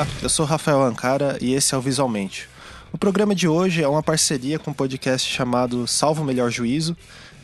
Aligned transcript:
Olá, 0.00 0.08
eu 0.22 0.30
sou 0.30 0.46
Rafael 0.46 0.82
Ancara 0.82 1.36
e 1.42 1.52
esse 1.52 1.74
é 1.74 1.76
o 1.76 1.80
Visualmente. 1.82 2.48
O 2.90 2.96
programa 2.96 3.34
de 3.34 3.46
hoje 3.46 3.82
é 3.82 3.86
uma 3.86 4.02
parceria 4.02 4.58
com 4.58 4.70
um 4.70 4.74
podcast 4.74 5.30
chamado 5.30 5.86
Salvo 5.86 6.24
Melhor 6.24 6.50
Juízo, 6.50 6.96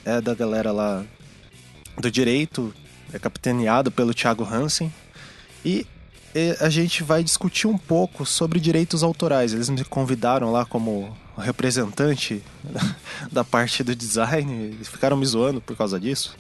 é 0.07 0.23
da 0.23 0.35
galera 0.35 0.73
lá 0.73 1.05
do 1.99 2.11
direito, 2.11 2.73
é 3.13 3.19
capitaneado 3.19 3.91
pelo 3.91 4.15
Thiago 4.15 4.43
Hansen. 4.43 4.91
E 5.63 5.87
a 6.59 6.71
gente 6.71 7.03
vai 7.03 7.23
discutir 7.23 7.67
um 7.67 7.77
pouco 7.77 8.25
sobre 8.25 8.59
direitos 8.59 9.03
autorais. 9.03 9.53
Eles 9.53 9.69
me 9.69 9.85
convidaram 9.85 10.51
lá 10.51 10.65
como 10.65 11.15
representante 11.37 12.43
da 13.31 13.45
parte 13.45 13.85
do 13.85 13.95
design, 13.95 14.51
eles 14.73 14.89
ficaram 14.89 15.19
me 15.19 15.27
zoando 15.27 15.61
por 15.61 15.77
causa 15.77 16.01
disso. 16.01 16.35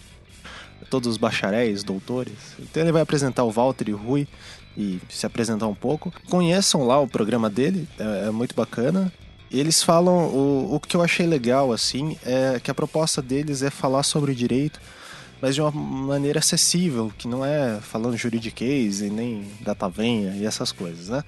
Todos 0.88 1.08
os 1.08 1.16
bacharéis, 1.18 1.84
doutores. 1.84 2.32
Então 2.58 2.82
ele 2.82 2.92
vai 2.92 3.02
apresentar 3.02 3.44
o 3.44 3.50
Walter 3.50 3.90
e 3.90 3.92
o 3.92 3.98
Rui 3.98 4.26
e 4.76 5.00
se 5.08 5.26
apresentar 5.26 5.66
um 5.66 5.74
pouco. 5.74 6.12
Conheçam 6.28 6.86
lá 6.86 7.00
o 7.00 7.08
programa 7.08 7.48
dele, 7.48 7.88
é, 7.98 8.26
é 8.26 8.30
muito 8.30 8.54
bacana. 8.54 9.12
Eles 9.50 9.82
falam, 9.82 10.26
o, 10.28 10.74
o 10.74 10.80
que 10.80 10.96
eu 10.96 11.02
achei 11.02 11.26
legal, 11.26 11.72
assim, 11.72 12.18
é 12.24 12.60
que 12.60 12.70
a 12.70 12.74
proposta 12.74 13.22
deles 13.22 13.62
é 13.62 13.70
falar 13.70 14.02
sobre 14.02 14.34
direito, 14.34 14.80
mas 15.40 15.54
de 15.54 15.60
uma 15.60 15.70
maneira 15.70 16.40
acessível, 16.40 17.12
que 17.16 17.28
não 17.28 17.44
é 17.44 17.78
falando 17.80 18.16
juridiquês 18.16 19.00
e 19.00 19.10
nem 19.10 19.46
datavenha 19.60 20.34
e 20.36 20.44
essas 20.44 20.72
coisas, 20.72 21.08
né? 21.08 21.22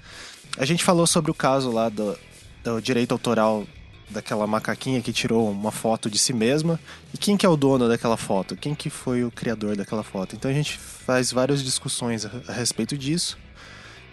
A 0.57 0.65
gente 0.65 0.83
falou 0.83 1.07
sobre 1.07 1.31
o 1.31 1.35
caso 1.35 1.71
lá 1.71 1.89
do, 1.89 2.19
do 2.65 2.81
direito 2.81 3.13
autoral 3.13 3.65
daquela 4.11 4.47
macaquinha 4.47 5.03
que 5.03 5.13
tirou 5.13 5.51
uma 5.51 5.71
foto 5.71 6.11
de 6.11 6.19
si 6.19 6.33
mesma. 6.33 6.81
E 7.13 7.19
quem 7.19 7.37
que 7.37 7.45
é 7.45 7.49
o 7.49 7.57
dono 7.57 7.89
daquela 7.89 8.17
foto? 8.17 8.57
Quem 8.57 8.75
que 8.75 8.91
foi 8.91 9.25
o 9.25 9.31
criador 9.31 9.77
daquela 9.77 10.03
foto? 10.03 10.35
Então 10.35 10.51
a 10.51 10.55
gente 10.55 10.79
faz 10.79 11.31
várias 11.31 11.63
discussões 11.63 12.25
a, 12.25 12.53
respeito 12.53 12.97
disso. 12.97 13.39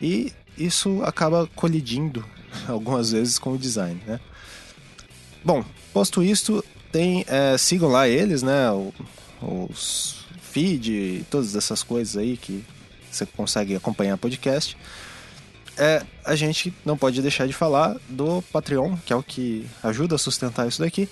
E 0.02 0.34
isso 0.58 1.02
acaba 1.04 1.48
colidindo 1.56 2.26
algumas 2.68 3.12
vezes 3.12 3.40
com 3.40 3.54
o 3.54 3.58
design, 3.58 4.00
né? 4.06 4.20
Bom, 5.44 5.64
posto 5.94 6.24
isto, 6.24 6.64
tem, 6.92 7.26
é, 7.28 7.58
sigam 7.58 7.90
lá 7.90 8.08
eles, 8.08 8.42
né? 8.42 8.72
O, 8.72 8.94
os 9.42 10.26
feed, 10.42 11.26
todas 11.30 11.56
essas 11.56 11.84
coisas 11.84 12.18
aí 12.18 12.38
que 12.38 12.64
você 13.12 13.26
consegue 13.26 13.76
acompanhar 13.76 14.18
podcast 14.18 14.78
é, 15.78 16.04
a 16.24 16.36
gente 16.36 16.74
não 16.86 16.98
pode 16.98 17.22
deixar 17.22 17.48
de 17.48 17.54
falar 17.54 17.98
do 18.10 18.42
Patreon, 18.52 18.96
que 19.06 19.12
é 19.12 19.16
o 19.16 19.24
que 19.24 19.68
ajuda 19.84 20.16
a 20.16 20.18
sustentar 20.18 20.68
isso 20.68 20.80
daqui. 20.82 21.10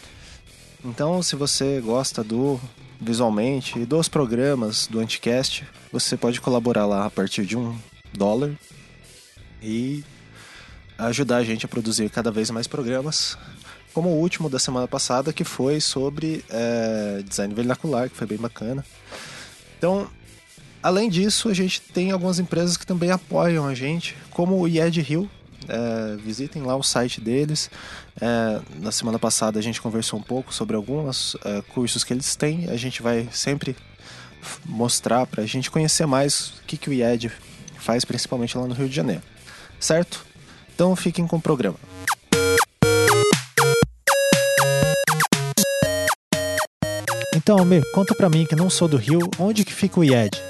Então, 0.83 1.21
se 1.21 1.35
você 1.35 1.81
gosta 1.81 2.23
do 2.23 2.59
visualmente 2.99 3.79
e 3.79 3.85
dos 3.85 4.07
programas 4.07 4.87
do 4.87 4.99
Anticast, 4.99 5.65
você 5.91 6.15
pode 6.15 6.39
colaborar 6.39 6.85
lá 6.85 7.05
a 7.05 7.09
partir 7.09 7.45
de 7.45 7.57
um 7.57 7.77
dólar 8.13 8.51
e 9.63 10.03
ajudar 10.97 11.37
a 11.37 11.43
gente 11.43 11.65
a 11.65 11.69
produzir 11.69 12.09
cada 12.09 12.31
vez 12.31 12.51
mais 12.51 12.67
programas, 12.67 13.37
como 13.93 14.09
o 14.09 14.19
último 14.19 14.49
da 14.49 14.59
semana 14.59 14.87
passada, 14.87 15.31
que 15.31 15.43
foi 15.43 15.79
sobre 15.79 16.43
é, 16.49 17.23
design 17.27 17.53
vernacular, 17.53 18.09
que 18.09 18.15
foi 18.15 18.27
bem 18.27 18.37
bacana. 18.37 18.85
Então, 19.77 20.09
Além 20.83 21.09
disso, 21.09 21.47
a 21.47 21.53
gente 21.53 21.79
tem 21.79 22.11
algumas 22.11 22.39
empresas 22.39 22.75
que 22.75 22.85
também 22.85 23.09
apoiam 23.09 23.65
a 23.65 23.73
gente, 23.73 24.17
como 24.29 24.59
o 24.59 24.67
IED 24.67 24.99
Hill. 25.09 25.29
É, 25.65 26.17
visitem 26.17 26.61
lá 26.61 26.75
o 26.75 26.83
site 26.83 27.21
deles. 27.21 27.71
É, 28.19 28.59
na 28.81 28.91
semana 28.91 29.17
passada 29.17 29.57
a 29.57 29.61
gente 29.63 29.81
conversou 29.81 30.19
um 30.19 30.21
pouco 30.21 30.53
sobre 30.53 30.75
alguns 30.75 31.37
é, 31.45 31.61
cursos 31.73 32.03
que 32.03 32.11
eles 32.11 32.35
têm. 32.35 32.69
A 32.69 32.75
gente 32.75 33.01
vai 33.01 33.29
sempre 33.31 33.77
mostrar 34.65 35.25
para 35.25 35.43
a 35.43 35.45
gente 35.45 35.71
conhecer 35.71 36.05
mais 36.05 36.49
o 36.49 36.63
que, 36.67 36.75
que 36.75 36.89
o 36.89 36.93
IED 36.93 37.31
faz, 37.77 38.03
principalmente 38.03 38.57
lá 38.57 38.67
no 38.67 38.73
Rio 38.73 38.89
de 38.89 38.95
Janeiro. 38.95 39.23
Certo? 39.83 40.25
Então 40.73 40.95
fiquem 40.95 41.27
com 41.27 41.35
o 41.35 41.41
programa. 41.41 41.75
Então, 47.35 47.57
Almir, 47.57 47.83
conta 47.93 48.15
pra 48.15 48.29
mim 48.29 48.45
que 48.45 48.55
não 48.55 48.69
sou 48.69 48.87
do 48.87 48.95
Rio, 48.95 49.19
onde 49.37 49.65
que 49.65 49.73
fica 49.73 49.99
o 49.99 50.03
IED? 50.05 50.41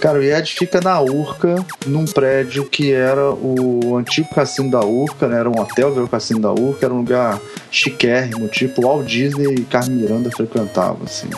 Cara, 0.00 0.18
o 0.18 0.22
IED 0.22 0.50
fica 0.50 0.80
na 0.80 0.98
Urca, 0.98 1.56
num 1.86 2.06
prédio 2.06 2.64
que 2.64 2.90
era 2.90 3.30
o 3.30 3.98
antigo 3.98 4.34
cassino 4.34 4.70
da 4.70 4.80
Urca, 4.80 5.28
né? 5.28 5.38
Era 5.38 5.50
um 5.50 5.60
hotel, 5.60 5.92
veio 5.92 6.06
o 6.06 6.08
cassino 6.08 6.40
da 6.40 6.52
Urca, 6.52 6.86
era 6.86 6.94
um 6.94 7.00
lugar 7.00 7.38
chiquérrimo, 7.70 8.48
tipo 8.48 8.80
Walt 8.80 9.06
Disney 9.06 9.56
e 9.56 9.64
Carmen 9.64 9.98
Miranda 9.98 10.30
frequentavam, 10.30 11.02
assim. 11.04 11.28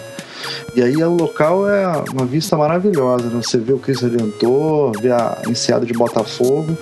E 0.77 0.83
aí 0.83 0.97
o 0.97 1.15
local 1.15 1.69
é 1.69 1.87
uma 2.13 2.27
vista 2.27 2.57
maravilhosa, 2.57 3.29
né? 3.29 3.41
Você 3.41 3.59
vê 3.59 3.73
o 3.73 3.79
Cristo 3.79 4.09
Redentor, 4.09 4.93
vê 5.01 5.13
a 5.13 5.43
enseada 5.49 5.87
de 5.87 5.93
Botafogo 5.93 6.77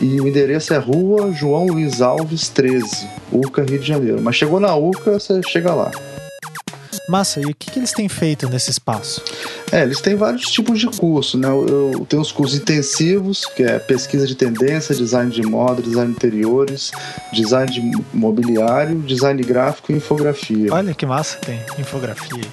e 0.00 0.20
o 0.20 0.28
endereço 0.28 0.74
é 0.74 0.78
Rua 0.78 1.32
João 1.32 1.66
Luiz 1.66 2.02
Alves 2.02 2.50
13, 2.50 3.08
Urca, 3.32 3.62
Rio 3.62 3.78
de 3.78 3.86
Janeiro. 3.86 4.20
Mas 4.20 4.36
chegou 4.36 4.60
na 4.60 4.76
Urca, 4.76 5.18
você 5.18 5.40
chega 5.42 5.72
lá. 5.72 5.90
Massa, 7.08 7.40
e 7.40 7.46
o 7.46 7.54
que, 7.54 7.70
que 7.70 7.78
eles 7.78 7.92
têm 7.92 8.06
feito 8.06 8.46
nesse 8.50 8.70
espaço? 8.70 9.22
É, 9.72 9.82
eles 9.82 9.98
têm 9.98 10.14
vários 10.14 10.42
tipos 10.50 10.78
de 10.78 10.86
curso, 10.88 11.38
né? 11.38 11.48
Eu, 11.48 11.92
eu 11.92 12.06
tenho 12.06 12.20
os 12.20 12.30
cursos 12.30 12.58
intensivos, 12.58 13.46
que 13.46 13.62
é 13.62 13.78
pesquisa 13.78 14.26
de 14.26 14.34
tendência, 14.34 14.94
design 14.94 15.30
de 15.30 15.40
moda, 15.40 15.80
design 15.80 16.10
de 16.10 16.16
interiores, 16.16 16.92
design 17.32 17.72
de 17.72 17.80
mobiliário, 18.12 18.98
design 18.98 19.42
gráfico 19.42 19.90
e 19.90 19.94
infografia. 19.94 20.70
Olha 20.70 20.92
que 20.92 21.06
massa 21.06 21.38
tem 21.38 21.58
infografia. 21.78 22.44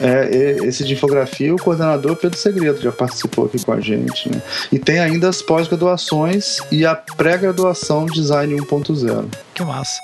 É, 0.00 0.58
esse 0.64 0.84
de 0.84 0.92
infografia, 0.92 1.54
o 1.54 1.58
coordenador 1.58 2.16
Pedro 2.16 2.38
Segredo 2.38 2.80
já 2.80 2.92
participou 2.92 3.46
aqui 3.46 3.62
com 3.64 3.72
a 3.72 3.80
gente. 3.80 4.28
Né? 4.28 4.40
E 4.70 4.78
tem 4.78 5.00
ainda 5.00 5.28
as 5.28 5.42
pós-graduações 5.42 6.58
e 6.70 6.86
a 6.86 6.94
pré-graduação 6.94 8.06
Design 8.06 8.54
1.0. 8.54 9.26
Que 9.54 9.64
massa. 9.64 10.00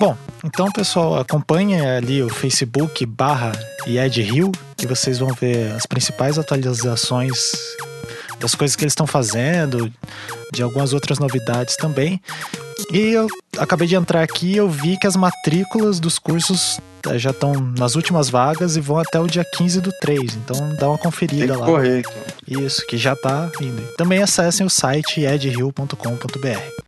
Bom, 0.00 0.16
então 0.44 0.70
pessoal, 0.72 1.18
acompanhe 1.18 1.80
ali 1.80 2.22
o 2.22 2.28
Facebook 2.28 3.04
barra 3.06 3.52
Ed 3.86 4.22
Rio 4.22 4.50
e 4.82 4.86
vocês 4.86 5.18
vão 5.18 5.28
ver 5.28 5.72
as 5.72 5.86
principais 5.86 6.38
atualizações 6.38 7.38
das 8.40 8.54
coisas 8.54 8.76
que 8.76 8.84
eles 8.84 8.92
estão 8.92 9.06
fazendo, 9.06 9.92
de 10.52 10.62
algumas 10.62 10.92
outras 10.92 11.18
novidades 11.18 11.76
também. 11.76 12.20
E 12.92 12.98
eu 12.98 13.26
acabei 13.58 13.86
de 13.86 13.94
entrar 13.94 14.22
aqui 14.22 14.52
e 14.52 14.56
eu 14.56 14.68
vi 14.68 14.98
que 14.98 15.06
as 15.06 15.16
matrículas 15.16 16.00
dos 16.00 16.18
cursos 16.18 16.78
já 17.16 17.30
estão 17.30 17.52
nas 17.78 17.94
últimas 17.94 18.28
vagas 18.28 18.76
e 18.76 18.80
vão 18.80 18.98
até 18.98 19.20
o 19.20 19.26
dia 19.26 19.44
15 19.44 19.80
do 19.80 19.92
3. 20.00 20.34
Então 20.36 20.74
dá 20.76 20.88
uma 20.88 20.98
conferida 20.98 21.46
Tem 21.46 21.54
que 21.54 21.60
lá. 21.60 21.66
Correr, 21.66 22.02
Isso, 22.48 22.86
que 22.86 22.96
já 22.96 23.14
tá 23.14 23.50
indo. 23.60 23.82
Também 23.96 24.22
acessem 24.22 24.66
o 24.66 24.70
site 24.70 25.20
edhill.com.br. 25.20 26.83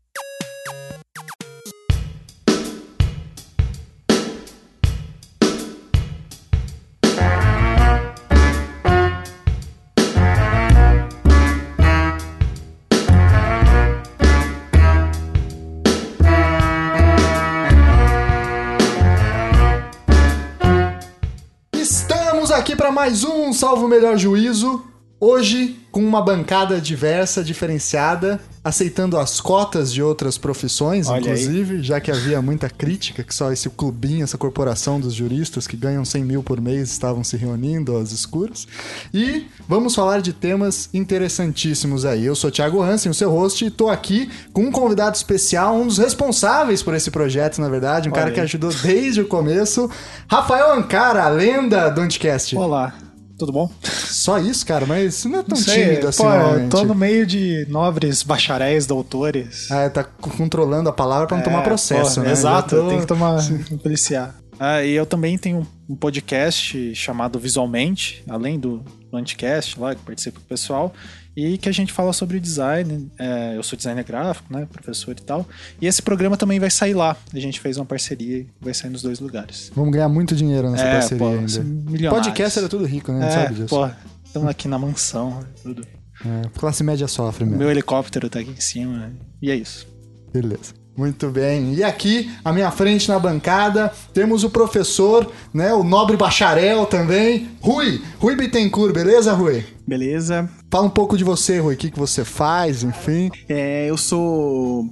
mais 23.06 23.22
um 23.22 23.52
Salvo 23.52 23.86
Melhor 23.86 24.18
Juízo. 24.18 24.84
Hoje, 25.20 25.78
com 25.92 26.00
uma 26.00 26.20
bancada 26.20 26.80
diversa, 26.80 27.40
diferenciada, 27.40 28.40
aceitando 28.66 29.16
as 29.16 29.40
cotas 29.40 29.92
de 29.92 30.02
outras 30.02 30.36
profissões, 30.36 31.06
Olha 31.06 31.20
inclusive, 31.20 31.76
aí. 31.76 31.82
já 31.84 32.00
que 32.00 32.10
havia 32.10 32.42
muita 32.42 32.68
crítica 32.68 33.22
que 33.22 33.32
só 33.32 33.52
esse 33.52 33.70
clubinho, 33.70 34.24
essa 34.24 34.36
corporação 34.36 34.98
dos 34.98 35.14
juristas 35.14 35.68
que 35.68 35.76
ganham 35.76 36.04
100 36.04 36.24
mil 36.24 36.42
por 36.42 36.60
mês 36.60 36.90
estavam 36.90 37.22
se 37.22 37.36
reunindo 37.36 37.96
às 37.96 38.10
escuras. 38.10 38.66
E 39.14 39.46
vamos 39.68 39.94
falar 39.94 40.20
de 40.20 40.32
temas 40.32 40.88
interessantíssimos 40.92 42.04
aí. 42.04 42.24
Eu 42.26 42.34
sou 42.34 42.50
Thiago 42.50 42.82
Hansen, 42.82 43.10
o 43.12 43.14
seu 43.14 43.30
host, 43.30 43.64
e 43.64 43.70
tô 43.70 43.88
aqui 43.88 44.28
com 44.52 44.62
um 44.62 44.72
convidado 44.72 45.14
especial, 45.14 45.76
um 45.76 45.86
dos 45.86 45.98
responsáveis 45.98 46.82
por 46.82 46.92
esse 46.92 47.08
projeto, 47.08 47.60
na 47.60 47.68
verdade, 47.68 48.08
um 48.08 48.12
Olha 48.12 48.18
cara 48.18 48.30
aí. 48.30 48.34
que 48.34 48.40
ajudou 48.40 48.72
desde 48.82 49.20
o 49.20 49.28
começo, 49.28 49.88
Rafael 50.26 50.72
Ancara, 50.72 51.22
a 51.22 51.28
lenda 51.28 51.88
do 51.88 52.00
Anticast. 52.00 52.56
Olá, 52.56 52.92
tudo 53.38 53.52
bom? 53.52 53.70
Só 53.82 54.38
isso, 54.38 54.64
cara? 54.64 54.86
Mas 54.86 55.24
não 55.24 55.40
é 55.40 55.42
tão 55.42 55.56
Sei, 55.56 55.84
tímido 55.84 56.08
assim, 56.08 56.22
Pô, 56.22 56.30
eu 56.30 56.68
tô 56.68 56.84
no 56.84 56.94
meio 56.94 57.26
de 57.26 57.66
nobres 57.68 58.22
bacharéis, 58.22 58.86
doutores. 58.86 59.70
Ah, 59.70 59.88
tá 59.90 60.04
controlando 60.04 60.88
a 60.88 60.92
palavra 60.92 61.26
pra 61.26 61.36
não 61.36 61.42
é, 61.42 61.44
tomar 61.44 61.62
processo, 61.62 62.20
né? 62.20 62.32
Exato, 62.32 62.76
tô... 62.76 62.88
tem 62.88 63.00
que 63.00 63.06
tomar, 63.06 63.38
policiar. 63.82 64.34
Ah, 64.58 64.82
e 64.82 64.92
eu 64.92 65.04
também 65.04 65.36
tenho 65.36 65.66
um 65.88 65.94
podcast 65.94 66.94
chamado 66.94 67.38
Visualmente, 67.38 68.24
além 68.28 68.58
do, 68.58 68.82
do 69.10 69.16
Anticast 69.16 69.78
lá, 69.78 69.94
que 69.94 70.02
participa 70.02 70.40
com 70.40 70.44
o 70.44 70.48
pessoal 70.48 70.94
e 71.36 71.58
que 71.58 71.68
a 71.68 71.72
gente 71.72 71.92
fala 71.92 72.12
sobre 72.12 72.40
design. 72.40 73.10
É, 73.18 73.56
eu 73.56 73.62
sou 73.62 73.76
designer 73.76 74.02
gráfico, 74.02 74.52
né, 74.52 74.66
professor 74.72 75.12
e 75.12 75.22
tal. 75.22 75.46
E 75.80 75.86
esse 75.86 76.00
programa 76.00 76.36
também 76.36 76.58
vai 76.58 76.70
sair 76.70 76.94
lá. 76.94 77.16
A 77.32 77.38
gente 77.38 77.60
fez 77.60 77.76
uma 77.76 77.84
parceria 77.84 78.38
e 78.38 78.46
vai 78.60 78.72
sair 78.72 78.90
nos 78.90 79.02
dois 79.02 79.20
lugares. 79.20 79.70
Vamos 79.74 79.92
ganhar 79.92 80.08
muito 80.08 80.34
dinheiro 80.34 80.70
nessa 80.70 80.84
é, 80.84 80.92
parceria 80.92 81.18
pô, 81.18 81.28
ainda. 81.28 82.10
Podcast 82.10 82.58
era 82.58 82.68
tudo 82.68 82.86
rico, 82.86 83.12
né? 83.12 83.26
É, 83.26 83.30
sabe 83.30 83.54
disso. 83.54 83.68
Pô, 83.68 83.88
estamos 84.24 84.48
aqui 84.48 84.66
na 84.66 84.78
mansão, 84.78 85.44
tudo. 85.62 85.86
É, 86.24 86.48
classe 86.58 86.82
média 86.82 87.06
sofre 87.06 87.44
mesmo. 87.44 87.58
Meu 87.58 87.70
helicóptero 87.70 88.30
tá 88.30 88.40
aqui 88.40 88.50
em 88.50 88.60
cima. 88.60 89.12
E 89.42 89.50
é 89.50 89.56
isso. 89.56 89.86
Beleza. 90.32 90.85
Muito 90.96 91.28
bem. 91.28 91.74
E 91.74 91.84
aqui, 91.84 92.30
à 92.44 92.52
minha 92.52 92.70
frente 92.70 93.08
na 93.08 93.18
bancada, 93.18 93.92
temos 94.14 94.44
o 94.44 94.50
professor, 94.50 95.30
né, 95.52 95.74
o 95.74 95.84
nobre 95.84 96.16
bacharel 96.16 96.86
também, 96.86 97.48
Rui, 97.60 98.00
Rui 98.18 98.34
Bittencourt, 98.34 98.94
beleza, 98.94 99.32
Rui? 99.34 99.64
Beleza. 99.86 100.48
Fala 100.70 100.86
um 100.86 100.90
pouco 100.90 101.16
de 101.16 101.24
você, 101.24 101.58
Rui, 101.58 101.74
o 101.74 101.76
que, 101.76 101.90
que 101.90 101.98
você 101.98 102.24
faz, 102.24 102.82
enfim. 102.82 103.30
É, 103.48 103.88
eu 103.88 103.96
sou 103.96 104.88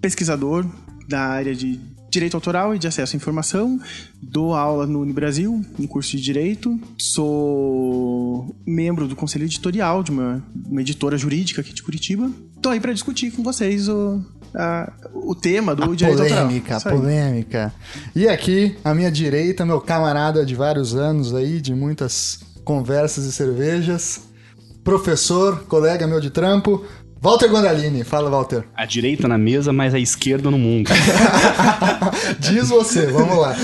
pesquisador 0.00 0.66
da 1.08 1.20
área 1.20 1.54
de 1.54 1.80
Direito 2.16 2.34
Autoral 2.34 2.74
e 2.74 2.78
de 2.78 2.86
Acesso 2.86 3.14
à 3.14 3.16
Informação. 3.18 3.78
Dou 4.22 4.54
aula 4.54 4.86
no 4.86 5.02
Unibrasil, 5.02 5.62
no 5.78 5.86
curso 5.86 6.16
de 6.16 6.22
Direito. 6.22 6.80
Sou 6.96 8.56
membro 8.66 9.06
do 9.06 9.14
conselho 9.14 9.44
editorial 9.44 10.02
de 10.02 10.10
uma, 10.10 10.42
uma 10.66 10.80
editora 10.80 11.18
jurídica 11.18 11.60
aqui 11.60 11.74
de 11.74 11.82
Curitiba. 11.82 12.30
Tô 12.62 12.70
aí 12.70 12.80
para 12.80 12.94
discutir 12.94 13.32
com 13.32 13.42
vocês 13.42 13.86
o, 13.86 14.24
a, 14.54 14.90
o 15.12 15.34
tema 15.34 15.74
do 15.74 15.92
a 15.92 15.94
direito 15.94 16.16
polêmica, 16.16 16.76
autoral. 16.76 16.96
A 16.96 17.00
polêmica. 17.02 17.74
E 18.14 18.26
aqui, 18.26 18.74
à 18.82 18.94
minha 18.94 19.10
direita, 19.10 19.66
meu 19.66 19.78
camarada 19.78 20.46
de 20.46 20.54
vários 20.54 20.94
anos 20.94 21.34
aí, 21.34 21.60
de 21.60 21.74
muitas 21.74 22.40
conversas 22.64 23.26
e 23.26 23.32
cervejas, 23.32 24.22
professor, 24.82 25.64
colega 25.64 26.06
meu 26.06 26.20
de 26.20 26.30
trampo, 26.30 26.82
Walter 27.20 27.48
Gondalini. 27.48 28.04
Fala, 28.04 28.30
Walter. 28.30 28.64
A 28.74 28.84
direita 28.84 29.26
na 29.26 29.38
mesa, 29.38 29.72
mas 29.72 29.94
a 29.94 29.98
esquerda 29.98 30.50
no 30.50 30.58
mundo. 30.58 30.90
Diz 32.38 32.68
você, 32.68 33.06
vamos 33.06 33.38
lá. 33.38 33.56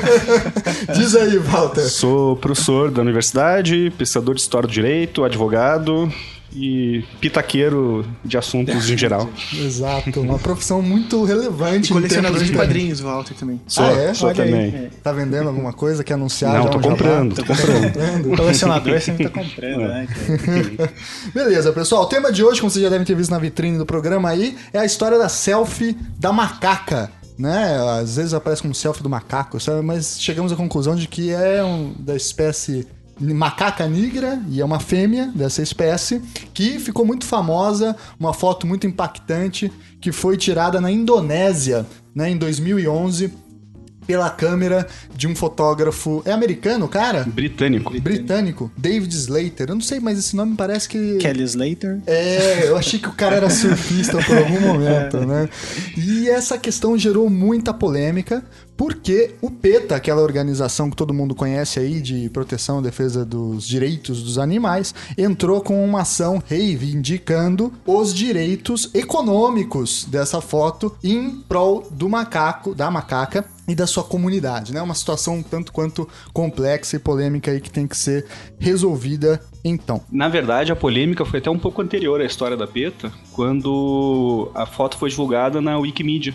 Diz 0.94 1.14
aí, 1.14 1.38
Walter. 1.38 1.82
Sou 1.88 2.36
professor 2.36 2.90
da 2.90 3.02
universidade, 3.02 3.92
pesquisador 3.96 4.34
de 4.34 4.40
história 4.40 4.66
do 4.66 4.72
direito, 4.72 5.24
advogado 5.24 6.10
e 6.52 7.04
pitaqueiro 7.20 8.04
de 8.24 8.36
assuntos 8.36 8.90
em 8.90 8.98
geral. 8.98 9.28
Exato, 9.54 10.20
uma 10.20 10.38
profissão 10.38 10.82
muito 10.82 11.24
relevante. 11.24 11.90
E 11.90 11.94
colecionador 11.94 12.42
de 12.42 12.52
quadrinhos, 12.52 13.00
Walter, 13.00 13.34
também. 13.34 13.60
Sou, 13.66 13.84
ah, 13.84 13.92
é? 13.92 14.14
sou 14.14 14.28
Olha 14.28 14.36
também. 14.36 14.74
Aí. 14.74 14.90
Tá 15.02 15.12
vendendo 15.12 15.48
alguma 15.48 15.72
coisa 15.72 16.02
que 16.02 16.12
anunciar? 16.12 16.54
Não, 16.54 16.64
já 16.64 16.68
tô 16.70 16.78
um 16.78 16.82
comprando, 16.82 17.34
tô 17.34 17.44
comprando. 17.44 18.36
Colecionador 18.36 19.00
sempre 19.00 19.28
tá 19.28 19.30
comprando, 19.30 19.80
né? 19.80 20.08
Beleza, 21.32 21.72
pessoal. 21.72 22.02
O 22.02 22.06
tema 22.06 22.32
de 22.32 22.42
hoje, 22.42 22.60
como 22.60 22.70
vocês 22.70 22.82
já 22.82 22.90
devem 22.90 23.06
ter 23.06 23.14
visto 23.14 23.30
na 23.30 23.38
vitrine 23.38 23.78
do 23.78 23.86
programa 23.86 24.28
aí, 24.28 24.56
é 24.72 24.78
a 24.78 24.84
história 24.84 25.18
da 25.18 25.28
selfie 25.28 25.96
da 26.18 26.32
macaca. 26.32 27.10
Né? 27.38 27.78
Às 27.98 28.16
vezes 28.16 28.34
aparece 28.34 28.60
como 28.60 28.74
selfie 28.74 29.02
do 29.02 29.08
macaco, 29.08 29.58
sabe? 29.58 29.80
mas 29.80 30.20
chegamos 30.20 30.52
à 30.52 30.56
conclusão 30.56 30.94
de 30.94 31.08
que 31.08 31.30
é 31.30 31.64
um, 31.64 31.94
da 31.98 32.14
espécie 32.14 32.86
macaca 33.20 33.86
negra 33.86 34.40
e 34.48 34.60
é 34.60 34.64
uma 34.64 34.80
fêmea 34.80 35.30
dessa 35.34 35.62
espécie 35.62 36.20
que 36.54 36.78
ficou 36.78 37.04
muito 37.04 37.26
famosa, 37.26 37.96
uma 38.18 38.32
foto 38.32 38.66
muito 38.66 38.86
impactante 38.86 39.70
que 40.00 40.10
foi 40.10 40.36
tirada 40.36 40.80
na 40.80 40.90
Indonésia, 40.90 41.86
né, 42.14 42.30
em 42.30 42.36
2011 42.36 43.49
pela 44.06 44.30
câmera 44.30 44.86
de 45.14 45.26
um 45.26 45.34
fotógrafo. 45.34 46.22
É 46.24 46.32
americano, 46.32 46.88
cara? 46.88 47.24
Britânico. 47.24 47.92
Britânico. 48.00 48.70
David 48.76 49.14
Slater. 49.14 49.68
Eu 49.68 49.74
não 49.74 49.82
sei, 49.82 50.00
mas 50.00 50.18
esse 50.18 50.34
nome 50.34 50.56
parece 50.56 50.88
que. 50.88 51.16
Kelly 51.18 51.44
Slater. 51.44 52.00
É, 52.06 52.68
eu 52.68 52.76
achei 52.76 52.98
que 52.98 53.08
o 53.08 53.12
cara 53.12 53.36
era 53.36 53.50
surfista 53.50 54.18
por 54.22 54.36
algum 54.36 54.60
momento, 54.66 55.18
né? 55.26 55.48
E 55.96 56.28
essa 56.28 56.58
questão 56.58 56.96
gerou 56.98 57.28
muita 57.30 57.72
polêmica, 57.72 58.44
porque 58.76 59.34
o 59.40 59.50
PETA, 59.50 59.96
aquela 59.96 60.22
organização 60.22 60.90
que 60.90 60.96
todo 60.96 61.12
mundo 61.12 61.34
conhece 61.34 61.78
aí 61.78 62.00
de 62.00 62.28
proteção 62.30 62.80
e 62.80 62.82
defesa 62.82 63.24
dos 63.24 63.66
direitos 63.66 64.22
dos 64.22 64.38
animais, 64.38 64.94
entrou 65.18 65.60
com 65.60 65.84
uma 65.84 66.00
ação 66.00 66.42
reivindicando 66.46 67.72
os 67.86 68.14
direitos 68.14 68.90
econômicos 68.94 70.04
dessa 70.04 70.40
foto 70.40 70.96
em 71.04 71.30
prol 71.48 71.86
do 71.90 72.08
macaco, 72.08 72.74
da 72.74 72.90
macaca 72.90 73.44
e 73.70 73.74
da 73.74 73.86
sua 73.86 74.02
comunidade, 74.02 74.74
né? 74.74 74.82
Uma 74.82 74.96
situação 74.96 75.44
tanto 75.44 75.72
quanto 75.72 76.08
complexa 76.32 76.96
e 76.96 76.98
polêmica 76.98 77.52
aí 77.52 77.60
que 77.60 77.70
tem 77.70 77.86
que 77.86 77.96
ser 77.96 78.26
resolvida 78.58 79.40
então. 79.64 80.02
Na 80.10 80.28
verdade, 80.28 80.72
a 80.72 80.76
polêmica 80.76 81.24
foi 81.24 81.38
até 81.38 81.48
um 81.48 81.58
pouco 81.58 81.80
anterior 81.80 82.20
à 82.20 82.24
história 82.24 82.56
da 82.56 82.66
PETA, 82.66 83.12
quando 83.32 84.50
a 84.56 84.66
foto 84.66 84.98
foi 84.98 85.08
divulgada 85.08 85.60
na 85.60 85.78
Wikimedia. 85.78 86.34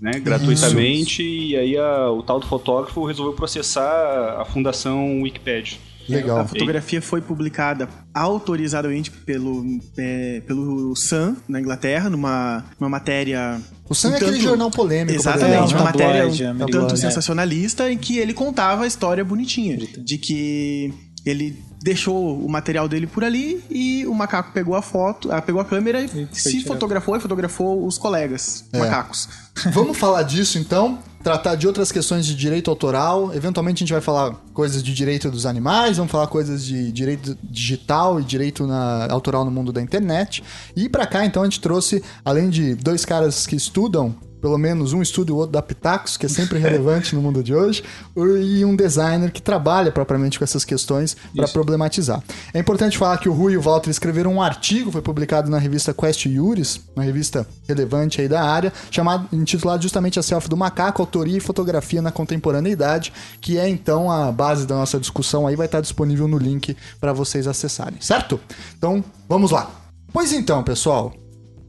Né, 0.00 0.18
gratuitamente, 0.20 1.22
Isso. 1.22 1.52
e 1.52 1.56
aí 1.56 1.78
a, 1.78 2.10
o 2.10 2.22
tal 2.22 2.38
do 2.38 2.46
fotógrafo 2.46 3.06
resolveu 3.06 3.32
processar 3.32 4.38
a 4.38 4.44
fundação 4.44 5.22
Wikipedia. 5.22 5.78
Legal. 6.08 6.40
A 6.40 6.46
fotografia 6.46 7.00
foi 7.00 7.20
publicada 7.20 7.88
autorizadamente 8.12 9.10
pelo, 9.10 9.64
é, 9.96 10.42
pelo 10.46 10.94
Sun, 10.94 11.36
na 11.48 11.60
Inglaterra, 11.60 12.10
numa, 12.10 12.64
numa 12.78 12.90
matéria. 12.90 13.60
O 13.88 13.94
Sun 13.94 14.08
um 14.08 14.12
é 14.12 14.16
aquele 14.16 14.40
jornal 14.40 14.70
polêmico. 14.70 15.18
Exatamente, 15.18 15.72
é, 15.72 15.76
uma 15.76 15.84
matéria 15.84 16.26
um 16.26 16.66
tanto 16.66 16.96
sensacionalista 16.96 17.90
em 17.90 17.98
que 17.98 18.18
ele 18.18 18.32
contava 18.32 18.84
a 18.84 18.86
história 18.86 19.24
bonitinha. 19.24 19.76
De 19.76 20.18
que 20.18 20.92
ele 21.24 21.62
deixou 21.82 22.38
o 22.38 22.48
material 22.48 22.88
dele 22.88 23.06
por 23.06 23.24
ali 23.24 23.62
e 23.70 24.06
o 24.06 24.14
macaco 24.14 24.52
pegou 24.52 24.74
a 24.74 24.82
foto, 24.82 25.28
pegou 25.44 25.60
a 25.60 25.64
câmera 25.64 26.00
e, 26.00 26.28
e 26.32 26.38
se 26.38 26.62
fotografou 26.62 27.16
e 27.16 27.20
fotografou 27.20 27.86
os 27.86 27.98
colegas 27.98 28.64
é. 28.72 28.78
macacos. 28.78 29.28
Vamos 29.72 29.96
falar 29.96 30.22
disso 30.22 30.58
então, 30.58 30.98
tratar 31.24 31.54
de 31.54 31.66
outras 31.66 31.90
questões 31.90 32.26
de 32.26 32.34
direito 32.34 32.70
autoral. 32.70 33.34
Eventualmente 33.34 33.78
a 33.78 33.82
gente 33.84 33.92
vai 33.92 34.02
falar 34.02 34.34
coisas 34.52 34.82
de 34.82 34.92
direito 34.92 35.30
dos 35.30 35.46
animais, 35.46 35.96
vamos 35.96 36.12
falar 36.12 36.26
coisas 36.26 36.62
de 36.62 36.92
direito 36.92 37.36
digital 37.42 38.20
e 38.20 38.22
direito 38.22 38.66
na, 38.66 39.10
autoral 39.10 39.42
no 39.42 39.50
mundo 39.50 39.72
da 39.72 39.80
internet. 39.80 40.44
E 40.76 40.86
para 40.86 41.06
cá 41.06 41.24
então 41.24 41.42
a 41.42 41.46
gente 41.46 41.60
trouxe, 41.60 42.04
além 42.22 42.50
de 42.50 42.74
dois 42.74 43.06
caras 43.06 43.46
que 43.46 43.56
estudam 43.56 44.14
pelo 44.44 44.58
menos 44.58 44.92
um 44.92 45.00
estudo 45.00 45.30
e 45.30 45.32
o 45.32 45.36
outro 45.36 45.52
da 45.52 45.62
Pitacos, 45.62 46.18
que 46.18 46.26
é 46.26 46.28
sempre 46.28 46.58
relevante 46.58 47.14
no 47.14 47.22
mundo 47.22 47.42
de 47.42 47.54
hoje, 47.54 47.82
e 48.14 48.62
um 48.62 48.76
designer 48.76 49.32
que 49.32 49.40
trabalha 49.40 49.90
propriamente 49.90 50.38
com 50.38 50.44
essas 50.44 50.66
questões 50.66 51.16
para 51.34 51.48
problematizar. 51.48 52.22
É 52.52 52.58
importante 52.58 52.98
falar 52.98 53.16
que 53.16 53.26
o 53.26 53.32
Rui 53.32 53.54
e 53.54 53.56
o 53.56 53.62
Walter 53.62 53.88
escreveram 53.88 54.34
um 54.34 54.42
artigo, 54.42 54.92
foi 54.92 55.00
publicado 55.00 55.50
na 55.50 55.56
revista 55.56 55.94
Quest 55.94 56.26
Iuris, 56.26 56.78
uma 56.94 57.02
revista 57.02 57.46
relevante 57.66 58.20
aí 58.20 58.28
da 58.28 58.42
área, 58.42 58.70
chamado, 58.90 59.34
intitulado 59.34 59.82
justamente 59.82 60.18
A 60.18 60.22
Selfie 60.22 60.50
do 60.50 60.58
Macaco, 60.58 61.00
Autoria 61.00 61.38
e 61.38 61.40
Fotografia 61.40 62.02
na 62.02 62.12
Contemporaneidade, 62.12 63.14
que 63.40 63.56
é 63.56 63.66
então 63.66 64.10
a 64.10 64.30
base 64.30 64.66
da 64.66 64.74
nossa 64.74 65.00
discussão 65.00 65.46
aí, 65.46 65.56
vai 65.56 65.64
estar 65.64 65.80
disponível 65.80 66.28
no 66.28 66.36
link 66.36 66.76
para 67.00 67.14
vocês 67.14 67.46
acessarem, 67.46 67.96
certo? 67.98 68.38
Então, 68.76 69.02
vamos 69.26 69.50
lá. 69.50 69.70
Pois 70.12 70.34
então, 70.34 70.62
pessoal, 70.62 71.14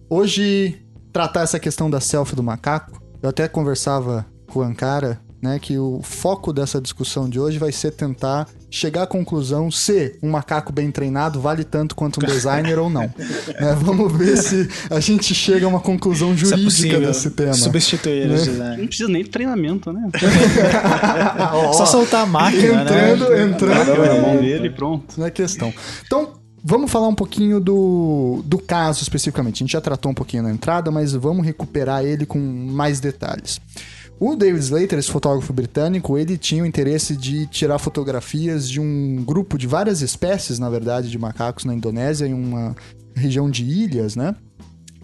hoje 0.10 0.85
tratar 1.16 1.44
essa 1.44 1.58
questão 1.58 1.90
da 1.90 2.02
selfie 2.02 2.36
do 2.36 2.44
macaco, 2.44 3.02
eu 3.24 3.30
até 3.30 3.48
conversava 3.48 4.26
com 4.48 4.60
o 4.60 4.62
Ankara, 4.62 5.18
né, 5.42 5.60
que 5.60 5.78
o 5.78 6.02
foco 6.04 6.52
dessa 6.52 6.82
discussão 6.82 7.30
de 7.30 7.40
hoje 7.40 7.58
vai 7.58 7.72
ser 7.72 7.92
tentar 7.92 8.50
chegar 8.70 9.04
à 9.04 9.08
conclusão 9.08 9.72
se 9.72 10.20
um 10.22 10.32
macaco 10.32 10.74
bem 10.74 10.92
treinado 10.92 11.40
vale 11.40 11.64
tanto 11.64 11.96
quanto 11.96 12.22
um 12.22 12.28
designer 12.28 12.80
ou 12.80 12.90
não. 12.90 13.04
É, 13.04 13.74
vamos 13.76 14.12
ver 14.12 14.36
se 14.36 14.68
a 14.90 15.00
gente 15.00 15.34
chega 15.34 15.66
a 15.66 15.70
uma 15.70 15.80
conclusão 15.80 16.36
jurídica 16.36 16.98
é 16.98 17.00
desse 17.00 17.32
tema. 17.32 17.54
Substituir 17.54 18.28
né? 18.28 18.36
design. 18.36 18.78
Não 18.80 18.88
precisa 18.88 19.08
nem 19.08 19.24
de 19.24 19.30
treinamento, 19.30 19.94
né? 19.94 20.10
Só 21.78 21.86
soltar 21.86 22.24
a 22.24 22.26
máquina, 22.26 22.82
entrando, 22.82 23.30
né? 23.30 23.44
Entrando, 23.44 24.06
na 24.06 24.22
mão 24.22 24.36
dele 24.36 24.70
pronto. 24.70 25.18
Não 25.18 25.26
é 25.26 25.32
questão. 25.32 25.74
Então, 26.06 26.34
Vamos 26.68 26.92
falar 26.92 27.08
um 27.08 27.14
pouquinho 27.14 27.60
do, 27.60 28.42
do 28.44 28.58
caso 28.58 29.04
especificamente. 29.04 29.58
A 29.58 29.60
gente 29.60 29.74
já 29.74 29.82
tratou 29.82 30.12
um 30.12 30.16
pouquinho 30.16 30.42
na 30.42 30.50
entrada, 30.50 30.90
mas 30.90 31.14
vamos 31.14 31.46
recuperar 31.46 32.04
ele 32.04 32.26
com 32.26 32.40
mais 32.40 33.00
detalhes. 33.00 33.62
O 34.20 34.36
David 34.36 34.64
Slater, 34.64 34.98
esse 34.98 35.12
fotógrafo 35.12 35.54
britânico, 35.54 36.18
ele 36.18 36.40
tinha 36.40 36.64
o 36.64 36.66
interesse 36.66 37.16
de 37.16 37.46
tirar 37.46 37.78
fotografias 37.78 38.68
de 38.68 38.80
um 38.80 39.24
grupo 39.24 39.60
de 39.60 39.68
várias 39.68 40.02
espécies, 40.02 40.58
na 40.58 40.68
verdade, 40.68 41.12
de 41.12 41.20
macacos 41.20 41.66
na 41.66 41.74
Indonésia, 41.76 42.26
em 42.26 42.34
uma 42.34 42.76
região 43.14 43.48
de 43.48 43.64
ilhas, 43.64 44.16
né? 44.16 44.36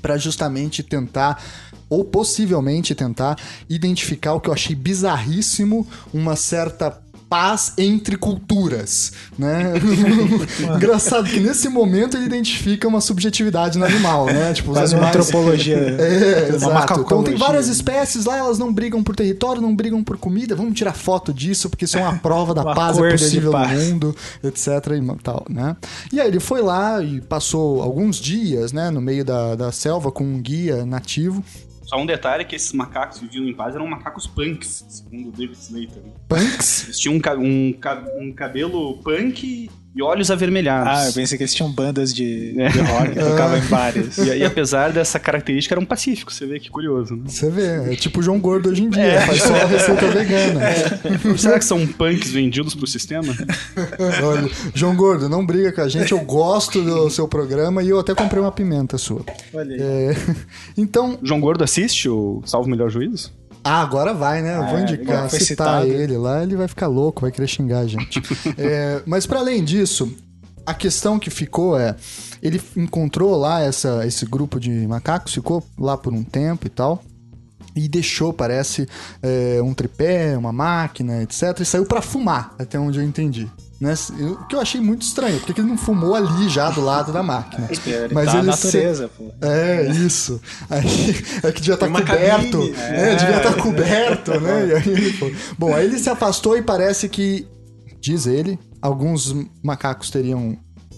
Para 0.01 0.18
justamente 0.18 0.82
tentar 0.82 1.44
ou 1.88 2.03
possivelmente 2.03 2.96
tentar 2.96 3.38
identificar 3.70 4.34
o 4.34 4.41
que 4.41 4.50
eu 4.50 4.53
achei 4.53 4.75
bizarríssimo, 4.75 5.86
uma 6.12 6.36
certa 6.36 7.00
paz 7.31 7.71
entre 7.77 8.17
culturas, 8.17 9.13
né? 9.39 9.71
Engraçado 10.75 11.29
que 11.29 11.39
nesse 11.39 11.69
momento 11.69 12.17
ele 12.17 12.25
identifica 12.25 12.85
uma 12.85 13.00
subjetividade 13.00 13.79
no 13.79 13.85
animal, 13.85 14.25
né? 14.25 14.51
Tipo, 14.51 14.73
Faz 14.73 14.91
uma 14.91 15.07
antropologia. 15.07 15.71
É, 16.01 16.50
exato. 16.50 17.00
Então 17.00 17.23
tem 17.23 17.35
várias 17.35 17.67
espécies 17.67 18.25
lá, 18.25 18.38
elas 18.38 18.57
não 18.57 18.73
brigam 18.73 19.01
por 19.01 19.15
território, 19.15 19.61
não 19.61 19.73
brigam 19.73 20.03
por 20.03 20.17
comida. 20.17 20.55
Vamos 20.55 20.73
tirar 20.73 20.93
foto 20.93 21.33
disso, 21.33 21.69
porque 21.69 21.85
isso 21.85 21.97
é 21.97 22.01
uma 22.01 22.17
prova 22.17 22.53
da 22.53 22.63
paz 22.75 22.97
é 22.97 23.11
possível 23.11 23.53
no 23.53 23.67
mundo, 23.67 24.15
etc. 24.43 24.67
E 24.67 25.23
tal, 25.23 25.45
né? 25.50 25.77
E 26.11 26.19
aí 26.19 26.27
ele 26.27 26.39
foi 26.39 26.61
lá 26.61 27.01
e 27.01 27.21
passou 27.21 27.81
alguns 27.81 28.17
dias, 28.17 28.73
né, 28.73 28.89
no 28.89 29.00
meio 29.00 29.23
da, 29.23 29.55
da 29.55 29.71
selva 29.71 30.11
com 30.11 30.23
um 30.23 30.41
guia 30.41 30.85
nativo 30.85 31.41
só 31.91 31.98
um 31.98 32.05
detalhe 32.05 32.45
que 32.45 32.55
esses 32.55 32.71
macacos 32.71 33.19
que 33.19 33.25
viviam 33.25 33.45
em 33.45 33.53
paz 33.53 33.75
eram 33.75 33.86
macacos 33.86 34.25
punks, 34.25 34.86
segundo 34.88 35.27
o 35.27 35.31
David 35.33 35.57
Slater. 35.57 36.01
Punks? 36.29 36.86
Eles 36.86 37.00
tinham 37.00 37.15
um, 37.15 37.19
um, 37.38 38.21
um 38.21 38.31
cabelo 38.31 38.98
punk 39.00 39.69
e 39.93 40.01
olhos 40.01 40.31
avermelhados. 40.31 40.88
Ah, 40.88 41.07
eu 41.07 41.13
pensei 41.13 41.38
que 41.38 41.43
eles 41.43 41.53
tinham 41.53 41.69
bandas 41.69 42.13
de, 42.13 42.55
é. 42.57 42.69
de 42.69 42.79
rock, 42.79 43.13
tocavam 43.13 43.57
em 43.57 43.65
bares. 43.67 44.17
E, 44.17 44.38
e, 44.38 44.43
apesar 44.43 44.91
dessa 44.91 45.19
característica, 45.19 45.74
era 45.74 45.81
um 45.81 45.86
pacífico, 45.86 46.31
você 46.31 46.45
vê 46.45 46.60
que 46.60 46.69
curioso. 46.69 47.15
Né? 47.15 47.24
Você 47.27 47.50
vê, 47.50 47.91
é 47.91 47.95
tipo 47.95 48.19
o 48.19 48.24
João 48.24 48.39
Gordo 48.39 48.69
hoje 48.69 48.83
em 48.83 48.89
dia, 48.89 49.03
é. 49.03 49.21
faz 49.21 49.41
só 49.41 49.53
a 49.53 49.65
receita 49.67 50.07
vegana. 50.07 50.63
É. 50.63 51.38
Será 51.38 51.60
que 51.60 51.65
são 51.65 51.86
punks 51.86 52.31
vendidos 52.31 52.74
pro 52.74 52.88
sistema? 52.88 53.36
Olha, 54.24 54.50
João 54.74 54.95
Gordo, 54.95 55.27
não 55.27 55.45
briga 55.45 55.74
com 55.74 55.81
a 55.81 55.89
gente, 55.89 56.13
eu 56.13 56.19
gosto 56.19 56.81
do 56.81 57.10
seu 57.10 57.27
programa 57.27 57.83
e 57.83 57.89
eu 57.89 58.00
até 58.00 58.15
comprei 58.15 58.41
uma 58.41 58.51
pimenta 58.51 58.98
sua. 58.98 59.25
Olha 59.53 59.75
aí. 59.75 59.81
É, 59.81 60.15
então... 60.77 61.19
João 61.21 61.41
Gordo 61.41 61.63
assiste 61.63 62.07
o 62.07 62.41
Salvo 62.45 62.69
Melhor 62.69 62.89
Juízo? 62.89 63.40
Ah, 63.63 63.82
agora 63.82 64.13
vai, 64.13 64.41
né? 64.41 64.58
Eu 64.58 64.65
vou 64.65 64.77
é, 64.77 64.82
indicar, 64.82 65.30
citar 65.30 65.41
citado. 65.41 65.88
ele 65.88 66.18
lá, 66.18 66.44
ele 66.44 66.56
vai 66.56 66.68
ficar 66.68 66.88
louco, 66.88 67.22
vai 67.22 67.32
querer 67.32 67.48
xingar 67.48 67.80
a 67.80 67.88
gente. 67.88 68.22
é, 68.58 69.01
mas 69.06 69.25
para 69.27 69.39
além 69.39 69.63
disso, 69.63 70.12
a 70.65 70.74
questão 70.74 71.20
que 71.20 71.30
ficou 71.30 71.77
é, 71.77 71.96
ele 72.41 72.62
encontrou 72.75 73.36
lá 73.36 73.62
essa, 73.62 74.06
esse 74.06 74.25
grupo 74.25 74.60
de 74.60 74.72
macacos, 74.88 75.34
ficou 75.34 75.63
lá 75.77 75.96
por 75.96 76.13
um 76.13 76.24
tempo 76.24 76.65
e 76.65 76.70
tal, 76.70 77.03
e 77.75 77.88
deixou, 77.88 78.34
parece, 78.34 78.88
é, 79.22 79.62
um 79.62 79.74
tripé, 79.74 80.36
uma 80.38 80.51
máquina, 80.51 81.22
etc, 81.22 81.60
e 81.60 81.65
saiu 81.65 81.86
para 81.86 82.01
fumar, 82.01 82.56
até 82.58 82.80
onde 82.80 83.00
eu 83.00 83.03
entendi. 83.03 83.50
Né? 83.81 83.95
O 84.19 84.45
que 84.45 84.55
eu 84.55 84.61
achei 84.61 84.79
muito 84.79 85.01
estranho, 85.01 85.39
porque 85.39 85.59
ele 85.59 85.67
não 85.67 85.75
fumou 85.75 86.13
ali 86.13 86.47
já 86.47 86.69
do 86.69 86.81
lado 86.81 87.11
da 87.11 87.23
máquina. 87.23 87.67
Ele 87.83 88.13
Mas 88.13 88.27
tá 88.27 88.38
ele 88.38 88.47
natureza, 88.47 89.07
se... 89.07 89.13
pô. 89.17 89.33
É, 89.41 89.89
isso. 89.89 90.39
Aí, 90.69 91.15
é 91.41 91.51
que 91.51 91.61
devia 91.61 91.73
estar 91.73 91.88
tá 91.88 91.91
coberto. 91.91 92.57
É. 92.77 93.13
é, 93.13 93.15
devia 93.15 93.38
estar 93.38 93.53
tá 93.53 93.61
coberto, 93.61 94.39
né? 94.39 94.67
E 94.67 94.73
aí, 94.73 95.35
Bom, 95.57 95.73
aí 95.73 95.85
ele 95.85 95.97
se 95.97 96.09
afastou 96.11 96.55
e 96.55 96.61
parece 96.61 97.09
que, 97.09 97.47
diz 98.00 98.27
ele, 98.27 98.59
alguns 98.79 99.35
macacos 99.63 100.11
teriam 100.11 100.55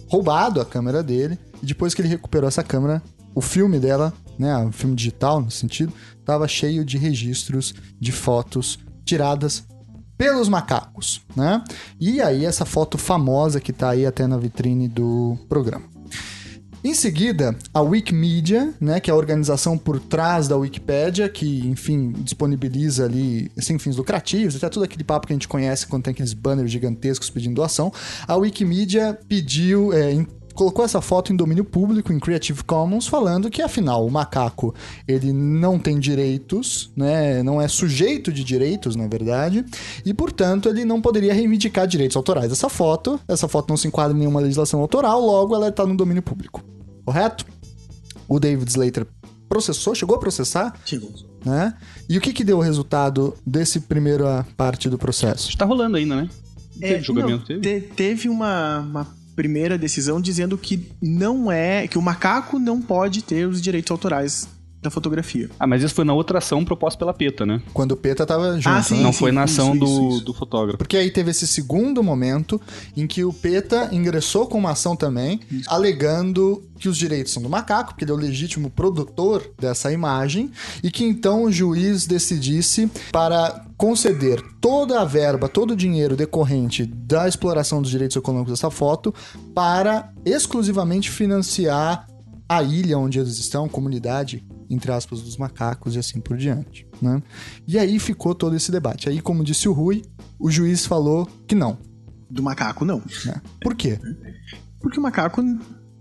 roubado 0.07 0.59
a 0.59 0.65
câmera 0.65 1.01
dele. 1.01 1.39
E 1.61 1.65
depois 1.65 1.93
que 1.93 2.01
ele 2.01 2.09
recuperou 2.09 2.49
essa 2.49 2.63
câmera, 2.63 3.01
o 3.33 3.39
filme 3.39 3.79
dela, 3.79 4.11
né, 4.37 4.57
o 4.57 4.73
filme 4.73 4.93
digital 4.93 5.39
no 5.39 5.49
sentido, 5.49 5.93
estava 6.19 6.49
cheio 6.49 6.83
de 6.83 6.97
registros 6.97 7.73
de 7.97 8.11
fotos 8.11 8.77
tiradas 9.05 9.63
pelos 10.23 10.47
macacos, 10.47 11.21
né? 11.35 11.61
E 11.99 12.21
aí 12.21 12.45
essa 12.45 12.63
foto 12.63 12.97
famosa 12.97 13.59
que 13.59 13.73
tá 13.73 13.89
aí 13.89 14.05
até 14.05 14.25
na 14.25 14.37
vitrine 14.37 14.87
do 14.87 15.37
programa. 15.49 15.83
Em 16.81 16.93
seguida, 16.93 17.55
a 17.73 17.81
Wikimedia, 17.81 18.73
né, 18.79 18.99
que 18.99 19.09
é 19.09 19.13
a 19.13 19.15
organização 19.15 19.77
por 19.77 19.99
trás 19.99 20.47
da 20.47 20.55
Wikipédia, 20.57 21.29
que, 21.29 21.65
enfim, 21.67 22.11
disponibiliza 22.11 23.05
ali, 23.05 23.49
sem 23.57 23.77
fins 23.79 23.95
lucrativos, 23.95 24.55
até 24.55 24.69
todo 24.69 24.83
aquele 24.83 25.03
papo 25.03 25.27
que 25.27 25.33
a 25.33 25.35
gente 25.35 25.47
conhece 25.47 25.87
quando 25.87 26.03
tem 26.03 26.11
aqueles 26.11 26.33
banners 26.33 26.71
gigantescos 26.71 27.29
pedindo 27.29 27.55
doação. 27.55 27.91
A 28.27 28.35
Wikimedia 28.35 29.17
pediu, 29.27 29.93
é, 29.93 30.25
colocou 30.53 30.86
essa 30.86 31.01
foto 31.01 31.33
em 31.33 31.36
domínio 31.36 31.63
público, 31.63 32.13
em 32.13 32.19
Creative 32.19 32.63
Commons, 32.63 33.07
falando 33.07 33.50
que 33.50 33.62
afinal 33.62 34.05
o 34.05 34.12
macaco 34.12 34.74
ele 35.07 35.33
não 35.33 35.79
tem 35.79 36.00
direitos, 36.00 36.91
né? 36.95 37.43
Não 37.43 37.62
é 37.62 37.67
sujeito 37.67 38.31
de 38.31 38.43
direitos, 38.43 38.95
na 38.95 39.07
verdade, 39.07 39.65
e 40.05 40.13
portanto 40.13 40.69
ele 40.69 40.86
não 40.86 41.01
poderia 41.01 41.33
reivindicar 41.33 41.88
direitos 41.88 42.15
autorais 42.15 42.50
dessa 42.50 42.69
foto. 42.69 43.19
Essa 43.27 43.48
foto 43.48 43.69
não 43.69 43.77
se 43.77 43.88
enquadra 43.88 44.15
em 44.15 44.19
nenhuma 44.19 44.39
legislação 44.39 44.79
autoral, 44.79 45.22
logo 45.22 45.55
ela 45.55 45.69
está 45.69 45.86
no 45.86 45.95
domínio 45.95 46.22
público. 46.22 46.63
Correto? 47.05 47.45
O 48.27 48.39
David 48.39 48.69
Slater 48.69 49.05
processou, 49.50 49.93
chegou 49.93 50.15
a 50.15 50.19
processar? 50.19 50.74
Chegou. 50.86 51.12
Né? 51.45 51.74
E 52.07 52.17
o 52.17 52.22
que, 52.22 52.31
que 52.31 52.43
deu 52.43 52.57
o 52.57 52.62
resultado 52.62 53.36
desse 53.45 53.81
primeira 53.81 54.45
parte 54.55 54.89
do 54.89 54.98
processo? 54.98 55.50
Está 55.50 55.65
rolando 55.65 55.98
ainda, 55.98 56.15
né? 56.15 56.29
É, 56.81 57.00
julgamento 57.00 57.53
não, 57.53 57.60
teve? 57.62 57.81
Te, 57.81 57.88
teve 57.93 58.29
uma, 58.29 58.79
uma 58.79 59.07
primeira 59.35 59.77
decisão 59.77 60.21
dizendo 60.21 60.57
que 60.57 60.89
não 61.01 61.51
é 61.51 61.87
que 61.87 61.97
o 61.97 62.01
macaco 62.01 62.59
não 62.59 62.81
pode 62.81 63.23
ter 63.23 63.47
os 63.47 63.61
direitos 63.61 63.91
autorais 63.91 64.47
da 64.83 64.89
fotografia. 64.89 65.49
Ah, 65.57 65.65
mas 65.65 65.81
isso 65.81 65.95
foi 65.95 66.03
na 66.03 66.13
outra 66.13 66.37
ação 66.39 66.63
proposta 66.63 66.99
pela 66.99 67.13
PETA, 67.13 67.45
né? 67.45 67.61
Quando 67.73 67.93
o 67.93 67.95
PETA 67.95 68.25
tava 68.25 68.55
junto. 68.55 68.69
Ah, 68.69 68.83
sim, 68.83 68.97
né? 68.97 69.03
Não 69.03 69.13
sim, 69.13 69.19
foi 69.19 69.31
na 69.31 69.43
ação 69.43 69.73
isso, 69.73 69.79
do, 69.79 69.85
isso, 69.85 70.09
isso. 70.09 70.25
do 70.25 70.33
fotógrafo. 70.33 70.77
Porque 70.77 70.97
aí 70.97 71.09
teve 71.09 71.31
esse 71.31 71.47
segundo 71.47 72.03
momento 72.03 72.61
em 72.95 73.07
que 73.07 73.23
o 73.23 73.31
PETA 73.31 73.89
ingressou 73.91 74.45
com 74.45 74.57
uma 74.57 74.71
ação 74.71 74.95
também, 74.95 75.39
alegando 75.67 76.61
que 76.77 76.89
os 76.89 76.97
direitos 76.97 77.31
são 77.31 77.41
do 77.41 77.49
macaco, 77.49 77.91
porque 77.91 78.03
ele 78.03 78.11
é 78.11 78.13
o 78.13 78.17
legítimo 78.17 78.69
produtor 78.69 79.49
dessa 79.57 79.91
imagem, 79.91 80.51
e 80.83 80.91
que 80.91 81.05
então 81.05 81.43
o 81.43 81.51
juiz 81.51 82.05
decidisse 82.05 82.91
para 83.11 83.65
conceder 83.83 84.41
toda 84.61 85.01
a 85.01 85.03
verba, 85.03 85.49
todo 85.49 85.71
o 85.71 85.75
dinheiro 85.75 86.15
decorrente 86.15 86.85
da 86.85 87.27
exploração 87.27 87.81
dos 87.81 87.91
direitos 87.91 88.15
econômicos 88.15 88.53
dessa 88.53 88.71
foto 88.71 89.13
para 89.53 90.09
exclusivamente 90.23 91.11
financiar 91.11 92.07
a 92.47 92.63
ilha 92.63 92.97
onde 92.97 93.19
eles 93.19 93.37
estão, 93.37 93.67
comunidade 93.67 94.41
entre 94.69 94.89
aspas, 94.89 95.21
dos 95.21 95.35
macacos 95.35 95.95
e 95.95 95.99
assim 95.99 96.21
por 96.21 96.37
diante. 96.37 96.87
Né? 97.01 97.21
E 97.67 97.77
aí 97.77 97.99
ficou 97.99 98.33
todo 98.33 98.55
esse 98.55 98.71
debate. 98.71 99.09
Aí, 99.09 99.19
como 99.19 99.43
disse 99.43 99.67
o 99.67 99.73
Rui, 99.73 100.01
o 100.39 100.49
juiz 100.49 100.85
falou 100.85 101.27
que 101.45 101.53
não. 101.53 101.77
Do 102.31 102.41
macaco, 102.41 102.85
não. 102.85 103.01
É. 103.27 103.41
Por 103.61 103.75
quê? 103.75 103.99
Porque 104.79 104.97
o 104.97 105.03
macaco 105.03 105.43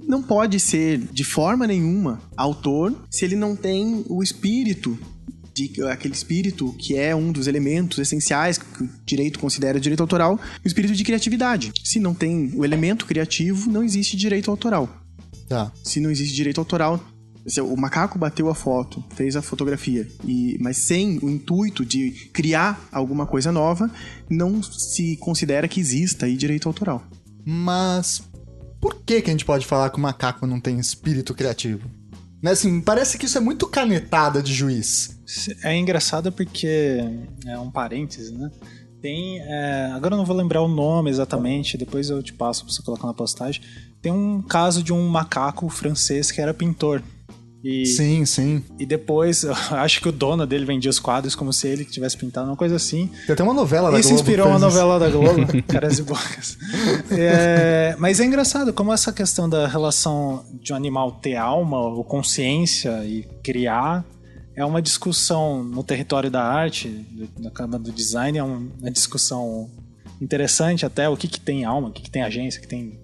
não 0.01 0.23
pode 0.23 0.61
ser, 0.61 0.99
de 0.99 1.25
forma 1.25 1.67
nenhuma, 1.67 2.21
autor 2.37 2.95
se 3.11 3.25
ele 3.25 3.35
não 3.35 3.57
tem 3.57 4.05
o 4.09 4.23
espírito 4.23 4.97
de 5.55 5.83
aquele 5.85 6.15
espírito 6.15 6.75
que 6.79 6.97
é 6.97 7.15
um 7.15 7.31
dos 7.31 7.47
elementos 7.47 7.99
essenciais 7.99 8.59
que 8.59 8.85
o 8.85 8.91
direito 9.05 9.39
considera 9.39 9.81
direito 9.81 10.01
autoral, 10.01 10.39
o 10.65 10.67
espírito 10.67 10.95
de 10.95 11.05
criatividade. 11.05 11.73
Se 11.85 12.01
não 12.01 12.15
tem 12.15 12.53
o 12.55 12.65
elemento 12.65 13.07
criativo, 13.07 13.71
não 13.71 13.83
existe 13.83 14.17
direito 14.17 14.51
autoral. 14.51 14.89
Tá. 15.49 15.71
Se 15.85 16.01
não 16.01 16.11
existe 16.11 16.35
direito 16.35 16.59
autoral, 16.59 17.05
o 17.63 17.77
macaco 17.77 18.19
bateu 18.19 18.49
a 18.49 18.55
foto, 18.55 19.05
fez 19.15 19.37
a 19.37 19.43
fotografia, 19.43 20.09
e, 20.25 20.57
mas 20.61 20.79
sem 20.79 21.19
o 21.21 21.29
intuito 21.29 21.85
de 21.85 22.11
criar 22.33 22.89
alguma 22.93 23.27
coisa 23.27 23.51
nova, 23.51 23.91
não 24.31 24.63
se 24.63 25.17
considera 25.17 25.69
que 25.69 25.81
exista 25.81 26.27
aí 26.27 26.37
direito 26.37 26.69
autoral. 26.69 27.05
Mas 27.45 28.23
por 28.81 28.97
que, 29.05 29.21
que 29.21 29.31
a 29.31 29.33
gente 29.33 29.45
pode 29.45 29.67
falar 29.67 29.91
que 29.91 29.99
o 29.99 30.01
macaco 30.01 30.47
não 30.47 30.61
tem 30.61 30.79
espírito 30.79 31.35
criativo? 31.35 31.89
Né, 32.43 32.51
assim, 32.51 32.81
parece 32.81 33.17
que 33.17 33.27
isso 33.27 33.39
é 33.39 33.41
muito 33.41 33.67
canetada 33.69 34.43
de 34.43 34.53
juiz. 34.53 35.17
É 35.63 35.77
engraçado 35.77 36.31
porque 36.33 36.99
é 37.47 37.59
um 37.59 37.71
parêntese, 37.71 38.33
né? 38.33 38.51
Tem. 39.01 39.41
É, 39.41 39.91
agora 39.95 40.15
eu 40.15 40.19
não 40.19 40.25
vou 40.25 40.37
lembrar 40.37 40.63
o 40.63 40.69
nome 40.69 41.11
exatamente, 41.11 41.77
depois 41.77 42.09
eu 42.09 42.23
te 42.23 42.33
passo 42.33 42.65
pra 42.65 42.73
você 42.73 42.83
colocar 42.83 43.07
na 43.07 43.15
postagem. 43.15 43.61
Tem 44.01 44.13
um 44.13 44.41
caso 44.41 44.83
de 44.83 44.93
um 44.93 45.09
macaco 45.09 45.69
francês 45.69 46.31
que 46.31 46.41
era 46.41 46.55
pintor. 46.55 47.03
E, 47.65 47.87
sim, 47.87 48.25
sim. 48.27 48.65
E 48.79 48.85
depois, 48.85 49.45
acho 49.71 50.01
que 50.01 50.09
o 50.09 50.13
dono 50.13 50.47
dele 50.47 50.65
vendia 50.65 50.91
os 50.91 50.99
quadros 50.99 51.35
como 51.35 51.53
se 51.53 51.69
ele 51.69 51.85
tivesse 51.85 52.17
pintado, 52.17 52.49
uma 52.49 52.57
coisa 52.57 52.77
assim. 52.77 53.09
Tem 53.27 53.35
até 53.35 53.43
uma 53.43 53.55
novela 53.55 53.85
da 53.85 53.91
Globo. 53.91 54.01
Isso 54.01 54.13
inspirou 54.13 54.49
uma 54.49 54.59
novela 54.59 54.99
da 54.99 55.09
Globo, 55.09 55.47
Caras 55.69 55.99
e 55.99 56.03
Bocas. 56.03 56.59
É, 57.11 57.95
mas 57.99 58.19
é 58.19 58.25
engraçado 58.25 58.73
como 58.73 58.93
essa 58.93 59.13
questão 59.13 59.49
da 59.49 59.69
relação 59.69 60.45
de 60.61 60.73
um 60.73 60.77
animal 60.77 61.13
ter 61.13 61.37
alma 61.37 61.79
ou 61.79 62.03
consciência 62.03 63.05
e 63.05 63.23
criar 63.43 64.05
é 64.55 64.65
uma 64.65 64.83
discussão 64.83 65.63
no 65.65 65.83
território 65.83 66.31
da 66.31 66.43
arte, 66.43 67.07
na 67.39 67.51
cama 67.51 67.79
do 67.79 67.91
design, 67.91 68.39
é 68.39 68.43
uma 68.43 68.91
discussão 68.91 69.71
interessante 70.21 70.85
até 70.87 71.09
o 71.09 71.17
que, 71.17 71.27
que 71.27 71.41
tem 71.41 71.65
alma, 71.65 71.89
o 71.89 71.93
que, 71.93 72.03
que 72.03 72.11
tem 72.11 72.23
agência, 72.23 72.59
o 72.59 72.63
que 72.63 72.69
tem 72.69 73.01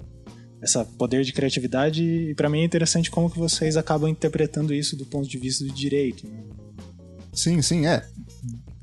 essa 0.61 0.85
poder 0.85 1.25
de 1.25 1.33
criatividade 1.33 2.03
e 2.03 2.35
para 2.35 2.49
mim 2.49 2.61
é 2.61 2.65
interessante 2.65 3.11
como 3.11 3.31
que 3.31 3.39
vocês 3.39 3.77
acabam 3.77 4.11
interpretando 4.11 4.75
isso 4.75 4.97
do 4.97 5.07
ponto 5.07 5.29
de 5.29 5.39
vista 5.39 5.65
do 5.65 5.73
direito. 5.73 6.27
Né? 6.27 6.43
Sim, 7.33 7.63
sim, 7.63 7.87
é. 7.87 8.05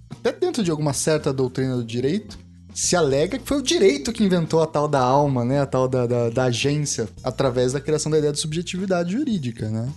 Até 0.10 0.32
dentro 0.32 0.64
de 0.64 0.72
alguma 0.72 0.94
certa 0.94 1.34
doutrina 1.34 1.76
do 1.76 1.84
direito, 1.84 2.40
se 2.74 2.96
alega 2.96 3.38
que 3.38 3.48
foi 3.48 3.60
o 3.60 3.62
direito 3.62 4.12
que 4.12 4.24
inventou 4.24 4.62
a 4.62 4.68
tal 4.68 4.88
da 4.88 5.00
alma, 5.00 5.46
né? 5.46 5.62
A 5.62 5.66
tal 5.66 5.88
da, 5.88 6.06
da, 6.06 6.30
da 6.30 6.44
agência, 6.46 7.08
através 7.24 7.72
da 7.74 7.80
criação 7.80 8.12
da 8.12 8.18
ideia 8.18 8.34
de 8.34 8.40
subjetividade 8.40 9.14
jurídica, 9.14 9.70
né? 9.70 9.90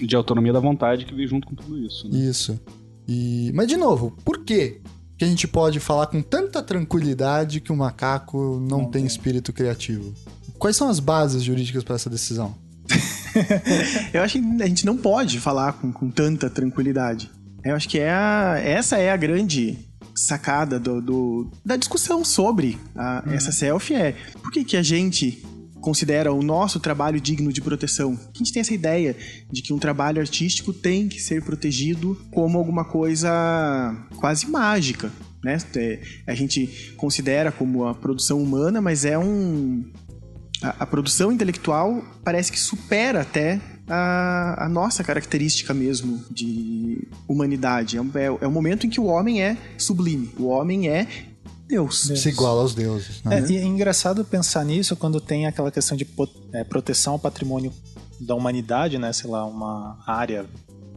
De 0.00 0.16
autonomia 0.16 0.52
da 0.52 0.60
vontade 0.60 1.04
que 1.04 1.14
veio 1.14 1.28
junto 1.28 1.46
com 1.46 1.54
tudo 1.54 1.78
isso. 1.78 2.08
Né? 2.08 2.18
Isso. 2.18 2.60
E... 3.06 3.50
Mas, 3.54 3.68
de 3.68 3.76
novo, 3.76 4.16
por 4.24 4.44
quê 4.44 4.80
que 5.18 5.24
a 5.24 5.28
gente 5.28 5.46
pode 5.46 5.78
falar 5.78 6.06
com 6.06 6.22
tanta 6.22 6.62
tranquilidade 6.62 7.60
que 7.60 7.70
o 7.70 7.76
macaco 7.76 8.58
não, 8.60 8.78
não 8.78 8.84
tem, 8.84 9.02
tem 9.02 9.06
espírito 9.06 9.52
criativo? 9.52 10.12
Quais 10.58 10.76
são 10.76 10.88
as 10.88 11.00
bases 11.00 11.42
jurídicas 11.42 11.84
para 11.84 11.96
essa 11.96 12.08
decisão? 12.08 12.54
eu 14.12 14.22
acho 14.22 14.40
que 14.40 14.62
a 14.62 14.66
gente 14.66 14.86
não 14.86 14.96
pode 14.96 15.38
falar 15.40 15.74
com, 15.74 15.92
com 15.92 16.10
tanta 16.10 16.48
tranquilidade. 16.48 17.30
Eu 17.64 17.74
acho 17.76 17.88
que 17.88 17.98
é 17.98 18.10
a, 18.10 18.58
essa 18.58 18.98
é 18.98 19.10
a 19.10 19.16
grande 19.16 19.78
sacada 20.14 20.78
do, 20.78 21.00
do 21.00 21.50
da 21.64 21.76
discussão 21.76 22.24
sobre 22.24 22.78
a, 22.94 23.22
uhum. 23.26 23.32
essa 23.32 23.50
selfie 23.50 23.94
é 23.94 24.14
por 24.42 24.52
que, 24.52 24.62
que 24.62 24.76
a 24.76 24.82
gente 24.82 25.42
considera 25.82 26.32
o 26.32 26.42
nosso 26.42 26.80
trabalho 26.80 27.20
digno 27.20 27.52
de 27.52 27.60
proteção. 27.60 28.18
A 28.34 28.38
gente 28.38 28.52
tem 28.52 28.60
essa 28.60 28.72
ideia 28.72 29.14
de 29.50 29.60
que 29.60 29.74
um 29.74 29.78
trabalho 29.78 30.20
artístico 30.20 30.72
tem 30.72 31.08
que 31.08 31.20
ser 31.20 31.42
protegido 31.44 32.16
como 32.30 32.56
alguma 32.56 32.84
coisa 32.84 33.28
quase 34.16 34.46
mágica. 34.46 35.12
Né? 35.44 35.58
É, 35.76 36.00
a 36.26 36.34
gente 36.34 36.94
considera 36.96 37.50
como 37.50 37.84
a 37.84 37.94
produção 37.94 38.40
humana, 38.40 38.80
mas 38.80 39.04
é 39.04 39.18
um, 39.18 39.84
A, 40.62 40.84
a 40.84 40.86
produção 40.86 41.32
intelectual 41.32 42.02
parece 42.24 42.52
que 42.52 42.60
supera 42.60 43.22
até 43.22 43.60
a, 43.88 44.66
a, 44.66 44.68
nossa 44.68 45.02
característica 45.02 45.74
mesmo 45.74 46.24
de 46.30 47.08
humanidade. 47.26 47.98
É, 47.98 48.00
é, 48.00 48.24
é, 48.26 48.46
o 48.46 48.50
momento 48.50 48.86
em 48.86 48.90
que 48.90 49.00
o 49.00 49.06
homem 49.06 49.42
é 49.42 49.56
sublime. 49.76 50.30
O 50.38 50.46
homem 50.46 50.88
é 50.88 51.08
Deus. 51.72 52.06
Deus. 52.06 52.20
Se 52.20 52.28
iguala 52.28 52.60
aos 52.60 52.74
deuses. 52.74 53.22
Né? 53.22 53.38
É, 53.38 53.50
e 53.50 53.56
é 53.56 53.64
engraçado 53.64 54.22
pensar 54.24 54.62
nisso 54.62 54.94
quando 54.94 55.20
tem 55.20 55.46
aquela 55.46 55.70
questão 55.70 55.96
de 55.96 56.06
é, 56.52 56.62
proteção 56.62 57.14
ao 57.14 57.18
patrimônio 57.18 57.72
da 58.20 58.34
humanidade, 58.34 58.98
né? 58.98 59.10
Sei 59.12 59.28
lá, 59.28 59.46
uma 59.46 59.98
área 60.06 60.44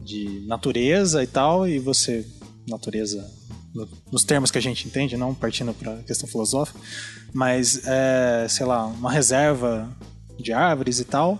de 0.04 0.44
natureza 0.46 1.22
e 1.22 1.26
tal, 1.26 1.66
e 1.66 1.78
você. 1.78 2.26
Natureza 2.68 3.24
nos 4.10 4.24
termos 4.24 4.50
que 4.50 4.58
a 4.58 4.60
gente 4.60 4.88
entende, 4.88 5.16
não 5.16 5.34
partindo 5.34 5.72
para 5.72 5.92
a 5.94 6.02
questão 6.02 6.28
filosófica, 6.28 6.80
mas 7.32 7.82
é, 7.86 8.46
sei 8.48 8.66
lá, 8.66 8.86
uma 8.86 9.12
reserva 9.12 9.88
de 10.38 10.52
árvores 10.52 10.98
e 10.98 11.04
tal, 11.04 11.38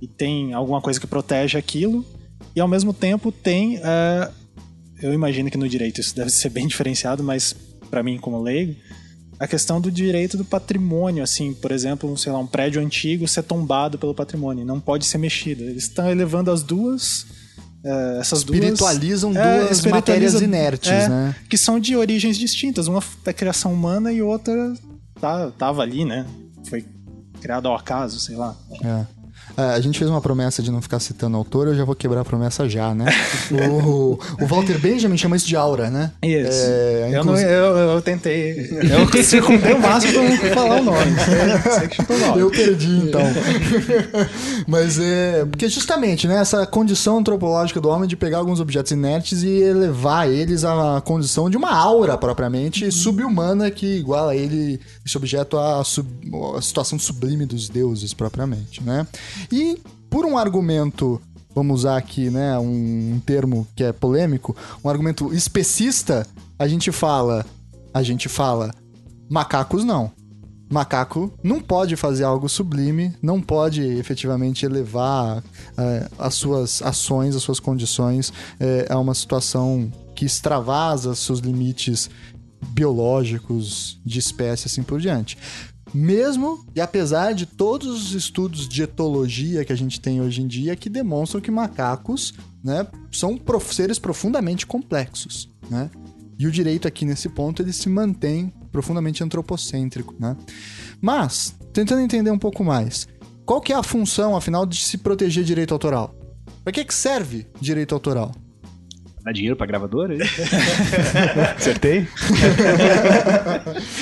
e 0.00 0.06
tem 0.06 0.54
alguma 0.54 0.80
coisa 0.80 0.98
que 0.98 1.06
protege 1.06 1.58
aquilo, 1.58 2.06
e 2.54 2.60
ao 2.60 2.68
mesmo 2.68 2.94
tempo 2.94 3.30
tem, 3.32 3.80
é, 3.82 4.30
eu 5.02 5.12
imagino 5.12 5.50
que 5.50 5.58
no 5.58 5.68
direito 5.68 6.00
isso 6.00 6.14
deve 6.14 6.30
ser 6.30 6.48
bem 6.48 6.66
diferenciado, 6.66 7.22
mas 7.22 7.54
para 7.92 8.02
mim 8.02 8.16
como 8.18 8.40
leigo, 8.40 8.74
a 9.38 9.46
questão 9.46 9.78
do 9.78 9.90
direito 9.90 10.38
do 10.38 10.46
patrimônio, 10.46 11.22
assim, 11.22 11.52
por 11.52 11.70
exemplo, 11.70 12.16
sei 12.16 12.32
lá, 12.32 12.38
um 12.38 12.46
prédio 12.46 12.80
antigo 12.80 13.28
ser 13.28 13.42
tombado 13.42 13.98
pelo 13.98 14.14
patrimônio, 14.14 14.64
não 14.64 14.80
pode 14.80 15.04
ser 15.04 15.18
mexido. 15.18 15.62
Eles 15.62 15.84
estão 15.84 16.10
elevando 16.10 16.50
as 16.50 16.62
duas 16.62 17.26
é, 17.84 18.18
essas 18.20 18.38
espiritualizam 18.38 19.30
duas, 19.32 19.44
é, 19.44 19.64
duas 19.64 19.84
matérias 19.84 20.40
inertes, 20.40 20.90
é, 20.90 21.08
né? 21.08 21.36
Que 21.50 21.58
são 21.58 21.78
de 21.78 21.94
origens 21.94 22.38
distintas. 22.38 22.86
Uma 22.86 23.02
da 23.22 23.32
criação 23.32 23.74
humana 23.74 24.10
e 24.10 24.22
outra 24.22 24.72
tá, 25.20 25.50
tava 25.50 25.82
ali, 25.82 26.04
né? 26.04 26.24
Foi 26.70 26.86
criado 27.40 27.68
ao 27.68 27.74
acaso, 27.74 28.20
sei 28.20 28.36
lá. 28.36 28.56
É. 28.82 29.21
É, 29.56 29.62
a 29.74 29.80
gente 29.80 29.98
fez 29.98 30.10
uma 30.10 30.20
promessa 30.20 30.62
de 30.62 30.70
não 30.70 30.80
ficar 30.80 31.00
citando 31.00 31.36
autor, 31.36 31.68
eu 31.68 31.74
já 31.74 31.84
vou 31.84 31.94
quebrar 31.94 32.20
a 32.20 32.24
promessa 32.24 32.68
já, 32.68 32.94
né? 32.94 33.06
o, 33.50 34.18
o, 34.40 34.46
Walter 34.46 34.78
Benjamin 34.78 35.16
chama 35.16 35.36
isso 35.36 35.46
de 35.46 35.56
aura, 35.56 35.90
né? 35.90 36.10
Isso. 36.22 36.50
É, 36.50 37.10
eu, 37.12 37.24
não, 37.24 37.36
eu, 37.38 37.76
eu, 37.76 38.02
tentei. 38.02 38.70
Eu 38.70 39.22
circundei 39.22 39.74
o 39.74 39.80
máximo 39.80 40.12
pra 40.12 40.22
não 40.22 40.54
falar 40.54 40.80
o 40.80 40.84
nome. 40.84 41.16
Eu 42.38 42.50
perdi, 42.50 43.08
então. 43.08 43.22
Mas 44.66 44.98
é. 44.98 45.44
Porque 45.44 45.68
justamente, 45.68 46.26
né? 46.26 46.40
Essa 46.40 46.66
condição 46.66 47.18
antropológica 47.18 47.80
do 47.80 47.88
homem 47.88 48.08
de 48.08 48.16
pegar 48.16 48.38
alguns 48.38 48.60
objetos 48.60 48.92
inertes 48.92 49.42
e 49.42 49.48
elevar 49.48 50.28
eles 50.28 50.64
à 50.64 51.00
condição 51.04 51.48
de 51.48 51.56
uma 51.56 51.72
aura 51.72 52.16
propriamente 52.16 52.84
uhum. 52.84 52.90
subhumana 52.90 53.70
que 53.70 53.98
iguala 53.98 54.34
ele, 54.34 54.80
esse 55.04 55.16
objeto, 55.16 55.58
à, 55.58 55.82
sub, 55.84 56.08
à 56.56 56.62
situação 56.62 56.98
sublime 56.98 57.46
dos 57.46 57.68
deuses 57.68 58.14
propriamente, 58.14 58.82
né? 58.82 59.06
E 59.50 59.80
por 60.10 60.24
um 60.24 60.36
argumento 60.36 61.20
vamos 61.54 61.80
usar 61.80 61.96
aqui, 61.96 62.30
né, 62.30 62.58
um, 62.58 63.20
termo 63.24 63.66
que 63.76 63.84
é 63.84 63.92
polêmico, 63.92 64.56
um 64.82 64.88
argumento 64.88 65.32
especista, 65.34 66.26
a 66.58 66.66
gente 66.66 66.90
fala, 66.90 67.44
a 67.92 68.02
gente 68.02 68.28
fala, 68.28 68.74
macacos 69.28 69.84
não. 69.84 70.10
Macaco 70.70 71.30
não 71.42 71.60
pode 71.60 71.96
fazer 71.96 72.24
algo 72.24 72.48
sublime, 72.48 73.14
não 73.20 73.42
pode 73.42 73.82
efetivamente 73.82 74.64
elevar 74.64 75.44
é, 75.76 76.08
as 76.18 76.32
suas 76.34 76.80
ações, 76.80 77.36
as 77.36 77.42
suas 77.42 77.60
condições 77.60 78.32
é, 78.58 78.86
a 78.88 78.98
uma 78.98 79.14
situação 79.14 79.92
que 80.14 80.24
extravasa 80.24 81.14
seus 81.14 81.40
limites 81.40 82.08
biológicos, 82.68 84.00
de 84.02 84.18
espécie 84.18 84.66
assim 84.66 84.82
por 84.82 84.98
diante. 84.98 85.36
Mesmo 85.94 86.64
e 86.74 86.80
apesar 86.80 87.32
de 87.32 87.44
todos 87.44 87.88
os 87.88 88.14
estudos 88.14 88.66
de 88.66 88.82
etologia 88.82 89.64
que 89.64 89.72
a 89.72 89.76
gente 89.76 90.00
tem 90.00 90.20
hoje 90.20 90.40
em 90.40 90.46
dia 90.46 90.74
que 90.74 90.88
demonstram 90.88 91.40
que 91.40 91.50
macacos 91.50 92.32
né, 92.64 92.86
são 93.10 93.36
prof 93.36 93.74
seres 93.74 93.98
profundamente 93.98 94.66
complexos. 94.66 95.50
Né? 95.68 95.90
E 96.38 96.46
o 96.46 96.50
direito 96.50 96.88
aqui 96.88 97.04
nesse 97.04 97.28
ponto 97.28 97.62
ele 97.62 97.72
se 97.72 97.88
mantém 97.88 98.52
profundamente 98.70 99.22
antropocêntrico. 99.22 100.14
Né? 100.18 100.36
Mas, 101.00 101.54
tentando 101.72 102.00
entender 102.00 102.30
um 102.30 102.38
pouco 102.38 102.64
mais, 102.64 103.06
qual 103.44 103.60
que 103.60 103.72
é 103.72 103.76
a 103.76 103.82
função, 103.82 104.34
afinal, 104.34 104.64
de 104.64 104.76
se 104.82 104.96
proteger 104.96 105.44
direito 105.44 105.74
autoral? 105.74 106.14
Para 106.64 106.72
que, 106.72 106.84
que 106.84 106.94
serve 106.94 107.46
direito 107.60 107.94
autoral? 107.94 108.32
Dá 109.24 109.30
dinheiro 109.30 109.56
pra 109.56 109.66
gravadora? 109.66 110.16
Acertei? 111.56 112.08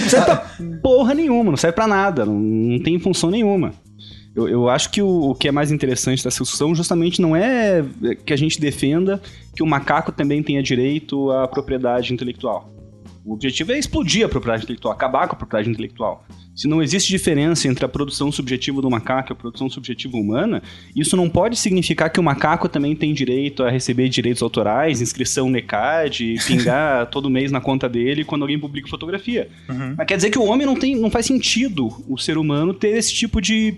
não 0.01 0.09
serve 0.09 0.25
pra 0.25 0.37
porra 0.83 1.15
nenhuma, 1.15 1.51
não 1.51 1.57
serve 1.59 1.75
pra 1.75 1.87
nada, 1.87 2.25
não, 2.25 2.35
não 2.35 2.79
tem 2.79 2.99
função 2.99 3.31
nenhuma. 3.31 3.75
Eu, 4.35 4.49
eu 4.49 4.69
acho 4.69 4.91
que 4.91 5.03
o, 5.03 5.31
o, 5.31 5.35
que 5.35 5.49
é 5.49 5.53
mais 5.53 5.71
interessante 5.71 6.25
dessa 6.25 6.43
discussão 6.43 6.75
justamente 6.75 7.21
não 7.21 7.37
é 7.37 7.85
que 8.25 8.33
a 8.33 8.37
gente 8.37 8.61
defenda 8.61 9.21
que 9.55 9.63
o 9.63 9.67
macaco 9.67 10.13
também 10.13 10.43
tenha 10.43 10.63
direito 10.63 11.31
à 11.33 11.47
propriedade 11.47 12.15
intelectual. 12.15 12.80
O 13.25 13.35
objetivo 13.35 13.73
é 13.73 13.79
explodir 13.79 14.25
a 14.25 14.29
propriedade 14.29 14.65
intelectual, 14.65 14.95
acabar 14.95 15.29
com 15.29 15.35
a 15.35 15.39
propriedade 15.39 15.71
intelectual. 15.71 16.25
Se 16.55 16.67
não 16.67 16.83
existe 16.83 17.09
diferença 17.09 17.69
entre 17.69 17.85
a 17.85 17.89
produção 17.89 18.33
subjetiva 18.33 18.81
do 18.81 18.91
macaco 18.91 19.31
e 19.31 19.33
a 19.33 19.37
produção 19.37 19.69
subjetiva 19.69 20.17
humana, 20.17 20.63
isso 20.97 21.17
não 21.17 21.29
pode 21.29 21.57
significar 21.57 22.11
que 22.11 22.19
o 22.19 22.23
macaco 22.23 22.69
também 22.69 22.97
tem 22.97 23.13
direito 23.13 23.63
a 23.63 23.71
receber 23.71 24.09
direitos 24.09 24.43
autorais, 24.43 25.01
inscrição 25.01 25.51
no 25.51 25.57
ECAD, 25.57 26.37
pingar 26.47 27.07
todo 27.07 27.31
mês 27.31 27.53
na 27.53 27.61
conta 27.61 27.89
dele 27.89 28.25
quando 28.25 28.43
alguém 28.43 28.59
publica 28.59 28.89
fotografia. 28.89 29.49
Uhum. 29.69 29.95
Mas 29.97 30.07
quer 30.07 30.17
dizer 30.17 30.31
que 30.31 30.39
o 30.39 30.45
homem 30.45 30.67
não, 30.67 30.75
tem, 30.75 30.97
não 30.97 31.11
faz 31.11 31.27
sentido 31.27 31.89
o 32.09 32.19
ser 32.19 32.39
humano 32.39 32.73
ter 32.73 32.97
esse 32.97 33.13
tipo 33.15 33.41
de 33.41 33.77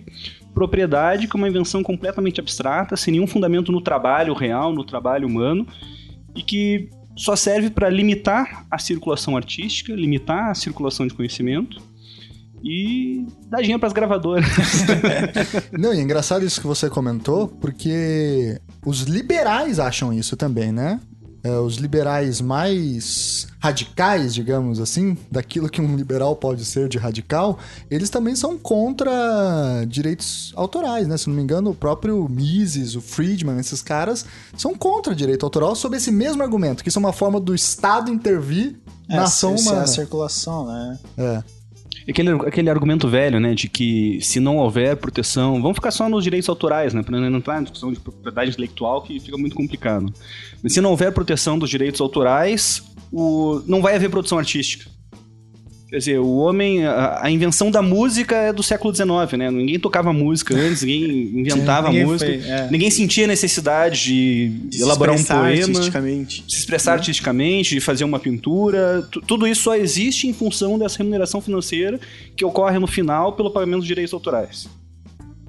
propriedade 0.54 1.26
que 1.26 1.36
é 1.36 1.38
uma 1.38 1.48
invenção 1.48 1.82
completamente 1.82 2.40
abstrata, 2.40 2.96
sem 2.96 3.12
nenhum 3.12 3.26
fundamento 3.26 3.72
no 3.72 3.80
trabalho 3.80 4.34
real, 4.34 4.72
no 4.72 4.84
trabalho 4.84 5.26
humano, 5.26 5.66
e 6.34 6.42
que 6.42 6.88
só 7.16 7.36
serve 7.36 7.70
para 7.70 7.88
limitar 7.88 8.66
a 8.70 8.78
circulação 8.78 9.36
artística, 9.36 9.92
limitar 9.94 10.50
a 10.50 10.54
circulação 10.54 11.06
de 11.06 11.14
conhecimento 11.14 11.80
e 12.64 13.26
dar 13.48 13.60
dinheiro 13.60 13.80
para 13.80 13.88
as 13.88 13.92
gravadoras. 13.92 14.46
Não, 15.72 15.92
e 15.92 15.98
é 15.98 16.00
engraçado 16.00 16.44
isso 16.44 16.60
que 16.60 16.66
você 16.66 16.88
comentou, 16.88 17.48
porque 17.48 18.60
os 18.86 19.02
liberais 19.02 19.78
acham 19.78 20.12
isso 20.12 20.36
também, 20.36 20.70
né? 20.70 21.00
É, 21.44 21.58
os 21.58 21.76
liberais 21.76 22.40
mais 22.40 23.48
radicais, 23.58 24.32
digamos 24.32 24.78
assim, 24.80 25.16
daquilo 25.30 25.68
que 25.68 25.80
um 25.80 25.96
liberal 25.96 26.36
pode 26.36 26.64
ser 26.64 26.88
de 26.88 26.98
radical, 26.98 27.58
eles 27.90 28.10
também 28.10 28.36
são 28.36 28.56
contra 28.56 29.10
direitos 29.88 30.52
autorais, 30.54 31.08
né? 31.08 31.16
Se 31.16 31.28
não 31.28 31.34
me 31.34 31.42
engano, 31.42 31.70
o 31.70 31.74
próprio 31.74 32.28
Mises, 32.28 32.94
o 32.94 33.00
Friedman, 33.00 33.58
esses 33.58 33.82
caras 33.82 34.24
são 34.56 34.74
contra 34.74 35.14
direito 35.14 35.44
autoral 35.44 35.74
sob 35.74 35.96
esse 35.96 36.12
mesmo 36.12 36.42
argumento, 36.42 36.82
que 36.82 36.88
isso 36.88 36.98
é 36.98 37.00
uma 37.00 37.12
forma 37.12 37.40
do 37.40 37.54
Estado 37.54 38.10
intervir 38.10 38.76
é, 39.08 39.16
na 39.16 39.24
ação 39.24 39.54
humana. 39.54 39.80
É 39.80 39.84
a 39.84 39.86
circulação, 39.86 40.66
né? 40.66 40.98
É. 41.18 41.61
Aquele, 42.08 42.30
aquele 42.30 42.70
argumento 42.70 43.08
velho, 43.08 43.38
né, 43.38 43.54
de 43.54 43.68
que 43.68 44.18
se 44.20 44.40
não 44.40 44.58
houver 44.58 44.96
proteção, 44.96 45.60
vamos 45.62 45.76
ficar 45.76 45.90
só 45.90 46.08
nos 46.08 46.24
direitos 46.24 46.48
autorais, 46.48 46.92
né, 46.92 47.02
para 47.02 47.18
não 47.18 47.38
entrar 47.38 47.54
na 47.54 47.62
discussão 47.62 47.92
de 47.92 48.00
propriedade 48.00 48.50
intelectual 48.50 49.02
que 49.02 49.20
fica 49.20 49.36
muito 49.36 49.54
complicado. 49.54 50.12
Mas 50.62 50.72
se 50.72 50.80
não 50.80 50.90
houver 50.90 51.12
proteção 51.12 51.58
dos 51.58 51.70
direitos 51.70 52.00
autorais, 52.00 52.82
o, 53.12 53.62
não 53.66 53.80
vai 53.80 53.94
haver 53.94 54.10
produção 54.10 54.38
artística. 54.38 54.90
Quer 55.92 55.98
dizer, 55.98 56.18
o 56.20 56.36
homem, 56.36 56.86
a, 56.86 57.20
a, 57.22 57.30
invenção 57.30 57.70
da 57.70 57.82
música 57.82 58.34
é 58.34 58.50
do 58.50 58.62
século 58.62 58.94
XIX, 58.94 59.08
né? 59.36 59.50
Ninguém 59.50 59.78
tocava 59.78 60.10
música 60.10 60.56
antes, 60.56 60.80
ninguém 60.80 61.30
inventava 61.40 61.88
ninguém 61.88 62.06
música, 62.06 62.32
foi, 62.32 62.50
é. 62.50 62.66
ninguém 62.70 62.90
sentia 62.90 63.26
necessidade 63.26 64.04
de, 64.04 64.48
de 64.70 64.80
elaborar 64.80 65.14
um 65.14 65.22
poema, 65.22 65.66
artisticamente. 65.66 66.44
se 66.48 66.60
expressar 66.60 66.94
artisticamente, 66.94 67.74
de 67.74 67.80
fazer 67.82 68.04
uma 68.04 68.18
pintura. 68.18 69.06
tudo 69.26 69.46
isso 69.46 69.64
só 69.64 69.76
existe 69.76 70.26
em 70.26 70.32
função 70.32 70.78
dessa 70.78 70.96
remuneração 70.96 71.42
financeira 71.42 72.00
que 72.34 72.42
ocorre 72.42 72.78
no 72.78 72.86
final 72.86 73.34
pelo 73.34 73.50
pagamento 73.50 73.80
dos 73.80 73.86
direitos 73.86 74.14
autorais. 74.14 74.70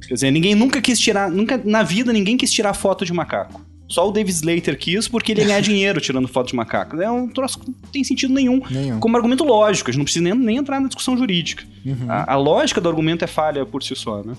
Quer 0.05 0.15
dizer, 0.15 0.29
ninguém 0.31 0.55
nunca 0.55 0.81
quis 0.81 0.99
tirar, 0.99 1.31
nunca 1.31 1.57
na 1.63 1.83
vida 1.83 2.11
ninguém 2.11 2.35
quis 2.35 2.51
tirar 2.51 2.73
foto 2.73 3.05
de 3.05 3.13
macaco. 3.13 3.61
Só 3.93 4.09
o 4.09 4.11
David 4.11 4.35
Slater 4.35 4.75
quis 4.75 5.07
porque 5.07 5.31
ele 5.31 5.41
ia 5.41 5.47
ganhar 5.47 5.61
dinheiro 5.61 6.01
tirando 6.01 6.27
foto 6.27 6.47
de 6.47 6.55
macaco. 6.55 6.99
É 6.99 7.11
um 7.11 7.27
troço 7.27 7.59
que 7.59 7.67
não 7.67 7.75
tem 7.91 8.03
sentido 8.03 8.33
nenhum. 8.33 8.59
nenhum. 8.71 8.99
Como 8.99 9.15
argumento 9.15 9.43
lógico, 9.43 9.91
a 9.91 9.93
gente 9.93 9.99
não 9.99 10.05
precisa 10.05 10.23
nem, 10.23 10.33
nem 10.33 10.57
entrar 10.57 10.79
na 10.79 10.87
discussão 10.87 11.15
jurídica. 11.15 11.63
Uhum. 11.85 12.09
A, 12.09 12.33
a, 12.33 12.35
lógica 12.35 12.81
do 12.81 12.89
argumento 12.89 13.23
é 13.23 13.27
falha 13.27 13.63
por 13.67 13.83
si 13.83 13.95
só, 13.95 14.23
né? 14.23 14.33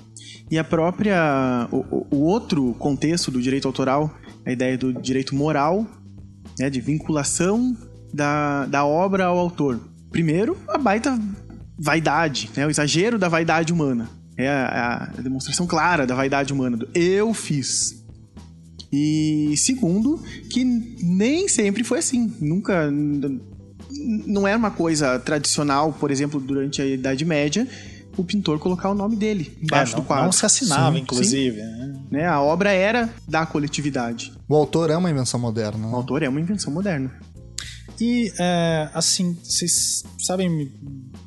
E 0.51 0.59
a 0.59 0.65
própria. 0.65 1.69
O, 1.71 2.05
o 2.11 2.23
outro 2.25 2.75
contexto 2.81 3.31
do 3.31 3.41
direito 3.41 3.69
autoral, 3.69 4.13
a 4.45 4.51
ideia 4.51 4.77
do 4.77 4.93
direito 4.93 5.37
moral, 5.37 5.87
né, 6.59 6.69
de 6.69 6.81
vinculação 6.81 7.77
da, 8.13 8.67
da 8.67 8.85
obra 8.85 9.27
ao 9.27 9.39
autor. 9.39 9.79
Primeiro, 10.11 10.59
a 10.67 10.77
baita 10.77 11.17
vaidade, 11.79 12.51
né, 12.57 12.67
o 12.67 12.71
exagero 12.71 13.21
da 13.21 13.29
vaidade 13.29 13.73
humana. 13.73 14.11
É 14.37 14.49
a, 14.49 15.13
a 15.17 15.21
demonstração 15.21 15.65
clara 15.65 16.05
da 16.05 16.15
vaidade 16.17 16.53
humana. 16.53 16.77
Do 16.77 16.89
eu 16.93 17.33
fiz. 17.33 18.04
E 18.97 19.57
segundo, 19.57 20.23
que 20.49 20.65
nem 20.65 21.49
sempre 21.49 21.83
foi 21.83 21.99
assim. 21.99 22.33
Nunca. 22.41 22.89
Não 24.27 24.47
era 24.47 24.57
uma 24.57 24.71
coisa 24.71 25.19
tradicional, 25.19 25.93
por 25.93 26.13
exemplo, 26.13 26.39
durante 26.39 26.81
a 26.81 26.87
Idade 26.87 27.25
Média, 27.25 27.67
o 28.17 28.23
pintor 28.23 28.61
colocar 28.61 28.91
o 28.91 28.95
nome 28.95 29.17
dele 29.17 29.57
embaixo 29.61 29.95
é, 29.95 29.97
não, 29.97 30.03
do 30.03 30.07
quadro. 30.07 30.25
Não 30.27 30.33
se 30.33 30.47
assinava, 30.47 30.95
sim, 30.95 31.03
inclusive. 31.03 31.57
Sim. 31.61 31.67
Né? 31.67 32.01
né? 32.11 32.27
A 32.27 32.41
obra 32.41 32.71
era 32.71 33.13
da 33.27 33.45
coletividade. 33.45 34.33
O 34.49 34.55
autor 34.55 34.91
é 34.91 34.97
uma 34.97 35.11
invenção 35.11 35.41
moderna. 35.41 35.87
Né? 35.87 35.93
O 35.93 35.97
autor 35.97 36.23
é 36.23 36.29
uma 36.29 36.41
invenção 36.41 36.73
moderna. 36.73 37.13
E, 38.01 38.33
é, 38.39 38.89
assim, 38.95 39.37
vocês 39.43 40.05
sabem 40.19 40.73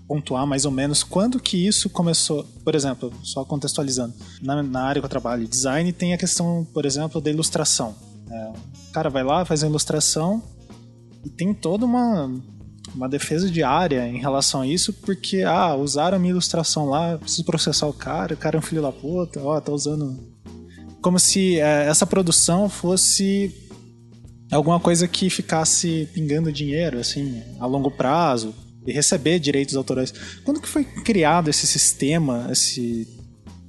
pontuar 0.08 0.48
mais 0.48 0.66
ou 0.66 0.72
menos 0.72 1.04
quando 1.04 1.40
que 1.40 1.68
isso 1.68 1.90
começou? 1.90 2.44
Por 2.64 2.74
exemplo, 2.74 3.12
só 3.22 3.44
contextualizando, 3.44 4.14
na, 4.42 4.64
na 4.64 4.84
área 4.84 5.02
que 5.02 5.06
eu 5.06 5.10
trabalho, 5.10 5.48
design, 5.48 5.92
tem 5.92 6.14
a 6.14 6.18
questão, 6.18 6.66
por 6.74 6.86
exemplo, 6.86 7.20
da 7.20 7.30
ilustração. 7.30 7.96
É, 8.30 8.54
o 8.90 8.92
cara 8.92 9.10
vai 9.10 9.24
lá, 9.24 9.44
faz 9.46 9.64
a 9.64 9.68
ilustração 9.68 10.42
e 11.26 11.30
tem 11.30 11.54
toda 11.54 11.86
uma, 11.86 12.32
uma 12.96 13.10
defesa 13.10 13.50
diária 13.50 14.08
em 14.08 14.18
relação 14.18 14.62
a 14.62 14.68
isso, 14.68 14.94
porque, 14.94 15.44
ah, 15.44 15.76
usaram 15.76 16.18
a 16.18 16.20
minha 16.20 16.32
ilustração 16.32 16.86
lá, 16.86 17.18
preciso 17.18 17.44
processar 17.44 17.88
o 17.88 17.94
cara, 17.94 18.34
o 18.34 18.38
cara 18.38 18.58
é 18.58 18.60
um 18.60 18.64
filho 18.64 18.82
da 18.82 18.92
puta, 18.92 19.42
ó, 19.42 19.60
tá 19.60 19.72
usando. 19.72 20.18
Como 21.02 21.20
se 21.20 21.60
é, 21.60 21.88
essa 21.88 22.06
produção 22.06 22.70
fosse 22.70 23.54
alguma 24.52 24.80
coisa 24.80 25.08
que 25.08 25.30
ficasse 25.30 26.10
pingando 26.14 26.52
dinheiro, 26.52 27.00
assim, 27.00 27.44
a 27.60 27.66
longo 27.66 27.92
prazo, 27.92 28.54
e 28.88 28.94
receber 28.94 29.38
direitos 29.38 29.76
autorais. 29.76 30.14
Quando 30.46 30.62
que 30.62 30.68
foi 30.68 30.84
criado 30.84 31.50
esse 31.50 31.68
sistema, 31.68 32.48
esse... 32.50 33.06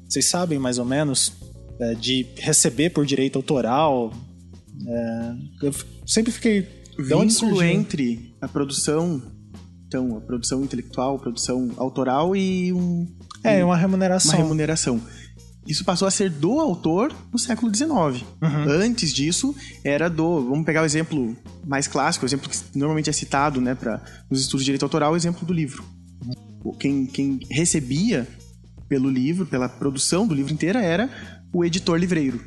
Vocês 0.09 0.31
sabem 0.31 0.59
mais 0.59 0.79
ou 0.79 0.85
menos, 0.85 1.33
é, 1.81 1.95
de 1.95 2.27
receber 2.37 2.91
por 2.91 3.05
direito 3.05 3.37
autoral? 3.37 4.13
É, 4.87 5.35
eu 5.67 5.75
sempre 6.07 6.33
fiquei... 6.33 6.79
Vínculo 6.99 7.63
entre 7.63 8.35
a 8.41 8.49
produção, 8.49 9.23
então, 9.87 10.17
a 10.17 10.21
produção 10.21 10.65
intelectual, 10.65 11.15
a 11.15 11.19
produção 11.19 11.71
autoral 11.77 12.35
e 12.35 12.73
um... 12.73 13.07
É, 13.45 13.65
uma 13.65 13.77
remuneração. 13.77 14.35
Uma 14.35 14.43
remuneração. 14.43 15.01
Isso 15.69 15.85
passou 15.85 16.09
a 16.09 16.11
ser 16.11 16.31
do 16.31 16.59
autor 16.59 17.15
no 17.31 17.39
século 17.39 17.73
XIX. 17.73 17.91
Uhum. 17.91 18.71
Antes 18.71 19.13
disso, 19.13 19.55
era 19.85 20.09
do. 20.09 20.49
Vamos 20.49 20.65
pegar 20.65 20.81
o 20.81 20.87
exemplo 20.87 21.37
mais 21.67 21.87
clássico, 21.87 22.25
o 22.25 22.29
exemplo 22.29 22.49
que 22.49 22.57
normalmente 22.75 23.11
é 23.11 23.13
citado 23.13 23.61
né, 23.61 23.75
para 23.75 24.03
nos 24.31 24.41
estudos 24.41 24.63
de 24.63 24.67
direito 24.67 24.85
autoral, 24.85 25.13
o 25.13 25.17
exemplo 25.17 25.47
do 25.47 25.53
livro. 25.53 25.85
Quem, 26.81 27.05
quem 27.05 27.41
recebia 27.51 28.27
pelo 28.89 29.11
livro, 29.11 29.45
pela 29.45 29.69
produção 29.69 30.27
do 30.27 30.35
livro 30.35 30.55
inteira, 30.55 30.83
era 30.83 31.11
o 31.53 31.63
editor 31.63 31.99
livreiro. 31.99 32.41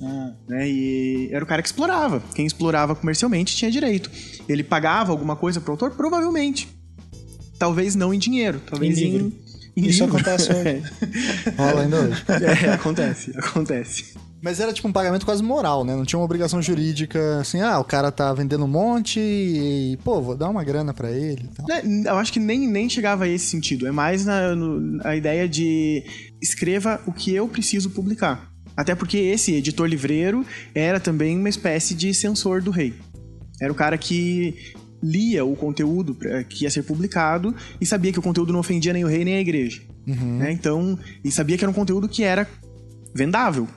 Ah. 0.00 0.32
Né? 0.48 0.70
E 0.70 1.28
era 1.32 1.44
o 1.44 1.46
cara 1.46 1.60
que 1.60 1.68
explorava. 1.68 2.22
Quem 2.36 2.46
explorava 2.46 2.94
comercialmente 2.94 3.56
tinha 3.56 3.70
direito. 3.70 4.08
Ele 4.48 4.62
pagava 4.62 5.10
alguma 5.10 5.34
coisa 5.34 5.60
pro 5.60 5.72
autor? 5.72 5.90
Provavelmente. 5.90 6.68
Talvez 7.58 7.96
não 7.96 8.14
em 8.14 8.18
dinheiro, 8.20 8.62
talvez 8.64 8.96
em, 8.98 9.16
em 9.16 9.32
isso 9.86 10.04
acontece 10.04 10.50
hoje. 10.52 10.82
Rola 11.56 11.82
ainda 11.82 12.00
hoje. 12.00 12.24
É, 12.66 12.72
acontece, 12.72 13.32
acontece. 13.36 14.14
Mas 14.40 14.60
era 14.60 14.72
tipo 14.72 14.86
um 14.86 14.92
pagamento 14.92 15.26
quase 15.26 15.42
moral, 15.42 15.84
né? 15.84 15.96
Não 15.96 16.04
tinha 16.04 16.18
uma 16.18 16.24
obrigação 16.24 16.62
jurídica, 16.62 17.40
assim, 17.40 17.60
ah, 17.60 17.78
o 17.80 17.84
cara 17.84 18.12
tá 18.12 18.32
vendendo 18.32 18.64
um 18.64 18.68
monte 18.68 19.18
e, 19.18 19.98
pô, 20.04 20.22
vou 20.22 20.36
dar 20.36 20.48
uma 20.48 20.62
grana 20.62 20.94
para 20.94 21.10
ele. 21.10 21.48
É, 21.68 22.08
eu 22.08 22.16
acho 22.16 22.32
que 22.32 22.38
nem, 22.38 22.68
nem 22.68 22.88
chegava 22.88 23.24
a 23.24 23.28
esse 23.28 23.46
sentido. 23.46 23.86
É 23.86 23.90
mais 23.90 24.24
na, 24.24 24.54
no, 24.54 25.00
a 25.04 25.16
ideia 25.16 25.48
de 25.48 26.04
escreva 26.40 27.00
o 27.06 27.12
que 27.12 27.34
eu 27.34 27.48
preciso 27.48 27.90
publicar. 27.90 28.48
Até 28.76 28.94
porque 28.94 29.18
esse 29.18 29.54
editor 29.54 29.88
livreiro 29.88 30.46
era 30.72 31.00
também 31.00 31.36
uma 31.36 31.48
espécie 31.48 31.94
de 31.94 32.14
censor 32.14 32.62
do 32.62 32.70
rei. 32.70 32.94
Era 33.60 33.72
o 33.72 33.74
cara 33.74 33.98
que 33.98 34.72
lia 35.02 35.44
o 35.44 35.54
conteúdo 35.54 36.16
que 36.48 36.64
ia 36.64 36.70
ser 36.70 36.82
publicado 36.82 37.54
e 37.80 37.86
sabia 37.86 38.12
que 38.12 38.18
o 38.18 38.22
conteúdo 38.22 38.52
não 38.52 38.60
ofendia 38.60 38.92
nem 38.92 39.04
o 39.04 39.08
rei 39.08 39.24
nem 39.24 39.36
a 39.36 39.40
igreja. 39.40 39.82
Uhum. 40.06 40.38
Né? 40.38 40.52
Então, 40.52 40.98
e 41.22 41.30
sabia 41.30 41.56
que 41.56 41.64
era 41.64 41.70
um 41.70 41.74
conteúdo 41.74 42.08
que 42.08 42.22
era 42.22 42.48
vendável. 43.14 43.68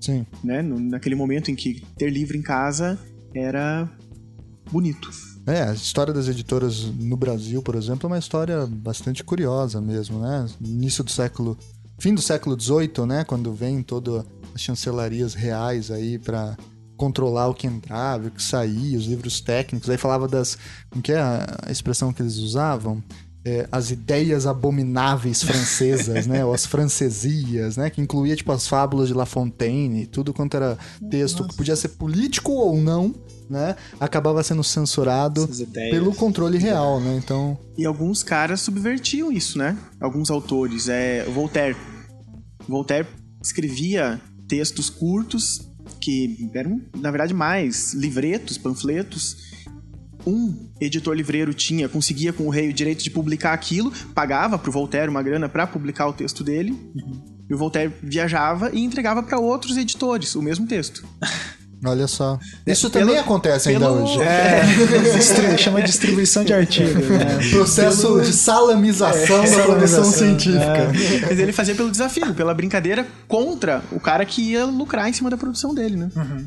Sim. 0.00 0.24
Né? 0.42 0.62
Naquele 0.62 1.14
momento 1.14 1.50
em 1.50 1.54
que 1.54 1.82
ter 1.96 2.10
livro 2.10 2.36
em 2.36 2.42
casa 2.42 2.98
era 3.34 3.88
bonito. 4.70 5.10
É, 5.46 5.62
a 5.62 5.72
história 5.72 6.12
das 6.12 6.28
editoras 6.28 6.84
no 6.84 7.16
Brasil, 7.16 7.62
por 7.62 7.74
exemplo, 7.74 8.06
é 8.06 8.12
uma 8.12 8.18
história 8.18 8.66
bastante 8.66 9.24
curiosa 9.24 9.80
mesmo, 9.80 10.20
né? 10.20 10.46
Início 10.60 11.02
do 11.02 11.10
século, 11.10 11.58
fim 11.98 12.14
do 12.14 12.22
século 12.22 12.60
XVIII, 12.60 13.06
né? 13.06 13.24
Quando 13.24 13.52
vem 13.52 13.82
todas 13.82 14.24
as 14.54 14.60
chancelarias 14.60 15.34
reais 15.34 15.90
aí 15.90 16.18
para 16.18 16.56
controlar 17.00 17.48
o 17.48 17.54
que 17.54 17.66
entrava, 17.66 18.28
o 18.28 18.30
que 18.30 18.42
saía, 18.42 18.98
os 18.98 19.06
livros 19.06 19.40
técnicos. 19.40 19.88
Aí 19.88 19.96
falava 19.96 20.28
das. 20.28 20.58
Como 20.90 21.02
que 21.02 21.12
é 21.12 21.18
a 21.18 21.70
expressão 21.70 22.12
que 22.12 22.20
eles 22.20 22.36
usavam? 22.36 23.02
É, 23.42 23.66
as 23.72 23.90
ideias 23.90 24.46
abomináveis 24.46 25.42
francesas, 25.42 26.26
né? 26.26 26.44
Ou 26.44 26.52
as 26.52 26.66
francesias, 26.66 27.78
né? 27.78 27.88
Que 27.88 28.02
incluía, 28.02 28.36
tipo, 28.36 28.52
as 28.52 28.68
fábulas 28.68 29.08
de 29.08 29.14
La 29.14 29.24
Fontaine, 29.24 30.06
tudo 30.06 30.34
quanto 30.34 30.58
era 30.58 30.76
texto 31.10 31.38
Nossa. 31.38 31.48
que 31.48 31.56
podia 31.56 31.74
ser 31.74 31.88
político 31.88 32.52
ou 32.52 32.76
não, 32.76 33.14
né? 33.48 33.76
Acabava 33.98 34.42
sendo 34.42 34.62
censurado 34.62 35.48
pelo 35.72 36.14
controle 36.14 36.58
real, 36.58 37.00
né? 37.00 37.16
Então... 37.16 37.58
E 37.78 37.86
alguns 37.86 38.22
caras 38.22 38.60
subvertiam 38.60 39.32
isso, 39.32 39.56
né? 39.56 39.74
Alguns 39.98 40.30
autores. 40.30 40.90
É, 40.90 41.24
Voltaire. 41.24 41.78
Voltaire 42.68 43.08
escrevia 43.42 44.20
textos 44.46 44.90
curtos 44.90 45.69
que 46.00 46.50
eram, 46.54 46.80
na 46.96 47.10
verdade, 47.10 47.34
mais 47.34 47.92
livretos, 47.94 48.58
panfletos. 48.58 49.50
Um 50.26 50.70
editor 50.80 51.14
livreiro 51.14 51.54
tinha, 51.54 51.88
conseguia 51.88 52.32
com 52.32 52.46
o 52.46 52.50
rei 52.50 52.68
o 52.68 52.72
direito 52.72 53.02
de 53.02 53.10
publicar 53.10 53.52
aquilo, 53.52 53.90
pagava 54.14 54.58
pro 54.58 54.70
Voltaire 54.70 55.10
uma 55.10 55.22
grana 55.22 55.48
para 55.48 55.66
publicar 55.66 56.06
o 56.08 56.12
texto 56.12 56.44
dele. 56.44 56.72
Uhum. 56.72 57.40
E 57.48 57.54
o 57.54 57.58
Voltaire 57.58 57.92
viajava 58.02 58.70
e 58.72 58.80
entregava 58.80 59.22
para 59.22 59.38
outros 59.38 59.76
editores 59.76 60.34
o 60.34 60.42
mesmo 60.42 60.66
texto. 60.66 61.06
Olha 61.84 62.06
só. 62.06 62.38
É, 62.66 62.72
Isso 62.72 62.90
também 62.90 63.16
acontece 63.16 63.70
ainda 63.70 63.86
pelo... 63.86 64.02
hoje. 64.02 64.20
É, 64.20 64.60
é. 65.54 65.56
chama 65.56 65.82
distribuição 65.82 66.44
de 66.44 66.52
artigos. 66.52 67.08
Né? 67.08 67.38
Processo 67.50 68.02
pelo... 68.02 68.20
de 68.22 68.32
salamização 68.32 69.42
é, 69.44 69.56
da 69.56 69.62
produção 69.62 70.04
científica. 70.04 70.62
É. 70.62 71.20
Mas 71.28 71.38
ele 71.38 71.52
fazia 71.52 71.74
pelo 71.74 71.90
desafio, 71.90 72.34
pela 72.34 72.52
brincadeira 72.52 73.06
contra 73.26 73.82
o 73.90 73.98
cara 73.98 74.24
que 74.26 74.42
ia 74.42 74.66
lucrar 74.66 75.08
em 75.08 75.12
cima 75.12 75.30
da 75.30 75.38
produção 75.38 75.74
dele, 75.74 75.96
né? 75.96 76.10
Uhum. 76.14 76.46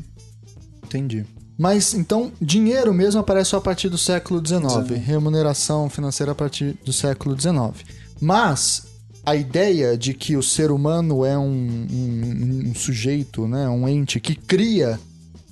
Entendi. 0.84 1.26
Mas 1.58 1.94
então, 1.94 2.32
dinheiro 2.40 2.92
mesmo 2.92 3.20
aparece 3.20 3.50
só 3.50 3.58
a 3.58 3.60
partir 3.60 3.88
do 3.88 3.98
século 3.98 4.42
XIX, 4.44 5.00
remuneração 5.04 5.88
financeira 5.88 6.32
a 6.32 6.34
partir 6.34 6.76
do 6.84 6.92
século 6.92 7.38
XIX. 7.40 7.84
Mas 8.20 8.86
a 9.24 9.34
ideia 9.34 9.96
de 9.96 10.14
que 10.14 10.36
o 10.36 10.42
ser 10.42 10.70
humano 10.70 11.24
é 11.24 11.38
um, 11.38 11.86
um, 11.90 12.62
um 12.70 12.74
sujeito, 12.74 13.46
né, 13.48 13.68
um 13.68 13.88
ente 13.88 14.20
que 14.20 14.34
cria 14.34 14.98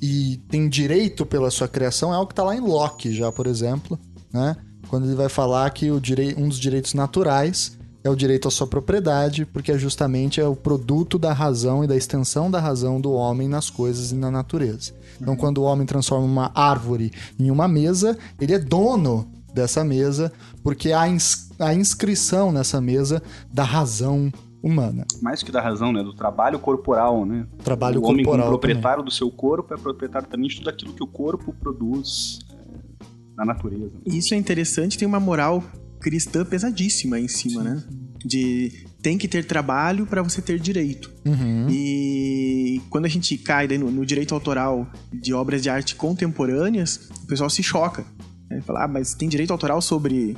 e 0.02 0.38
tem 0.48 0.68
direito 0.68 1.24
pela 1.24 1.48
sua 1.48 1.68
criação 1.68 2.12
é 2.12 2.16
algo 2.16 2.26
que 2.26 2.32
está 2.32 2.42
lá 2.42 2.56
em 2.56 2.60
Locke 2.60 3.12
já, 3.12 3.30
por 3.30 3.46
exemplo, 3.46 3.96
né? 4.32 4.56
Quando 4.88 5.06
ele 5.06 5.14
vai 5.14 5.28
falar 5.28 5.70
que 5.70 5.92
o 5.92 6.00
direi 6.00 6.34
um 6.36 6.48
dos 6.48 6.58
direitos 6.58 6.92
naturais 6.92 7.78
é 8.02 8.10
o 8.10 8.16
direito 8.16 8.48
à 8.48 8.50
sua 8.50 8.66
propriedade, 8.66 9.46
porque 9.46 9.70
é 9.70 9.78
justamente 9.78 10.40
é 10.40 10.46
o 10.46 10.56
produto 10.56 11.20
da 11.20 11.32
razão 11.32 11.84
e 11.84 11.86
da 11.86 11.96
extensão 11.96 12.50
da 12.50 12.58
razão 12.58 13.00
do 13.00 13.12
homem 13.12 13.46
nas 13.46 13.70
coisas 13.70 14.10
e 14.10 14.16
na 14.16 14.28
natureza. 14.28 14.92
Então, 15.20 15.36
quando 15.36 15.58
o 15.58 15.62
homem 15.62 15.86
transforma 15.86 16.26
uma 16.26 16.50
árvore 16.52 17.12
em 17.38 17.48
uma 17.48 17.68
mesa, 17.68 18.18
ele 18.40 18.54
é 18.54 18.58
dono 18.58 19.30
dessa 19.54 19.84
mesa, 19.84 20.32
porque 20.64 20.92
há 20.92 21.08
ins 21.08 21.48
a 21.60 21.72
inscrição 21.72 22.50
nessa 22.50 22.80
mesa 22.80 23.22
da 23.52 23.62
razão 23.62 24.32
humana. 24.62 25.04
Mais 25.20 25.42
que 25.42 25.50
da 25.50 25.60
razão, 25.60 25.92
né? 25.92 26.02
Do 26.02 26.14
trabalho 26.14 26.58
corporal, 26.58 27.26
né? 27.26 27.46
Trabalho 27.62 27.98
o 27.98 28.02
corporal. 28.02 28.06
O 28.06 28.10
homem 28.10 28.24
como 28.24 28.48
proprietário 28.48 28.98
também. 28.98 29.04
do 29.04 29.10
seu 29.10 29.30
corpo 29.30 29.74
é 29.74 29.76
proprietário 29.76 30.28
também 30.28 30.48
de 30.48 30.56
tudo 30.56 30.70
aquilo 30.70 30.92
que 30.92 31.02
o 31.02 31.06
corpo 31.06 31.52
produz 31.52 32.38
é, 32.52 33.04
na 33.36 33.44
natureza. 33.44 33.92
Isso 34.06 34.34
é 34.34 34.36
interessante, 34.36 34.96
tem 34.96 35.08
uma 35.08 35.20
moral 35.20 35.62
cristã 36.00 36.44
pesadíssima 36.44 37.18
em 37.18 37.28
cima, 37.28 37.62
Sim. 37.62 37.68
né? 37.68 37.84
De 38.24 38.86
tem 39.02 39.18
que 39.18 39.26
ter 39.26 39.44
trabalho 39.44 40.06
para 40.06 40.22
você 40.22 40.40
ter 40.40 40.60
direito. 40.60 41.12
Uhum. 41.26 41.66
E 41.68 42.80
quando 42.88 43.04
a 43.04 43.08
gente 43.08 43.36
cai 43.36 43.66
no, 43.66 43.90
no, 43.90 44.06
direito 44.06 44.32
autoral 44.32 44.88
de 45.12 45.34
obras 45.34 45.60
de 45.60 45.68
arte 45.68 45.96
contemporâneas, 45.96 47.10
o 47.24 47.26
pessoal 47.26 47.50
se 47.50 47.62
choca. 47.64 48.04
Né? 48.48 48.60
Fala, 48.60 48.84
ah, 48.84 48.88
mas 48.88 49.12
tem 49.12 49.28
direito 49.28 49.50
autoral 49.50 49.82
sobre 49.82 50.36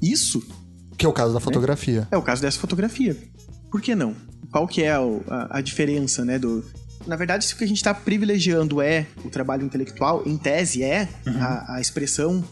isso? 0.00 0.42
Que 0.96 1.04
é 1.04 1.08
o 1.08 1.12
caso 1.12 1.34
da 1.34 1.40
fotografia. 1.40 2.08
É, 2.10 2.14
é 2.14 2.18
o 2.18 2.22
caso 2.22 2.40
dessa 2.40 2.58
fotografia. 2.58 3.14
Por 3.70 3.80
que 3.80 3.94
não? 3.94 4.14
Qual 4.50 4.66
que 4.66 4.82
é 4.82 4.92
a, 4.92 5.00
a 5.50 5.60
diferença, 5.60 6.24
né, 6.24 6.38
do... 6.38 6.64
Na 7.06 7.16
verdade, 7.16 7.44
se 7.44 7.54
o 7.54 7.56
que 7.56 7.64
a 7.64 7.66
gente 7.66 7.76
está 7.78 7.94
privilegiando 7.94 8.82
é 8.82 9.06
o 9.24 9.30
trabalho 9.30 9.64
intelectual, 9.64 10.22
em 10.26 10.36
tese 10.36 10.82
é 10.82 11.08
uhum. 11.26 11.40
a, 11.40 11.76
a, 11.76 11.80
expressão 11.80 12.44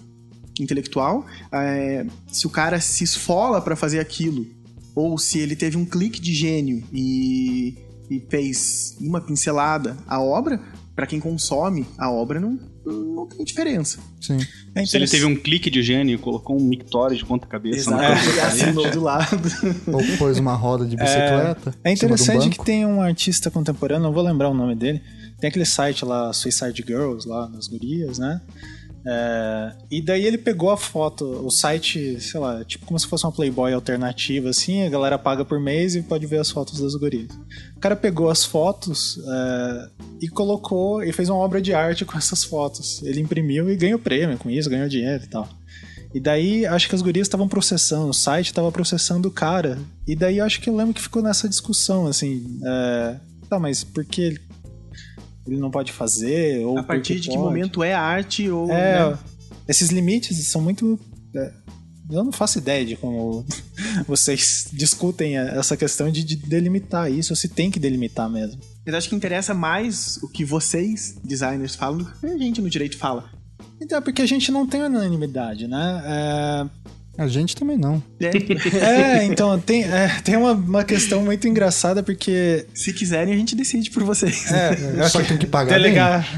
intelectual, 0.58 1.26
é, 1.52 2.06
se 2.28 2.46
o 2.46 2.50
cara 2.50 2.80
se 2.80 3.04
esfola 3.04 3.60
para 3.60 3.76
fazer 3.76 3.98
aquilo, 3.98 4.46
ou 4.94 5.18
se 5.18 5.38
ele 5.38 5.54
teve 5.54 5.76
um 5.76 5.84
clique 5.84 6.20
de 6.20 6.32
gênio 6.32 6.82
e, 6.90 7.76
e 8.08 8.20
fez 8.30 8.96
uma 8.98 9.20
pincelada 9.20 9.96
a 10.06 10.20
obra, 10.20 10.60
para 10.94 11.06
quem 11.06 11.20
consome 11.20 11.86
a 11.98 12.10
obra 12.10 12.40
não, 12.40 12.58
não 13.16 13.26
tem 13.26 13.42
diferença. 13.44 13.98
Sim. 14.20 14.38
É 14.74 14.84
Se 14.84 14.96
ele 14.96 15.08
teve 15.08 15.24
um 15.24 15.34
clique 15.34 15.70
de 15.70 15.82
gênio 15.82 16.14
e 16.14 16.18
colocou 16.18 16.56
um 16.56 16.62
mictório 16.62 17.16
de 17.16 17.24
ponta-cabeça 17.24 17.90
na 17.90 18.10
é, 18.10 18.12
assinou 18.42 18.90
do 18.90 19.00
lado. 19.00 19.40
Ou 19.86 20.18
pôs 20.18 20.38
uma 20.38 20.54
roda 20.54 20.84
de 20.84 20.96
bicicleta. 20.96 21.74
É, 21.82 21.90
é 21.90 21.92
interessante 21.94 22.46
um 22.46 22.50
que 22.50 22.62
tem 22.62 22.84
um 22.84 23.00
artista 23.00 23.50
contemporâneo, 23.50 24.02
não 24.02 24.12
vou 24.12 24.22
lembrar 24.22 24.50
o 24.50 24.54
nome 24.54 24.74
dele. 24.74 25.00
Tem 25.40 25.48
aquele 25.48 25.64
site 25.64 26.04
lá, 26.04 26.32
Suicide 26.32 26.84
Girls, 26.86 27.26
lá 27.26 27.48
nas 27.48 27.66
gurias, 27.66 28.18
né? 28.18 28.40
É, 29.08 29.72
e 29.88 30.02
daí 30.02 30.26
ele 30.26 30.36
pegou 30.36 30.70
a 30.70 30.76
foto, 30.76 31.24
o 31.24 31.50
site, 31.50 32.20
sei 32.20 32.40
lá, 32.40 32.64
tipo 32.64 32.84
como 32.84 32.98
se 32.98 33.06
fosse 33.06 33.24
uma 33.24 33.30
Playboy 33.30 33.72
alternativa, 33.72 34.48
assim, 34.48 34.82
a 34.82 34.88
galera 34.88 35.16
paga 35.16 35.44
por 35.44 35.60
mês 35.60 35.94
e 35.94 36.02
pode 36.02 36.26
ver 36.26 36.40
as 36.40 36.50
fotos 36.50 36.80
das 36.80 36.94
gurias. 36.96 37.28
O 37.76 37.80
cara 37.80 37.94
pegou 37.94 38.28
as 38.28 38.44
fotos 38.44 39.18
é, 39.18 39.88
e 40.22 40.28
colocou, 40.28 41.04
e 41.04 41.12
fez 41.12 41.28
uma 41.28 41.38
obra 41.38 41.62
de 41.62 41.72
arte 41.72 42.04
com 42.04 42.18
essas 42.18 42.42
fotos. 42.42 43.00
Ele 43.04 43.20
imprimiu 43.20 43.70
e 43.70 43.76
ganhou 43.76 43.98
prêmio 43.98 44.36
com 44.38 44.50
isso, 44.50 44.68
ganhou 44.68 44.88
dinheiro 44.88 45.22
e 45.22 45.28
tal. 45.28 45.48
E 46.12 46.18
daí, 46.18 46.64
acho 46.64 46.88
que 46.88 46.94
as 46.94 47.02
gurias 47.02 47.26
estavam 47.26 47.46
processando, 47.46 48.08
o 48.08 48.14
site 48.14 48.46
estava 48.46 48.72
processando 48.72 49.28
o 49.28 49.30
cara. 49.30 49.78
E 50.06 50.16
daí, 50.16 50.40
acho 50.40 50.60
que 50.60 50.70
eu 50.70 50.74
lembro 50.74 50.94
que 50.94 51.02
ficou 51.02 51.22
nessa 51.22 51.48
discussão, 51.48 52.06
assim. 52.06 52.58
É, 52.64 53.16
tá, 53.48 53.58
mas 53.58 53.84
por 53.84 54.04
que 54.04 54.40
ele 55.46 55.56
não 55.56 55.70
pode 55.70 55.92
fazer, 55.92 56.64
ou 56.64 56.78
a 56.78 56.82
partir 56.82 57.20
de 57.20 57.28
que 57.28 57.36
momento 57.36 57.82
é 57.82 57.94
arte 57.94 58.48
ou 58.50 58.70
é, 58.70 59.10
né? 59.10 59.18
esses 59.68 59.90
limites 59.90 60.46
são 60.48 60.60
muito 60.60 60.98
é, 61.34 61.52
eu 62.10 62.22
não 62.22 62.32
faço 62.32 62.58
ideia 62.58 62.84
de 62.84 62.96
como 62.96 63.44
vocês 64.06 64.68
discutem 64.72 65.36
essa 65.36 65.76
questão 65.76 66.10
de, 66.10 66.22
de 66.22 66.36
delimitar 66.36 67.10
isso, 67.10 67.32
ou 67.32 67.36
se 67.36 67.48
tem 67.48 67.70
que 67.70 67.80
delimitar 67.80 68.30
mesmo. 68.30 68.60
Mas 68.84 68.94
acho 68.94 69.08
que 69.08 69.16
interessa 69.16 69.52
mais 69.52 70.18
o 70.22 70.28
que 70.28 70.44
vocês, 70.44 71.16
designers, 71.24 71.74
falam 71.74 71.98
do 71.98 72.04
que 72.04 72.26
a 72.26 72.38
gente 72.38 72.60
no 72.60 72.70
direito 72.70 72.96
fala. 72.96 73.28
Então, 73.80 73.98
é 73.98 74.00
porque 74.00 74.22
a 74.22 74.26
gente 74.26 74.50
não 74.52 74.66
tem 74.66 74.82
unanimidade, 74.82 75.66
né? 75.66 76.02
É, 76.06 76.66
a 77.18 77.26
gente 77.28 77.56
também 77.56 77.78
não. 77.78 78.02
É, 78.20 78.30
é 78.84 79.24
então, 79.24 79.58
tem, 79.58 79.84
é, 79.84 80.20
tem 80.22 80.36
uma, 80.36 80.52
uma 80.52 80.84
questão 80.84 81.22
muito 81.24 81.48
engraçada, 81.48 82.02
porque. 82.02 82.66
Se 82.74 82.92
quiserem, 82.92 83.32
a 83.32 83.36
gente 83.36 83.56
decide 83.56 83.90
por 83.90 84.02
vocês. 84.04 84.50
É, 84.52 85.08
só 85.08 85.22
que 85.22 85.28
tem 85.28 85.38
que 85.38 85.46
pagar. 85.46 85.76
Delegar. 85.76 86.28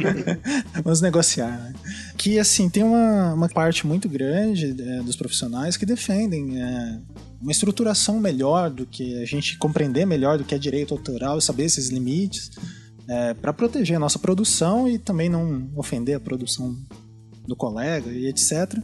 Vamos 0.84 1.00
negociar, 1.00 1.50
né? 1.50 1.72
Que, 2.18 2.38
assim, 2.38 2.68
tem 2.68 2.82
uma, 2.82 3.32
uma 3.32 3.48
parte 3.48 3.86
muito 3.86 4.08
grande 4.08 4.76
é, 4.78 5.02
dos 5.02 5.16
profissionais 5.16 5.76
que 5.76 5.86
defendem 5.86 6.60
é, 6.60 6.98
uma 7.40 7.50
estruturação 7.50 8.20
melhor 8.20 8.70
do 8.70 8.84
que 8.84 9.22
a 9.22 9.24
gente 9.24 9.56
compreender 9.56 10.06
melhor 10.06 10.36
do 10.36 10.44
que 10.44 10.54
é 10.54 10.58
direito 10.58 10.92
autoral 10.92 11.38
e 11.38 11.42
saber 11.42 11.64
esses 11.64 11.88
limites. 11.88 12.50
É, 13.08 13.34
para 13.34 13.52
proteger 13.52 13.96
a 13.96 14.00
nossa 14.00 14.18
produção 14.18 14.88
e 14.88 14.96
também 14.96 15.28
não 15.28 15.68
ofender 15.74 16.16
a 16.16 16.20
produção 16.20 16.76
do 17.46 17.56
colega 17.56 18.10
e 18.10 18.28
etc. 18.28 18.78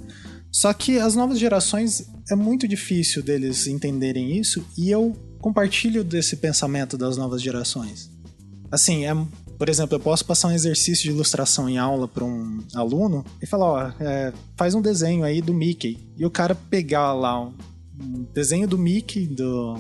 Só 0.51 0.73
que 0.73 0.99
as 0.99 1.15
novas 1.15 1.39
gerações 1.39 2.09
é 2.31 2.35
muito 2.35 2.67
difícil 2.67 3.23
deles 3.23 3.67
entenderem 3.67 4.37
isso 4.37 4.65
e 4.77 4.91
eu 4.91 5.15
compartilho 5.41 6.03
desse 6.03 6.37
pensamento 6.37 6.97
das 6.97 7.17
novas 7.17 7.41
gerações. 7.41 8.11
Assim, 8.71 9.07
é, 9.07 9.15
por 9.59 9.69
exemplo, 9.69 9.97
eu 9.97 10.01
posso 10.01 10.25
passar 10.25 10.49
um 10.49 10.53
exercício 10.53 11.05
de 11.05 11.11
ilustração 11.11 11.69
em 11.69 11.79
aula 11.79 12.07
para 12.07 12.25
um 12.25 12.59
aluno 12.75 13.25
e 13.41 13.47
falar, 13.47 13.67
ó, 13.67 13.93
é, 14.03 14.33
faz 14.57 14.75
um 14.75 14.83
desenho 14.83 15.25
aí 15.25 15.41
do 15.41 15.55
Mickey. 15.55 15.99
E 16.17 16.27
o 16.27 16.31
cara 16.31 16.55
pegar 16.55 17.13
lá 17.13 17.41
um, 17.41 17.53
desenho 18.33 18.69
do 18.69 18.79
Mickey 18.79 19.27
do, 19.27 19.77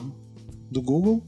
do 0.70 0.80
Google 0.80 1.22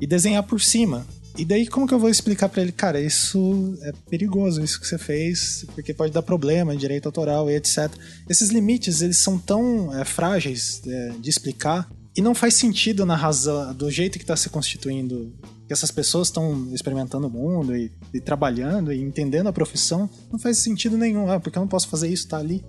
e 0.00 0.06
desenhar 0.06 0.42
por 0.42 0.60
cima. 0.60 1.06
E 1.36 1.44
daí, 1.44 1.66
como 1.66 1.86
que 1.86 1.94
eu 1.94 1.98
vou 1.98 2.10
explicar 2.10 2.48
para 2.48 2.62
ele, 2.62 2.72
cara, 2.72 3.00
isso 3.00 3.76
é 3.82 3.92
perigoso, 4.10 4.62
isso 4.62 4.80
que 4.80 4.86
você 4.86 4.98
fez, 4.98 5.64
porque 5.74 5.94
pode 5.94 6.12
dar 6.12 6.22
problema, 6.22 6.76
direito 6.76 7.06
autoral 7.06 7.50
e 7.50 7.56
etc. 7.56 7.90
Esses 8.28 8.50
limites, 8.50 9.00
eles 9.00 9.18
são 9.18 9.38
tão 9.38 9.96
é, 9.98 10.04
frágeis 10.04 10.82
é, 10.86 11.12
de 11.18 11.30
explicar 11.30 11.88
e 12.14 12.20
não 12.20 12.34
faz 12.34 12.54
sentido 12.54 13.06
na 13.06 13.16
razão, 13.16 13.74
do 13.74 13.90
jeito 13.90 14.18
que 14.18 14.24
está 14.24 14.36
se 14.36 14.50
constituindo, 14.50 15.32
que 15.66 15.72
essas 15.72 15.90
pessoas 15.90 16.28
estão 16.28 16.68
experimentando 16.72 17.26
o 17.26 17.30
mundo 17.30 17.74
e, 17.74 17.90
e, 18.12 18.20
trabalhando 18.20 18.92
e 18.92 19.00
entendendo 19.00 19.46
a 19.46 19.52
profissão, 19.52 20.10
não 20.30 20.38
faz 20.38 20.58
sentido 20.58 20.98
nenhum. 20.98 21.30
Ah, 21.30 21.40
porque 21.40 21.56
eu 21.56 21.62
não 21.62 21.68
posso 21.68 21.88
fazer 21.88 22.08
isso, 22.08 22.28
tá 22.28 22.36
ali. 22.36 22.62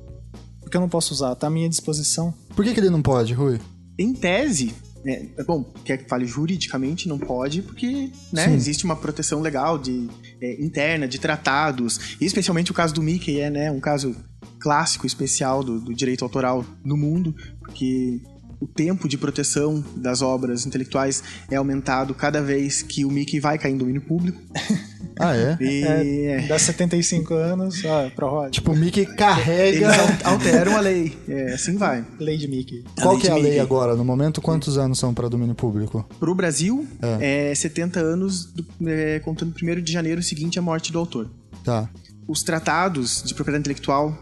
Porque 0.62 0.78
eu 0.78 0.82
não 0.82 0.88
posso 0.88 1.14
usar, 1.14 1.36
tá 1.36 1.48
à 1.48 1.50
minha 1.50 1.68
disposição. 1.68 2.34
Por 2.56 2.64
que, 2.64 2.74
que 2.74 2.80
ele 2.80 2.90
não 2.90 3.02
pode, 3.02 3.34
Rui? 3.34 3.60
Em 4.00 4.14
tese, 4.14 4.74
é, 5.06 5.44
bom, 5.44 5.64
quer 5.84 5.98
que 5.98 6.10
fale 6.10 6.26
juridicamente, 6.26 7.08
não 7.08 7.20
pode, 7.20 7.62
porque 7.62 8.12
né, 8.32 8.54
existe 8.54 8.86
uma 8.86 8.96
proteção 8.96 9.42
legal 9.42 9.78
de, 9.78 10.10
é, 10.42 10.62
interna, 10.64 11.08
de 11.08 11.20
tratados, 11.20 12.18
e 12.22 12.26
especialmente 12.26 12.72
o 12.72 12.74
caso 12.74 12.94
do 12.94 13.02
Mickey 13.02 13.40
é 13.40 13.50
né, 13.50 13.72
um 13.72 13.80
caso 13.80 14.16
clássico, 14.60 15.06
especial 15.06 15.64
do, 15.64 15.80
do 15.80 15.94
direito 15.94 16.24
autoral 16.24 16.66
no 16.86 16.96
mundo, 16.96 17.36
porque 17.60 18.22
o 18.64 18.68
tempo 18.68 19.10
de 19.10 19.18
proteção 19.18 19.84
das 19.96 20.22
obras 20.22 20.66
intelectuais 20.66 21.22
é 21.52 21.58
aumentado 21.58 22.14
cada 22.14 22.42
vez 22.42 22.82
que 22.82 23.04
o 23.04 23.12
Mickey 23.12 23.38
vai 23.38 23.58
cair 23.58 23.74
em 23.74 23.78
domínio 23.78 24.02
público. 24.02 24.42
Ah, 25.20 25.36
é? 25.36 25.56
E... 25.62 26.26
é 26.26 26.48
dá 26.48 26.58
75 26.58 27.36
anos, 27.36 27.86
ah, 27.86 28.12
prorroga. 28.16 28.50
Tipo, 28.50 28.72
o 28.72 28.76
Mickey 28.76 29.06
carrega. 29.06 29.86
Eles 29.86 30.24
alteram 30.24 30.76
a 30.76 30.80
lei. 30.80 31.16
É, 31.28 31.54
assim 31.54 31.78
vai. 31.78 32.04
Lei 32.20 32.36
de 32.36 32.48
Mickey. 32.48 32.84
Qual 33.00 33.20
que 33.20 33.28
é 33.28 33.32
a 33.32 33.36
lei 33.36 33.60
agora? 33.60 33.96
No 33.96 34.04
momento, 34.04 34.42
quantos 34.42 34.76
anos 34.76 34.98
são 34.98 35.14
para 35.14 35.30
domínio 35.30 35.54
público? 35.54 36.04
Para 36.20 36.32
o 36.32 36.34
Brasil, 36.34 36.88
é. 37.20 37.52
é 37.52 37.56
70 37.56 38.00
anos, 38.00 38.46
do, 38.46 38.66
é, 38.88 39.20
contando 39.20 39.54
1 39.54 39.82
de 39.84 39.92
janeiro 39.92 40.24
seguinte 40.24 40.58
à 40.58 40.64
morte 40.64 40.92
do 40.92 40.98
autor. 40.98 41.30
Tá. 41.64 41.88
Os 42.28 42.42
tratados 42.42 43.22
de 43.24 43.36
propriedade 43.36 43.62
intelectual 43.62 44.18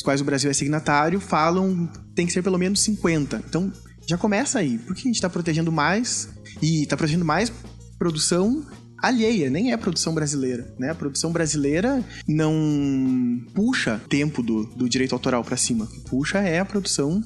dos 0.00 0.02
quais 0.02 0.20
o 0.20 0.24
Brasil 0.24 0.50
é 0.50 0.54
signatário, 0.54 1.20
falam 1.20 1.88
tem 2.14 2.26
que 2.26 2.32
ser 2.32 2.42
pelo 2.42 2.58
menos 2.58 2.80
50. 2.80 3.42
Então, 3.48 3.70
já 4.06 4.16
começa 4.16 4.58
aí. 4.58 4.78
Por 4.78 4.94
que 4.94 5.02
a 5.02 5.04
gente 5.04 5.16
está 5.16 5.28
protegendo 5.28 5.70
mais 5.70 6.28
e 6.60 6.82
está 6.82 6.96
protegendo 6.96 7.24
mais 7.24 7.52
produção 7.98 8.64
alheia, 8.98 9.48
nem 9.48 9.72
é 9.72 9.76
produção 9.76 10.14
brasileira, 10.14 10.74
né? 10.78 10.90
A 10.90 10.94
produção 10.94 11.32
brasileira 11.32 12.04
não 12.26 13.40
puxa 13.54 14.00
tempo 14.08 14.42
do, 14.42 14.64
do 14.64 14.88
direito 14.88 15.14
autoral 15.14 15.44
para 15.44 15.56
cima. 15.56 15.84
O 15.84 15.88
que 15.88 16.00
puxa 16.00 16.38
é 16.38 16.58
a 16.58 16.64
produção 16.64 17.22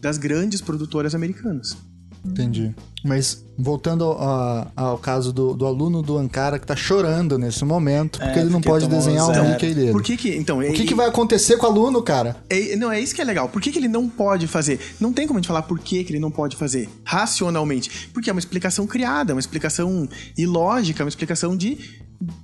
das 0.00 0.18
grandes 0.18 0.60
produtoras 0.60 1.14
americanas. 1.14 1.76
Entendi. 2.24 2.74
Mas 3.04 3.44
voltando 3.58 4.04
ao, 4.04 4.72
ao 4.74 4.98
caso 4.98 5.30
do, 5.30 5.54
do, 5.54 5.66
aluno 5.66 6.00
do 6.00 6.16
Ankara 6.16 6.58
que 6.58 6.66
tá 6.66 6.74
chorando 6.74 7.38
nesse 7.38 7.64
momento, 7.64 8.18
porque 8.18 8.38
é, 8.38 8.42
ele 8.42 8.50
não 8.50 8.62
pode 8.62 8.88
desenhar 8.88 9.28
o 9.28 9.50
Mickey 9.50 9.74
dele. 9.74 9.92
Por 9.92 10.02
que 10.02 10.16
que, 10.16 10.34
então, 10.34 10.58
o 10.58 10.72
que, 10.72 10.82
é, 10.82 10.86
que 10.86 10.94
vai 10.94 11.06
acontecer 11.06 11.58
com 11.58 11.66
o 11.66 11.68
aluno, 11.68 12.02
cara? 12.02 12.36
É, 12.48 12.74
não, 12.76 12.90
é 12.90 12.98
isso 12.98 13.14
que 13.14 13.20
é 13.20 13.24
legal. 13.24 13.48
Por 13.48 13.60
que, 13.60 13.70
que 13.70 13.78
ele 13.78 13.88
não 13.88 14.08
pode 14.08 14.46
fazer? 14.46 14.80
Não 14.98 15.12
tem 15.12 15.26
como 15.26 15.38
a 15.38 15.40
gente 15.42 15.48
falar 15.48 15.62
por 15.62 15.78
que, 15.78 16.02
que 16.02 16.12
ele 16.12 16.18
não 16.18 16.30
pode 16.30 16.56
fazer 16.56 16.88
racionalmente. 17.04 18.08
Porque 18.12 18.30
é 18.30 18.32
uma 18.32 18.38
explicação 18.38 18.86
criada, 18.86 19.32
é 19.32 19.34
uma 19.34 19.40
explicação 19.40 20.08
ilógica, 20.36 21.02
é 21.02 21.04
uma 21.04 21.10
explicação 21.10 21.54
de, 21.54 21.78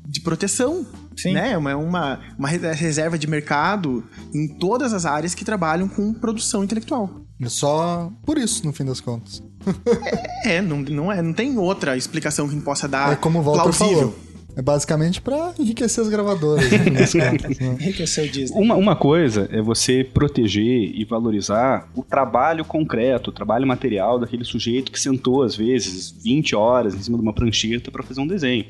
de 0.06 0.20
proteção. 0.20 0.86
Sim. 1.16 1.32
Né? 1.32 1.56
Uma, 1.56 1.74
uma, 1.76 2.20
uma 2.38 2.48
reserva 2.48 3.18
de 3.18 3.26
mercado 3.26 4.04
em 4.34 4.46
todas 4.46 4.92
as 4.92 5.06
áreas 5.06 5.34
que 5.34 5.44
trabalham 5.44 5.88
com 5.88 6.12
produção 6.12 6.62
intelectual. 6.62 7.10
É 7.40 7.48
só 7.48 8.12
por 8.26 8.36
isso, 8.36 8.66
no 8.66 8.72
fim 8.72 8.84
das 8.84 9.00
contas. 9.00 9.42
é, 10.44 10.60
não, 10.60 10.78
não, 10.78 11.12
é, 11.12 11.22
não 11.22 11.32
tem 11.32 11.56
outra 11.58 11.96
explicação 11.96 12.46
que 12.46 12.52
a 12.52 12.54
gente 12.54 12.64
possa 12.64 12.88
dar. 12.88 13.12
É 13.12 13.16
como 13.16 13.38
o 13.38 13.42
Walter 13.42 13.62
plausível. 13.62 14.12
falou. 14.12 14.30
É 14.56 14.62
basicamente 14.62 15.22
para 15.22 15.54
enriquecer 15.58 16.02
as 16.02 16.10
gravadoras. 16.10 16.68
né? 16.70 17.06
enriquecer 17.80 18.28
o 18.28 18.28
Disney. 18.28 18.60
Uma, 18.60 18.74
uma 18.74 18.96
coisa 18.96 19.48
é 19.52 19.62
você 19.62 20.02
proteger 20.02 20.92
e 20.94 21.04
valorizar 21.04 21.88
o 21.94 22.02
trabalho 22.02 22.64
concreto, 22.64 23.30
o 23.30 23.32
trabalho 23.32 23.66
material 23.66 24.18
daquele 24.18 24.44
sujeito 24.44 24.90
que 24.90 25.00
sentou, 25.00 25.42
às 25.42 25.54
vezes, 25.54 26.10
20 26.10 26.56
horas 26.56 26.94
em 26.94 27.00
cima 27.00 27.16
de 27.16 27.22
uma 27.22 27.32
prancheta 27.32 27.90
para 27.90 28.02
fazer 28.02 28.20
um 28.20 28.26
desenho. 28.26 28.64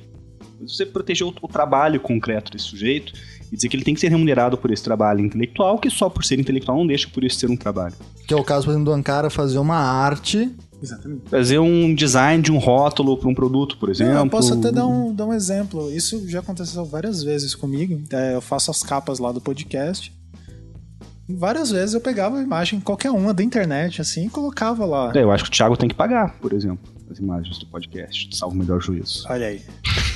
Você 0.61 0.85
proteger 0.85 1.27
o, 1.27 1.35
o 1.41 1.49
trabalho 1.49 1.99
concreto 1.99 2.53
desse 2.53 2.67
sujeito 2.67 3.15
e 3.51 3.57
dizer 3.57 3.69
que 3.69 3.77
ele 3.77 3.85
tem 3.85 3.95
que 3.95 4.01
ser 4.01 4.11
remunerado 4.11 4.59
por 4.59 4.71
esse 4.71 4.83
trabalho 4.83 5.21
intelectual, 5.21 5.79
que 5.79 5.91
só 5.91 6.11
por 6.11 6.25
ser 6.25 6.39
intelectual 6.39 6.77
não 6.77 6.87
deixa 6.87 7.09
por 7.09 7.25
isso 7.25 7.39
ser 7.39 7.51
um 7.51 7.57
trabalho. 7.57 7.95
Que 8.27 8.35
é 8.35 8.37
o 8.37 8.45
caso, 8.45 8.67
por 8.67 8.73
exemplo, 8.73 8.85
do 8.85 8.93
Ankara 8.93 9.31
fazer 9.31 9.59
uma 9.59 9.79
arte 9.79 10.51
Exatamente. 10.83 11.29
Fazer 11.29 11.59
um 11.59 11.95
design 11.95 12.43
de 12.43 12.51
um 12.51 12.59
rótulo 12.59 13.17
para 13.17 13.29
um 13.29 13.35
produto, 13.35 13.77
por 13.77 13.91
exemplo. 13.91 14.15
eu 14.15 14.29
posso 14.29 14.55
até 14.55 14.73
dar 14.73 14.87
um, 14.87 15.15
dar 15.15 15.27
um 15.27 15.33
exemplo. 15.33 15.91
Isso 15.93 16.29
já 16.29 16.41
aconteceu 16.41 16.85
várias 16.85 17.23
vezes 17.23 17.55
comigo. 17.55 18.03
É, 18.11 18.35
eu 18.35 18.41
faço 18.41 18.71
as 18.71 18.83
capas 18.83 19.19
lá 19.19 19.33
do 19.33 19.41
podcast. 19.41 20.13
E 21.29 21.35
várias 21.35 21.71
vezes 21.71 21.95
eu 21.95 22.01
pegava 22.01 22.39
a 22.39 22.43
imagem, 22.43 22.81
qualquer 22.81 23.13
uma 23.13 23.33
da 23.33 23.43
internet, 23.43 24.01
assim, 24.01 24.27
e 24.27 24.29
colocava 24.29 24.85
lá. 24.85 25.13
É, 25.15 25.23
eu 25.23 25.31
acho 25.31 25.45
que 25.45 25.51
o 25.51 25.53
Thiago 25.53 25.77
tem 25.77 25.89
que 25.89 25.95
pagar, 25.95 26.35
por 26.41 26.53
exemplo, 26.53 26.81
as 27.09 27.19
imagens 27.19 27.57
do 27.59 27.67
podcast. 27.67 28.37
Salvo 28.37 28.57
o 28.57 28.59
melhor 28.59 28.81
juízo. 28.81 29.25
Olha 29.29 29.47
aí. 29.47 29.61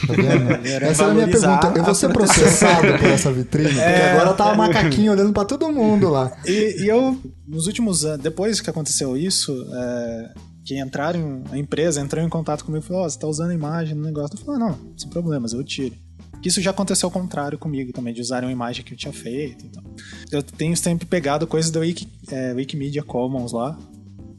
Tá 0.07 0.15
essa 0.87 1.05
é 1.05 1.11
a 1.11 1.15
minha 1.15 1.29
pergunta. 1.29 1.73
Eu 1.77 1.85
vou 1.85 1.95
ser 1.95 2.13
processado 2.13 2.99
por 2.99 3.07
essa 3.07 3.33
vitrine? 3.33 3.69
Porque 3.69 3.81
é, 3.81 4.13
agora 4.13 4.35
tá 4.35 4.53
o 4.53 4.57
macaquinho 4.57 5.13
olhando 5.13 5.33
para 5.33 5.45
todo 5.45 5.71
mundo 5.73 6.09
lá. 6.09 6.37
E, 6.45 6.83
e, 6.83 6.89
eu, 6.89 7.17
nos 7.47 7.69
últimos 7.69 8.05
anos, 8.05 8.21
depois 8.21 8.61
que 8.61 8.69
aconteceu 8.69 9.17
isso, 9.17 9.53
é, 9.73 10.35
que 10.65 10.79
entraram, 10.79 11.45
a 11.51 11.59
empresa 11.59 12.01
entrou 12.01 12.25
em 12.25 12.29
contato 12.29 12.65
comigo 12.65 12.83
e 12.83 12.87
falou: 12.87 13.03
Ó, 13.03 13.07
oh, 13.07 13.11
você 13.11 13.19
tá 13.19 13.27
usando 13.27 13.51
a 13.51 13.55
imagem 13.55 13.95
no 13.95 14.03
negócio. 14.03 14.37
Eu 14.37 14.45
falei: 14.45 14.61
Não, 14.61 14.79
sem 14.97 15.11
problemas, 15.11 15.53
eu 15.53 15.63
tiro. 15.63 15.95
Isso 16.43 16.61
já 16.61 16.71
aconteceu 16.71 17.07
ao 17.07 17.11
contrário 17.11 17.59
comigo 17.59 17.93
também, 17.93 18.13
de 18.13 18.21
usarem 18.21 18.49
uma 18.49 18.53
imagem 18.53 18.85
que 18.85 18.93
eu 18.93 18.97
tinha 18.97 19.13
feito. 19.13 19.65
Então. 19.65 19.83
Eu 20.31 20.43
tenho 20.43 20.77
sempre 20.77 21.07
pegado 21.07 21.47
coisas 21.47 21.71
do 21.71 21.81
Wiki, 21.81 22.07
é, 22.31 22.53
Wikimedia 22.53 23.03
Commons 23.03 23.53
lá. 23.53 23.79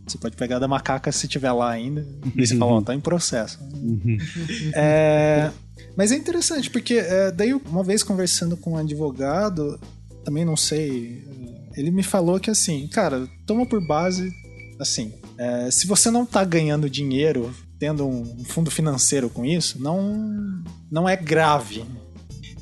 Você 0.05 0.19
pode 0.19 0.35
pegar 0.35 0.59
da 0.59 0.67
macaca 0.67 1.11
se 1.11 1.27
tiver 1.27 1.51
lá 1.51 1.71
ainda. 1.71 2.05
E 2.35 2.45
você 2.45 2.55
fala, 2.55 2.73
ó, 2.73 2.81
tá 2.81 2.93
em 2.93 2.99
processo. 2.99 3.57
é, 4.75 5.49
mas 5.97 6.11
é 6.11 6.15
interessante, 6.15 6.69
porque 6.69 6.93
é, 6.93 7.31
daí 7.31 7.53
uma 7.53 7.83
vez 7.83 8.03
conversando 8.03 8.55
com 8.55 8.73
um 8.73 8.77
advogado, 8.77 9.79
também 10.23 10.45
não 10.45 10.55
sei, 10.55 11.23
ele 11.75 11.89
me 11.89 12.03
falou 12.03 12.39
que 12.39 12.51
assim, 12.51 12.87
cara, 12.87 13.27
toma 13.47 13.65
por 13.65 13.85
base, 13.85 14.31
assim, 14.79 15.11
é, 15.37 15.69
se 15.71 15.87
você 15.87 16.09
não 16.09 16.25
tá 16.25 16.43
ganhando 16.43 16.89
dinheiro 16.89 17.53
tendo 17.77 18.07
um 18.07 18.43
fundo 18.45 18.71
financeiro 18.71 19.29
com 19.29 19.45
isso, 19.45 19.81
não, 19.81 20.63
não 20.89 21.07
é 21.07 21.15
grave. 21.15 21.83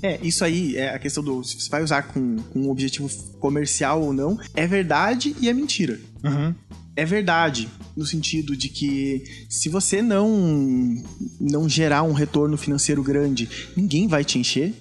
É, 0.01 0.19
isso 0.21 0.43
aí 0.43 0.75
é 0.75 0.93
a 0.93 0.99
questão 0.99 1.23
do 1.23 1.43
se 1.43 1.59
você 1.59 1.69
vai 1.69 1.83
usar 1.83 2.03
com, 2.03 2.37
com 2.51 2.59
um 2.59 2.69
objetivo 2.69 3.09
comercial 3.39 4.01
ou 4.01 4.11
não, 4.11 4.37
é 4.53 4.67
verdade 4.67 5.35
e 5.39 5.47
é 5.47 5.53
mentira. 5.53 5.99
Uhum. 6.23 6.53
É 6.95 7.05
verdade, 7.05 7.69
no 7.95 8.05
sentido 8.05 8.55
de 8.55 8.69
que 8.69 9.23
se 9.49 9.69
você 9.69 10.01
não 10.01 11.01
não 11.39 11.67
gerar 11.67 12.03
um 12.03 12.11
retorno 12.11 12.57
financeiro 12.57 13.01
grande, 13.01 13.49
ninguém 13.75 14.07
vai 14.07 14.23
te 14.23 14.37
encher. 14.37 14.73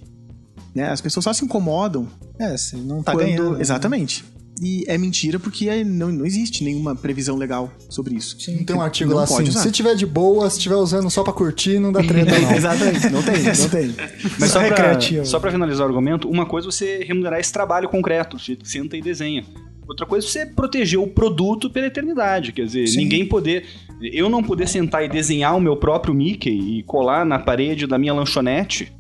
Né? 0.74 0.90
As 0.90 1.00
pessoas 1.00 1.24
só 1.24 1.33
se 1.33 1.44
incomodam. 1.44 2.09
É, 2.38 2.57
você 2.57 2.76
não 2.76 3.02
tá 3.02 3.12
quando... 3.12 3.24
ganhando. 3.24 3.61
Exatamente. 3.61 4.24
E 4.62 4.85
é 4.87 4.96
mentira 4.96 5.40
porque 5.40 5.83
não, 5.83 6.12
não 6.12 6.25
existe 6.25 6.62
nenhuma 6.62 6.94
previsão 6.94 7.37
legal 7.37 7.72
sobre 7.88 8.14
isso. 8.14 8.40
Sim, 8.40 8.62
tem 8.62 8.77
um 8.77 8.81
artigo 8.81 9.11
não 9.11 9.16
lá 9.16 9.25
assim: 9.25 9.42
usar. 9.42 9.61
se 9.61 9.72
tiver 9.72 9.96
de 9.96 10.07
boa, 10.07 10.48
se 10.48 10.61
tiver 10.61 10.77
usando 10.77 11.11
só 11.11 11.25
pra 11.25 11.33
curtir, 11.33 11.81
não 11.81 11.90
dá 11.90 12.01
treta, 12.01 12.38
não. 12.38 12.53
Exatamente, 12.55 13.11
não 13.11 13.22
tem, 13.25 13.42
não 13.42 13.68
tem. 13.68 13.94
Mas 14.38 14.53
Só 14.53 14.61
só, 14.61 14.66
pra, 14.68 14.68
recreativo. 14.68 15.27
só 15.27 15.40
pra 15.40 15.51
finalizar 15.51 15.85
o 15.85 15.88
argumento, 15.88 16.31
uma 16.31 16.46
coisa 16.46 16.68
é 16.68 16.70
você 16.70 17.05
remunerar 17.05 17.40
esse 17.40 17.53
trabalho 17.53 17.88
concreto, 17.88 18.38
você 18.38 18.57
senta 18.62 18.96
e 18.96 19.03
desenha. 19.03 19.44
Outra 19.88 20.07
coisa 20.07 20.25
é 20.25 20.31
você 20.31 20.46
proteger 20.46 21.01
o 21.01 21.09
produto 21.09 21.68
pela 21.68 21.88
eternidade. 21.88 22.53
Quer 22.53 22.64
dizer, 22.66 22.87
Sim. 22.87 22.98
ninguém 22.98 23.27
poder. 23.27 23.66
Eu 24.01 24.29
não 24.29 24.44
poder 24.44 24.68
sentar 24.68 25.05
e 25.05 25.09
desenhar 25.09 25.57
o 25.57 25.61
meu 25.61 25.77
próprio 25.77 26.14
Mickey 26.14 26.79
e 26.79 26.83
colar 26.85 27.27
na 27.27 27.38
parede 27.38 27.85
da 27.85 27.98
minha 27.98 28.14
lanchonete. 28.14 28.92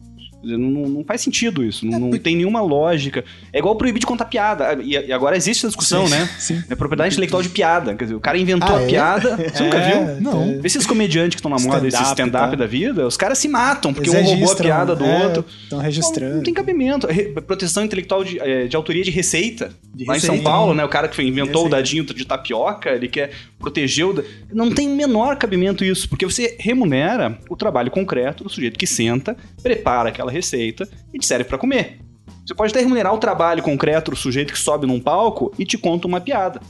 Dizer, 0.42 0.56
Não, 0.58 0.68
não 0.88 1.04
faz 1.04 1.20
sentido 1.20 1.64
isso, 1.64 1.86
não, 1.86 1.98
não 1.98 2.18
tem 2.18 2.36
nenhuma 2.36 2.60
lógica. 2.60 3.24
É 3.52 3.58
igual 3.58 3.76
proibir 3.76 4.00
de 4.00 4.06
contar 4.06 4.24
piada. 4.26 4.78
E, 4.82 4.90
e 4.92 5.12
agora 5.12 5.36
existe 5.36 5.60
essa 5.60 5.68
discussão, 5.68 6.08
né? 6.08 6.28
Sim. 6.38 6.62
É 6.68 6.74
propriedade 6.74 7.14
intelectual 7.14 7.42
de 7.42 7.48
piada. 7.48 7.94
Quer 7.94 8.04
dizer, 8.04 8.14
o 8.16 8.20
cara 8.20 8.38
inventou 8.38 8.74
Ah, 8.74 8.78
a 8.78 8.82
é? 8.82 8.86
piada. 8.86 9.36
Você 9.36 9.62
nunca 9.62 9.80
viu? 9.80 10.20
Não. 10.20 10.60
Vê 10.60 10.66
esses 10.66 10.86
comediantes 10.86 11.36
que 11.36 11.40
estão 11.40 11.50
na 11.50 11.58
moda, 11.58 11.86
esse 11.86 12.02
Stand-up, 12.02 12.50
tá? 12.50 12.56
da 12.56 12.66
vida, 12.66 13.06
os 13.06 13.16
caras 13.16 13.38
se 13.38 13.48
matam 13.48 13.92
porque 13.94 14.10
Eles 14.10 14.22
um 14.28 14.30
roubou 14.34 14.52
a 14.52 14.56
piada 14.56 14.96
do 14.96 15.04
é, 15.04 15.24
outro. 15.24 15.44
Estão 15.62 15.78
Não, 15.78 15.84
registrando. 15.84 16.36
não 16.36 16.42
tem 16.42 16.54
cabimento. 16.54 17.06
Proteção 17.46 17.84
intelectual 17.84 18.24
de, 18.24 18.38
eh, 18.40 18.66
de 18.66 18.76
autoria 18.76 19.02
de 19.02 19.10
receita. 19.10 19.72
De 19.94 20.04
Lá 20.04 20.16
em 20.16 20.20
São 20.20 20.30
receita. 20.34 20.50
Paulo, 20.50 20.74
né? 20.74 20.84
O 20.84 20.88
cara 20.88 21.06
que 21.08 21.20
inventou 21.22 21.62
o 21.62 21.64
Receita. 21.64 21.76
dadinho 21.76 22.04
de 22.04 22.24
tapioca, 22.24 22.90
ele 22.90 23.08
quer 23.08 23.30
proteger 23.58 24.06
o. 24.06 24.24
Não 24.52 24.70
tem 24.70 24.88
menor 24.88 25.36
cabimento 25.36 25.84
isso, 25.84 26.08
porque 26.08 26.24
você 26.24 26.56
remunera 26.58 27.38
o 27.48 27.56
trabalho 27.56 27.90
concreto 27.90 28.42
do 28.44 28.50
sujeito 28.50 28.78
que 28.78 28.86
senta, 28.86 29.36
prepara 29.62 30.08
aquela 30.08 30.30
receita 30.30 30.88
e 31.12 31.18
te 31.18 31.26
serve 31.26 31.44
pra 31.44 31.58
comer. 31.58 32.00
Você 32.46 32.54
pode 32.54 32.72
até 32.72 32.80
remunerar 32.80 33.14
o 33.14 33.18
trabalho 33.18 33.62
concreto 33.62 34.10
do 34.10 34.16
sujeito 34.16 34.52
que 34.52 34.58
sobe 34.58 34.86
num 34.86 35.00
palco 35.00 35.52
e 35.58 35.64
te 35.64 35.78
conta 35.78 36.06
uma 36.08 36.20
piada. 36.20 36.60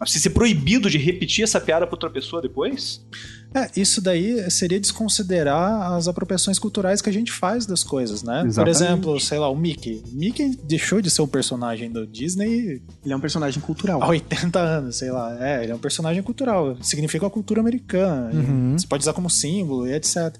Mas 0.00 0.12
se 0.12 0.20
ser 0.20 0.30
proibido 0.30 0.88
de 0.88 0.96
repetir 0.96 1.42
essa 1.42 1.60
piada 1.60 1.84
pra 1.86 1.94
outra 1.94 2.08
pessoa 2.08 2.40
depois, 2.40 3.04
É, 3.52 3.68
isso 3.80 4.00
daí 4.00 4.48
seria 4.50 4.78
desconsiderar 4.78 5.92
as 5.94 6.06
apropriações 6.06 6.58
culturais 6.58 7.02
que 7.02 7.08
a 7.10 7.12
gente 7.12 7.32
faz 7.32 7.66
das 7.66 7.82
coisas, 7.82 8.22
né? 8.22 8.40
Por 8.42 8.46
Exatamente. 8.48 8.76
exemplo, 8.76 9.20
sei 9.20 9.38
lá, 9.38 9.48
o 9.50 9.56
Mickey. 9.56 10.02
Mickey 10.12 10.56
deixou 10.62 11.00
de 11.00 11.10
ser 11.10 11.22
um 11.22 11.26
personagem 11.26 11.90
do 11.90 12.06
Disney 12.06 12.80
Ele 13.04 13.12
é 13.12 13.16
um 13.16 13.20
personagem 13.20 13.60
cultural. 13.60 14.02
há 14.02 14.06
80 14.08 14.58
anos, 14.60 14.96
sei 14.98 15.10
lá. 15.10 15.36
É, 15.44 15.62
ele 15.64 15.72
é 15.72 15.74
um 15.74 15.78
personagem 15.78 16.22
cultural. 16.22 16.76
Significa 16.80 17.26
a 17.26 17.30
cultura 17.30 17.60
americana. 17.60 18.30
Uhum. 18.32 18.76
Você 18.78 18.86
pode 18.86 19.02
usar 19.02 19.12
como 19.14 19.28
símbolo 19.28 19.88
e 19.88 19.94
etc. 19.94 20.36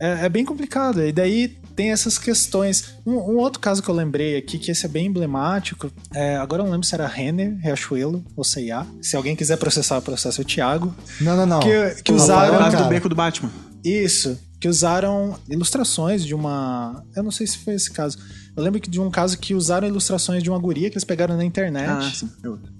É, 0.00 0.26
é 0.26 0.28
bem 0.28 0.44
complicado. 0.44 1.02
E 1.04 1.12
daí 1.12 1.48
tem 1.74 1.90
essas 1.90 2.18
questões. 2.18 2.94
Um, 3.06 3.12
um 3.14 3.36
outro 3.36 3.60
caso 3.60 3.82
que 3.82 3.88
eu 3.88 3.94
lembrei 3.94 4.36
aqui, 4.36 4.58
que 4.58 4.70
esse 4.70 4.84
é 4.86 4.88
bem 4.88 5.06
emblemático. 5.06 5.90
é, 6.14 6.36
agora 6.36 6.62
eu 6.62 6.64
não 6.66 6.72
lembro 6.72 6.86
se 6.86 6.94
era 6.94 7.06
Renner, 7.06 7.56
Riachuelo 7.60 8.24
ou 8.36 8.44
C&A. 8.44 8.86
Se 9.02 9.16
alguém 9.16 9.34
quiser 9.36 9.56
processar, 9.58 10.00
processa 10.00 10.40
o 10.40 10.44
Thiago. 10.44 10.94
Não, 11.20 11.36
não, 11.36 11.46
não. 11.46 11.60
Que, 11.60 12.02
que 12.02 12.12
O 12.12 12.16
usaram... 12.16 12.58
Lado 12.58 12.76
do 12.76 12.88
beco 12.88 13.08
do 13.08 13.14
Batman. 13.14 13.50
Isso, 13.84 14.38
que 14.60 14.66
usaram 14.68 15.38
ilustrações 15.48 16.24
de 16.24 16.34
uma. 16.34 17.04
Eu 17.14 17.22
não 17.22 17.30
sei 17.30 17.46
se 17.46 17.58
foi 17.58 17.74
esse 17.74 17.90
caso. 17.90 18.18
Eu 18.56 18.62
lembro 18.62 18.80
que 18.80 18.90
de 18.90 19.00
um 19.00 19.08
caso 19.10 19.38
que 19.38 19.54
usaram 19.54 19.86
ilustrações 19.86 20.42
de 20.42 20.50
uma 20.50 20.58
guria 20.58 20.90
que 20.90 20.94
eles 20.96 21.04
pegaram 21.04 21.36
na 21.36 21.44
internet 21.44 21.88
Ah, 21.88 22.10
sim. 22.12 22.28
é 22.42 22.48
outro. 22.48 22.72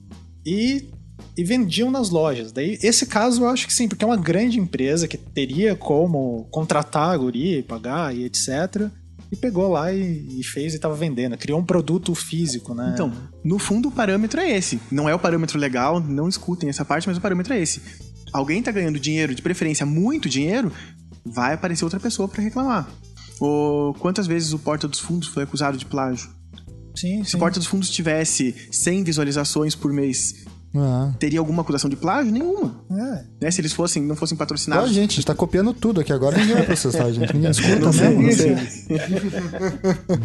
e, 0.45 0.89
e 1.39 1.45
vendiam 1.45 1.89
nas 1.89 2.11
lojas. 2.11 2.51
Daí, 2.51 2.77
esse 2.83 3.07
caso 3.07 3.45
eu 3.45 3.49
acho 3.49 3.65
que 3.65 3.73
sim, 3.73 3.87
porque 3.87 4.05
é 4.05 4.09
uma 4.09 4.17
grande 4.17 4.59
empresa 4.59 5.07
que 5.07 5.17
teria 5.17 5.77
como 5.77 6.49
contratar 6.51 7.11
a 7.11 7.17
guria 7.17 7.61
e 7.61 7.63
pagar 7.63 8.13
e 8.13 8.25
etc. 8.25 8.91
E 9.31 9.37
pegou 9.37 9.69
lá 9.69 9.93
e, 9.93 10.41
e 10.41 10.43
fez 10.43 10.75
e 10.75 10.81
tava 10.81 10.97
vendendo. 10.97 11.37
Criou 11.39 11.61
um 11.61 11.65
produto 11.65 12.13
físico, 12.13 12.75
né? 12.75 12.91
Então, 12.93 13.13
no 13.45 13.57
fundo, 13.57 13.89
o 13.89 13.93
parâmetro 13.93 14.41
é 14.41 14.51
esse. 14.51 14.81
Não 14.91 15.09
é 15.09 15.15
o 15.15 15.19
parâmetro 15.19 15.59
legal, 15.61 16.01
não 16.01 16.29
escutem 16.29 16.69
essa 16.69 16.85
parte, 16.85 17.07
mas 17.07 17.19
o 17.19 17.21
parâmetro 17.21 17.55
é 17.55 17.61
esse. 17.61 17.81
Alguém 18.33 18.61
tá 18.61 18.73
ganhando 18.73 18.99
dinheiro, 18.99 19.33
de 19.33 19.41
preferência 19.41 19.87
muito 19.87 20.29
dinheiro, 20.29 20.73
vai 21.25 21.55
aparecer 21.55 21.85
outra 21.85 22.01
pessoa 22.01 22.27
pra 22.27 22.43
reclamar. 22.43 22.91
Ou 23.39 23.95
quantas 23.95 24.27
vezes 24.27 24.53
o 24.53 24.59
Porta 24.59 24.89
dos 24.89 24.99
Fundos 24.99 25.29
foi 25.29 25.45
acusado 25.45 25.79
de 25.79 25.87
plágio? 25.87 26.29
sim, 26.97 27.23
Se 27.23 27.31
sim. 27.31 27.37
o 27.37 27.41
Porta 27.41 27.61
dos 27.61 27.69
Fundos 27.69 27.91
tivesse 27.91 28.55
100 28.73 29.05
visualizações 29.05 29.77
por 29.77 29.93
mês, 29.93 30.47
Ah. 30.77 31.13
teria 31.19 31.39
alguma 31.39 31.63
acusação 31.63 31.89
de 31.89 31.97
plágio? 31.97 32.31
Nenhuma. 32.33 32.85
É. 32.91 33.25
Né? 33.43 33.51
Se 33.51 33.61
eles 33.61 33.73
fossem, 33.73 34.03
não 34.03 34.15
fossem 34.15 34.37
Ó, 34.37 34.39
patrocinados. 34.39 34.91
gente, 34.91 35.13
a 35.13 35.15
gente 35.17 35.27
tá 35.27 35.35
copiando 35.35 35.73
tudo 35.73 36.01
aqui 36.01 36.13
agora. 36.13 36.37
Ninguém 36.37 36.55
vai 36.57 36.67
processar 36.67 37.05
a 37.05 37.13
gente. 37.13 37.33
Ninguém 37.35 37.51
escuta 37.53 37.79
Não 37.79 37.93
mesmo. 37.93 38.23
não 38.23 38.33
sei. 38.33 38.57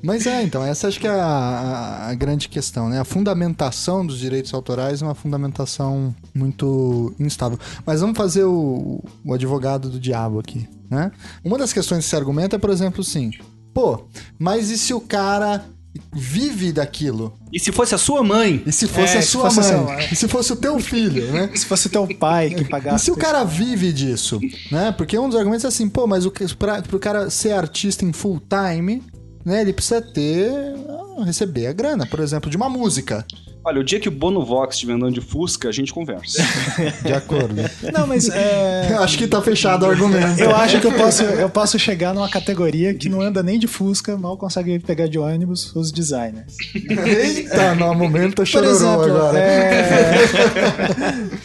Mas 0.00 0.26
é, 0.28 0.42
então, 0.44 0.62
essa 0.64 0.86
acho 0.86 1.00
que 1.00 1.08
é 1.08 1.10
a, 1.10 2.06
a- 2.08 2.14
grande 2.14 2.48
questão, 2.48 2.88
né? 2.88 3.00
A 3.00 3.04
fundamentação 3.04 4.06
dos 4.06 4.18
direitos 4.18 4.54
autorais 4.54 5.02
é 5.02 5.04
uma 5.04 5.14
fundamentação 5.14 6.14
muito 6.32 7.12
instável. 7.18 7.58
Mas 7.84 8.00
vamos 8.00 8.16
fazer 8.16 8.44
o, 8.44 9.02
o 9.24 9.34
advogado 9.34 9.90
do 9.90 9.98
diabo 9.98 10.38
aqui, 10.38 10.68
né? 10.88 11.10
Uma 11.44 11.58
das 11.58 11.72
questões 11.72 12.04
desse 12.04 12.14
argumento 12.14 12.54
é, 12.54 12.58
por 12.60 12.70
exemplo, 12.70 13.00
assim, 13.00 13.32
pô, 13.74 14.04
mas 14.38 14.70
e 14.70 14.78
se 14.78 14.94
o 14.94 15.00
cara 15.00 15.64
vive 16.12 16.72
daquilo? 16.72 17.36
E 17.52 17.58
se 17.58 17.72
fosse 17.72 17.94
a 17.94 17.98
sua 17.98 18.22
mãe? 18.22 18.62
E 18.66 18.72
se 18.72 18.86
fosse 18.86 19.16
É, 19.16 19.18
a 19.18 19.22
sua 19.22 19.50
fosse 19.50 19.72
mãe? 19.72 19.98
seu. 20.02 20.12
E 20.12 20.16
se 20.16 20.28
fosse 20.28 20.52
o 20.52 20.56
teu 20.56 20.78
filho, 20.78 21.32
né? 21.32 21.50
Se 21.54 21.66
fosse 21.66 21.88
teu 21.88 22.06
pai 22.16 22.50
que 22.50 22.62
E 22.62 22.68
pagasse. 22.68 23.06
se 23.06 23.10
o 23.10 23.16
cara 23.16 23.44
vive 23.44 23.92
disso, 23.92 24.40
né? 24.70 24.92
Porque 24.92 25.18
um 25.18 25.28
dos 25.28 25.36
argumentos 25.38 25.64
é 25.64 25.68
assim, 25.68 25.88
pô, 25.88 26.06
mas 26.06 26.24
o, 26.26 26.30
que- 26.30 26.54
pra, 26.54 26.82
pro 26.82 26.98
cara 26.98 27.30
ser 27.30 27.52
artista 27.52 28.04
em 28.04 28.12
full 28.12 28.40
time, 28.48 29.02
né? 29.44 29.62
Ele 29.62 29.72
precisa 29.72 30.00
ter, 30.02 30.50
ah, 30.88 31.24
receber 31.24 31.66
a 31.66 31.72
grana, 31.72 32.06
por 32.06 32.20
exemplo, 32.20 32.50
de 32.50 32.56
uma 32.56 32.68
música. 32.68 33.26
Olha, 33.68 33.82
o 33.82 33.84
dia 33.84 34.00
que 34.00 34.08
o 34.08 34.10
Bono 34.10 34.42
Vox 34.46 34.76
estiver 34.76 34.94
andando 34.94 35.12
de 35.12 35.20
Fusca, 35.20 35.68
a 35.68 35.72
gente 35.72 35.92
conversa. 35.92 36.42
De 37.04 37.12
acordo. 37.12 37.54
Não, 37.92 38.06
mas 38.06 38.26
é. 38.30 38.92
Eu 38.96 39.02
acho 39.02 39.18
que 39.18 39.26
tá 39.26 39.42
fechado 39.42 39.84
o 39.84 39.90
argumento. 39.90 40.40
Eu 40.40 40.56
acho 40.56 40.80
que 40.80 40.86
eu 40.86 40.92
posso, 40.92 41.22
eu 41.22 41.50
posso 41.50 41.78
chegar 41.78 42.14
numa 42.14 42.30
categoria 42.30 42.94
que 42.94 43.10
não 43.10 43.20
anda 43.20 43.42
nem 43.42 43.58
de 43.58 43.66
Fusca, 43.66 44.16
mal 44.16 44.38
consegue 44.38 44.78
pegar 44.78 45.06
de 45.06 45.18
ônibus 45.18 45.76
os 45.76 45.92
designers. 45.92 46.56
Eita, 46.74 47.74
no 47.74 47.94
momento 47.94 48.46
chororou 48.46 48.74
exemplo, 48.74 49.02
agora. 49.02 49.38
é... 49.38 50.24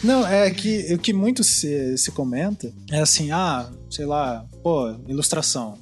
não, 0.02 0.26
é 0.26 0.50
que 0.50 0.94
o 0.94 0.98
que 0.98 1.12
muito 1.12 1.44
se, 1.44 1.98
se 1.98 2.10
comenta 2.10 2.72
é 2.90 3.00
assim, 3.00 3.32
ah, 3.32 3.68
sei 3.90 4.06
lá, 4.06 4.46
pô, 4.62 4.94
ilustração. 5.06 5.76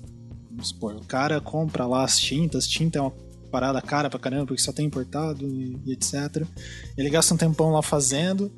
Vamos 0.50 0.70
supor, 0.70 0.96
o 0.96 1.04
cara 1.06 1.40
compra 1.40 1.86
lá 1.86 2.02
as 2.02 2.18
tintas, 2.18 2.66
tinta 2.66 2.98
é 2.98 3.02
uma 3.02 3.12
parada 3.52 3.80
cara 3.82 4.08
pra 4.10 4.18
caramba, 4.18 4.46
porque 4.46 4.62
só 4.62 4.72
tem 4.72 4.86
importado 4.86 5.46
e, 5.46 5.78
e 5.86 5.92
etc. 5.92 6.44
Ele 6.96 7.10
gasta 7.10 7.34
um 7.34 7.36
tempão 7.36 7.70
lá 7.70 7.82
fazendo, 7.82 8.50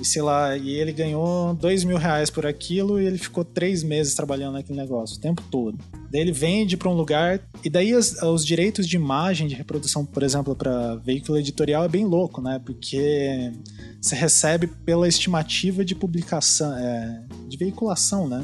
e 0.00 0.04
sei 0.06 0.22
lá, 0.22 0.56
e 0.56 0.70
ele 0.70 0.92
ganhou 0.92 1.52
dois 1.54 1.84
mil 1.84 1.98
reais 1.98 2.30
por 2.30 2.46
aquilo 2.46 2.98
e 3.00 3.04
ele 3.06 3.18
ficou 3.18 3.44
três 3.44 3.82
meses 3.82 4.14
trabalhando 4.14 4.54
naquele 4.54 4.78
negócio, 4.78 5.18
o 5.18 5.20
tempo 5.20 5.42
todo. 5.50 5.76
Daí 6.10 6.20
ele 6.22 6.32
vende 6.32 6.76
pra 6.76 6.88
um 6.88 6.94
lugar, 6.94 7.40
e 7.64 7.68
daí 7.68 7.92
as- 7.92 8.22
os 8.22 8.44
direitos 8.46 8.86
de 8.88 8.96
imagem, 8.96 9.46
de 9.48 9.54
reprodução, 9.54 10.04
por 10.04 10.22
exemplo, 10.22 10.54
pra 10.56 10.94
veículo 10.96 11.38
editorial 11.38 11.84
é 11.84 11.88
bem 11.88 12.04
louco, 12.06 12.40
né? 12.40 12.60
Porque 12.64 13.52
você 14.00 14.14
recebe 14.14 14.66
pela 14.66 15.06
estimativa 15.08 15.84
de 15.84 15.94
publicação, 15.94 16.72
é, 16.76 17.22
de 17.48 17.56
veiculação, 17.56 18.26
né? 18.28 18.42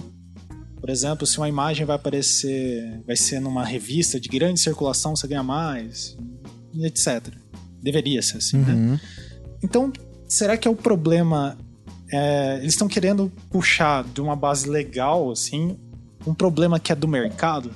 Por 0.81 0.91
exemplo, 0.91 1.27
se 1.27 1.39
uma 1.39 1.49
imagem 1.49 1.85
vai 1.85 1.97
aparecer, 1.97 3.03
vai 3.07 3.17
ser 3.17 3.41
numa 3.41 3.65
revista 3.65 4.21
de 4.21 4.29
grande 4.29 4.61
circulação, 4.61 5.15
você 5.17 5.27
ganha 5.27 5.43
mais, 5.43 6.17
etc. 6.81 7.33
Deveria 7.83 8.23
ser 8.23 8.39
assim, 8.39 8.59
né? 8.59 8.73
Uhum. 8.73 8.99
Então, 9.63 9.93
será 10.29 10.57
que 10.57 10.69
é 10.69 10.71
o 10.71 10.77
problema? 10.77 11.57
é, 12.11 12.59
eles 12.61 12.75
estão 12.75 12.89
querendo 12.89 13.31
puxar 13.51 14.05
de 14.05 14.21
uma 14.21 14.35
base 14.35 14.69
legal, 14.69 15.31
assim, 15.31 15.79
um 16.27 16.35
problema 16.35 16.81
que 16.81 16.93
é 16.93 16.95
do 16.95 17.07
mercado? 17.07 17.71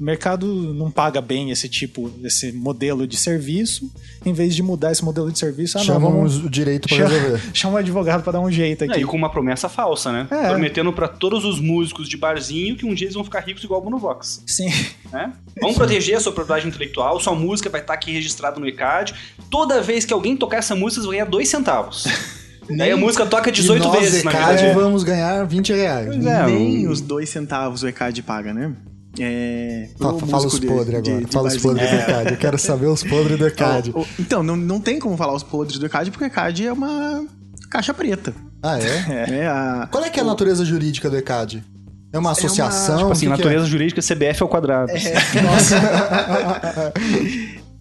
O 0.00 0.04
mercado 0.04 0.46
não 0.74 0.90
paga 0.90 1.20
bem 1.20 1.50
esse 1.50 1.68
tipo, 1.68 2.10
esse 2.22 2.52
modelo 2.52 3.06
de 3.06 3.16
serviço. 3.16 3.90
Em 4.24 4.32
vez 4.32 4.54
de 4.54 4.62
mudar 4.62 4.92
esse 4.92 5.04
modelo 5.04 5.30
de 5.30 5.38
serviço, 5.38 5.78
ah, 5.78 5.82
Chamam 5.82 6.10
não, 6.10 6.16
vamos... 6.18 6.44
o 6.44 6.50
direito 6.50 6.88
chama, 6.88 7.08
resolver. 7.08 7.40
chama 7.54 7.74
um 7.74 7.76
advogado 7.78 8.22
pra 8.22 8.32
dar 8.32 8.40
um 8.40 8.50
jeito 8.50 8.84
aqui. 8.84 8.94
É, 8.94 9.00
e 9.00 9.04
com 9.04 9.16
uma 9.16 9.30
promessa 9.30 9.68
falsa, 9.68 10.10
né? 10.12 10.26
É. 10.30 10.48
Prometendo 10.48 10.92
pra 10.92 11.06
todos 11.08 11.44
os 11.44 11.60
músicos 11.60 12.08
de 12.08 12.16
barzinho 12.16 12.76
que 12.76 12.84
um 12.84 12.94
dia 12.94 13.06
eles 13.06 13.14
vão 13.14 13.24
ficar 13.24 13.40
ricos 13.40 13.62
igual 13.64 13.80
o 13.80 13.84
Bonovox. 13.84 14.42
Sim. 14.46 14.70
Né? 15.12 15.32
Vamos 15.60 15.76
proteger 15.76 16.16
a 16.16 16.20
sua 16.20 16.32
propriedade 16.32 16.66
intelectual, 16.68 17.18
sua 17.20 17.34
música 17.34 17.70
vai 17.70 17.80
estar 17.80 17.94
aqui 17.94 18.12
registrada 18.12 18.58
no 18.60 18.66
ECAD. 18.66 19.14
Toda 19.50 19.80
vez 19.80 20.04
que 20.04 20.12
alguém 20.12 20.36
tocar 20.36 20.58
essa 20.58 20.74
música, 20.74 21.00
você 21.02 21.06
vai 21.06 21.16
ganhar 21.16 21.30
dois 21.30 21.48
centavos. 21.48 22.04
Daí 22.76 22.90
a 22.90 22.96
música 22.98 23.24
toca 23.24 23.50
18 23.50 23.82
e 23.82 23.86
nós, 23.86 23.98
vezes 23.98 24.22
na 24.22 24.30
ECAD, 24.30 24.56
verdade. 24.62 24.78
vamos 24.78 25.02
ganhar 25.02 25.42
20 25.46 25.72
reais. 25.72 26.06
Pois 26.08 26.26
é, 26.26 26.46
Nem 26.46 26.86
o- 26.86 26.90
os 26.90 27.00
dois 27.00 27.30
centavos 27.30 27.82
o 27.82 27.88
ECAD 27.88 28.22
paga, 28.22 28.52
né? 28.52 28.74
É, 29.18 29.88
Fala, 29.98 30.18
fala 30.20 30.46
os 30.46 30.58
podres 30.60 30.94
agora. 30.94 31.24
de 31.24 31.32
fala 31.32 31.48
os 31.48 31.56
podres 31.56 31.88
do 31.90 31.96
ECAD. 31.96 32.30
Eu 32.32 32.36
quero 32.36 32.58
saber 32.58 32.86
os 32.86 33.02
podres 33.02 33.38
do 33.38 33.46
ECAD. 33.48 33.92
Então, 34.18 34.42
não, 34.42 34.56
não 34.56 34.80
tem 34.80 34.98
como 34.98 35.16
falar 35.16 35.34
os 35.34 35.42
podres 35.42 35.78
do 35.78 35.86
ECAD, 35.86 36.10
porque 36.10 36.24
o 36.24 36.26
ECAD 36.26 36.66
é 36.66 36.72
uma 36.72 37.24
caixa 37.70 37.92
preta. 37.94 38.34
Ah, 38.62 38.78
é? 38.78 39.26
né? 39.30 39.48
A- 39.50 39.88
Qual 39.90 40.04
é 40.04 40.10
que 40.10 40.18
é 40.20 40.22
a 40.22 40.26
natureza 40.26 40.64
jurídica 40.64 41.08
do 41.10 41.16
ECAD? 41.16 41.64
É 42.12 42.18
uma 42.18 42.30
associação? 42.32 42.98
Tipo 42.98 43.12
assim, 43.12 43.26
O 43.26 43.30
que 43.30 43.36
que 43.36 43.42
natureza 43.42 43.66
jurídica 43.66 44.00
CBF 44.00 44.42
ao 44.42 44.48
quadrado. 44.48 44.90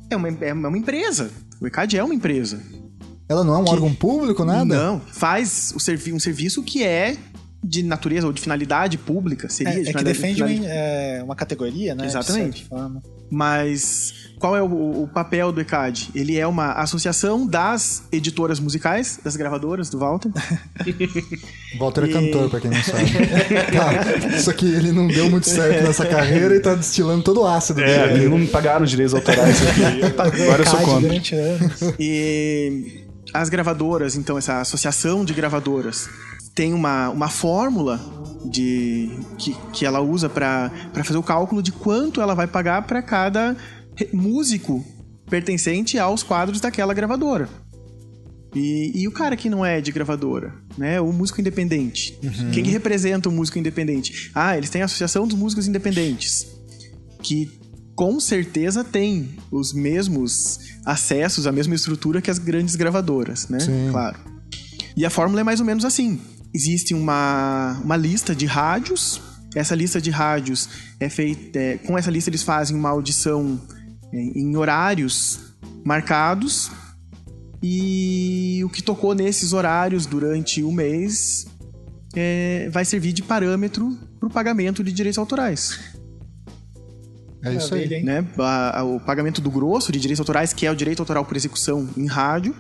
é, 0.09 0.15
uma, 0.15 0.27
é 0.29 0.53
uma 0.53 0.77
empresa. 0.77 1.31
O 1.61 1.67
ECAD 1.67 1.97
é 1.97 2.03
uma 2.03 2.13
empresa. 2.13 2.57
é? 2.73 2.87
Ela 3.29 3.43
não 3.43 3.55
é 3.55 3.57
um 3.57 3.67
órgão 3.69 3.93
público, 3.93 4.43
nada? 4.45 4.63
Não, 4.65 4.99
faz 5.11 5.73
o 5.75 5.79
servi 5.79 6.13
um 6.13 6.19
serviço 6.19 6.63
que 6.63 6.83
é 6.83 7.15
de 7.63 7.83
natureza 7.83 8.27
ou 8.27 8.31
de 8.33 8.39
finalidade 8.41 8.97
pública, 8.97 9.49
seria 9.49 9.73
É, 9.73 9.81
de 9.81 9.89
é 9.89 9.93
que 9.93 10.03
defende 10.03 10.35
finalidade- 10.35 10.65
uma, 10.65 10.73
é, 10.73 11.23
uma 11.23 11.35
categoria, 11.35 11.95
né? 11.95 12.03
de 12.03 12.09
Exatamente. 12.09 12.67
Mas 13.29 14.13
qual 14.39 14.55
é 14.55 14.61
o, 14.61 15.03
o 15.03 15.09
papel 15.13 15.51
do 15.51 15.59
ECAD? 15.59 16.09
Ele 16.15 16.37
é 16.37 16.47
uma 16.47 16.73
associação 16.73 17.45
das 17.45 18.03
editoras 18.11 18.59
musicais, 18.59 19.19
das 19.23 19.35
gravadoras 19.35 19.89
do 19.89 19.99
Walter. 19.99 20.31
Walter 21.79 22.03
é 22.03 22.07
E- 22.07 22.13
cantor, 22.13 22.49
pra 22.49 22.59
quem 22.61 22.71
não 22.71 22.81
sabe. 22.83 23.03
tá, 23.75 24.27
isso 24.37 24.49
aqui 24.49 24.65
ele 24.73 24.91
não 24.91 25.07
deu 25.07 25.29
muito 25.29 25.49
certo 25.49 25.83
nessa 25.83 26.05
carreira 26.05 26.55
e 26.55 26.59
tá 26.59 26.73
destilando 26.75 27.23
todo 27.23 27.41
o 27.41 27.47
ácido 27.47 27.81
É, 27.81 28.07
dele. 28.07 28.19
eles 28.19 28.29
não 28.29 28.37
me 28.37 28.47
pagaram 28.47 28.85
os 28.85 28.89
direitos 28.91 29.13
autorais 29.13 29.57
aqui. 29.67 30.05
Agora 30.17 30.61
eu 30.63 30.67
sou 30.67 30.79
contra. 30.81 31.13
E 31.99 33.03
as 33.33 33.49
gravadoras, 33.49 34.15
então, 34.15 34.37
essa 34.37 34.61
associação 34.61 35.25
de 35.25 35.33
gravadoras, 35.33 36.07
tem 36.57 36.73
uma, 36.73 37.09
uma 37.11 37.29
fórmula 37.29 38.01
de 38.43 39.11
que, 39.37 39.55
que 39.71 39.85
ela 39.85 40.01
usa 40.01 40.27
para 40.27 40.71
fazer 41.03 41.19
o 41.19 41.21
cálculo 41.21 41.61
de 41.61 41.71
quanto 41.71 42.19
ela 42.19 42.33
vai 42.33 42.47
pagar 42.47 42.81
para 42.87 42.99
cada 42.99 43.55
músico 44.11 44.83
pertencente 45.29 45.99
aos 45.99 46.23
quadros 46.23 46.59
daquela 46.59 46.95
gravadora. 46.95 47.47
E, 48.55 48.91
e 48.95 49.07
o 49.07 49.11
cara 49.11 49.37
que 49.37 49.51
não 49.51 49.63
é 49.63 49.79
de 49.79 49.91
gravadora, 49.91 50.55
né? 50.75 50.99
O 50.99 51.13
músico 51.13 51.39
independente. 51.39 52.17
Quem 52.51 52.63
que 52.63 52.71
representa 52.71 53.29
o 53.29 53.31
músico 53.31 53.59
independente? 53.59 54.31
Ah, 54.33 54.57
eles 54.57 54.71
têm 54.71 54.81
a 54.81 54.85
Associação 54.85 55.27
dos 55.27 55.37
Músicos 55.37 55.67
Independentes. 55.67 56.47
Que 57.21 57.51
com 57.93 58.19
certeza 58.19 58.83
tem 58.83 59.29
os 59.51 59.73
mesmos 59.73 60.59
acessos, 60.83 61.45
a 61.45 61.51
mesma 61.51 61.75
estrutura 61.75 62.19
que 62.19 62.31
as 62.31 62.39
grandes 62.39 62.75
gravadoras, 62.75 63.47
né? 63.47 63.59
Sim. 63.59 63.89
Claro. 63.91 64.17
E 64.95 65.05
a 65.05 65.09
fórmula 65.11 65.41
é 65.41 65.43
mais 65.43 65.59
ou 65.59 65.65
menos 65.65 65.85
assim. 65.85 66.19
Existe 66.57 66.95
uma, 66.95 67.79
uma 67.83 67.95
lista 67.95 68.33
de 68.35 68.47
rádios. 68.47 69.21
Essa 69.53 69.75
lista 69.75 70.01
de 70.01 70.09
rádios 70.09 70.67
é 70.99 71.07
feita. 71.07 71.59
é, 71.59 71.77
com 71.77 71.95
essa 71.95 72.09
lista 72.09 72.31
eles 72.31 72.41
fazem 72.41 72.75
uma 72.75 72.89
audição 72.89 73.61
é, 74.11 74.17
em 74.17 74.57
horários 74.57 75.39
marcados. 75.85 76.71
E 77.61 78.59
o 78.65 78.69
que 78.69 78.81
tocou 78.81 79.13
nesses 79.13 79.53
horários 79.53 80.07
durante 80.07 80.63
o 80.63 80.71
mês 80.71 81.45
é, 82.15 82.67
vai 82.71 82.83
servir 82.83 83.13
de 83.13 83.21
parâmetro 83.21 83.95
para 84.19 84.27
o 84.27 84.31
pagamento 84.31 84.83
de 84.83 84.91
direitos 84.91 85.19
autorais 85.19 85.79
É 87.45 87.53
isso 87.53 87.75
aí. 87.75 88.01
Né? 88.01 88.25
O 88.83 88.99
pagamento 88.99 89.41
do 89.41 89.51
grosso 89.51 89.91
de 89.91 89.99
direitos 89.99 90.21
autorais, 90.21 90.53
que 90.53 90.65
é 90.65 90.71
o 90.71 90.75
direito 90.75 91.01
autoral 91.01 91.23
por 91.23 91.37
execução 91.37 91.87
em 91.95 92.07
rádio, 92.07 92.55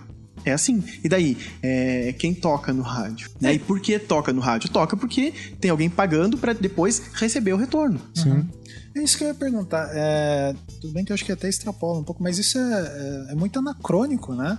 é 0.45 0.51
assim. 0.53 0.83
E 1.03 1.09
daí, 1.09 1.37
é, 1.61 2.13
quem 2.17 2.33
toca 2.33 2.71
no 2.73 2.81
rádio? 2.83 3.29
Né? 3.41 3.55
E 3.55 3.59
por 3.59 3.79
que 3.79 3.97
toca 3.99 4.31
no 4.33 4.41
rádio? 4.41 4.69
Toca 4.69 4.95
porque 4.95 5.33
tem 5.59 5.69
alguém 5.71 5.89
pagando 5.89 6.37
para 6.37 6.53
depois 6.53 7.01
receber 7.13 7.53
o 7.53 7.57
retorno. 7.57 7.99
Sim. 8.13 8.47
É 8.95 9.03
isso 9.03 9.17
que 9.17 9.23
eu 9.23 9.27
ia 9.27 9.33
perguntar. 9.35 9.89
É, 9.93 10.55
tudo 10.81 10.93
bem 10.93 11.05
que 11.05 11.11
eu 11.11 11.13
acho 11.13 11.23
que 11.25 11.31
até 11.31 11.47
extrapola 11.47 11.99
um 11.99 12.03
pouco, 12.03 12.23
mas 12.23 12.37
isso 12.39 12.57
é, 12.57 12.61
é- 13.29 13.31
é 13.33 13.35
muito 13.35 13.59
anacrônico, 13.59 14.33
né? 14.33 14.57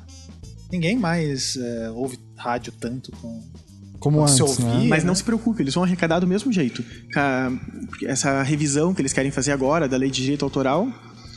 Ninguém 0.71 0.97
mais 0.97 1.57
é, 1.57 1.91
ouve 1.91 2.19
rádio 2.37 2.73
tanto 2.79 3.11
com. 3.13 3.43
Como 3.99 4.29
Se 4.29 4.41
antes, 4.43 4.59
né? 4.61 4.73
ouvir- 4.75 4.89
Mas 4.89 5.03
não 5.03 5.11
né? 5.11 5.17
se 5.17 5.25
preocupe, 5.25 5.61
eles 5.61 5.75
vão 5.75 5.83
arrecadar 5.83 6.21
do 6.21 6.27
mesmo 6.27 6.53
jeito. 6.53 6.85
Essa 8.07 8.43
revisão 8.43 8.95
que 8.95 9.01
eles 9.03 9.13
querem 9.13 9.31
fazer 9.31 9.53
agora 9.53 9.89
da 9.89 9.97
lei 9.97 10.11
de 10.11 10.23
direito 10.23 10.45
autoral, 10.45 10.89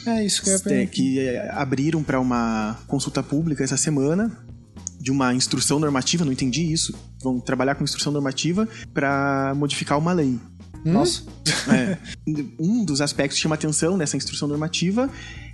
É 0.05 0.23
isso 0.25 0.41
que 0.41 0.49
eu 0.49 0.53
ia 0.53 0.57
é, 0.59 0.61
perguntar. 0.63 0.91
que 0.91 1.19
é, 1.19 1.49
abriram 1.51 2.03
para 2.03 2.19
uma 2.19 2.77
consulta 2.87 3.21
pública 3.21 3.63
essa 3.63 3.77
semana 3.77 4.31
de 4.99 5.11
uma 5.11 5.33
instrução 5.33 5.79
normativa, 5.79 6.23
não 6.23 6.31
entendi 6.31 6.71
isso. 6.71 6.93
Vão 7.23 7.39
trabalhar 7.39 7.75
com 7.75 7.83
instrução 7.83 8.11
normativa 8.11 8.67
para 8.93 9.53
modificar 9.55 9.97
uma 9.97 10.13
lei. 10.13 10.39
Nossa. 10.85 11.23
É. 11.71 11.95
Um 12.59 12.83
dos 12.83 13.01
aspectos 13.01 13.37
que 13.37 13.41
chama 13.43 13.53
atenção 13.53 13.95
nessa 13.95 14.17
instrução 14.17 14.47
normativa 14.47 15.07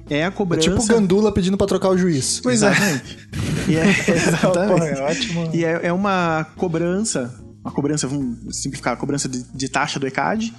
é 0.09 0.23
a 0.23 0.27
É 0.27 0.31
cobrança. 0.31 0.69
tipo 0.69 0.81
o 0.81 0.85
Gandula 0.85 1.33
pedindo 1.33 1.57
pra 1.57 1.67
trocar 1.67 1.89
o 1.89 1.97
juiz. 1.97 2.39
Pois 2.41 2.63
é. 2.63 2.69
Exatamente. 2.71 3.29
E 3.67 3.75
é, 3.75 3.83
Pô, 4.05 4.11
exatamente. 4.13 4.97
é 4.99 5.01
ótimo. 5.03 5.49
E 5.53 5.65
é, 5.65 5.79
é 5.87 5.91
uma 5.93 6.45
cobrança, 6.55 7.35
uma 7.61 7.71
cobrança, 7.73 8.07
vamos 8.07 8.57
simplificar, 8.57 8.93
a 8.93 8.95
cobrança 8.95 9.27
de, 9.27 9.43
de 9.53 9.67
taxa 9.67 9.99
do 9.99 10.07
ECAD 10.07 10.53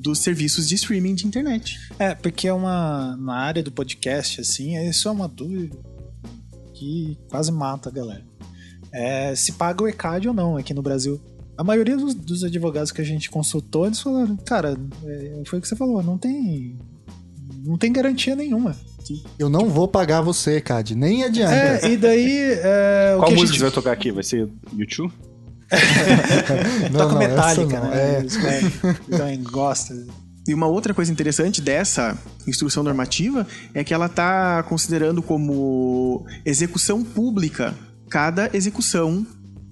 dos 0.00 0.18
serviços 0.20 0.68
de 0.68 0.74
streaming 0.74 1.14
de 1.14 1.26
internet. 1.26 1.78
É, 1.98 2.14
porque 2.14 2.48
é 2.48 2.52
uma. 2.52 3.16
Na 3.16 3.36
área 3.36 3.62
do 3.62 3.70
podcast, 3.70 4.40
assim, 4.40 4.76
isso 4.88 5.08
é 5.08 5.10
uma 5.10 5.28
dúvida 5.28 5.76
que 6.74 7.18
quase 7.28 7.52
mata 7.52 7.88
a 7.88 7.92
galera. 7.92 8.24
É, 8.92 9.34
se 9.34 9.52
paga 9.52 9.84
o 9.84 9.88
ECAD 9.88 10.28
ou 10.28 10.34
não 10.34 10.56
aqui 10.56 10.74
no 10.74 10.82
Brasil. 10.82 11.20
A 11.56 11.62
maioria 11.62 11.96
dos, 11.96 12.14
dos 12.14 12.42
advogados 12.42 12.90
que 12.90 13.02
a 13.02 13.04
gente 13.04 13.30
consultou, 13.30 13.84
eles 13.86 14.00
falaram, 14.00 14.34
cara, 14.38 14.76
é, 15.04 15.42
foi 15.44 15.58
o 15.58 15.62
que 15.62 15.68
você 15.68 15.76
falou, 15.76 16.02
não 16.02 16.16
tem. 16.16 16.78
Não 17.62 17.76
tem 17.76 17.92
garantia 17.92 18.34
nenhuma. 18.34 18.74
Eu 19.38 19.50
não 19.50 19.68
vou 19.68 19.88
pagar 19.88 20.20
você, 20.20 20.60
Cad. 20.60 20.94
Nem 20.94 21.24
adianta. 21.24 21.54
É, 21.54 21.92
e 21.92 21.96
daí. 21.96 22.52
É, 22.62 23.14
o 23.16 23.18
Qual 23.18 23.28
que 23.28 23.34
a 23.34 23.36
música 23.36 23.52
gente 23.52 23.58
você 23.58 23.64
vai 23.64 23.70
tocar 23.70 23.92
aqui? 23.92 24.10
Vai 24.12 24.22
ser 24.22 24.48
YouTube? 24.74 25.12
Não, 26.90 26.98
toca 27.00 27.12
não, 27.12 27.18
Metallica, 27.18 27.76
essa 27.76 27.84
não. 27.84 27.90
né? 27.90 27.98
É. 27.98 29.14
É, 29.14 29.16
também 29.18 29.42
gostam. 29.42 30.06
E 30.46 30.54
uma 30.54 30.66
outra 30.66 30.92
coisa 30.92 31.12
interessante 31.12 31.60
dessa 31.60 32.18
instrução 32.46 32.82
normativa 32.82 33.46
é 33.74 33.84
que 33.84 33.94
ela 33.94 34.06
está 34.06 34.62
considerando 34.64 35.22
como 35.22 36.24
execução 36.44 37.04
pública 37.04 37.74
cada 38.08 38.50
execução 38.52 39.24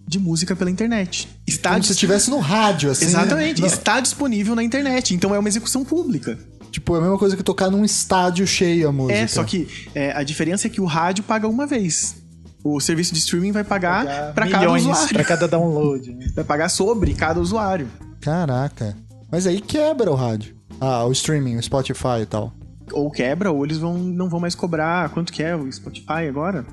de 0.06 0.18
música 0.18 0.54
pela 0.54 0.70
internet. 0.70 1.28
Está 1.46 1.72
Como 1.72 1.82
se 1.82 1.92
estivesse 1.92 2.30
no 2.30 2.38
rádio, 2.38 2.90
assim. 2.90 3.04
Exatamente, 3.04 3.60
Não, 3.60 3.66
está 3.66 4.00
disponível 4.00 4.54
na 4.54 4.62
internet, 4.62 5.14
então 5.14 5.34
é 5.34 5.38
uma 5.38 5.48
execução 5.48 5.84
pública. 5.84 6.38
tipo, 6.70 6.94
é 6.94 6.98
a 6.98 7.00
mesma 7.00 7.18
coisa 7.18 7.36
que 7.36 7.42
tocar 7.42 7.70
num 7.70 7.84
estádio 7.84 8.46
cheio 8.46 8.88
a 8.88 8.92
música. 8.92 9.18
É, 9.18 9.26
só 9.26 9.44
que 9.44 9.68
é, 9.94 10.12
a 10.12 10.22
diferença 10.22 10.66
é 10.66 10.70
que 10.70 10.80
o 10.80 10.84
rádio 10.84 11.24
paga 11.24 11.48
uma 11.48 11.66
vez. 11.66 12.14
O 12.74 12.80
serviço 12.80 13.12
de 13.12 13.18
streaming 13.20 13.52
vai 13.52 13.64
pagar 13.64 14.32
para 14.34 14.48
cada 14.48 14.70
usuário. 14.72 15.08
pra 15.14 15.24
cada 15.24 15.48
download. 15.48 16.14
né? 16.14 16.26
Vai 16.34 16.44
pagar 16.44 16.68
sobre 16.68 17.14
cada 17.14 17.40
usuário. 17.40 17.88
Caraca. 18.20 18.96
Mas 19.30 19.46
aí 19.46 19.60
quebra 19.60 20.10
o 20.10 20.14
rádio. 20.14 20.54
Ah, 20.80 21.04
o 21.04 21.12
streaming, 21.12 21.56
o 21.56 21.62
Spotify 21.62 22.20
e 22.22 22.26
tal. 22.26 22.52
Ou 22.92 23.10
quebra, 23.10 23.50
ou 23.50 23.64
eles 23.64 23.78
vão, 23.78 23.94
não 23.98 24.28
vão 24.28 24.40
mais 24.40 24.54
cobrar. 24.54 25.08
Quanto 25.10 25.32
que 25.32 25.42
é 25.42 25.54
o 25.54 25.70
Spotify 25.70 26.26
agora? 26.28 26.64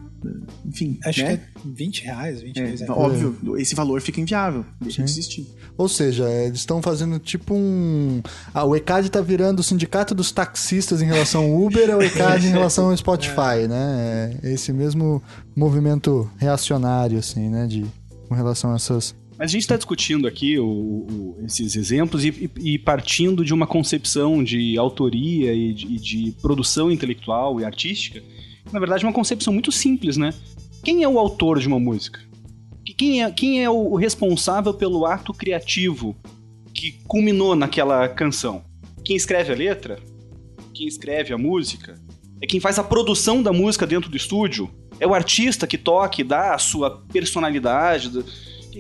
Enfim. 0.65 0.99
Acho 1.03 1.21
né? 1.23 1.38
que 1.38 1.43
é 1.43 1.61
20 1.65 2.03
reais, 2.03 2.41
20 2.41 2.57
É, 2.57 2.65
reais. 2.65 2.82
é. 2.82 2.91
óbvio, 2.91 3.57
esse 3.57 3.76
valor 3.76 4.01
fica 4.01 4.19
inviável. 4.21 4.65
Deixa 4.82 5.03
de 5.03 5.11
Sim. 5.11 5.19
existir. 5.19 5.47
Ou 5.78 5.88
seja, 5.89 6.30
eles 6.30 6.59
estão 6.59 6.82
fazendo 6.82 7.19
tipo 7.19 7.53
um. 7.53 8.21
Ah, 8.53 8.63
o 8.65 8.76
ECAD 8.76 9.09
tá 9.09 9.21
virando 9.21 9.59
o 9.59 9.63
sindicato 9.63 10.15
dos 10.15 10.32
taxistas 10.32 11.01
em 11.01 11.05
relação 11.05 11.43
ao 11.43 11.61
Uber, 11.65 11.89
é 11.89 11.95
o 11.95 12.01
ECAD 12.01 12.47
em 12.47 12.51
relação 12.51 12.89
ao 12.89 12.97
Spotify, 12.97 13.67
né? 13.69 14.38
É 14.43 14.53
esse 14.53 14.71
mesmo 14.71 15.21
movimento 15.55 16.30
reacionário, 16.38 17.17
assim, 17.19 17.49
né? 17.49 17.67
De, 17.67 17.86
com 18.28 18.36
relação 18.36 18.71
a 18.71 18.76
essas. 18.76 19.13
Mas 19.38 19.49
a 19.49 19.51
gente 19.51 19.63
está 19.63 19.76
discutindo 19.76 20.28
aqui 20.30 20.57
o- 20.57 20.65
o- 20.65 21.36
esses 21.45 21.76
exemplos 21.76 22.23
e, 22.23 22.49
e- 22.57 22.80
partindo 22.80 23.43
de 23.43 23.53
uma 23.53 23.67
concepção 23.67 24.41
de 24.41 24.78
autoria 24.78 25.53
e 25.53 25.73
de, 25.73 25.86
e 25.88 25.99
de 25.99 26.32
produção 26.41 26.89
intelectual 26.89 27.59
e 27.59 27.65
artística, 27.65 28.23
na 28.72 28.80
verdade 28.80 29.03
uma 29.05 29.13
concepção 29.13 29.53
muito 29.53 29.72
simples, 29.72 30.18
né? 30.18 30.34
Quem 30.84 31.03
é 31.03 31.07
o 31.07 31.18
autor 31.20 31.59
de 31.59 31.68
uma 31.68 31.80
música? 31.80 32.20
Que- 32.86 32.93
Quem 32.93 33.24
é, 33.24 33.32
quem 33.32 33.63
é 33.63 33.70
o 33.70 33.95
responsável 33.95 34.74
pelo 34.74 35.05
ato 35.05 35.34
criativo 35.34 36.16
que 36.74 36.99
culminou 37.07 37.55
naquela 37.55 38.07
canção? 38.07 38.63
Quem 39.03 39.16
escreve 39.16 39.53
a 39.53 39.55
letra? 39.55 39.99
quem 40.74 40.88
escreve 40.88 41.34
a 41.34 41.38
música, 41.38 41.97
é 42.41 42.45
quem 42.45 42.59
faz 42.59 42.78
a 42.78 42.84
produção 42.84 43.41
da 43.41 43.53
música 43.53 43.88
dentro 43.88 44.09
do 44.09 44.18
estúdio, 44.18 44.70
é 44.99 45.07
o 45.07 45.13
artista 45.13 45.66
que 45.66 45.78
toca 45.78 46.20
e 46.20 46.24
dá 46.24 46.53
a 46.53 46.57
sua 46.57 47.01
personalidade. 47.13 48.11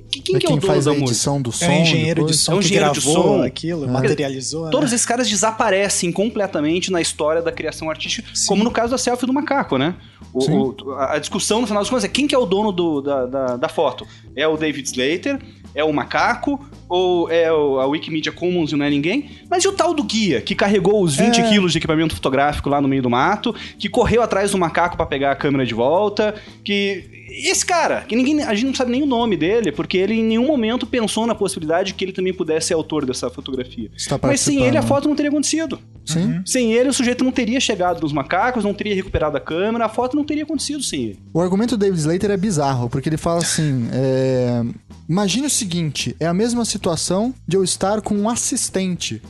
Quem, 0.03 0.35
é 0.35 0.39
que 0.39 0.45
é 0.45 0.49
o 0.49 0.51
dono 0.55 0.61
faz 0.61 0.85
da 0.85 0.91
a 0.91 0.93
música? 0.93 1.11
edição 1.11 1.41
do 1.41 1.51
som? 1.51 1.65
É 1.65 1.69
o 1.69 1.81
engenheiro 1.81 2.15
depois? 2.21 2.37
de 2.37 2.41
som 2.43 2.51
É 2.51 2.55
um 2.55 2.59
que 2.59 2.65
engenheiro 2.65 2.91
de 2.93 2.99
gravou 3.01 3.23
som. 3.23 3.43
aquilo, 3.43 3.83
É. 3.85 3.87
materializou. 3.87 4.69
Todos 4.69 4.89
né? 4.91 4.95
esses 4.95 5.05
caras 5.05 5.29
desaparecem 5.29 6.11
completamente 6.11 6.91
na 6.91 7.01
história 7.01 7.41
da 7.41 7.51
criação 7.51 7.89
artística, 7.89 8.27
Sim. 8.33 8.47
como 8.47 8.63
no 8.63 8.71
caso 8.71 8.91
da 8.91 8.97
selfie 8.97 9.25
do 9.25 9.33
macaco, 9.33 9.77
né? 9.77 9.95
O- 10.33 10.69
o- 10.83 10.91
a 10.95 11.17
discussão, 11.17 11.61
no 11.61 11.67
final 11.67 11.81
das 11.81 11.89
contas, 11.89 12.03
é 12.03 12.07
quem 12.09 12.27
que 12.27 12.35
é 12.35 12.37
o 12.37 12.45
dono 12.45 12.71
do- 12.71 13.01
da, 13.01 13.25
da, 13.25 13.57
da 13.57 13.69
foto? 13.69 14.05
É 14.35 14.47
o 14.47 14.57
David 14.57 14.85
Slater? 14.87 15.39
É 15.73 15.83
o 15.83 15.91
macaco? 15.93 16.65
Ou 16.87 17.29
é 17.31 17.51
o- 17.51 17.79
a 17.79 17.85
Wikimedia 17.85 18.31
Commons 18.31 18.71
e 18.71 18.75
não 18.75 18.85
é 18.85 18.89
ninguém? 18.89 19.29
Mas 19.49 19.63
e 19.63 19.67
o 19.67 19.71
tal 19.73 19.93
do 19.93 20.03
guia, 20.03 20.39
que 20.41 20.53
carregou 20.55 21.01
os 21.03 21.15
20 21.15 21.41
É. 21.41 21.49
quilos 21.49 21.71
de 21.71 21.77
equipamento 21.79 22.13
fotográfico 22.15 22.69
lá 22.69 22.79
no 22.81 22.87
meio 22.87 23.01
do 23.01 23.09
mato, 23.09 23.53
que 23.79 23.89
correu 23.89 24.21
atrás 24.21 24.51
do 24.51 24.57
macaco 24.57 24.95
pra 24.95 25.05
pegar 25.05 25.31
a 25.31 25.35
câmera 25.35 25.65
de 25.65 25.73
volta, 25.73 26.35
que... 26.63 27.14
Esse 27.37 27.65
cara, 27.65 28.01
que 28.01 28.15
ninguém, 28.15 28.41
a 28.43 28.53
gente 28.53 28.67
não 28.67 28.73
sabe 28.73 28.91
nem 28.91 29.03
o 29.03 29.05
nome 29.05 29.35
dele, 29.35 29.71
porque 29.71 29.97
ele 29.97 30.13
em 30.13 30.23
nenhum 30.23 30.47
momento 30.47 30.87
pensou 30.87 31.27
na 31.27 31.35
possibilidade 31.35 31.87
de 31.87 31.93
que 31.93 32.05
ele 32.05 32.13
também 32.13 32.33
pudesse 32.33 32.67
ser 32.67 32.73
autor 32.73 33.05
dessa 33.05 33.29
fotografia. 33.29 33.91
Está 33.95 34.17
Mas 34.21 34.39
sem 34.39 34.63
ele 34.63 34.77
a 34.77 34.81
foto 34.81 35.07
não 35.07 35.15
teria 35.15 35.29
acontecido. 35.29 35.79
Sim. 36.05 36.41
Sem 36.45 36.73
ele, 36.73 36.89
o 36.89 36.93
sujeito 36.93 37.23
não 37.23 37.31
teria 37.31 37.59
chegado 37.59 38.01
nos 38.01 38.13
macacos, 38.13 38.63
não 38.63 38.73
teria 38.73 38.95
recuperado 38.95 39.35
a 39.35 39.39
câmera, 39.39 39.85
a 39.85 39.89
foto 39.89 40.15
não 40.15 40.23
teria 40.23 40.43
acontecido 40.43 40.81
sem 40.81 41.03
ele. 41.03 41.19
O 41.33 41.41
argumento 41.41 41.75
do 41.75 41.79
David 41.79 41.99
Slater 41.99 42.31
é 42.31 42.37
bizarro, 42.37 42.89
porque 42.89 43.09
ele 43.09 43.17
fala 43.17 43.39
assim: 43.39 43.89
é, 43.91 44.63
imagine 45.09 45.47
o 45.47 45.49
seguinte, 45.49 46.15
é 46.19 46.27
a 46.27 46.33
mesma 46.33 46.63
situação 46.63 47.33
de 47.47 47.57
eu 47.57 47.63
estar 47.63 48.01
com 48.01 48.15
um 48.15 48.29
assistente. 48.29 49.21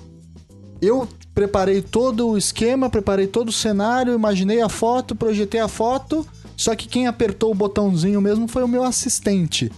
Eu 0.82 1.08
preparei 1.34 1.82
todo 1.82 2.30
o 2.30 2.38
esquema, 2.38 2.90
preparei 2.90 3.28
todo 3.28 3.50
o 3.50 3.54
cenário, 3.54 4.14
imaginei 4.14 4.62
a 4.62 4.70
foto, 4.70 5.16
projetei 5.16 5.60
a 5.60 5.68
foto, 5.68 6.26
só 6.58 6.76
que 6.76 6.88
quem 6.88 7.08
apertou 7.08 7.52
o 7.52 7.56
botãozinho 7.56 8.22
mesmo 8.22 8.48
foi 8.48 8.64
o 8.64 8.68
meu 8.68 8.84
assistente, 8.84 9.72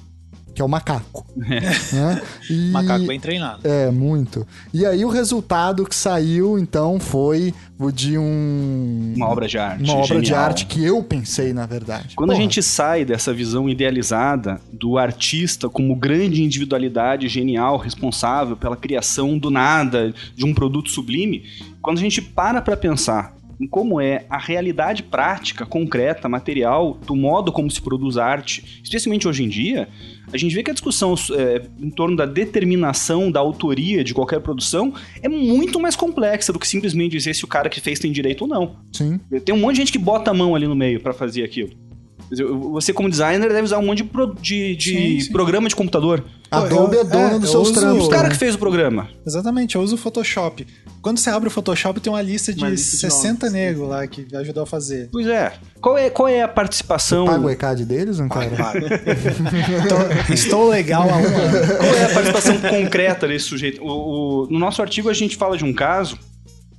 que 0.54 0.62
é 0.62 0.66
o 0.66 0.68
macaco. 0.68 1.26
né? 1.38 2.22
E- 2.50 2.70
Macaco 2.74 3.06
bem 3.06 3.20
treinado. 3.20 3.60
É, 3.64 3.92
muito. 3.92 4.46
E 4.74 4.86
aí 4.86 5.06
o 5.06 5.10
resultado 5.10 5.86
que 5.86 5.96
saiu, 5.96 6.58
então, 6.58 7.00
foi 7.00 7.54
o 7.80 7.92
de 7.92 8.18
um... 8.18 9.14
Uma 9.16 9.28
obra 9.30 9.48
de 9.48 9.56
arte. 9.60 9.84
Uma 9.84 9.98
obra 9.98 10.20
de 10.20 10.28
genial. 10.28 10.44
arte 10.46 10.66
que 10.66 10.84
eu 10.84 11.04
pensei, 11.04 11.54
na 11.54 11.68
verdade. 11.68 12.16
Quando 12.16 12.32
a 12.32 12.34
Porra, 12.34 12.42
gente 12.42 12.64
sai 12.64 13.06
dessa 13.06 13.32
visão 13.32 13.70
idealizada 13.70 14.60
do 14.74 14.98
artista 14.98 15.70
como 15.70 15.96
grande 15.96 16.42
individualidade 16.42 17.28
genial, 17.28 17.78
responsável 17.78 18.58
pela 18.58 18.76
criação 18.76 19.38
do 19.38 19.52
nada, 19.52 20.12
de 20.36 20.44
um 20.44 20.56
produto 20.56 20.90
sublime, 20.90 21.44
quando 21.84 22.00
a 22.00 22.02
gente 22.02 22.20
para 22.20 22.64
pra 22.64 22.76
pensar 22.76 23.37
em 23.60 23.68
como 23.68 23.99
é 23.99 24.26
a 24.30 24.38
realidade 24.38 25.01
prática, 25.03 25.66
concreta, 25.66 26.30
material, 26.30 26.97
do 27.05 27.16
modo 27.16 27.51
como 27.51 27.70
se 27.72 27.82
produz 27.82 28.18
arte, 28.18 28.82
especialmente 28.84 29.28
hoje 29.28 29.43
em 29.43 29.49
dia, 29.49 29.88
a 30.32 30.38
gente 30.38 30.53
vê 30.53 30.62
que 30.62 30.70
a 30.70 30.74
discussão 30.74 31.16
é, 31.36 31.64
em 31.80 31.89
torno 31.89 32.16
da 32.16 32.26
determinação 32.26 33.32
da 33.32 33.39
autoria 33.39 34.03
de 34.03 34.14
qualquer 34.14 34.39
produção 34.41 34.93
é 35.24 35.28
muito 35.30 35.80
mais 35.80 35.95
complexa 35.95 36.53
do 36.53 36.60
que 36.60 36.68
simplesmente 36.68 37.12
dizer 37.14 37.34
se 37.34 37.43
o 37.45 37.47
cara 37.47 37.70
que 37.70 37.80
fez 37.82 37.97
tem 37.99 38.12
direito 38.12 38.41
ou 38.41 38.47
não. 38.47 38.76
Sim. 38.91 39.20
Tem 39.43 39.55
um 39.55 39.60
monte 39.60 39.76
de 39.76 39.82
gente 39.82 39.91
que 39.91 39.97
bota 39.99 40.32
a 40.32 40.34
mão 40.34 40.53
ali 40.55 40.68
no 40.68 40.76
meio 40.76 40.99
pra 40.99 41.14
fazer 41.14 41.43
aquilo. 41.43 41.72
Você, 42.74 42.91
como 42.91 43.10
designer, 43.10 43.47
deve 43.47 43.62
usar 43.62 43.78
um 43.80 43.86
monte 43.86 43.99
de, 43.99 44.03
pro- 44.03 44.36
de- 44.36 44.76
de 44.76 44.89
Sim, 44.91 45.20
sim. 45.22 45.32
programa 45.32 45.70
de 45.70 45.76
computador. 45.78 46.26
Adobe 46.51 46.97
é 46.97 47.03
dono 47.05 47.36
é, 47.36 47.39
dos 47.39 47.43
eu 47.43 47.51
seus 47.64 47.70
uso- 47.70 47.80
trampos. 47.80 48.03
Os 48.03 48.10
cara 48.10 48.24
né? 48.28 48.30
que 48.34 48.36
fez 48.38 48.53
o 48.55 48.58
programa. 48.58 49.08
Exatamente, 49.26 49.76
eu 49.78 49.82
uso 49.82 49.95
o 49.95 49.97
Photoshop. 49.97 50.68
Quando 51.08 51.20
você 51.20 51.30
abre 51.30 51.47
o 51.47 51.51
Photoshop, 51.51 52.01
tem 52.01 52.12
uma 52.12 52.22
lista 52.22 52.53
de 52.53 52.60
Uma 52.62 52.70
lista 52.70 52.91
de 53.08 53.14
60 53.14 53.45
nomes. 53.45 53.53
negros 53.53 53.88
lá 53.88 54.05
que 54.08 54.28
ajudou 54.36 54.64
a 54.64 54.66
fazer. 54.66 55.08
Pois 55.10 55.26
é. 55.26 55.53
Qual 55.80 55.97
é, 55.97 56.10
qual 56.10 56.28
é 56.28 56.41
a 56.41 56.47
participação. 56.49 57.26
Paga 57.26 57.45
o 57.45 57.49
ECAD 57.49 57.86
deles, 57.86 58.20
não, 58.20 58.28
cara? 58.28 58.47
Estou, 60.28 60.34
estou 60.36 60.70
legal 60.70 61.08
um 61.08 61.14
ano. 61.14 61.28
Qual 61.78 61.95
é 61.95 62.05
a 62.05 62.10
participação 62.14 62.58
concreta 62.60 63.26
desse 63.26 63.45
sujeito? 63.45 63.82
O- 63.82 64.43
o- 64.43 64.47
no 64.49 64.60
nosso 64.60 64.82
artigo 64.82 65.10
a 65.10 65.14
gente 65.14 65.38
fala 65.38 65.58
de 65.58 65.64
um 65.64 65.74
caso, 65.74 66.18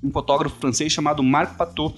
um 0.04 0.10
fotógrafo 0.10 0.56
francês 0.60 0.92
chamado 0.92 1.22
Marc 1.22 1.56
Patot. 1.56 1.94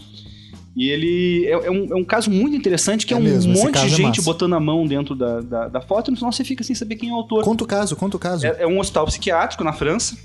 E 0.76 0.88
ele 0.88 1.46
é, 1.46 1.50
é 1.66 1.70
um, 1.70 1.88
é 1.92 1.96
um 1.96 2.04
caso 2.04 2.30
muito 2.30 2.56
interessante, 2.56 3.04
que 3.04 3.12
é, 3.12 3.16
É 3.16 3.20
um 3.20 3.22
mesmo, 3.24 3.52
monte 3.52 3.72
de 3.72 3.86
é 3.86 3.88
gente 3.88 4.02
massa. 4.18 4.22
botando 4.22 4.54
a 4.54 4.60
mão 4.60 4.86
dentro 4.86 5.16
da, 5.16 5.40
da, 5.40 5.68
da 5.68 5.80
foto 5.80 6.08
e 6.08 6.10
no 6.12 6.16
final 6.16 6.30
você 6.30 6.44
fica 6.44 6.62
sem 6.62 6.76
saber 6.76 6.94
quem 6.94 7.08
é 7.10 7.12
o 7.12 7.16
autor. 7.16 7.42
Conta 7.42 7.64
o 7.64 7.66
caso, 7.66 7.96
conta 7.96 8.16
o 8.16 8.20
caso. 8.20 8.46
É, 8.46 8.56
é 8.60 8.66
um 8.68 8.78
hospital 8.78 9.04
psiquiátrico 9.06 9.64
na 9.64 9.72
França, 9.72 10.16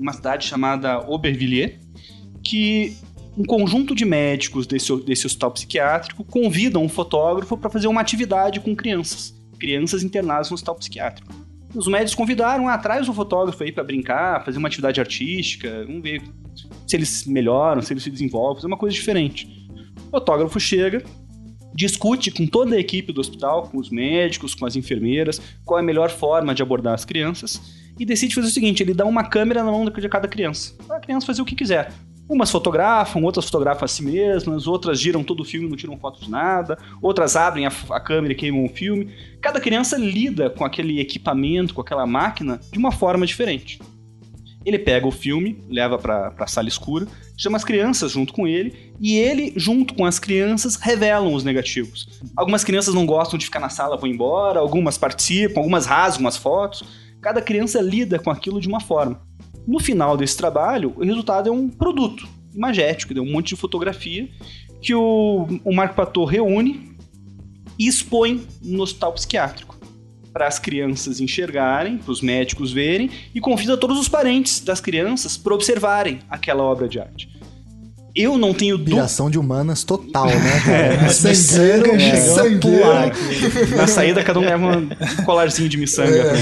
uma 0.00 0.12
cidade 0.12 0.46
chamada 0.46 0.92
Aubervilliers, 0.92 1.74
que 2.42 2.96
um 3.36 3.44
conjunto 3.44 3.94
de 3.94 4.04
médicos 4.04 4.66
desse, 4.66 4.94
desse 5.02 5.26
hospital 5.26 5.50
psiquiátrico 5.52 6.24
convidam 6.24 6.82
um 6.82 6.88
fotógrafo 6.88 7.56
para 7.56 7.70
fazer 7.70 7.86
uma 7.86 8.00
atividade 8.00 8.60
com 8.60 8.74
crianças, 8.74 9.34
crianças 9.58 10.02
internadas 10.02 10.50
no 10.50 10.54
hospital 10.54 10.74
psiquiátrico. 10.74 11.32
Os 11.74 11.86
médicos 11.86 12.14
convidaram, 12.14 12.66
ah, 12.66 12.76
traz 12.76 13.08
o 13.08 13.14
fotógrafo 13.14 13.62
aí 13.62 13.70
para 13.70 13.84
brincar, 13.84 14.44
fazer 14.44 14.58
uma 14.58 14.66
atividade 14.66 14.98
artística, 14.98 15.84
vamos 15.86 16.02
ver 16.02 16.22
se 16.86 16.96
eles 16.96 17.24
melhoram, 17.26 17.80
se 17.80 17.92
eles 17.92 18.02
se 18.02 18.10
desenvolvem, 18.10 18.56
fazer 18.56 18.66
uma 18.66 18.76
coisa 18.76 18.94
diferente. 18.94 19.68
O 20.08 20.10
fotógrafo 20.10 20.58
chega, 20.58 21.04
discute 21.72 22.32
com 22.32 22.46
toda 22.46 22.74
a 22.74 22.80
equipe 22.80 23.12
do 23.12 23.20
hospital, 23.20 23.68
com 23.68 23.78
os 23.78 23.90
médicos, 23.90 24.54
com 24.54 24.66
as 24.66 24.74
enfermeiras, 24.74 25.40
qual 25.64 25.78
é 25.78 25.82
a 25.82 25.84
melhor 25.84 26.10
forma 26.10 26.52
de 26.52 26.62
abordar 26.62 26.94
as 26.94 27.04
crianças 27.04 27.79
e 28.00 28.06
decide 28.06 28.34
fazer 28.34 28.48
o 28.48 28.50
seguinte: 28.50 28.82
ele 28.82 28.94
dá 28.94 29.04
uma 29.04 29.22
câmera 29.22 29.62
na 29.62 29.70
mão 29.70 29.84
de 29.84 30.08
cada 30.08 30.26
criança, 30.26 30.74
a 30.88 30.98
criança 30.98 31.26
fazer 31.26 31.42
o 31.42 31.44
que 31.44 31.54
quiser. 31.54 31.92
Umas 32.28 32.50
fotografam, 32.50 33.24
outras 33.24 33.44
fotografam 33.44 33.84
a 33.84 33.88
si 33.88 34.04
mesmas, 34.04 34.66
outras 34.66 35.00
giram 35.00 35.22
todo 35.22 35.40
o 35.40 35.44
filme 35.44 35.66
e 35.66 35.70
não 35.70 35.76
tiram 35.76 35.98
foto 35.98 36.24
de 36.24 36.30
nada, 36.30 36.78
outras 37.02 37.34
abrem 37.34 37.66
a, 37.66 37.72
a 37.90 38.00
câmera 38.00 38.32
e 38.32 38.36
queimam 38.36 38.64
o 38.64 38.68
filme. 38.68 39.12
Cada 39.40 39.60
criança 39.60 39.98
lida 39.98 40.48
com 40.48 40.64
aquele 40.64 41.00
equipamento, 41.00 41.74
com 41.74 41.80
aquela 41.80 42.06
máquina, 42.06 42.60
de 42.72 42.78
uma 42.78 42.92
forma 42.92 43.26
diferente. 43.26 43.80
Ele 44.64 44.78
pega 44.78 45.08
o 45.08 45.10
filme, 45.10 45.58
leva 45.68 45.98
para 45.98 46.32
a 46.38 46.46
sala 46.46 46.68
escura, 46.68 47.08
chama 47.36 47.56
as 47.56 47.64
crianças 47.64 48.12
junto 48.12 48.32
com 48.32 48.46
ele 48.46 48.92
e 49.00 49.16
ele, 49.16 49.52
junto 49.56 49.94
com 49.94 50.04
as 50.04 50.18
crianças, 50.20 50.76
revelam 50.76 51.34
os 51.34 51.42
negativos. 51.42 52.20
Algumas 52.36 52.62
crianças 52.62 52.94
não 52.94 53.06
gostam 53.06 53.38
de 53.38 53.46
ficar 53.46 53.58
na 53.58 53.70
sala, 53.70 53.96
vão 53.96 54.08
embora, 54.08 54.60
algumas 54.60 54.96
participam, 54.96 55.58
algumas 55.58 55.84
rasgam 55.84 56.28
as 56.28 56.36
fotos. 56.36 56.84
Cada 57.20 57.42
criança 57.42 57.80
lida 57.80 58.18
com 58.18 58.30
aquilo 58.30 58.60
de 58.60 58.68
uma 58.68 58.80
forma. 58.80 59.20
No 59.66 59.78
final 59.78 60.16
desse 60.16 60.36
trabalho, 60.36 60.94
o 60.96 61.04
resultado 61.04 61.48
é 61.48 61.52
um 61.52 61.68
produto 61.68 62.26
imagético, 62.54 63.18
um 63.20 63.32
monte 63.32 63.48
de 63.48 63.56
fotografia 63.56 64.28
que 64.80 64.94
o, 64.94 65.46
o 65.64 65.74
Marco 65.74 65.94
Pator 65.94 66.26
reúne 66.26 66.96
e 67.78 67.86
expõe 67.86 68.46
no 68.62 68.82
hospital 68.82 69.12
psiquiátrico 69.12 69.78
para 70.32 70.46
as 70.46 70.58
crianças 70.58 71.20
enxergarem, 71.20 71.98
para 71.98 72.12
os 72.12 72.20
médicos 72.20 72.72
verem 72.72 73.10
e 73.34 73.40
convida 73.40 73.76
todos 73.76 73.98
os 73.98 74.08
parentes 74.08 74.60
das 74.60 74.80
crianças 74.80 75.36
para 75.36 75.54
observarem 75.54 76.20
aquela 76.28 76.62
obra 76.62 76.88
de 76.88 77.00
arte. 77.00 77.39
Eu 78.14 78.36
não 78.36 78.52
tenho 78.52 78.76
dúvida. 78.76 78.96
Piração 78.96 79.30
de 79.30 79.38
humanas 79.38 79.84
total, 79.84 80.26
né, 80.26 80.60
cara? 80.64 80.94
É, 81.04 81.08
sangueiro, 81.08 81.94
miçanga 81.94 83.04
aqui. 83.06 83.74
Na 83.76 83.86
saída, 83.86 84.22
cada 84.22 84.38
um 84.40 84.42
leva 84.42 84.78
um 84.78 85.24
colarzinho 85.24 85.68
de 85.68 85.76
miçanga. 85.76 86.32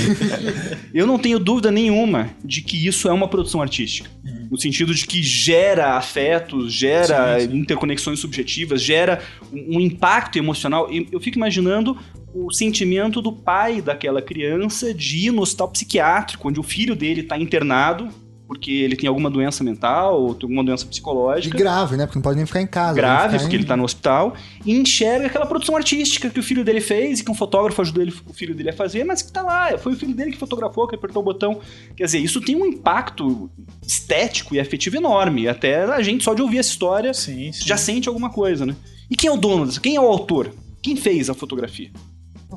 Eu 0.94 1.06
não 1.06 1.18
tenho 1.18 1.38
dúvida 1.38 1.70
nenhuma 1.70 2.30
de 2.44 2.62
que 2.62 2.86
isso 2.86 3.08
é 3.08 3.12
uma 3.12 3.28
produção 3.28 3.60
artística. 3.60 4.08
No 4.50 4.58
sentido 4.58 4.94
de 4.94 5.06
que 5.06 5.22
gera 5.22 5.96
afetos, 5.96 6.72
gera 6.72 7.38
Sim, 7.40 7.50
sim. 7.50 7.56
interconexões 7.58 8.18
subjetivas, 8.18 8.82
gera 8.82 9.20
um, 9.52 9.78
impacto 9.78 10.38
emocional. 10.38 10.88
Eu 10.90 11.20
fico 11.20 11.36
imaginando 11.36 11.96
o 12.34 12.50
sentimento 12.52 13.20
do 13.20 13.32
pai 13.32 13.82
daquela 13.82 14.22
criança 14.22 14.94
de 14.94 15.26
ir 15.26 15.30
no 15.30 15.42
hospital 15.42 15.68
psiquiátrico, 15.68 16.48
onde 16.48 16.60
o 16.60 16.62
filho 16.62 16.96
dele 16.96 17.20
está 17.20 17.38
internado, 17.38 18.08
porque 18.48 18.72
ele 18.72 18.96
tem 18.96 19.06
alguma 19.06 19.28
doença 19.30 19.62
mental 19.62 20.20
ou 20.22 20.34
tem 20.34 20.46
alguma 20.46 20.64
doença 20.64 20.86
psicológica 20.86 21.56
grave, 21.56 21.96
né? 21.98 22.06
Porque 22.06 22.18
não 22.18 22.22
pode 22.22 22.38
nem 22.38 22.46
ficar 22.46 22.62
em 22.62 22.66
casa. 22.66 22.94
grave, 22.96 23.28
tem 23.28 23.38
que 23.38 23.44
porque 23.44 23.56
ele 23.56 23.62
ficar 23.62 23.74
tá 23.74 23.76
no 23.76 23.84
hospital, 23.84 24.34
e 24.64 24.72
enxerga 24.74 25.26
aquela 25.26 25.44
produção 25.44 25.76
artística 25.76 26.30
que 26.30 26.40
o 26.40 26.42
filho 26.42 26.64
dele 26.64 26.80
fez 26.80 27.20
e 27.20 27.24
que 27.24 27.30
um 27.30 27.34
fotógrafo 27.34 27.82
ajudou 27.82 28.02
ele- 28.02 28.14
o 28.26 28.32
filho 28.32 28.54
dele 28.54 28.70
a 28.70 28.72
fazer, 28.72 29.04
mas 29.04 29.20
que 29.20 29.30
tá 29.30 29.42
lá, 29.42 29.76
foi 29.76 29.92
o 29.92 29.96
filho 29.96 30.14
dele 30.14 30.32
que 30.32 30.38
fotografou, 30.38 30.88
que 30.88 30.94
apertou 30.94 31.20
o 31.20 31.24
botão. 31.24 31.60
Quer 31.94 32.06
dizer, 32.06 32.18
isso 32.20 32.40
tem 32.40 32.56
um 32.56 32.64
impacto 32.64 33.50
estético 33.86 34.54
e 34.54 34.60
afetivo 34.60 34.96
enorme. 34.96 35.46
Até 35.46 35.84
a 35.84 36.00
gente 36.02 36.24
só 36.24 36.32
de 36.32 36.40
ouvir 36.40 36.56
essa 36.58 36.70
história 36.70 37.12
Sim, 37.12 37.52
sim. 37.52 37.66
já 37.66 37.76
sente 37.76 38.08
alguma 38.08 38.30
coisa, 38.30 38.64
né? 38.64 38.74
E 39.10 39.14
quem 39.14 39.28
é 39.28 39.32
o 39.32 39.36
dono 39.36 39.66
disso? 39.66 39.80
Quem 39.80 39.94
é 39.96 40.00
o 40.00 40.06
autor? 40.06 40.50
Quem 40.82 40.96
fez 40.96 41.28
a 41.28 41.34
fotografia? 41.34 41.90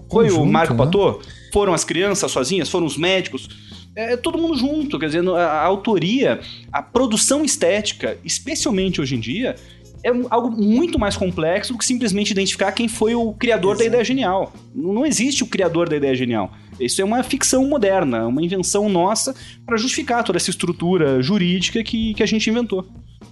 Foi 0.10 0.32
o 0.32 0.46
Marco 0.46 0.74
né? 0.74 0.78
Patot? 0.78 1.20
Foram 1.52 1.74
as 1.74 1.84
crianças 1.84 2.32
sozinhas? 2.32 2.70
Foram 2.70 2.86
os 2.86 2.98
médicos? 2.98 3.50
É, 3.96 4.14
é 4.14 4.18
todo 4.18 4.38
mundo 4.38 4.58
junto, 4.58 4.98
quer 4.98 5.08
dizer, 5.08 5.28
a, 5.30 5.44
a 5.44 5.66
autoria, 5.66 6.40
a 6.72 6.82
produção 6.82 7.44
estética, 7.44 8.18
especialmente 8.24 9.02
hoje 9.02 9.16
em 9.16 9.20
dia, 9.20 9.56
é 10.04 10.10
algo 10.30 10.50
muito 10.52 10.98
mais 10.98 11.16
complexo 11.16 11.74
do 11.74 11.80
que 11.80 11.86
simplesmente 11.86 12.32
identificar 12.32 12.72
quem 12.72 12.88
foi 12.88 13.14
o 13.14 13.34
criador 13.34 13.78
da 13.78 13.86
ideia 13.86 14.04
genial. 14.04 14.52
Não, 14.74 15.06
existe 15.06 15.44
o 15.44 15.48
criador 15.48 15.88
da 15.88 15.96
ideia 15.96 16.16
genial. 16.16 16.52
Isso 16.80 17.02
é 17.02 17.06
uma 17.06 17.22
ficção 17.22 17.68
moderna, 17.68 18.28
uma 18.28 18.42
invenção 18.42 18.90
nossa 18.90 19.36
para 19.66 19.78
justificar 19.78 20.24
toda 20.24 20.38
essa 20.38 20.50
estrutura 20.50 21.22
jurídica 21.22 21.84
que, 21.84 22.16
que 22.16 22.24
a 22.24 22.26
gente 22.26 22.50
inventou. 22.50 22.88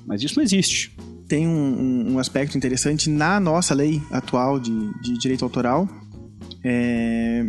Mas 0.06 0.22
isso 0.22 0.36
não 0.36 0.44
existe. 0.44 0.96
Tem 1.28 1.48
um, 1.48 1.52
um, 1.52 2.14
um 2.14 2.20
aspecto 2.20 2.58
interessante 2.58 3.10
na 3.10 3.40
nossa 3.40 3.74
lei 3.74 4.02
atual 4.12 4.60
de, 4.60 4.72
de 5.02 5.18
direito 5.18 5.44
autoral. 5.44 5.88
É... 6.64 7.48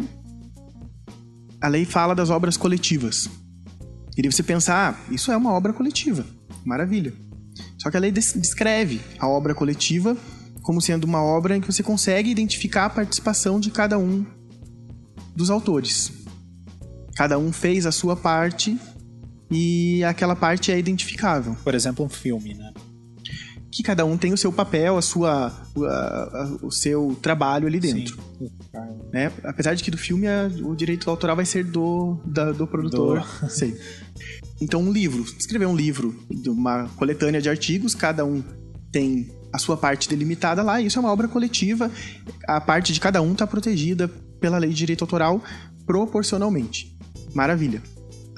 A 1.61 1.69
lei 1.69 1.85
fala 1.85 2.15
das 2.15 2.31
obras 2.31 2.57
coletivas. 2.57 3.29
E 4.17 4.31
você 4.31 4.43
pensar, 4.43 4.93
ah, 4.93 5.13
isso 5.13 5.31
é 5.31 5.37
uma 5.37 5.53
obra 5.53 5.73
coletiva. 5.73 6.27
Maravilha. 6.65 7.13
Só 7.79 7.91
que 7.91 7.97
a 7.97 8.01
lei 8.01 8.13
descreve 8.13 9.01
a 9.19 9.29
obra 9.29 9.55
coletiva 9.55 10.17
como 10.63 10.81
sendo 10.81 11.05
uma 11.05 11.23
obra 11.23 11.57
em 11.57 11.61
que 11.61 11.67
você 11.67 11.83
consegue 11.83 12.31
identificar 12.31 12.87
a 12.87 12.91
participação 12.91 13.59
de 13.59 13.71
cada 13.71 13.99
um 13.99 14.25
dos 15.35 15.51
autores. 15.51 16.13
Cada 17.17 17.39
um 17.39 17.53
fez 17.53 17.87
a 17.87 17.93
sua 17.93 18.15
parte 18.15 18.79
e 19.51 20.05
aquela 20.05 20.37
parte 20.37 20.71
é 20.71 20.79
identificável. 20.79 21.57
Por 21.65 21.75
exemplo, 21.75 22.05
um 22.05 22.09
filme, 22.09 22.55
né? 22.55 22.73
Que 23.71 23.83
cada 23.83 24.05
um 24.05 24.17
tem 24.17 24.33
o 24.33 24.37
seu 24.37 24.53
papel, 24.53 24.97
a 24.97 25.03
sua, 25.03 25.47
a, 25.47 25.85
a, 25.85 26.59
o 26.63 26.71
seu 26.71 27.17
trabalho 27.23 27.67
ali 27.67 27.79
dentro. 27.79 28.19
Sim. 28.39 28.51
Né? 29.13 29.33
Apesar 29.45 29.75
de 29.75 29.85
que 29.85 29.91
do 29.91 29.99
filme 29.99 30.27
a, 30.27 30.51
o 30.63 30.75
direito 30.75 31.09
autoral 31.09 31.37
vai 31.37 31.47
ser 31.47 31.65
do, 31.65 32.19
da, 32.25 32.53
do 32.53 32.67
produtor. 32.67 33.25
Do... 33.41 33.49
Sei. 33.51 33.79
Então, 34.61 34.83
um 34.83 34.93
livro. 34.93 35.23
Escrever 35.23 35.67
um 35.67 35.77
livro 35.77 36.15
de 36.29 36.51
uma 36.51 36.89
coletânea 36.97 37.41
de 37.41 37.49
artigos, 37.49 37.95
cada 37.95 38.25
um 38.25 38.43
tem 38.93 39.31
a 39.53 39.59
sua 39.59 39.77
parte 39.77 40.09
delimitada 40.09 40.63
lá, 40.63 40.81
e 40.81 40.87
isso 40.87 40.99
é 40.99 41.01
uma 41.01 41.13
obra 41.13 41.29
coletiva. 41.29 41.91
A 42.47 42.61
parte 42.61 42.93
de 42.93 43.01
cada 43.01 43.23
um 43.23 43.33
está 43.33 43.47
protegida 43.47 44.09
pela 44.41 44.59
lei 44.59 44.71
de 44.71 44.77
direito 44.77 45.03
autoral 45.03 45.43
proporcionalmente. 45.87 46.97
Maravilha. 47.35 47.83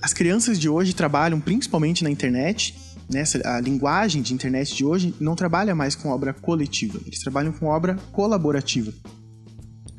As 0.03 0.13
crianças 0.13 0.59
de 0.59 0.69
hoje 0.69 0.95
trabalham 0.95 1.41
principalmente 1.41 2.03
na 2.03 2.11
internet. 2.11 2.75
Nessa, 3.13 3.41
a 3.45 3.61
linguagem 3.61 4.23
de 4.23 4.33
internet 4.33 4.75
de 4.75 4.85
hoje 4.85 5.15
não 5.21 5.35
trabalha 5.35 5.75
mais 5.75 5.95
com 5.95 6.09
obra 6.09 6.33
coletiva, 6.33 6.99
eles 7.07 7.21
trabalham 7.21 7.53
com 7.53 7.67
obra 7.67 7.97
colaborativa. 8.11 8.93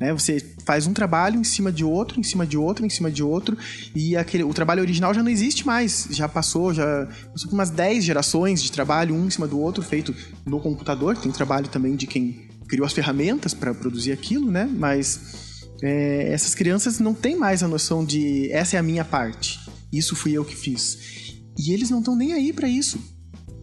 Né? 0.00 0.12
Você 0.12 0.44
faz 0.66 0.86
um 0.86 0.92
trabalho 0.92 1.38
em 1.38 1.44
cima 1.44 1.70
de 1.70 1.84
outro, 1.84 2.18
em 2.18 2.22
cima 2.22 2.46
de 2.46 2.58
outro, 2.58 2.84
em 2.84 2.90
cima 2.90 3.10
de 3.10 3.22
outro, 3.22 3.56
e 3.94 4.16
aquele, 4.16 4.42
o 4.42 4.52
trabalho 4.52 4.82
original 4.82 5.14
já 5.14 5.22
não 5.22 5.30
existe 5.30 5.64
mais. 5.64 6.08
Já 6.10 6.28
passou, 6.28 6.74
já 6.74 7.06
passou 7.32 7.48
por 7.48 7.54
umas 7.54 7.70
10 7.70 8.04
gerações 8.04 8.62
de 8.62 8.72
trabalho, 8.72 9.14
um 9.14 9.26
em 9.26 9.30
cima 9.30 9.46
do 9.46 9.60
outro, 9.60 9.82
feito 9.82 10.14
no 10.44 10.60
computador. 10.60 11.16
Tem 11.16 11.30
trabalho 11.30 11.68
também 11.68 11.94
de 11.94 12.06
quem 12.06 12.48
criou 12.68 12.84
as 12.84 12.92
ferramentas 12.92 13.54
para 13.54 13.72
produzir 13.72 14.12
aquilo, 14.12 14.50
né? 14.50 14.68
Mas 14.70 15.68
é, 15.82 16.32
essas 16.32 16.54
crianças 16.54 16.98
não 16.98 17.14
têm 17.14 17.36
mais 17.36 17.62
a 17.62 17.68
noção 17.68 18.04
de 18.04 18.50
essa 18.50 18.76
é 18.76 18.78
a 18.78 18.82
minha 18.82 19.04
parte, 19.04 19.60
isso 19.92 20.16
fui 20.16 20.32
eu 20.32 20.44
que 20.44 20.56
fiz. 20.56 21.23
E 21.58 21.72
eles 21.72 21.90
não 21.90 22.00
estão 22.00 22.16
nem 22.16 22.32
aí 22.32 22.52
para 22.52 22.68
isso. 22.68 22.98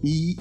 E 0.04 0.38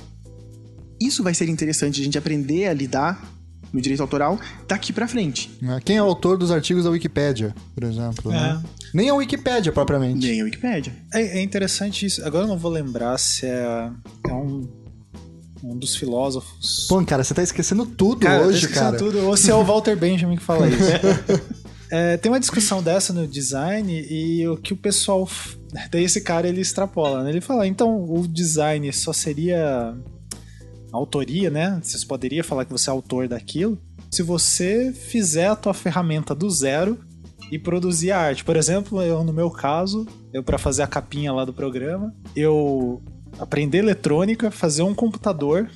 isso 1.01 1.23
vai 1.23 1.35
ser 1.35 1.49
interessante 1.49 2.01
a 2.01 2.05
gente 2.05 2.19
aprender 2.19 2.67
a 2.69 2.75
lidar 2.75 3.41
no 3.73 3.81
direito 3.81 4.01
autoral 4.01 4.39
daqui 4.67 4.93
para 4.93 5.07
frente. 5.07 5.51
É, 5.63 5.81
quem 5.81 5.97
é 5.97 6.03
o 6.03 6.07
autor 6.07 6.37
dos 6.37 6.51
artigos 6.51 6.85
da 6.85 6.91
Wikipédia, 6.91 7.55
por 7.75 7.85
exemplo? 7.85 8.31
Né? 8.31 8.39
É. 8.39 8.55
Né? 8.55 8.63
Nem 8.93 9.09
a 9.09 9.15
Wikipédia, 9.15 9.73
propriamente. 9.73 10.27
Nem 10.27 10.41
a 10.41 10.45
Wikipédia. 10.45 10.93
É, 11.15 11.39
é, 11.39 11.43
interessante 11.43 12.07
isso. 12.07 12.25
Agora 12.25 12.45
eu 12.45 12.49
não 12.49 12.59
vou 12.59 12.71
lembrar 12.71 13.17
se 13.19 13.47
é, 13.47 13.91
é 14.29 14.33
um, 14.33 14.69
um 15.63 15.77
dos 15.77 15.95
filósofos. 15.95 16.87
Pô, 16.89 17.03
cara, 17.05 17.23
você 17.23 17.33
tá 17.33 17.43
esquecendo 17.43 17.87
tudo 17.87 18.27
cara, 18.27 18.45
hoje, 18.45 18.69
cara. 18.69 18.99
Tudo. 18.99 19.27
Ou 19.27 19.37
se 19.37 19.51
é 19.51 19.55
o 19.55 19.65
Walter 19.65 19.97
Benjamin 19.97 20.37
que 20.37 20.43
fala 20.43 20.67
isso. 20.69 21.60
É, 21.91 22.17
tem 22.17 22.31
uma 22.31 22.41
discussão 22.41 22.83
dessa 22.83 23.13
no 23.13 23.27
design 23.27 23.93
e 23.93 24.47
o 24.49 24.57
que 24.57 24.73
o 24.73 24.77
pessoal. 24.77 25.29
Daí 25.91 26.05
esse 26.05 26.21
cara 26.21 26.49
ele 26.49 26.61
extrapola, 26.61 27.25
né? 27.25 27.31
Ele 27.31 27.41
fala, 27.41 27.67
então 27.67 28.05
o 28.05 28.27
design 28.29 28.93
só 28.93 29.13
seria 29.13 29.97
autoria, 30.93 31.51
né? 31.51 31.81
Você 31.83 32.07
poderia 32.07 32.45
falar 32.45 32.65
que 32.65 32.73
você 32.73 32.91
é 32.91 32.93
autor 32.93 33.29
daquilo 33.29 33.79
se 34.11 34.23
você 34.23 34.93
fizer 34.93 35.47
a 35.47 35.57
tua 35.57 35.73
ferramenta 35.73 36.35
do 36.35 36.51
zero 36.51 36.99
e 37.51 37.59
produzir 37.59 38.11
a 38.11 38.19
arte. 38.19 38.45
Por 38.45 38.57
exemplo, 38.57 39.01
eu 39.03 39.23
no 39.23 39.33
meu 39.33 39.51
caso, 39.51 40.07
eu 40.33 40.43
para 40.43 40.59
fazer 40.59 40.83
a 40.83 40.87
capinha 40.87 41.33
lá 41.33 41.45
do 41.45 41.53
programa, 41.53 42.13
eu 42.35 43.03
aprender 43.39 43.79
eletrônica, 43.79 44.51
fazer 44.51 44.83
um 44.83 44.95
computador 44.95 45.71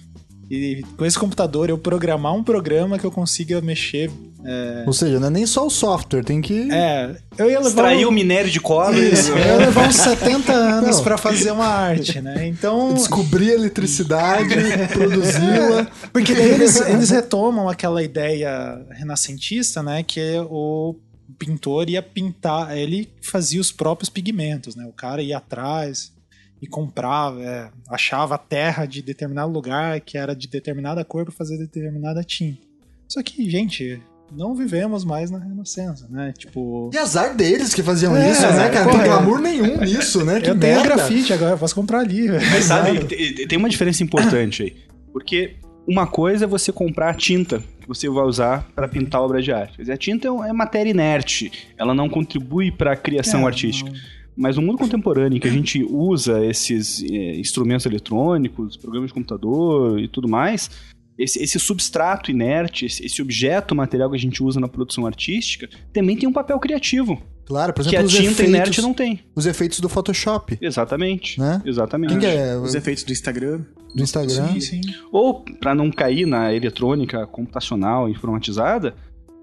e 0.50 0.84
com 0.96 1.04
esse 1.04 1.18
computador 1.18 1.70
eu 1.70 1.78
programar 1.78 2.34
um 2.34 2.44
programa 2.44 2.98
que 2.98 3.04
eu 3.04 3.10
consiga 3.10 3.60
mexer. 3.60 4.10
É... 4.44 4.84
Ou 4.86 4.92
seja, 4.92 5.18
não 5.18 5.28
é 5.28 5.30
nem 5.30 5.46
só 5.46 5.66
o 5.66 5.70
software, 5.70 6.22
tem 6.22 6.42
que. 6.42 6.70
É, 6.70 7.16
eu 7.38 7.50
ia 7.50 7.58
levar. 7.58 7.68
Extrair 7.68 8.04
um... 8.04 8.10
o 8.10 8.12
minério 8.12 8.50
de 8.50 8.60
cola. 8.60 8.96
Isso, 8.96 9.30
eu 9.30 9.38
ia 9.38 9.56
levar 9.56 9.88
uns 9.88 9.96
70 9.96 10.52
anos 10.52 11.00
para 11.00 11.16
fazer 11.16 11.50
uma 11.50 11.66
arte, 11.66 12.20
né? 12.20 12.46
Então. 12.46 12.92
Descobrir 12.92 13.52
a 13.52 13.54
eletricidade, 13.54 14.54
produzi-la. 14.92 15.86
Porque 16.12 16.34
daí 16.34 16.50
eles, 16.50 16.80
eles 16.80 17.10
retomam 17.10 17.68
aquela 17.68 18.02
ideia 18.02 18.84
renascentista, 18.90 19.82
né? 19.82 20.02
Que 20.02 20.20
é 20.20 20.40
o 20.42 20.94
pintor 21.38 21.88
ia 21.88 22.02
pintar, 22.02 22.76
ele 22.76 23.10
fazia 23.20 23.60
os 23.60 23.72
próprios 23.72 24.10
pigmentos, 24.10 24.76
né? 24.76 24.84
O 24.86 24.92
cara 24.92 25.22
ia 25.22 25.38
atrás 25.38 26.12
e 26.60 26.66
comprava, 26.66 27.42
é, 27.42 27.70
achava 27.88 28.34
a 28.36 28.38
terra 28.38 28.86
de 28.86 29.02
determinado 29.02 29.50
lugar 29.50 30.00
que 30.00 30.16
era 30.16 30.34
de 30.34 30.48
determinada 30.48 31.04
cor 31.04 31.24
para 31.24 31.34
fazer 31.34 31.58
determinada 31.58 32.22
tinta. 32.22 32.62
Só 33.08 33.22
que, 33.22 33.48
gente, 33.50 34.02
não 34.32 34.54
vivemos 34.54 35.04
mais 35.04 35.30
na 35.30 35.38
Renascença, 35.38 36.06
né? 36.08 36.32
Tipo. 36.36 36.90
E 36.92 36.98
azar 36.98 37.36
deles 37.36 37.74
que 37.74 37.82
faziam 37.82 38.16
é, 38.16 38.30
isso, 38.30 38.42
né, 38.42 38.68
cara? 38.70 38.84
Não 38.84 38.92
tem 38.92 39.02
glamour 39.04 39.40
nenhum 39.40 39.80
nisso, 39.80 40.24
né? 40.24 40.40
Que 40.40 40.50
eu 40.50 40.56
merda. 40.56 40.82
tenho 40.82 40.82
grafite 40.82 41.32
agora, 41.32 41.52
eu 41.52 41.58
posso 41.58 41.74
comprar 41.74 42.00
ali. 42.00 42.28
Mas 42.28 42.64
sabe, 42.64 43.04
tem 43.46 43.58
uma 43.58 43.68
diferença 43.68 44.02
importante 44.02 44.62
aí. 44.62 44.76
Porque 45.12 45.56
uma 45.86 46.06
coisa 46.06 46.44
é 46.44 46.48
você 46.48 46.72
comprar 46.72 47.10
a 47.10 47.14
tinta 47.14 47.62
que 47.80 47.86
você 47.86 48.08
vai 48.08 48.24
usar 48.24 48.66
para 48.74 48.88
pintar 48.88 49.20
obra 49.20 49.42
de 49.42 49.52
arte. 49.52 49.90
A 49.90 49.96
tinta 49.96 50.28
é, 50.28 50.30
é 50.48 50.52
matéria 50.52 50.90
inerte, 50.90 51.70
ela 51.76 51.94
não 51.94 52.08
contribui 52.08 52.70
para 52.70 52.92
a 52.92 52.96
criação 52.96 53.42
é, 53.42 53.46
artística. 53.46 53.90
Não 53.90 54.14
mas 54.36 54.56
no 54.56 54.62
mundo 54.62 54.78
contemporâneo, 54.78 55.36
em 55.36 55.40
que 55.40 55.46
a 55.46 55.50
gente 55.50 55.84
usa 55.84 56.44
esses 56.44 57.02
é, 57.02 57.38
instrumentos 57.38 57.86
eletrônicos, 57.86 58.76
programas 58.76 59.08
de 59.08 59.14
computador 59.14 59.98
e 60.00 60.08
tudo 60.08 60.28
mais, 60.28 60.70
esse, 61.18 61.42
esse 61.42 61.58
substrato 61.58 62.30
inerte, 62.30 62.86
esse, 62.86 63.04
esse, 63.04 63.22
objeto 63.22 63.74
material 63.74 64.10
que 64.10 64.16
a 64.16 64.20
gente 64.20 64.42
usa 64.42 64.58
na 64.58 64.68
produção 64.68 65.06
artística, 65.06 65.68
também 65.92 66.16
tem 66.16 66.28
um 66.28 66.32
papel 66.32 66.58
criativo. 66.58 67.22
Claro, 67.46 67.72
por 67.72 67.82
exemplo, 67.82 67.98
que 67.98 68.04
a 68.04 68.08
tinta 68.08 68.42
efeitos, 68.42 68.48
inerte 68.48 68.82
não 68.82 68.94
tem. 68.94 69.20
Os 69.34 69.46
efeitos 69.46 69.78
do 69.78 69.88
Photoshop. 69.88 70.58
Exatamente. 70.60 71.38
Né? 71.38 71.62
Exatamente. 71.64 72.16
Quem 72.16 72.28
é? 72.28 72.56
Os 72.56 72.74
efeitos 72.74 73.04
do 73.04 73.12
Instagram. 73.12 73.60
Do 73.94 74.02
Instagram. 74.02 74.54
Sim, 74.54 74.60
sim. 74.60 74.80
Ou, 75.12 75.44
para 75.60 75.74
não 75.74 75.90
cair 75.90 76.26
na 76.26 76.52
eletrônica 76.54 77.26
computacional 77.26 78.08
informatizada, 78.08 78.94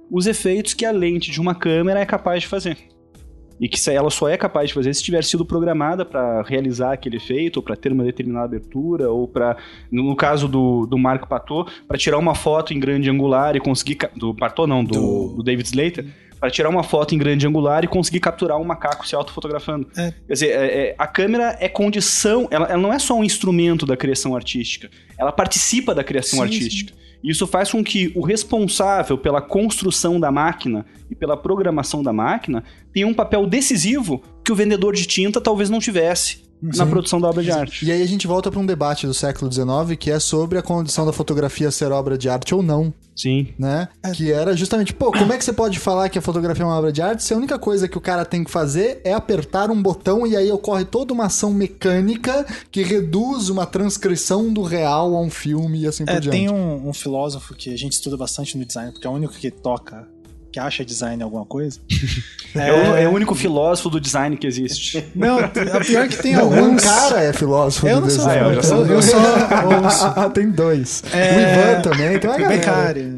os 0.09 0.25
efeitos 0.25 0.73
que 0.73 0.83
a 0.83 0.91
lente 0.91 1.31
de 1.31 1.39
uma 1.39 1.53
câmera 1.53 1.99
é 1.99 2.05
capaz 2.05 2.41
de 2.41 2.47
fazer 2.47 2.77
e 3.61 3.69
que 3.69 3.77
ela 3.91 4.09
só 4.09 4.27
é 4.27 4.35
capaz 4.35 4.69
de 4.69 4.73
fazer 4.73 4.91
se 4.95 5.03
tiver 5.03 5.23
sido 5.23 5.45
programada 5.45 6.03
para 6.03 6.41
realizar 6.41 6.93
aquele 6.93 7.17
efeito, 7.17 7.57
ou 7.57 7.63
para 7.63 7.75
ter 7.75 7.91
uma 7.91 8.03
determinada 8.03 8.45
abertura, 8.47 9.11
ou 9.11 9.27
para, 9.27 9.55
no 9.91 10.15
caso 10.15 10.47
do, 10.47 10.87
do 10.87 10.97
Marco 10.97 11.27
Patot, 11.27 11.71
para 11.87 11.95
tirar 11.95 12.17
uma 12.17 12.33
foto 12.33 12.73
em 12.73 12.79
grande 12.79 13.07
angular 13.07 13.55
e 13.55 13.59
conseguir. 13.59 13.99
Do 14.15 14.33
Patot 14.33 14.67
não, 14.67 14.83
do, 14.83 14.93
do... 14.93 15.33
do 15.35 15.43
David 15.43 15.67
Slater 15.67 16.07
para 16.39 16.49
tirar 16.49 16.69
uma 16.69 16.81
foto 16.81 17.13
em 17.13 17.19
grande 17.19 17.45
angular 17.45 17.83
e 17.83 17.87
conseguir 17.87 18.19
capturar 18.19 18.57
um 18.57 18.63
macaco 18.63 19.07
se 19.07 19.13
autofotografando. 19.13 19.87
É. 19.95 20.11
Quer 20.25 20.33
dizer, 20.33 20.47
é, 20.47 20.87
é, 20.87 20.95
a 20.97 21.05
câmera 21.05 21.55
é 21.59 21.69
condição, 21.69 22.47
ela, 22.49 22.65
ela, 22.65 22.81
não 22.81 22.91
é 22.91 22.97
só 22.97 23.13
um 23.13 23.23
instrumento 23.23 23.85
da 23.85 23.95
criação 23.95 24.35
artística, 24.35 24.89
ela 25.19 25.31
participa 25.31 25.93
da 25.93 26.03
criação 26.03 26.39
sim, 26.39 26.43
artística. 26.45 26.93
Sim. 26.93 27.00
Isso 27.23 27.45
faz 27.45 27.71
com 27.71 27.83
que 27.83 28.11
o 28.15 28.21
responsável 28.21 29.17
pela 29.17 29.41
construção 29.41 30.19
da 30.19 30.31
máquina 30.31 30.85
e 31.09 31.15
pela 31.15 31.37
programação 31.37 32.01
da 32.01 32.11
máquina 32.11 32.63
tenha 32.91 33.07
um 33.07 33.13
papel 33.13 33.45
decisivo 33.45 34.23
que 34.43 34.51
o 34.51 34.55
vendedor 34.55 34.95
de 34.95 35.05
tinta 35.05 35.39
talvez 35.39 35.69
não 35.69 35.79
tivesse. 35.79 36.50
Sim. 36.61 36.77
na 36.77 36.85
produção 36.85 37.19
da 37.19 37.27
obra 37.27 37.41
de 37.41 37.51
arte. 37.51 37.85
E 37.85 37.91
aí 37.91 38.01
a 38.01 38.07
gente 38.07 38.27
volta 38.27 38.51
para 38.51 38.59
um 38.59 38.65
debate 38.65 39.07
do 39.07 39.13
século 39.13 39.51
XIX 39.51 39.97
que 39.99 40.11
é 40.11 40.19
sobre 40.19 40.57
a 40.57 40.61
condição 40.61 41.05
da 41.05 41.11
fotografia 41.11 41.71
ser 41.71 41.91
obra 41.91 42.17
de 42.17 42.29
arte 42.29 42.53
ou 42.53 42.61
não. 42.61 42.93
Sim. 43.15 43.49
Né? 43.57 43.87
É. 44.03 44.11
Que 44.11 44.31
era 44.31 44.55
justamente, 44.55 44.93
pô, 44.93 45.11
como 45.11 45.33
é 45.33 45.37
que 45.37 45.43
você 45.43 45.53
pode 45.53 45.79
falar 45.79 46.09
que 46.09 46.17
a 46.17 46.21
fotografia 46.21 46.63
é 46.63 46.65
uma 46.65 46.77
obra 46.77 46.91
de 46.91 47.01
arte 47.01 47.23
se 47.23 47.33
a 47.33 47.37
única 47.37 47.59
coisa 47.59 47.87
que 47.87 47.97
o 47.97 48.01
cara 48.01 48.23
tem 48.23 48.43
que 48.43 48.49
fazer 48.49 49.01
é 49.03 49.13
apertar 49.13 49.69
um 49.69 49.81
botão 49.81 50.25
e 50.25 50.35
aí 50.35 50.51
ocorre 50.51 50.85
toda 50.85 51.13
uma 51.13 51.25
ação 51.25 51.51
mecânica 51.51 52.45
que 52.71 52.83
reduz 52.83 53.49
uma 53.49 53.65
transcrição 53.65 54.51
do 54.51 54.63
real 54.63 55.15
a 55.15 55.21
um 55.21 55.29
filme 55.29 55.81
e 55.81 55.87
assim 55.87 56.03
é, 56.03 56.13
por 56.13 56.21
diante. 56.21 56.37
Tem 56.37 56.49
um, 56.49 56.89
um 56.89 56.93
filósofo 56.93 57.53
que 57.53 57.73
a 57.73 57.77
gente 57.77 57.93
estuda 57.93 58.17
bastante 58.17 58.57
no 58.57 58.65
design, 58.65 58.91
porque 58.91 59.05
é 59.05 59.09
o 59.09 59.13
único 59.13 59.33
que 59.33 59.51
toca 59.51 60.07
que 60.51 60.59
acha 60.59 60.83
design 60.83 61.23
alguma 61.23 61.45
coisa. 61.45 61.79
é, 62.53 62.69
é, 62.69 63.03
é, 63.03 63.07
o 63.07 63.11
único 63.11 63.33
filósofo 63.33 63.89
do 63.89 63.99
design 63.99 64.35
que 64.35 64.45
existe. 64.45 65.03
Não, 65.15 65.39
a 65.39 65.47
pior 65.85 66.07
que 66.07 66.17
tem 66.17 66.33
não, 66.33 66.43
alguns. 66.43 66.83
Um 66.83 66.87
cara 66.87 67.23
é 67.23 67.33
filósofo 67.33 67.87
eu 67.87 68.01
do 68.01 68.07
design. 68.07 68.63
Sou, 68.63 68.79
eu, 68.79 68.85
eu, 68.85 68.95
eu 68.95 69.01
só 69.01 69.17
ouço. 69.17 70.29
tem 70.33 70.51
dois. 70.51 71.03
É... 71.13 71.35
O 71.35 71.39
Ivan 71.39 71.81
também, 71.81 72.19
tem 72.19 72.29
uma 72.29 72.37
galera. 72.37 72.57
Beccari, 72.57 73.17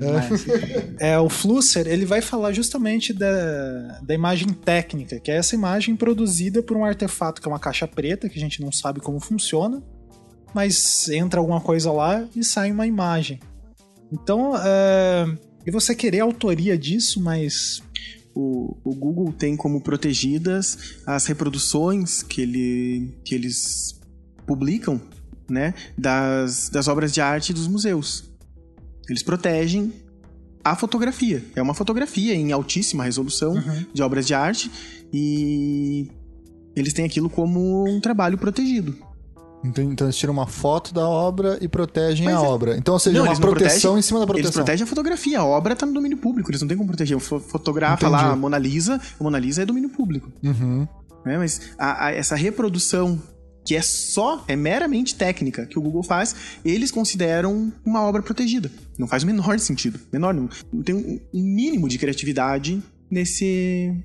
é. 1.00 1.14
é, 1.14 1.20
o 1.20 1.30
Flusser, 1.30 1.88
ele 1.88 2.06
vai 2.06 2.22
falar 2.22 2.52
justamente 2.52 3.12
da, 3.14 4.00
da 4.02 4.14
imagem 4.14 4.50
técnica, 4.50 5.20
que 5.20 5.32
é 5.32 5.36
essa 5.36 5.56
imagem 5.56 5.96
produzida 5.96 6.62
por 6.62 6.78
um 6.78 6.86
artefato 6.86 7.42
que 7.42 7.48
é 7.48 7.52
uma 7.52 7.60
caixa 7.60 7.88
preta, 7.88 8.30
que 8.30 8.38
a 8.38 8.42
gente 8.42 8.62
não 8.62 8.72
sabe 8.72 9.00
como 9.00 9.20
funciona, 9.20 9.82
mas 10.54 11.10
entra 11.10 11.40
alguma 11.40 11.60
coisa 11.60 11.92
lá 11.92 12.24
e 12.36 12.44
sai 12.44 12.72
uma 12.72 12.86
imagem. 12.86 13.40
Então, 14.12 14.54
é... 14.56 15.26
e 15.66 15.72
você 15.72 15.96
querer 15.96 16.22
a 16.22 16.24
autoria 16.24 16.78
disso, 16.78 17.22
mas 17.22 17.82
o, 18.36 18.76
o, 18.84 18.94
Google 18.94 19.32
tem 19.32 19.56
como 19.56 19.82
protegidas 19.82 20.96
as 21.06 21.26
reproduções 21.26 22.24
que, 22.24 22.42
ele, 22.42 23.14
que 23.24 23.36
eles 23.36 24.00
publicam 24.46 25.00
né, 25.50 25.74
das, 25.98 26.70
das 26.70 26.88
obras 26.88 27.14
de 27.14 27.22
arte 27.22 27.54
dos 27.54 27.68
museus. 27.68 28.30
Eles 29.10 29.22
protegem 29.22 29.94
a 30.64 30.76
fotografia. 30.76 31.44
É 31.56 31.62
uma 31.62 31.74
fotografia 31.74 32.34
em 32.34 32.52
altíssima 32.52 33.04
resolução 33.04 33.54
uhum. 33.54 33.86
de 33.94 34.02
obras 34.02 34.26
de 34.26 34.34
arte 34.34 34.72
e 35.12 36.10
eles 36.76 36.94
têm 36.94 37.06
aquilo 37.06 37.30
como 37.30 37.88
um 37.88 38.00
trabalho 38.00 38.38
protegido. 38.38 38.96
Então, 39.64 39.84
então 39.84 40.08
eles 40.08 40.18
tiram 40.18 40.34
uma 40.34 40.46
foto 40.46 40.94
da 40.94 41.08
obra 41.08 41.58
e 41.62 41.68
protegem 41.68 42.26
Mas 42.26 42.36
a 42.36 42.38
é... 42.40 42.42
obra. 42.42 42.78
Então, 42.78 42.94
ou 42.94 43.00
seja, 43.00 43.18
não, 43.18 43.26
uma 43.26 43.40
proteção 43.40 43.92
protegem, 43.92 44.00
em 44.00 44.02
cima 44.02 44.20
da 44.20 44.26
proteção. 44.26 44.48
Eles 44.48 44.56
protegem 44.56 44.84
a 44.84 44.88
fotografia. 44.88 45.40
A 45.40 45.46
obra 45.46 45.74
está 45.74 45.86
no 45.86 45.94
domínio 45.94 46.18
público. 46.18 46.52
Eles 46.52 46.62
não 46.62 46.68
têm 46.68 46.78
como 46.78 46.88
proteger. 46.88 47.18
Fotografa 47.20 48.06
Entendi. 48.06 48.12
lá 48.12 48.32
a 48.32 48.36
Mona 48.36 48.58
Lisa. 48.58 49.00
A 49.20 49.24
Mona 49.24 49.40
Lisa 49.40 49.64
é 49.64 49.66
domínio 49.66 49.90
público. 49.90 50.32
Uhum. 50.44 50.88
É, 51.26 51.38
mas 51.38 51.62
a, 51.78 52.08
a, 52.08 52.12
essa 52.12 52.36
reprodução 52.36 53.20
que 53.66 53.76
é 53.76 53.82
só, 53.82 54.44
é 54.48 54.58
meramente 54.58 55.16
técnica 55.16 55.66
que 55.66 55.80
o 55.80 55.82
Google 55.82 56.04
faz, 56.04 56.36
eles 56.66 56.92
consideram 56.92 57.72
uma 57.86 58.02
obra 58.02 58.22
protegida. 58.22 58.70
Não 58.98 59.08
faz 59.08 59.24
o 59.24 59.26
menor 59.26 59.58
sentido. 59.58 60.00
Menor, 60.12 60.34
não, 60.34 60.50
não 60.72 60.84
tem 60.84 60.94
um 60.94 61.20
mínimo 61.34 61.88
de 61.88 61.98
criatividade 61.98 62.84
nesse 63.10 63.96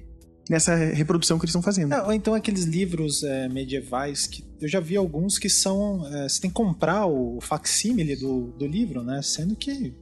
nessa 0.49 0.75
reprodução 0.75 1.39
que 1.39 1.45
eles 1.45 1.51
estão 1.51 1.63
fazendo. 1.63 1.93
É, 1.93 2.03
ou 2.03 2.13
então 2.13 2.35
aqueles 2.35 2.65
livros 2.65 3.23
é, 3.23 3.49
medievais 3.49 4.27
que 4.27 4.45
eu 4.61 4.69
já 4.69 4.81
vi 4.81 4.97
alguns 4.97 5.39
que 5.39 5.49
são. 5.49 6.07
É, 6.15 6.29
você 6.29 6.41
tem 6.41 6.51
que 6.51 6.55
comprar 6.55 7.07
o 7.07 7.39
facsímile 7.41 8.17
do, 8.17 8.53
do 8.53 8.67
livro, 8.67 9.03
né? 9.03 9.21
Sendo 9.23 9.55
que. 9.55 9.95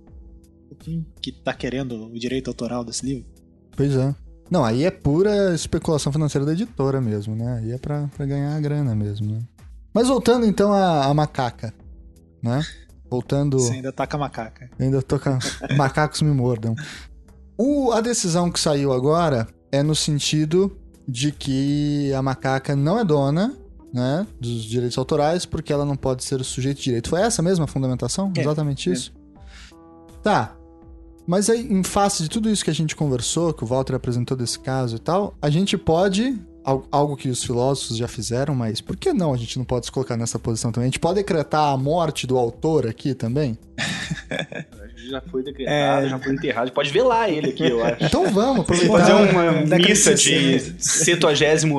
Quem 0.81 1.07
que 1.23 1.33
tá 1.33 1.55
querendo 1.55 2.07
o 2.07 2.19
direito 2.19 2.49
autoral 2.49 2.85
desse 2.85 3.07
livro? 3.07 3.25
Pois 3.75 3.95
é. 3.95 4.15
Não, 4.51 4.65
aí 4.65 4.85
é 4.85 4.91
pura 4.91 5.55
especulação 5.55 6.13
financeira 6.13 6.45
da 6.45 6.53
editora 6.53 7.01
mesmo, 7.01 7.35
né? 7.35 7.61
Aí 7.61 7.73
é 7.73 7.79
pra, 7.79 8.09
pra 8.09 8.27
ganhar 8.27 8.55
a 8.55 8.61
grana 8.61 8.95
mesmo, 8.95 9.33
né? 9.33 9.41
Mas 9.93 10.09
voltando 10.09 10.45
então 10.45 10.73
à, 10.73 11.13
macaca, 11.15 11.73
né? 12.43 12.63
Voltando. 13.11 13.59
Você 13.59 13.73
ainda 13.73 13.93
tá 13.93 14.07
com 14.07 14.17
a 14.17 14.21
macaca. 14.21 14.71
Ainda 14.79 15.01
tô 15.01 15.19
com 15.19 15.31
a... 15.31 15.39
Macacos 15.77 16.21
me 16.21 16.31
mordam. 16.31 16.75
O, 17.57 17.93
a 17.93 18.01
decisão 18.01 18.51
que 18.51 18.61
saiu 18.61 18.93
agora 18.93 19.49
é 19.77 19.83
no 19.83 19.95
sentido 19.95 20.77
de 21.07 21.31
que 21.31 22.13
a 22.13 22.23
macaca 22.23 22.75
não 22.75 22.99
é 22.99 23.05
dona 23.05 23.55
né, 23.93 24.27
dos 24.41 24.65
direitos 24.65 24.99
autorais 24.99 25.47
porque 25.47 25.73
ela 25.73 25.85
não 25.85 25.97
pode 25.97 26.25
ser 26.25 26.41
o 26.41 26.45
sujeito 26.45 26.79
de 26.79 26.85
direito. 26.85 27.09
Foi 27.09 27.21
essa 27.21 27.43
mesma 27.43 27.65
a 27.65 27.69
fundamentação? 27.69 28.33
É, 28.37 28.41
Exatamente 28.41 28.91
é. 28.91 28.93
isso? 28.93 29.13
Tá. 30.23 30.57
Mas 31.27 31.51
aí, 31.51 31.61
em 31.61 31.83
face 31.83 32.23
de 32.23 32.29
tudo 32.29 32.49
isso 32.49 32.65
que 32.65 32.71
a 32.71 32.75
gente 32.75 32.95
conversou, 32.95 33.53
que 33.53 33.65
o 33.65 33.67
Walter 33.67 33.95
apresentou 33.95 34.37
desse 34.37 34.59
caso 34.59 34.97
e 34.97 34.99
tal, 34.99 35.35
a 35.43 35.51
gente 35.51 35.77
pode 35.77 36.39
algo 36.91 37.17
que 37.17 37.29
os 37.29 37.45
filósofos 37.45 37.97
já 37.97 38.09
fizeram, 38.09 38.55
mas 38.55 38.81
por 38.81 38.97
que 38.97 39.13
não 39.13 39.33
a 39.33 39.37
gente 39.37 39.57
não 39.57 39.65
pode 39.65 39.87
se 39.87 39.93
colocar 39.93 40.17
nessa 40.17 40.39
posição 40.39 40.73
também? 40.73 40.87
A 40.87 40.91
gente 40.91 40.99
pode 40.99 41.15
decretar 41.17 41.73
a 41.73 41.77
morte 41.77 42.27
do 42.27 42.37
autor 42.37 42.87
aqui 42.87 43.15
também? 43.15 43.57
já 45.09 45.21
foi 45.21 45.43
decretado, 45.43 46.07
é... 46.07 46.09
já 46.09 46.19
foi 46.19 46.33
enterrado. 46.33 46.73
Pode 46.73 46.91
lá 47.03 47.31
ele 47.31 47.51
aqui, 47.51 47.69
eu 47.69 47.85
acho. 47.85 48.05
Então 48.05 48.31
vamos, 48.31 48.61
aproveitar. 48.61 48.99
Fazer 48.99 49.13
uma 49.13 49.53
missa 49.79 50.15
de 50.15 50.75
70 50.83 51.29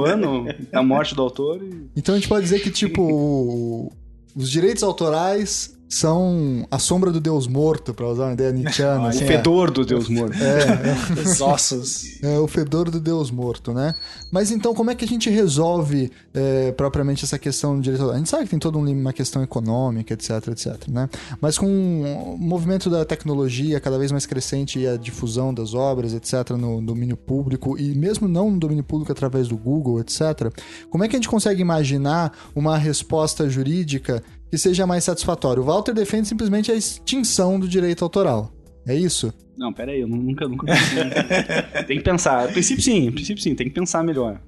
ano 0.05 0.47
da 0.71 0.81
morte 0.81 1.13
do 1.13 1.21
autor. 1.21 1.61
E... 1.61 1.89
Então 1.95 2.15
a 2.15 2.17
gente 2.17 2.29
pode 2.29 2.43
dizer 2.43 2.59
que, 2.59 2.71
tipo, 2.71 3.91
os 4.35 4.49
direitos 4.49 4.83
autorais 4.83 5.76
são 5.89 6.67
a 6.69 6.79
sombra 6.79 7.11
do 7.11 7.21
Deus 7.21 7.47
morto, 7.47 7.93
para 7.93 8.07
usar 8.07 8.25
uma 8.25 8.33
ideia 8.33 8.51
nietzschiana. 8.51 9.07
assim, 9.09 9.23
o 9.23 9.27
fedor 9.27 9.69
é. 9.69 9.71
do 9.71 9.85
Deus 9.85 10.09
morto. 10.09 10.37
É, 10.41 11.19
é. 11.19 11.21
Os 11.21 11.41
ossos. 11.41 12.21
É, 12.21 12.37
o 12.39 12.47
fedor 12.47 12.89
do 12.89 12.99
Deus 12.99 13.31
morto, 13.31 13.73
né? 13.73 13.95
Mas 14.31 14.51
então, 14.51 14.73
como 14.73 14.91
é 14.91 14.95
que 14.95 15.05
a 15.05 15.07
gente 15.07 15.29
resolve 15.29 16.11
é, 16.33 16.71
propriamente 16.73 17.23
essa 17.23 17.39
questão 17.39 17.75
do 17.75 17.81
direito? 17.81 18.09
A 18.11 18.17
gente 18.17 18.29
sabe 18.29 18.43
que 18.43 18.49
tem 18.49 18.59
toda 18.59 18.77
uma 18.77 19.13
questão 19.13 19.41
econômica, 19.41 20.13
etc, 20.13 20.47
etc, 20.49 20.87
né? 20.89 21.09
Mas 21.39 21.57
com 21.57 21.67
o 21.67 22.37
movimento 22.37 22.89
da 22.89 23.05
tecnologia 23.05 23.79
cada 23.79 23.97
vez 23.97 24.11
mais 24.11 24.25
crescente 24.25 24.79
e 24.79 24.87
a 24.87 24.97
difusão 24.97 25.53
das 25.53 25.73
obras, 25.73 26.13
etc, 26.13 26.51
no 26.51 26.81
domínio 26.81 27.15
público 27.15 27.77
e 27.77 27.95
mesmo 27.95 28.27
não 28.27 28.51
no 28.51 28.59
domínio 28.59 28.83
público 28.83 29.11
através 29.11 29.47
do 29.47 29.57
Google, 29.57 29.99
etc, 29.99 30.51
como 30.89 31.03
é 31.03 31.07
que 31.07 31.15
a 31.15 31.19
gente 31.19 31.29
consegue 31.29 31.61
imaginar 31.61 32.33
uma 32.55 32.77
resposta 32.77 33.49
jurídica 33.49 34.23
que 34.49 34.57
seja 34.57 34.87
mais 34.87 35.03
satisfatório. 35.03 35.63
O 35.63 35.65
Walter 35.65 35.93
defende 35.93 36.27
simplesmente 36.27 36.71
a 36.71 36.75
extinção 36.75 37.59
do 37.59 37.67
direito 37.67 38.03
autoral. 38.03 38.51
É 38.87 38.95
isso? 38.95 39.33
Não, 39.57 39.73
pera 39.73 39.91
aí, 39.91 40.01
eu 40.01 40.07
nunca, 40.07 40.47
nunca 40.47 40.67
pensei. 40.67 41.83
tem 41.87 41.97
que 41.97 42.03
pensar. 42.03 42.45
A 42.45 42.47
princípio 42.47 42.83
sim, 42.83 43.09
a 43.09 43.11
princípio 43.11 43.41
sim, 43.41 43.55
tem 43.55 43.67
que 43.67 43.73
pensar 43.73 44.03
melhor. 44.03 44.39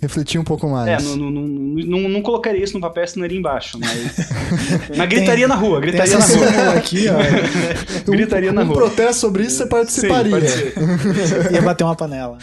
Refletir 0.00 0.40
um 0.40 0.42
pouco 0.42 0.68
mais. 0.68 0.88
É, 0.88 1.06
não, 1.06 1.16
não, 1.16 1.30
não, 1.30 1.86
não, 1.86 2.08
não 2.08 2.22
colocaria 2.22 2.64
isso 2.64 2.74
no 2.74 2.80
papel 2.80 3.04
e 3.04 3.22
ali 3.22 3.36
embaixo, 3.36 3.78
mas. 3.78 4.28
mas 4.96 5.08
gritaria 5.08 5.46
tem, 5.46 5.48
na 5.48 5.54
rua, 5.54 5.80
gritaria 5.80 6.18
na 6.18 6.26
rua. 6.26 6.72
aqui, 6.72 7.04
ó. 7.08 8.10
gritaria 8.10 8.50
um, 8.50 8.54
na 8.54 8.62
rua. 8.64 8.72
Um 8.72 8.78
protesto 8.78 9.20
sobre 9.20 9.44
isso 9.44 9.58
você 9.58 9.66
participaria. 9.66 10.40
Sim, 10.40 11.54
Ia 11.54 11.62
bater 11.62 11.84
uma 11.84 11.94
panela. 11.94 12.36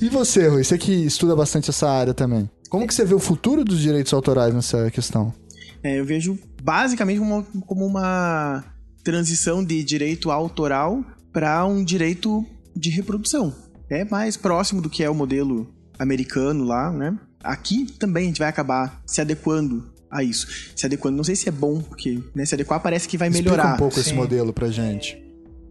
e 0.00 0.08
você, 0.08 0.48
Rui? 0.48 0.64
Você 0.64 0.78
que 0.78 0.92
estuda 1.04 1.36
bastante 1.36 1.68
essa 1.68 1.90
área 1.90 2.14
também. 2.14 2.48
Como 2.70 2.86
que 2.86 2.94
você 2.94 3.04
vê 3.04 3.14
o 3.14 3.18
futuro 3.18 3.62
dos 3.62 3.80
direitos 3.80 4.14
autorais 4.14 4.54
nessa 4.54 4.90
questão? 4.90 5.34
É, 5.82 5.98
eu 5.98 6.04
vejo 6.04 6.38
basicamente 6.62 7.18
como, 7.18 7.44
como 7.66 7.86
uma 7.86 8.64
transição 9.02 9.64
de 9.64 9.82
direito 9.82 10.30
autoral 10.30 11.04
para 11.32 11.64
um 11.66 11.82
direito 11.82 12.44
de 12.74 12.90
reprodução. 12.90 13.54
É 13.90 14.04
mais 14.04 14.36
próximo 14.36 14.80
do 14.80 14.88
que 14.88 15.02
é 15.02 15.10
o 15.10 15.14
modelo 15.14 15.74
americano 15.98 16.64
lá, 16.64 16.90
né? 16.90 17.18
Aqui 17.42 17.86
também 17.98 18.24
a 18.24 18.26
gente 18.28 18.38
vai 18.38 18.48
acabar 18.48 19.02
se 19.04 19.20
adequando 19.20 19.92
a 20.10 20.22
isso. 20.22 20.46
Se 20.76 20.86
adequando, 20.86 21.16
não 21.16 21.24
sei 21.24 21.34
se 21.34 21.48
é 21.48 21.52
bom, 21.52 21.80
porque 21.80 22.22
né, 22.34 22.44
se 22.44 22.54
adequar 22.54 22.80
parece 22.80 23.08
que 23.08 23.18
vai 23.18 23.30
melhorar. 23.30 23.64
Explica 23.64 23.74
um 23.74 23.78
pouco 23.78 23.94
Sim. 23.94 24.00
esse 24.00 24.14
modelo 24.14 24.52
pra 24.52 24.68
gente. 24.68 25.20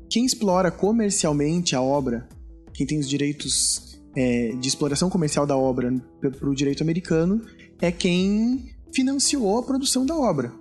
Quem 0.09 0.25
explora 0.25 0.69
comercialmente 0.69 1.75
a 1.75 1.81
obra, 1.81 2.27
quem 2.73 2.85
tem 2.85 2.99
os 2.99 3.07
direitos 3.07 4.01
é, 4.15 4.53
de 4.59 4.67
exploração 4.67 5.09
comercial 5.09 5.45
da 5.45 5.55
obra 5.55 5.93
para 6.19 6.49
o 6.49 6.55
direito 6.55 6.83
americano, 6.83 7.41
é 7.79 7.91
quem 7.91 8.71
financiou 8.93 9.59
a 9.59 9.63
produção 9.63 10.05
da 10.05 10.15
obra 10.15 10.51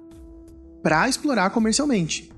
para 0.83 1.09
explorar 1.09 1.51
comercialmente. 1.51 2.31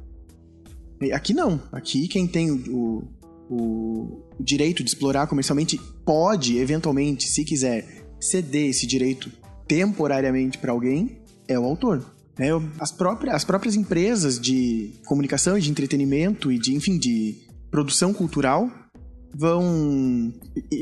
Aqui 1.12 1.34
não. 1.34 1.60
Aqui 1.72 2.06
quem 2.08 2.26
tem 2.26 2.50
o, 2.50 3.04
o, 3.50 3.54
o, 3.54 4.24
direito 4.40 4.82
de 4.82 4.90
explorar 4.90 5.26
comercialmente 5.26 5.80
pode, 6.04 6.58
eventualmente, 6.58 7.28
se 7.28 7.44
quiser, 7.44 8.04
ceder 8.20 8.70
esse 8.70 8.86
direito 8.86 9.30
temporariamente 9.66 10.58
para 10.58 10.72
alguém 10.72 11.20
é 11.48 11.58
o 11.58 11.64
autor. 11.64 12.04
É, 12.38 12.48
as, 12.78 12.90
próprias, 12.90 13.34
as 13.34 13.44
próprias 13.44 13.74
empresas 13.74 14.40
de 14.40 14.94
comunicação 15.06 15.58
e 15.58 15.60
de 15.60 15.70
entretenimento 15.70 16.50
e 16.50 16.58
de, 16.58 16.74
enfim, 16.74 16.98
de 16.98 17.36
produção 17.70 18.12
cultural 18.14 18.70
vão 19.34 20.32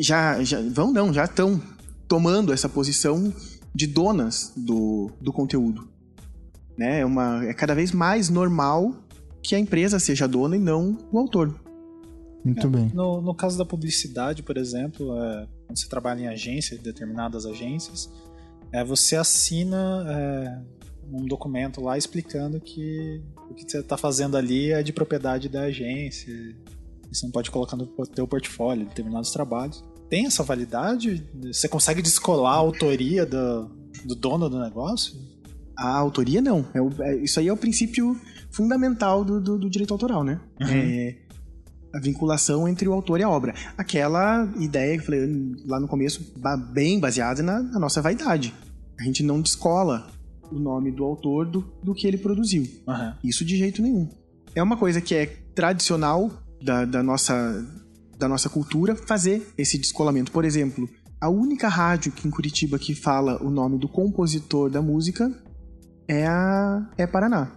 já, 0.01 0.43
já 0.43 0.61
vão 0.71 0.93
não, 0.93 1.13
já 1.13 1.25
estão 1.25 1.61
tomando 2.09 2.53
essa 2.53 2.69
posição 2.69 3.33
de 3.75 3.87
donas 3.87 4.53
do, 4.57 5.11
do 5.21 5.33
conteúdo. 5.33 5.89
Né? 6.77 7.01
É, 7.01 7.07
uma, 7.07 7.45
é 7.45 7.55
cada 7.55 7.75
vez 7.75 7.93
mais 7.93 8.29
normal 8.29 8.95
que 9.43 9.55
a 9.55 9.59
empresa 9.59 9.99
seja 9.99 10.27
dona 10.27 10.57
e 10.57 10.59
não 10.59 10.99
o 11.13 11.19
autor. 11.19 11.55
Muito 12.45 12.67
é, 12.67 12.71
bem. 12.71 12.91
No, 12.95 13.21
no 13.21 13.35
caso 13.35 13.59
da 13.59 13.65
publicidade, 13.65 14.43
por 14.43 14.57
exemplo, 14.57 15.17
é, 15.17 15.47
quando 15.67 15.79
você 15.79 15.89
trabalha 15.89 16.23
em 16.23 16.29
agência, 16.29 16.79
determinadas 16.79 17.47
agências, 17.47 18.11
é, 18.73 18.85
você 18.85 19.17
assina 19.17 20.05
é, 20.09 20.59
um 21.13 21.27
documento 21.27 21.81
lá 21.81 21.99
explicando 21.99 22.61
que 22.61 23.23
o 23.51 23.55
que 23.55 23.69
você 23.69 23.79
está 23.79 23.97
fazendo 23.97 24.37
ali 24.37 24.73
é 24.73 24.83
de 24.83 24.93
propriedade 24.93 25.49
da 25.49 25.63
agência. 25.63 26.33
Você 27.13 27.27
não 27.27 27.33
pode 27.33 27.51
colocar 27.51 27.77
no 27.77 27.87
teu 28.07 28.27
portfólio 28.27 28.87
determinados 28.87 29.33
trabalhos 29.33 29.85
tem 30.11 30.27
essa 30.27 30.43
validade? 30.43 31.25
Você 31.47 31.69
consegue 31.69 32.03
descolar 32.03 32.53
a 32.53 32.57
autoria 32.57 33.25
do, 33.25 33.71
do 34.05 34.15
dono 34.15 34.51
do 34.51 34.59
negócio? 34.59 35.15
A 35.79 35.97
autoria 35.97 36.43
não. 36.43 36.67
É, 36.75 36.83
o, 36.83 36.91
é 37.01 37.17
isso 37.17 37.39
aí 37.41 37.49
é 37.49 37.53
o 37.53 37.57
princípio 37.57 38.21
fundamental 38.51 39.25
do, 39.25 39.41
do, 39.41 39.57
do 39.57 39.71
direito 39.71 39.95
autoral, 39.95 40.25
né? 40.25 40.41
Uhum. 40.61 40.69
É 40.69 41.17
a 41.93 41.99
vinculação 41.99 42.69
entre 42.69 42.89
o 42.89 42.93
autor 42.93 43.19
e 43.21 43.23
a 43.23 43.29
obra. 43.29 43.55
Aquela 43.77 44.49
ideia 44.59 44.95
que 44.95 45.01
eu 45.01 45.07
falei 45.07 45.57
lá 45.67 45.81
no 45.81 45.89
começo, 45.89 46.33
bem 46.73 47.01
baseada 47.01 47.43
na, 47.43 47.61
na 47.61 47.79
nossa 47.81 48.01
vaidade. 48.01 48.55
A 48.99 49.03
gente 49.03 49.23
não 49.23 49.41
descola 49.41 50.07
o 50.53 50.59
nome 50.59 50.93
do 50.93 51.05
autor 51.05 51.47
do, 51.47 51.65
do 51.83 51.95
que 51.95 52.07
ele 52.07 52.19
produziu. 52.19 52.63
Uhum. 52.87 53.13
Isso 53.25 53.45
de 53.45 53.57
jeito 53.57 53.83
nenhum. 53.83 54.09
É 54.55 54.63
uma 54.63 54.77
coisa 54.77 55.01
que 55.01 55.15
é 55.15 55.27
tradicional 55.55 56.31
da, 56.63 56.85
da 56.85 57.03
nossa 57.03 57.65
da 58.21 58.29
nossa 58.29 58.49
cultura 58.49 58.95
fazer 58.95 59.53
esse 59.59 59.79
descolamento. 59.79 60.31
Por 60.31 60.45
exemplo, 60.45 60.89
a 61.21 61.29
única 61.29 61.69
rádio 61.69 62.13
que 62.13 62.29
em 62.29 62.31
Curitiba 62.31 62.79
que 62.79 62.95
fala 62.95 63.43
o 63.43 63.51
nome 63.51 63.79
do 63.79 63.89
compositor 63.89 64.71
da 64.71 64.81
música 64.81 65.33
é 66.07 66.27
a 66.27 66.87
é 66.97 67.07
Paraná. 67.07 67.51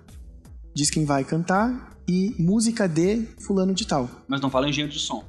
Diz 0.74 0.90
quem 0.90 1.06
vai 1.06 1.24
cantar 1.24 1.92
e 2.08 2.36
música 2.40 2.88
de 2.88 3.28
fulano 3.40 3.74
de 3.74 3.86
tal. 3.86 4.10
Mas 4.28 4.42
não 4.42 4.50
fala 4.50 4.68
engenheiro 4.68 4.92
de 4.92 5.00
som. 5.00 5.24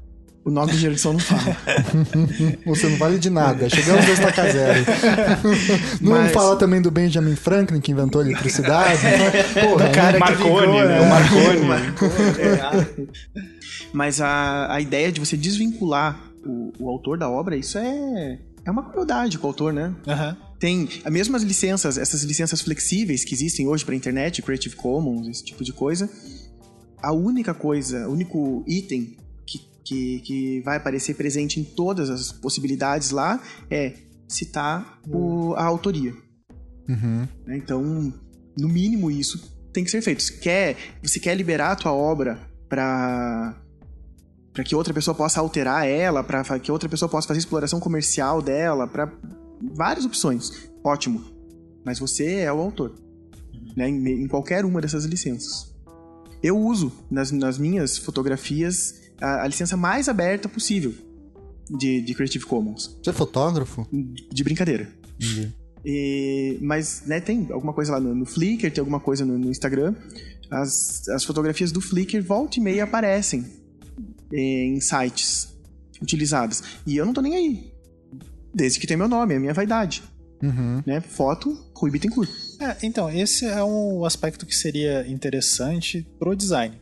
O 0.44 0.50
nome 0.50 0.66
do 0.72 0.74
engenheiro 0.74 0.94
de 0.94 1.00
som 1.00 1.12
não 1.14 1.18
fala. 1.18 1.56
Você 2.66 2.86
não 2.88 2.98
vale 2.98 3.18
de 3.18 3.30
nada. 3.30 3.68
Chegamos 3.70 4.04
a 4.04 4.10
estaca 4.12 4.52
zero. 4.52 4.84
Não 6.02 6.12
Mas- 6.12 6.32
fala 6.32 6.56
também 6.56 6.82
do 6.82 6.90
Benjamin 6.90 7.34
Franklin, 7.34 7.80
que 7.80 7.90
inventou 7.92 8.20
a 8.20 8.24
eletricidade. 8.26 9.00
Porra, 9.58 9.88
cara 9.88 10.12
que 10.12 10.18
Marconi, 10.20 10.66
ligou, 10.66 10.84
né? 10.84 10.98
é. 10.98 11.00
O 11.00 11.64
Marconi. 11.66 13.08
Mas 13.92 14.20
a, 14.20 14.74
a 14.74 14.80
ideia 14.82 15.10
de 15.10 15.18
você 15.18 15.34
desvincular 15.36 16.20
o, 16.44 16.72
o 16.78 16.88
autor 16.90 17.16
da 17.16 17.28
obra, 17.28 17.56
isso 17.56 17.78
é, 17.78 18.38
é 18.66 18.70
uma 18.70 18.82
crueldade 18.90 19.38
com 19.38 19.46
o 19.46 19.50
autor, 19.50 19.72
né? 19.72 19.94
Aham. 20.06 20.36
Tem 20.58 20.88
as 21.04 21.12
mesmas 21.12 21.42
licenças, 21.42 21.96
essas 21.96 22.22
licenças 22.22 22.60
flexíveis 22.60 23.24
que 23.24 23.34
existem 23.34 23.66
hoje 23.66 23.84
para 23.84 23.94
internet, 23.94 24.42
Creative 24.42 24.76
Commons, 24.76 25.26
esse 25.28 25.42
tipo 25.44 25.64
de 25.64 25.72
coisa. 25.72 26.08
A 27.02 27.12
única 27.12 27.54
coisa, 27.54 28.06
o 28.08 28.12
único 28.12 28.62
item 28.66 29.16
que, 29.84 30.20
que, 30.20 30.60
vai 30.62 30.76
aparecer 30.76 31.14
presente 31.14 31.60
em 31.60 31.64
todas 31.64 32.08
as 32.10 32.32
possibilidades 32.32 33.10
lá 33.10 33.40
é 33.70 33.94
citar 34.28 34.98
o- 35.06 35.54
a 35.54 35.64
autoria. 35.64 36.14
Uhum. 36.88 37.26
né? 37.46 37.56
Então, 37.56 38.12
no 38.58 38.68
mínimo 38.68 39.10
isso 39.10 39.52
tem 39.72 39.84
que 39.84 39.90
ser 39.90 40.02
feito. 40.02 40.22
Se 40.22 40.38
quer, 40.38 40.76
você 41.02 41.18
quer 41.18 41.34
liberar 41.34 41.72
a 41.72 41.76
tua 41.76 41.92
obra 41.92 42.38
para 42.68 43.60
para 44.52 44.62
que 44.62 44.76
outra 44.76 44.94
pessoa 44.94 45.16
possa 45.16 45.40
alterar 45.40 45.84
ela, 45.84 46.22
para 46.22 46.60
que 46.60 46.70
outra 46.70 46.88
pessoa 46.88 47.08
possa 47.08 47.26
fazer 47.26 47.40
exploração 47.40 47.80
comercial 47.80 48.40
dela, 48.40 48.86
para 48.86 49.12
várias 49.74 50.04
opções. 50.04 50.70
Ótimo. 50.84 51.24
Mas 51.84 51.98
você 51.98 52.36
é 52.36 52.52
o 52.52 52.60
autor. 52.60 52.94
Né? 53.76 53.88
Em, 53.88 54.22
em 54.22 54.28
qualquer 54.28 54.64
uma 54.64 54.80
dessas 54.80 55.04
licenças. 55.06 55.74
Eu 56.40 56.56
uso 56.56 56.92
nas, 57.10 57.32
nas 57.32 57.58
minhas 57.58 57.98
fotografias 57.98 59.03
a, 59.24 59.42
a 59.44 59.46
licença 59.46 59.76
mais 59.76 60.08
aberta 60.08 60.48
possível 60.48 60.92
de, 61.70 62.02
de 62.02 62.14
Creative 62.14 62.44
Commons. 62.44 62.98
Você 63.02 63.10
é 63.10 63.12
fotógrafo? 63.12 63.86
De 63.90 64.44
brincadeira. 64.44 64.88
E- 65.84 66.58
mas, 66.60 67.02
né, 67.06 67.20
tem 67.20 67.48
alguma 67.50 67.72
coisa 67.72 67.92
lá 67.92 68.00
no, 68.00 68.14
no 68.14 68.26
Flickr, 68.26 68.70
tem 68.70 68.80
alguma 68.80 69.00
coisa 69.00 69.24
no, 69.24 69.38
no 69.38 69.50
Instagram. 69.50 69.94
As, 70.50 71.08
as 71.08 71.24
fotografias 71.24 71.72
do 71.72 71.80
Flickr, 71.80 72.22
volta 72.22 72.58
e 72.58 72.62
meia, 72.62 72.84
aparecem 72.84 73.44
eh, 74.32 74.66
em 74.66 74.80
sites 74.80 75.54
utilizadas. 76.00 76.62
E 76.86 76.96
eu 76.96 77.06
não 77.06 77.12
tô 77.12 77.20
nem 77.20 77.34
aí. 77.34 77.72
Desde 78.54 78.78
que 78.78 78.86
tem 78.86 78.96
meu 78.96 79.08
nome, 79.08 79.34
é 79.34 79.36
a 79.36 79.40
minha 79.40 79.54
vaidade. 79.54 80.02
Uhum. 80.42 80.82
Né? 80.86 81.00
Foto, 81.00 81.58
Rui 81.74 81.90
Bittencourt. 81.90 82.30
É, 82.60 82.76
então, 82.82 83.10
esse 83.10 83.46
é 83.46 83.64
um 83.64 84.04
aspecto 84.04 84.46
que 84.46 84.54
seria 84.54 85.06
interessante 85.08 86.06
pro 86.18 86.36
design. 86.36 86.78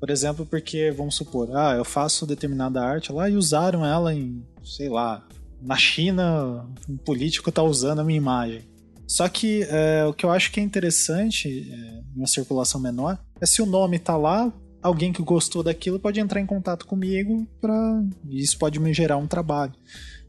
Por 0.00 0.08
exemplo, 0.08 0.46
porque, 0.46 0.90
vamos 0.90 1.14
supor, 1.14 1.54
ah, 1.54 1.74
eu 1.76 1.84
faço 1.84 2.26
determinada 2.26 2.82
arte 2.82 3.12
lá 3.12 3.28
e 3.28 3.36
usaram 3.36 3.84
ela 3.84 4.14
em, 4.14 4.42
sei 4.64 4.88
lá, 4.88 5.22
na 5.60 5.76
China, 5.76 6.66
um 6.88 6.96
político 6.96 7.52
tá 7.52 7.62
usando 7.62 7.98
a 7.98 8.04
minha 8.04 8.16
imagem. 8.16 8.62
Só 9.06 9.28
que 9.28 9.66
é, 9.68 10.04
o 10.06 10.14
que 10.14 10.24
eu 10.24 10.30
acho 10.30 10.50
que 10.50 10.58
é 10.58 10.62
interessante 10.62 11.70
é, 11.70 12.00
uma 12.16 12.26
circulação 12.26 12.80
menor 12.80 13.18
é 13.40 13.44
se 13.44 13.60
o 13.60 13.66
nome 13.66 13.98
tá 13.98 14.16
lá, 14.16 14.52
alguém 14.80 15.12
que 15.12 15.22
gostou 15.22 15.62
daquilo 15.62 15.98
pode 15.98 16.20
entrar 16.20 16.40
em 16.40 16.46
contato 16.46 16.86
comigo 16.86 17.46
para 17.60 18.02
isso 18.28 18.56
pode 18.56 18.78
me 18.78 18.94
gerar 18.94 19.16
um 19.16 19.26
trabalho. 19.26 19.74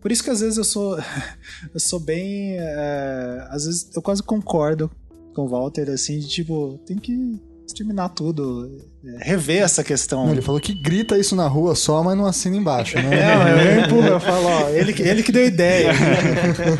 Por 0.02 0.12
isso 0.12 0.24
que 0.24 0.32
às 0.32 0.42
vezes 0.42 0.58
eu 0.58 0.64
sou 0.64 0.98
eu 1.74 1.80
sou 1.80 2.00
bem 2.00 2.58
é, 2.58 3.48
às 3.52 3.66
vezes 3.66 3.90
eu 3.96 4.02
quase 4.02 4.24
concordo 4.24 4.92
com 5.36 5.44
o 5.44 5.48
Walter 5.48 5.90
assim, 5.92 6.20
de 6.20 6.28
tipo, 6.28 6.80
tem 6.86 6.98
que 6.98 7.40
exterminar 7.72 8.10
tudo, 8.10 8.70
é, 9.06 9.30
rever 9.30 9.62
essa 9.64 9.84
questão. 9.84 10.26
Não, 10.26 10.32
ele 10.34 10.42
falou 10.42 10.60
que 10.62 10.74
grita 10.74 11.18
isso 11.18 11.36
na 11.36 11.48
rua 11.48 11.76
só, 11.76 12.04
mas 12.04 12.18
não 12.18 12.26
assina 12.26 12.56
embaixo, 12.56 12.96
né? 12.98 13.04
Não, 13.04 13.48
eu 13.62 13.82
empurro, 13.86 14.08
eu 14.08 14.20
falo, 14.20 14.46
ó, 14.48 14.70
ele, 14.70 14.94
que- 14.94 15.02
ele 15.04 15.24
que 15.24 15.32
deu 15.32 15.46
ideia. 15.46 15.92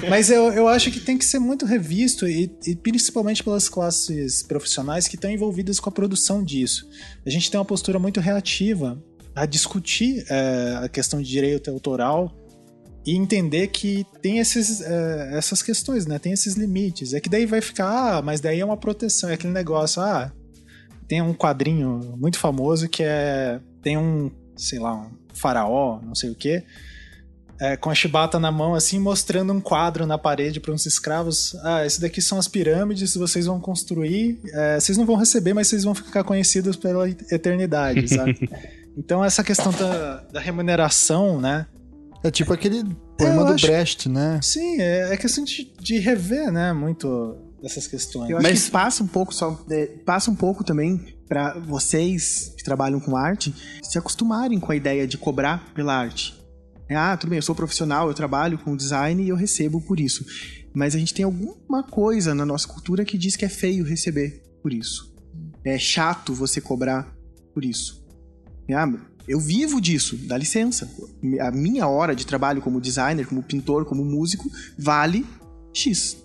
Mas 0.10 0.30
eu, 0.30 0.52
eu 0.54 0.68
acho 0.68 0.92
que 0.92 1.00
tem 1.00 1.18
que 1.18 1.26
ser 1.26 1.40
muito 1.40 1.66
revisto, 1.66 2.28
e, 2.28 2.52
e 2.68 2.76
principalmente 2.76 3.44
pelas 3.44 3.68
classes 3.70 4.44
profissionais 4.44 5.08
que 5.08 5.16
estão 5.16 5.30
envolvidas 5.32 5.80
com 5.80 5.90
a 5.90 5.92
produção 5.92 6.44
disso. 6.44 6.88
A 7.26 7.30
gente 7.30 7.50
tem 7.50 7.60
uma 7.60 7.66
postura 7.66 7.98
muito 8.00 8.20
reativa 8.20 9.02
a 9.36 9.46
discutir 9.46 10.26
é, 10.30 10.80
a 10.84 10.90
questão 10.90 11.22
de 11.22 11.30
direito 11.30 11.70
autoral 11.72 12.36
e 13.06 13.16
entender 13.16 13.68
que 13.70 14.06
tem 14.22 14.38
esses, 14.40 14.82
é, 14.82 15.32
essas 15.34 15.64
questões, 15.64 16.06
né? 16.06 16.20
Tem 16.20 16.34
esses 16.34 16.54
limites. 16.56 17.14
É 17.14 17.20
que 17.20 17.30
daí 17.30 17.46
vai 17.48 17.60
ficar, 17.62 17.88
ah, 18.18 18.22
mas 18.22 18.40
daí 18.42 18.60
é 18.60 18.66
uma 18.66 18.78
proteção, 18.78 19.30
é 19.30 19.34
aquele 19.34 19.54
negócio, 19.54 20.02
ah, 20.02 20.32
tem 21.12 21.22
um 21.22 21.34
quadrinho 21.34 22.16
muito 22.18 22.40
famoso 22.40 22.88
que 22.88 23.04
é. 23.04 23.60
Tem 23.82 23.98
um, 23.98 24.32
sei 24.56 24.80
lá, 24.80 24.96
um 24.96 25.10
faraó, 25.34 26.00
não 26.02 26.16
sei 26.16 26.30
o 26.30 26.36
quê, 26.36 26.64
é, 27.60 27.76
com 27.76 27.90
a 27.90 27.94
chibata 27.94 28.40
na 28.40 28.50
mão, 28.50 28.74
assim, 28.76 28.98
mostrando 28.98 29.52
um 29.52 29.60
quadro 29.60 30.06
na 30.06 30.18
parede 30.18 30.62
para 30.62 30.72
uns 30.72 30.86
escravos. 30.86 31.54
Ah, 31.64 31.86
esse 31.86 32.00
daqui 32.00 32.22
são 32.22 32.38
as 32.38 32.48
pirâmides, 32.48 33.14
vocês 33.14 33.46
vão 33.46 33.60
construir. 33.60 34.40
é, 34.54 34.80
vocês 34.80 34.98
não 34.98 35.06
vão 35.06 35.18
receber, 35.18 35.54
mas 35.54 35.68
vocês 35.68 35.84
vão 35.84 35.94
ficar 35.94 36.24
conhecidos 36.24 36.78
pela 36.78 37.10
eternidade, 37.10 38.08
sabe? 38.16 38.50
Então, 38.98 39.22
essa 39.22 39.44
questão 39.44 39.74
da, 39.74 40.22
da 40.32 40.40
remuneração, 40.40 41.42
né? 41.42 41.66
É 42.24 42.32
tipo 42.32 42.54
aquele 42.54 42.86
poema 43.18 43.44
do 43.44 43.52
acho- 43.52 43.68
Brecht, 43.68 44.08
né? 44.08 44.40
Sim, 44.42 44.80
é, 44.80 45.14
é 45.14 45.18
questão 45.18 45.44
de, 45.44 45.74
de 45.78 45.98
rever, 46.00 46.54
né? 46.54 46.72
Muito 46.72 47.36
dessas 47.62 47.88
questões. 47.88 48.30
Eu 48.30 48.38
acho 48.38 48.48
Mas- 48.48 48.66
que 48.66 48.72
passa 48.72 49.04
um 49.04 49.08
pouco 49.08 49.34
só, 49.34 49.64
é, 49.70 49.86
passa 49.86 50.32
um 50.32 50.36
pouco 50.36 50.64
também 50.64 51.16
para 51.28 51.58
vocês 51.60 52.54
que 52.58 52.64
trabalham 52.64 53.00
com 53.00 53.16
arte 53.16 53.54
se 53.84 53.98
acostumarem 53.98 54.60
com 54.60 54.72
a 54.72 54.76
ideia 54.76 55.08
de 55.08 55.18
cobrar 55.18 55.72
pela 55.74 55.96
arte. 55.96 56.40
É, 56.90 56.96
ah, 56.96 57.16
tudo 57.16 57.30
bem, 57.30 57.38
eu 57.38 57.44
sou 57.44 57.56
profissional, 57.56 58.08
eu 58.10 58.14
trabalho 58.14 58.58
com 58.58 58.76
design 58.76 59.24
e 59.24 59.30
eu 59.30 59.36
recebo 59.36 59.80
por 59.80 60.00
isso. 60.00 60.26
Mas 60.74 60.96
a 60.96 61.00
gente 61.00 61.14
tem 61.14 61.24
alguma 61.24 61.84
coisa 61.84 62.34
na 62.36 62.46
nossa 62.46 62.68
cultura 62.68 63.06
que 63.06 63.18
diz 63.18 63.36
que 63.36 63.46
é 63.46 63.50
feio 63.50 63.86
receber 63.86 64.42
por 64.62 64.74
isso. 64.74 65.14
É 65.64 65.78
chato 65.78 66.34
você 66.34 66.60
cobrar 66.60 67.16
por 67.54 67.64
isso. 67.64 68.04
Ah, 68.74 68.92
eu 69.28 69.40
vivo 69.40 69.80
disso, 69.80 70.18
dá 70.28 70.38
licença. 70.38 70.90
A 71.42 71.52
minha 71.52 71.88
hora 71.88 72.16
de 72.16 72.26
trabalho 72.26 72.62
como 72.62 72.82
designer, 72.82 73.26
como 73.26 73.44
pintor, 73.44 73.86
como 73.86 74.04
músico, 74.04 74.50
vale 74.78 75.26
X. 75.74 76.18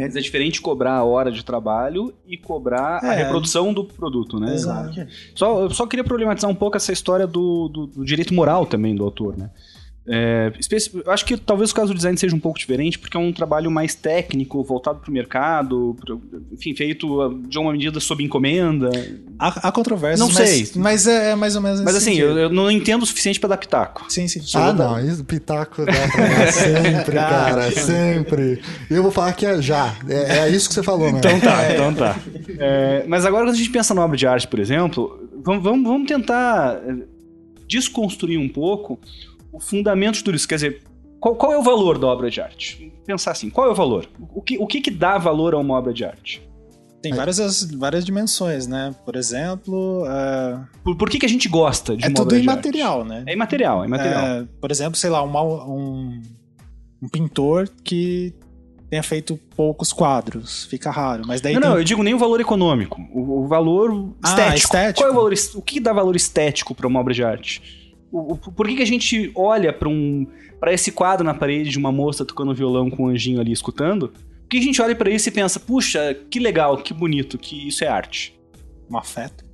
Mas 0.00 0.16
é 0.16 0.20
diferente 0.20 0.60
cobrar 0.60 0.94
a 0.94 1.04
hora 1.04 1.30
de 1.30 1.44
trabalho 1.44 2.12
e 2.26 2.36
cobrar 2.36 3.00
a 3.04 3.14
É. 3.14 3.16
reprodução 3.24 3.72
do 3.72 3.84
produto, 3.84 4.38
né? 4.40 4.54
Exato. 4.54 5.06
Só, 5.34 5.62
eu 5.62 5.70
só 5.70 5.86
queria 5.86 6.04
problematizar 6.04 6.50
um 6.50 6.54
pouco 6.54 6.76
essa 6.76 6.92
história 6.92 7.26
do, 7.26 7.68
do- 7.68 7.86
do 7.86 8.04
direito 8.04 8.32
moral 8.34 8.66
também 8.66 8.94
do 8.94 9.04
autor, 9.04 9.36
né? 9.36 9.50
É, 10.12 10.50
acho 11.06 11.24
que 11.24 11.36
talvez 11.36 11.70
o 11.70 11.74
caso 11.74 11.92
do 11.92 11.94
design 11.94 12.18
seja 12.18 12.34
um 12.34 12.40
pouco 12.40 12.58
diferente, 12.58 12.98
porque 12.98 13.16
é 13.16 13.20
um 13.20 13.32
trabalho 13.32 13.70
mais 13.70 13.94
técnico, 13.94 14.60
voltado 14.64 14.98
para 14.98 15.08
o 15.08 15.12
mercado, 15.12 15.96
pro- 16.00 16.20
enfim, 16.52 16.74
feito 16.74 17.20
ah, 17.22 17.30
de 17.48 17.56
uma 17.58 17.70
medida 17.70 18.00
sob 18.00 18.24
encomenda. 18.24 18.90
Há, 19.38 19.68
há 19.68 19.72
controvérsias, 19.72 20.18
Não 20.18 20.34
mas, 20.34 20.48
sei. 20.48 20.70
mas 20.74 21.06
é, 21.06 21.30
é 21.30 21.34
mais 21.36 21.54
ou 21.54 21.62
menos 21.62 21.80
Mas 21.82 21.94
assim, 21.94 22.14
eu, 22.14 22.36
eu 22.36 22.50
não 22.50 22.68
entendo 22.68 23.02
o 23.04 23.06
suficiente 23.06 23.38
para 23.38 23.50
dar 23.50 23.56
pitaco. 23.58 24.04
Sim, 24.08 24.26
sim. 24.26 24.40
Ah, 24.56 24.72
não, 24.72 24.98
isso 24.98 25.24
pitaco 25.24 25.86
dá 25.86 25.92
pra 25.92 26.26
dar 26.26 26.52
sempre, 26.52 27.14
cara, 27.16 27.70
sempre. 27.70 28.60
Eu 28.90 29.04
vou 29.04 29.12
falar 29.12 29.32
que 29.34 29.46
é 29.46 29.62
já. 29.62 29.94
É, 30.08 30.38
é 30.40 30.48
isso 30.48 30.68
que 30.68 30.74
você 30.74 30.82
falou, 30.82 31.12
né? 31.12 31.18
Então 31.18 31.38
tá, 31.38 31.72
então 31.72 31.94
tá. 31.94 32.18
É, 32.58 33.04
mas 33.06 33.24
agora 33.24 33.44
quando 33.44 33.54
a 33.54 33.58
gente 33.58 33.70
pensa 33.70 33.94
na 33.94 34.04
obra 34.04 34.16
de 34.16 34.26
arte, 34.26 34.48
por 34.48 34.58
exemplo, 34.58 35.28
vamos, 35.44 35.62
vamos, 35.62 35.84
vamos 35.88 36.08
tentar 36.08 36.82
eh, 36.84 37.04
desconstruir 37.68 38.38
um 38.38 38.48
pouco 38.48 38.98
o 39.52 39.60
fundamento 39.60 40.14
de 40.16 40.24
tudo 40.24 40.34
isso. 40.36 40.46
Quer 40.48 40.54
dizer, 40.56 40.82
qual, 41.20 41.34
qual 41.36 41.52
é 41.52 41.58
o 41.58 41.62
valor 41.62 41.98
da 41.98 42.06
obra 42.06 42.30
de 42.30 42.40
arte? 42.40 42.92
Pensar 43.06 43.32
assim, 43.32 43.50
qual 43.50 43.66
é 43.66 43.70
o 43.70 43.74
valor? 43.74 44.06
O 44.34 44.40
que, 44.42 44.58
o 44.58 44.66
que, 44.66 44.80
que 44.80 44.90
dá 44.90 45.18
valor 45.18 45.54
a 45.54 45.58
uma 45.58 45.74
obra 45.74 45.92
de 45.92 46.04
arte? 46.04 46.42
Tem 47.02 47.14
várias, 47.14 47.64
várias 47.72 48.04
dimensões, 48.04 48.66
né? 48.66 48.94
Por 49.06 49.16
exemplo, 49.16 50.04
é, 50.06 50.58
Por, 50.84 50.96
por 50.96 51.08
que, 51.08 51.18
que 51.18 51.24
a 51.24 51.28
gente 51.28 51.48
gosta 51.48 51.96
de 51.96 52.04
é 52.04 52.08
uma 52.08 52.14
tudo 52.14 52.26
obra 52.26 52.36
de 52.36 52.42
imaterial, 52.42 53.04
né? 53.06 53.24
É 53.26 53.32
imaterial, 53.32 53.82
é 53.82 53.86
imaterial. 53.86 54.22
É, 54.26 54.46
por 54.60 54.70
exemplo, 54.70 54.98
sei 54.98 55.08
lá, 55.08 55.22
uma- 55.22 55.42
um, 55.66 56.20
um 57.02 57.08
pintor 57.08 57.70
que 57.82 58.34
tenha 58.90 59.02
feito 59.02 59.38
poucos 59.56 59.94
quadros, 59.94 60.64
fica 60.66 60.90
raro. 60.90 61.22
Mas 61.26 61.40
daí 61.40 61.54
não, 61.54 61.60
tem... 61.62 61.70
não, 61.70 61.78
eu 61.78 61.84
digo 61.84 62.02
nem 62.02 62.12
o 62.12 62.18
valor 62.18 62.38
econômico, 62.38 63.00
o, 63.14 63.44
o 63.44 63.48
valor 63.48 64.12
Ah, 64.22 64.28
estético. 64.28 64.56
estético. 64.58 65.00
Qual 65.00 65.08
é 65.08 65.12
o 65.12 65.14
valor, 65.14 65.32
o 65.54 65.62
que 65.62 65.80
dá 65.80 65.92
valor 65.94 66.16
estético 66.16 66.74
para 66.74 66.86
uma 66.86 67.00
obra 67.00 67.14
de 67.14 67.24
arte? 67.24 67.79
O- 68.12 68.32
o- 68.32 68.36
por 68.36 68.66
que, 68.66 68.76
que 68.76 68.82
a 68.82 68.86
gente 68.86 69.30
olha 69.34 69.72
para 69.72 69.88
um 69.88 70.26
para 70.58 70.72
esse 70.72 70.92
quadro 70.92 71.24
na 71.24 71.32
parede 71.32 71.70
de 71.70 71.78
uma 71.78 71.90
moça 71.92 72.24
tocando 72.24 72.54
violão 72.54 72.90
com 72.90 73.04
um 73.04 73.08
anjinho 73.08 73.40
ali 73.40 73.52
escutando? 73.52 74.08
Por 74.08 74.48
que 74.50 74.58
a 74.58 74.62
gente 74.62 74.82
olha 74.82 74.94
para 74.96 75.08
isso 75.10 75.28
e 75.28 75.32
pensa, 75.32 75.58
puxa, 75.60 76.14
que 76.28 76.38
legal, 76.40 76.76
que 76.78 76.92
bonito, 76.92 77.38
que 77.38 77.68
isso 77.68 77.84
é 77.84 77.86
arte? 77.88 78.36
um 78.90 78.96
afeto. 78.98 79.44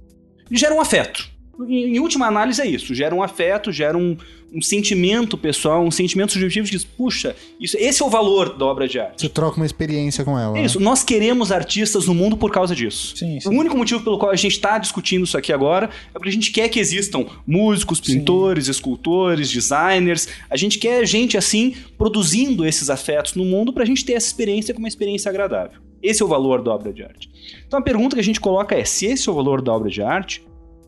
Gera 0.50 0.74
um 0.74 0.80
afeto. 0.80 1.28
Em, 1.60 1.96
em 1.96 1.98
última 1.98 2.26
análise 2.26 2.60
é 2.60 2.66
isso, 2.66 2.94
gera 2.94 3.14
um 3.14 3.22
afeto, 3.22 3.72
gera 3.72 3.96
um, 3.96 4.16
um 4.52 4.60
sentimento 4.60 5.36
pessoal, 5.36 5.82
um 5.82 5.90
sentimento 5.90 6.32
subjetivo 6.32 6.66
de 6.66 6.72
diz, 6.72 6.84
puxa, 6.84 7.34
isso, 7.60 7.76
esse 7.78 8.02
é 8.02 8.06
o 8.06 8.10
valor 8.10 8.56
da 8.56 8.66
obra 8.66 8.86
de 8.86 8.98
arte. 8.98 9.22
Você 9.22 9.28
troca 9.28 9.56
uma 9.56 9.66
experiência 9.66 10.24
com 10.24 10.38
ela. 10.38 10.58
É 10.58 10.64
isso, 10.64 10.78
né? 10.78 10.84
nós 10.84 11.02
queremos 11.02 11.50
artistas 11.50 12.06
no 12.06 12.14
mundo 12.14 12.36
por 12.36 12.50
causa 12.50 12.74
disso. 12.74 13.16
Sim, 13.16 13.40
sim. 13.40 13.48
O 13.48 13.52
único 13.52 13.76
motivo 13.76 14.02
pelo 14.02 14.18
qual 14.18 14.30
a 14.30 14.36
gente 14.36 14.52
está 14.52 14.78
discutindo 14.78 15.24
isso 15.24 15.36
aqui 15.36 15.52
agora 15.52 15.90
é 16.10 16.12
porque 16.12 16.28
a 16.28 16.32
gente 16.32 16.50
quer 16.50 16.68
que 16.68 16.78
existam 16.78 17.26
músicos, 17.46 18.00
pintores, 18.00 18.68
escultores, 18.68 19.50
designers. 19.50 20.28
A 20.50 20.56
gente 20.56 20.78
quer 20.78 21.06
gente 21.06 21.36
assim 21.36 21.74
produzindo 21.98 22.66
esses 22.66 22.90
afetos 22.90 23.34
no 23.34 23.44
mundo 23.44 23.72
para 23.72 23.82
a 23.82 23.86
gente 23.86 24.04
ter 24.04 24.12
essa 24.12 24.26
experiência 24.26 24.72
como 24.74 24.84
uma 24.84 24.88
experiência 24.88 25.28
agradável. 25.28 25.80
Esse 26.02 26.22
é 26.22 26.24
o 26.24 26.28
valor 26.28 26.62
da 26.62 26.72
obra 26.72 26.92
de 26.92 27.02
arte. 27.02 27.30
Então 27.66 27.78
a 27.78 27.82
pergunta 27.82 28.14
que 28.14 28.20
a 28.20 28.24
gente 28.24 28.40
coloca 28.40 28.74
é: 28.74 28.84
se 28.84 29.06
esse 29.06 29.28
é 29.28 29.32
o 29.32 29.34
valor 29.34 29.60
da 29.60 29.72
obra 29.72 29.90
de 29.90 30.02
arte, 30.02 30.46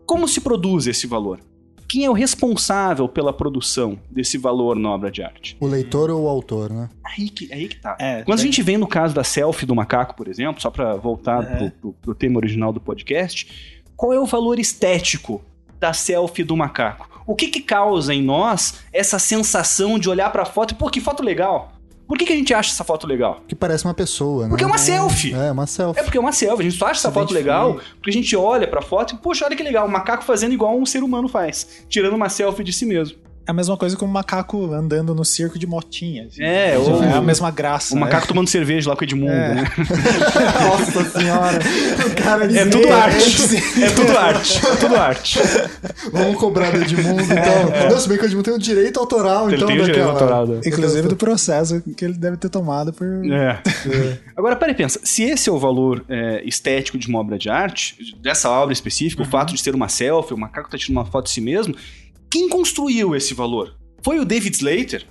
como 0.09 0.27
se 0.27 0.41
produz 0.41 0.87
esse 0.87 1.07
valor? 1.07 1.39
Quem 1.87 2.05
é 2.05 2.11
o 2.11 2.15
responsável 2.15 3.09
pela 3.09 3.33
produção 3.33 3.99
desse 4.11 4.37
valor 4.39 4.77
na 4.77 4.91
obra 4.91 5.11
de 5.11 5.23
arte? 5.23 5.57
O 5.61 5.67
leitor 5.67 6.11
ou 6.11 6.25
o 6.25 6.29
autor, 6.29 6.71
né? 6.73 6.89
Aí 7.05 7.29
que, 7.31 7.53
aí 7.53 7.69
que 7.69 7.77
tá. 7.77 7.97
É, 8.01 8.23
Quando 8.23 8.39
a 8.39 8.43
é. 8.43 8.45
gente 8.45 8.63
vem 8.63 8.77
no 8.77 8.87
caso 8.87 9.15
da 9.15 9.23
selfie 9.25 9.65
do 9.67 9.75
macaco, 9.75 10.15
por 10.15 10.29
exemplo, 10.29 10.61
só 10.61 10.71
pra 10.71 10.97
voltar 10.97 11.43
É. 11.43 11.57
pro, 11.57 11.71
pro- 11.71 11.93
pro 11.95 12.15
tema 12.15 12.39
original 12.39 12.73
do 12.73 12.81
podcast, 12.81 13.81
qual 13.97 14.13
é 14.13 14.19
o 14.21 14.27
valor 14.27 14.59
estético 14.59 15.43
da 15.81 15.93
selfie 15.93 16.43
do 16.45 16.57
macaco? 16.57 17.09
O 17.27 17.35
que 17.35 17.49
que 17.49 17.61
causa 17.61 18.15
em 18.15 18.23
nós 18.23 18.81
essa 18.93 19.19
sensação 19.19 19.99
de 19.99 20.09
olhar 20.09 20.31
pra 20.33 20.45
foto 20.47 20.73
e, 20.73 20.75
pô, 20.75 20.89
que 20.91 21.01
foto 21.01 21.23
legal? 21.23 21.73
Por 22.09 22.17
que, 22.17 22.25
que 22.25 22.33
a 22.33 22.37
gente 22.37 22.55
acha 22.55 22.73
essa 22.73 22.83
foto 22.83 23.07
legal? 23.07 23.43
Que 23.47 23.55
parece 23.55 23.85
uma 23.85 23.93
pessoa, 23.93 24.45
né? 24.45 24.49
Porque 24.49 24.65
é 24.65 24.67
uma 24.67 24.79
selfie. 24.79 25.35
É, 25.35 25.53
uma 25.53 25.67
selfie. 25.67 26.01
É 26.01 26.03
porque 26.03 26.17
é 26.17 26.21
uma 26.21 26.33
selfie, 26.33 26.67
a 26.67 26.71
gente 26.71 26.79
só 26.79 26.87
acha 26.87 27.01
essa 27.01 27.13
foto 27.13 27.35
legal 27.35 27.79
porque 27.97 28.09
a 28.09 28.13
gente 28.13 28.35
olha 28.35 28.67
pra 28.67 28.81
foto 28.81 29.15
e, 29.15 29.19
poxa, 29.19 29.45
olha 29.45 29.55
que 29.55 29.63
legal, 29.63 29.87
o 29.87 29.91
macaco 29.91 30.25
fazendo 30.25 30.55
igual 30.55 30.77
um 30.79 30.87
ser 30.87 31.03
humano 31.03 31.29
faz, 31.29 31.85
tirando 31.87 32.15
uma 32.15 32.31
selfie 32.31 32.65
de 32.65 32.73
si 32.73 32.87
mesmo. 32.87 33.19
É 33.49 33.51
a 33.51 33.55
mesma 33.55 33.79
coisa 33.79 33.97
que 33.97 34.05
um 34.05 34.09
macaco 34.09 34.75
andando 34.75 35.15
no 35.15 35.25
circo 35.25 35.59
de 35.59 35.67
motinha. 35.67 36.27
assim. 36.27 36.43
É, 36.43 36.77
ou- 36.77 37.03
é 37.03 37.15
a 37.15 37.23
mesma 37.23 37.51
graça. 37.51 37.95
O 37.95 37.97
né? 37.97 38.03
macaco 38.03 38.29
tomando 38.29 38.47
cerveja 38.47 38.91
lá 38.91 38.95
com 38.95 39.01
o 39.01 39.05
Edmundo, 39.07 39.33
É. 39.33 39.55
né? 39.55 39.65
Nossa 40.69 41.19
senhora. 41.19 41.59
O 42.07 42.23
cara 42.23 42.45
É 42.45 42.67
tudo 42.67 42.93
arte. 42.93 43.57
É 43.83 43.91
tudo 43.91 44.19
arte. 44.19 44.67
É 44.67 44.77
tudo 44.77 44.97
arte. 44.97 45.39
Vamos 46.13 46.37
cobrar 46.37 46.71
do 46.73 46.83
Edmundo, 46.83 47.23
então. 47.23 47.89
Não, 47.91 47.99
se 47.99 48.07
bem 48.07 48.19
que 48.19 48.25
o 48.25 48.27
Edmundo 48.27 48.45
tem 48.45 48.53
o 48.55 48.59
direito 48.59 49.01
autoral, 49.01 49.47
Ele 49.49 49.57
então, 49.57 49.67
tem 49.69 49.79
o 49.81 49.85
direito 49.85 50.07
daquela... 50.07 50.13
autoral. 50.13 50.47
né? 50.47 50.61
Inclusive 50.67 51.09
do 51.09 51.17
processo 51.17 51.83
que 51.97 52.05
ele 52.05 52.15
deve 52.19 52.37
ter 52.37 52.51
tomado 52.51 52.93
por. 52.93 53.07
É. 53.33 53.63
Agora, 54.37 54.57
peraí, 54.57 54.75
pensa. 54.75 55.01
Se 55.03 55.23
esse 55.23 55.49
é 55.49 55.53
o 55.53 55.59
valor 55.59 56.05
é, 56.07 56.43
estético 56.47 56.99
de 56.99 57.09
uma 57.09 57.19
obra 57.21 57.39
de 57.39 57.49
arte, 57.49 57.97
dessa 58.21 58.51
obra 58.51 58.75
específica, 58.75 59.23
o 59.23 59.25
fato 59.27 59.55
de 59.55 59.61
ser 59.63 59.75
uma 59.75 59.89
selfie, 59.89 60.35
o 60.35 60.39
macaco 60.39 60.69
tá 60.71 60.77
tirando 60.77 60.99
uma 60.99 61.07
foto 61.07 61.25
de 61.25 61.31
si 61.31 61.41
mesmo, 61.41 61.75
quem 62.31 62.49
construiu 62.49 63.15
esse 63.15 63.35
valor? 63.35 63.77
Foi 64.03 64.19
o 64.19 64.25
David 64.25 64.57
Slater? 64.57 65.07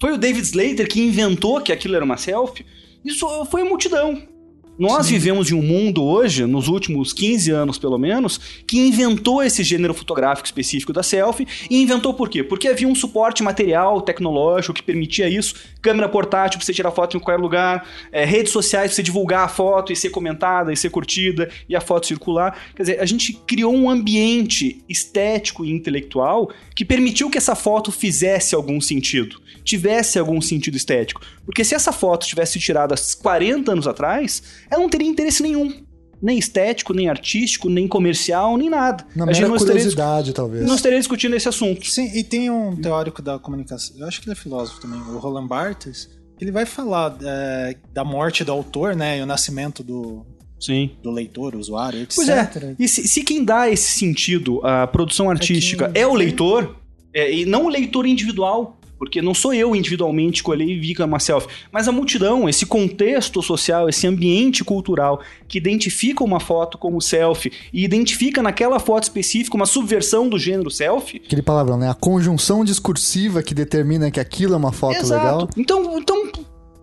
Foi 0.00 0.12
o 0.12 0.18
David 0.18 0.44
Slater 0.44 0.88
que 0.88 1.00
inventou 1.00 1.60
que 1.60 1.72
aquilo 1.72 1.96
era 1.96 2.04
uma 2.04 2.16
selfie? 2.16 2.64
Isso 3.04 3.26
foi 3.46 3.62
a 3.62 3.64
multidão. 3.64 4.22
Nós 4.78 5.08
vivemos 5.08 5.50
em 5.50 5.54
um 5.54 5.62
mundo 5.62 6.04
hoje, 6.04 6.46
nos 6.46 6.68
últimos 6.68 7.12
15 7.12 7.50
anos 7.50 7.78
pelo 7.78 7.98
menos, 7.98 8.38
que 8.64 8.78
inventou 8.78 9.42
esse 9.42 9.64
gênero 9.64 9.92
fotográfico 9.92 10.46
específico 10.46 10.92
da 10.92 11.02
selfie. 11.02 11.48
E 11.68 11.82
inventou 11.82 12.14
por 12.14 12.28
quê? 12.28 12.44
Porque 12.44 12.68
havia 12.68 12.86
um 12.86 12.94
suporte 12.94 13.42
material, 13.42 14.00
tecnológico 14.00 14.74
que 14.74 14.82
permitia 14.82 15.28
isso. 15.28 15.56
Câmera 15.82 16.08
portátil 16.08 16.58
pra 16.58 16.64
você 16.64 16.72
tirar 16.72 16.92
foto 16.92 17.16
em 17.16 17.20
qualquer 17.20 17.42
lugar, 17.42 17.88
é, 18.12 18.24
redes 18.24 18.52
sociais 18.52 18.90
pra 18.90 18.94
você 18.94 19.02
divulgar 19.02 19.44
a 19.44 19.48
foto 19.48 19.92
e 19.92 19.96
ser 19.96 20.10
comentada 20.10 20.72
e 20.72 20.76
ser 20.76 20.90
curtida 20.90 21.50
e 21.68 21.74
a 21.74 21.80
foto 21.80 22.06
circular. 22.06 22.56
Quer 22.76 22.82
dizer, 22.82 23.00
a 23.00 23.06
gente 23.06 23.32
criou 23.48 23.74
um 23.74 23.90
ambiente 23.90 24.84
estético 24.88 25.64
e 25.64 25.72
intelectual 25.72 26.52
que 26.76 26.84
permitiu 26.84 27.28
que 27.28 27.38
essa 27.38 27.56
foto 27.56 27.90
fizesse 27.90 28.54
algum 28.54 28.80
sentido, 28.80 29.40
tivesse 29.68 30.18
algum 30.18 30.40
sentido 30.40 30.76
estético. 30.76 31.20
Porque 31.44 31.62
se 31.62 31.74
essa 31.74 31.92
foto 31.92 32.26
tivesse 32.26 32.58
tirada 32.58 32.94
há 32.94 33.22
40 33.22 33.72
anos 33.72 33.86
atrás, 33.86 34.42
ela 34.70 34.80
não 34.80 34.88
teria 34.88 35.06
interesse 35.06 35.42
nenhum. 35.42 35.86
Nem 36.20 36.38
estético, 36.38 36.92
nem 36.92 37.08
artístico, 37.08 37.68
nem 37.68 37.86
comercial, 37.86 38.56
nem 38.56 38.68
nada. 38.68 39.06
Na 39.14 39.24
a 39.24 39.32
gente 39.32 39.46
não 39.46 39.54
estaria, 39.54 39.74
curiosidade, 39.74 40.32
talvez. 40.32 40.66
não 40.66 40.74
estaria 40.74 40.98
discutindo 40.98 41.36
esse 41.36 41.48
assunto. 41.48 41.86
Sim, 41.86 42.10
e 42.12 42.24
tem 42.24 42.50
um 42.50 42.74
teórico 42.74 43.22
da 43.22 43.38
comunicação, 43.38 43.96
eu 43.98 44.06
acho 44.06 44.20
que 44.20 44.28
ele 44.28 44.32
é 44.32 44.34
filósofo 44.34 44.80
também, 44.80 44.98
o 44.98 45.18
Roland 45.18 45.46
Barthes, 45.46 46.08
que 46.36 46.44
ele 46.44 46.50
vai 46.50 46.66
falar 46.66 47.16
é, 47.22 47.76
da 47.92 48.04
morte 48.04 48.42
do 48.42 48.50
autor, 48.50 48.96
né, 48.96 49.18
e 49.18 49.22
o 49.22 49.26
nascimento 49.26 49.84
do, 49.84 50.26
Sim. 50.58 50.90
do 51.04 51.12
leitor, 51.12 51.54
usuário, 51.54 52.00
etc. 52.00 52.16
Pois 52.16 52.28
é. 52.28 52.76
E 52.76 52.88
se, 52.88 53.06
se 53.06 53.22
quem 53.22 53.44
dá 53.44 53.70
esse 53.70 53.96
sentido 53.96 54.60
à 54.66 54.88
produção 54.88 55.30
artística 55.30 55.88
é, 55.94 56.04
o 56.04 56.14
leitor, 56.14 56.76
é, 57.14 57.32
e 57.32 57.46
não 57.46 57.66
o 57.66 57.68
leitor 57.68 58.06
individual, 58.06 58.78
porque 58.98 59.22
não 59.22 59.34
sou 59.34 59.54
eu 59.54 59.74
individualmente 59.76 60.42
que 60.42 60.50
olhei 60.50 60.70
e 60.70 60.78
vi 60.78 60.94
que 60.94 61.02
é 61.02 61.04
uma 61.04 61.18
selfie, 61.18 61.48
mas 61.72 61.88
a 61.88 61.92
multidão, 61.92 62.48
esse 62.48 62.66
contexto 62.66 63.42
social, 63.42 63.88
esse 63.88 64.06
ambiente 64.06 64.64
cultural 64.64 65.20
que 65.46 65.58
identifica 65.58 66.24
uma 66.24 66.40
foto 66.40 66.76
como 66.76 67.00
selfie 67.00 67.52
e 67.72 67.84
identifica 67.84 68.42
naquela 68.42 68.78
foto 68.78 69.04
específica 69.04 69.56
uma 69.56 69.66
subversão 69.66 70.28
do 70.28 70.38
gênero 70.38 70.70
selfie. 70.70 71.22
Aquele 71.24 71.42
palavrão, 71.42 71.78
né? 71.78 71.88
A 71.88 71.94
conjunção 71.94 72.64
discursiva 72.64 73.42
que 73.42 73.54
determina 73.54 74.10
que 74.10 74.20
aquilo 74.20 74.54
é 74.54 74.56
uma 74.56 74.72
foto 74.72 75.02
legal. 75.06 75.48
Então, 75.56 75.98
então, 75.98 76.30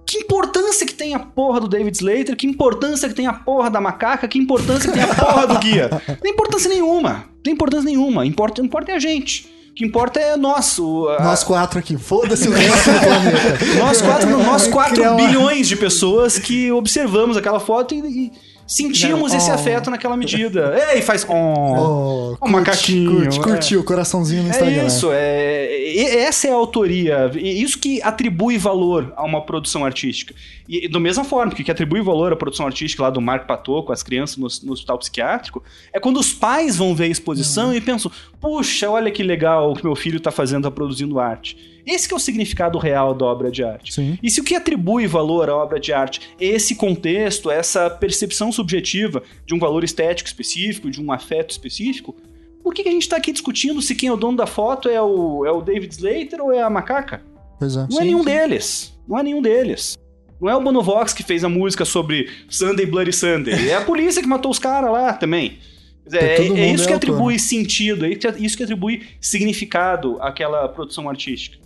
que 0.05 0.17
importância 0.19 0.85
que 0.85 0.93
tem 0.93 1.13
a 1.13 1.19
porra 1.19 1.59
do 1.59 1.67
David 1.67 1.97
Slater, 1.97 2.35
que 2.37 2.45
importância 2.45 3.09
que 3.09 3.15
tem 3.15 3.27
a 3.27 3.33
porra 3.33 3.69
da 3.69 3.81
macaca, 3.81 4.27
que 4.27 4.37
importância 4.37 4.91
que 4.91 4.97
tem 4.97 5.03
a 5.03 5.15
porra 5.15 5.47
do 5.47 5.57
guia. 5.59 5.89
Não 6.07 6.15
tem 6.15 6.31
importância 6.31 6.69
nenhuma. 6.69 7.13
Não 7.13 7.41
tem 7.43 7.53
importância 7.53 7.85
nenhuma. 7.85 8.25
Importa, 8.25 8.61
importa 8.61 8.91
é 8.91 8.95
a 8.95 8.99
gente. 8.99 9.54
O 9.75 9.77
que 9.77 9.85
importa 9.85 10.21
é 10.21 10.37
nós. 10.37 10.79
o- 10.79 11.09
a- 11.09 11.21
Nós 11.21 11.43
quatro 11.43 11.77
aqui. 11.77 11.97
Foda-se 11.97 12.47
o 12.47 12.51
resto 12.53 12.91
do 12.91 12.99
planeta. 13.01 13.65
nós 13.77 14.01
quatro, 14.01 14.29
nós 14.29 14.67
quatro 14.71 14.93
Criar 14.95 15.11
uma- 15.11 15.27
bilhões 15.27 15.67
de 15.67 15.75
pessoas 15.75 16.39
que 16.39 16.71
observamos 16.71 17.35
aquela 17.35 17.59
foto 17.59 17.93
e, 17.93 17.97
e 17.99 18.31
sentimos 18.65 19.31
Não, 19.31 19.37
esse 19.37 19.49
oh. 19.49 19.53
afeto 19.53 19.89
naquela 19.89 20.17
medida. 20.17 20.75
Ei, 20.93 21.01
faz. 21.01 21.25
Oh, 21.27 22.25
Oh, 22.39 22.45
o 22.45 22.49
macaquinho. 22.49 23.11
Curte, 23.11 23.39
é. 23.39 23.41
curtiu, 23.41 23.83
coraçãozinho 23.83 24.43
no 24.43 24.49
Instagram. 24.49 24.81
É 24.81 24.85
isso, 24.85 25.09
é, 25.11 26.15
essa 26.23 26.47
é 26.47 26.51
a 26.51 26.55
autoria, 26.55 27.31
e 27.33 27.61
isso 27.61 27.79
que 27.79 28.01
atribui 28.01 28.57
valor 28.57 29.13
a 29.15 29.23
uma 29.23 29.41
produção 29.41 29.85
artística. 29.85 30.33
E, 30.67 30.85
e 30.85 30.89
da 30.89 30.99
mesma 30.99 31.23
forma 31.23 31.53
que, 31.53 31.63
que 31.63 31.71
atribui 31.71 32.01
valor 32.01 32.33
à 32.33 32.35
produção 32.35 32.65
artística 32.65 33.03
lá 33.03 33.09
do 33.09 33.21
Marco 33.21 33.47
Patot 33.47 33.85
com 33.85 33.93
as 33.93 34.03
crianças 34.03 34.37
no, 34.37 34.47
no 34.67 34.73
hospital 34.73 34.97
psiquiátrico, 34.97 35.63
é 35.93 35.99
quando 35.99 36.19
os 36.19 36.33
pais 36.33 36.77
vão 36.77 36.95
ver 36.95 37.05
a 37.05 37.07
exposição 37.07 37.73
e 37.73 37.79
pensam, 37.79 38.11
puxa, 38.39 38.89
olha 38.89 39.11
que 39.11 39.23
legal 39.23 39.71
o 39.71 39.75
que 39.75 39.83
meu 39.83 39.95
filho 39.95 40.17
está 40.17 40.31
fazendo, 40.31 40.67
está 40.67 40.71
produzindo 40.71 41.19
arte. 41.19 41.74
Esse 41.85 42.07
que 42.07 42.13
é 42.13 42.17
o 42.17 42.19
significado 42.19 42.77
real 42.77 43.13
da 43.13 43.25
obra 43.25 43.51
de 43.51 43.63
arte. 43.63 43.93
Sim. 43.93 44.17
E 44.21 44.29
se 44.29 44.41
o 44.41 44.43
que 44.43 44.55
atribui 44.55 45.05
valor 45.07 45.49
à 45.49 45.55
obra 45.55 45.79
de 45.79 45.93
arte 45.93 46.21
é 46.39 46.45
esse 46.45 46.75
contexto, 46.75 47.51
essa 47.51 47.89
percepção 47.89 48.51
subjetiva 48.51 49.21
de 49.45 49.53
um 49.53 49.59
valor 49.59 49.83
estético 49.83 50.27
específico, 50.27 50.89
de 50.89 51.01
um 51.01 51.11
afeto 51.11 51.51
específico, 51.51 52.15
por 52.63 52.73
que, 52.73 52.81
que 52.81 52.89
a 52.89 52.91
gente 52.91 53.03
está 53.03 53.17
aqui 53.17 53.31
discutindo 53.31 53.81
se 53.81 53.93
quem 53.93 54.09
é 54.09 54.11
o 54.11 54.17
dono 54.17 54.37
da 54.37 54.47
foto 54.47 54.89
é 54.89 54.99
o, 55.01 55.45
é 55.45 55.51
o 55.51 55.61
David 55.61 55.93
Slater 55.93 56.41
ou 56.41 56.51
é 56.51 56.61
a 56.61 56.69
macaca? 56.69 57.21
Pois 57.59 57.77
é. 57.77 57.85
Não 57.89 58.01
é 58.01 58.03
nenhum 58.03 58.23
deles. 58.23 58.97
Não 59.07 59.19
é 59.19 59.23
nenhum 59.23 59.41
deles. 59.41 59.95
Não 60.41 60.49
é 60.49 60.55
o 60.55 60.61
Bonovox 60.61 61.13
que 61.13 61.23
fez 61.23 61.43
a 61.43 61.49
música 61.49 61.85
sobre 61.85 62.29
Sunday 62.49 62.85
Bloody 62.85 63.13
Sunday. 63.13 63.69
É 63.69 63.75
a 63.75 63.81
polícia 63.81 64.21
que 64.21 64.27
matou 64.27 64.51
os 64.51 64.59
caras 64.59 64.91
lá 64.91 65.13
também. 65.13 65.59
Todo 66.05 66.15
É, 66.17 66.39
mundo 66.41 66.57
é 66.59 66.71
isso 66.71 66.83
é 66.83 66.87
que 66.87 66.93
autor, 66.93 67.09
atribui 67.09 67.39
sentido, 67.39 68.05
é 68.05 68.09
isso 68.39 68.57
que 68.57 68.63
atribui 68.63 69.03
significado 69.19 70.17
àquela 70.21 70.67
produção 70.67 71.09
artística. 71.09 71.57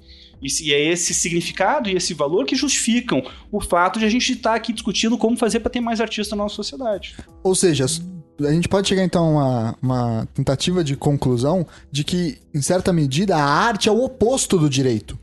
E 0.42 0.74
é 0.74 0.92
esse 0.92 1.14
significado 1.14 1.90
e 1.90 1.96
esse 1.96 2.14
valor 2.14 2.46
que 2.46 2.56
justificam 2.56 3.22
o 3.52 3.60
fato 3.60 4.00
de 4.00 4.06
a 4.06 4.10
gente 4.10 4.32
estar 4.32 4.56
aqui 4.56 4.72
discutindo 4.72 5.18
como 5.18 5.36
fazer 5.36 5.60
para 5.60 5.70
ter 5.70 5.82
mais 5.82 6.00
artistas 6.00 6.38
na 6.38 6.44
nossa 6.44 6.56
sociedade. 6.56 7.16
Ou 7.44 7.54
seja, 7.54 7.86
a 8.48 8.52
gente 8.52 8.70
pode 8.70 8.88
chegar 8.88 9.04
então 9.04 9.26
a 9.26 9.30
uma, 9.30 9.76
uma 9.82 10.28
tentativa 10.34 10.84
de 10.84 10.96
conclusão 10.96 11.68
de 11.92 12.04
que, 12.04 12.38
em 12.54 12.62
certa 12.62 12.94
medida, 12.94 13.36
a 13.36 13.44
arte 13.44 13.90
é 13.90 13.92
o 13.92 14.04
oposto 14.04 14.58
do 14.58 14.70
direito. 14.70 15.19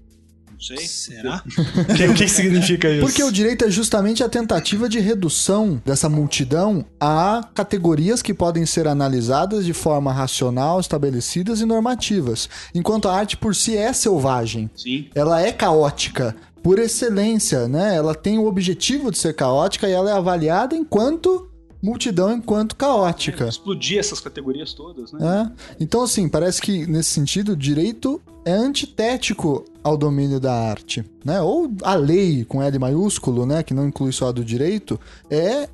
Não 0.70 0.76
sei. 0.76 0.86
Será? 0.86 1.42
o 2.10 2.14
que 2.14 2.28
significa 2.28 2.90
isso? 2.90 3.00
Porque 3.00 3.22
o 3.22 3.30
direito 3.30 3.64
é 3.64 3.70
justamente 3.70 4.22
a 4.22 4.28
tentativa 4.28 4.88
de 4.88 4.98
redução 4.98 5.80
dessa 5.84 6.08
multidão 6.08 6.84
a 7.00 7.48
categorias 7.54 8.22
que 8.22 8.34
podem 8.34 8.66
ser 8.66 8.88
analisadas 8.88 9.64
de 9.64 9.72
forma 9.72 10.12
racional, 10.12 10.80
estabelecidas 10.80 11.60
e 11.60 11.64
normativas. 11.64 12.48
Enquanto 12.74 13.08
a 13.08 13.16
arte 13.16 13.36
por 13.36 13.54
si 13.54 13.76
é 13.76 13.92
selvagem. 13.92 14.70
Sim. 14.74 15.08
Ela 15.14 15.40
é 15.42 15.52
caótica 15.52 16.34
por 16.62 16.78
excelência, 16.78 17.68
né? 17.68 17.94
Ela 17.94 18.14
tem 18.14 18.38
o 18.38 18.46
objetivo 18.46 19.10
de 19.10 19.18
ser 19.18 19.34
caótica 19.34 19.88
e 19.88 19.92
ela 19.92 20.10
é 20.10 20.12
avaliada 20.14 20.74
enquanto 20.74 21.48
multidão, 21.82 22.32
enquanto 22.32 22.74
caótica. 22.74 23.46
Explodir 23.46 23.98
essas 23.98 24.18
categorias 24.18 24.72
todas, 24.72 25.12
né? 25.12 25.52
É. 25.52 25.76
Então, 25.78 26.02
assim, 26.02 26.28
parece 26.28 26.60
que 26.60 26.86
nesse 26.86 27.10
sentido, 27.10 27.52
o 27.52 27.56
direito 27.56 28.20
é 28.44 28.52
antitético 28.52 29.64
ao 29.86 29.96
domínio 29.96 30.40
da 30.40 30.52
arte, 30.52 31.04
né? 31.24 31.40
Ou 31.40 31.72
a 31.84 31.94
lei 31.94 32.44
com 32.44 32.60
L 32.60 32.76
maiúsculo, 32.76 33.46
né, 33.46 33.62
que 33.62 33.72
não 33.72 33.86
inclui 33.86 34.10
só 34.10 34.30
a 34.30 34.32
do 34.32 34.44
direito, 34.44 34.98
é 35.30 35.68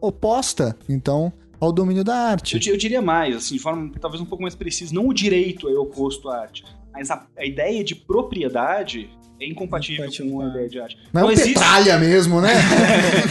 oposta, 0.00 0.74
então, 0.88 1.30
ao 1.60 1.70
domínio 1.70 2.02
da 2.02 2.16
arte. 2.16 2.54
Eu, 2.66 2.72
eu, 2.72 2.78
diria 2.78 3.02
mais, 3.02 3.36
assim, 3.36 3.56
de 3.56 3.60
forma 3.60 3.92
talvez 4.00 4.18
um 4.18 4.24
pouco 4.24 4.40
mais 4.40 4.54
precisa, 4.54 4.94
não 4.94 5.06
o 5.06 5.12
direito 5.12 5.68
é 5.68 5.78
oposto 5.78 6.30
à 6.30 6.40
arte, 6.40 6.64
mas 6.90 7.10
a, 7.10 7.26
a 7.36 7.44
ideia 7.44 7.84
de 7.84 7.94
propriedade 7.94 9.10
é 9.38 9.46
incompatível, 9.46 10.06
incompatível 10.06 10.32
com 10.32 10.40
a 10.40 10.48
ideia 10.48 10.68
de 10.70 10.80
arte. 10.80 10.98
Mas 11.12 11.22
não 11.22 11.28
é 11.28 11.32
existe... 11.34 11.52
petralha 11.52 11.98
mesmo, 11.98 12.40
né? 12.40 12.54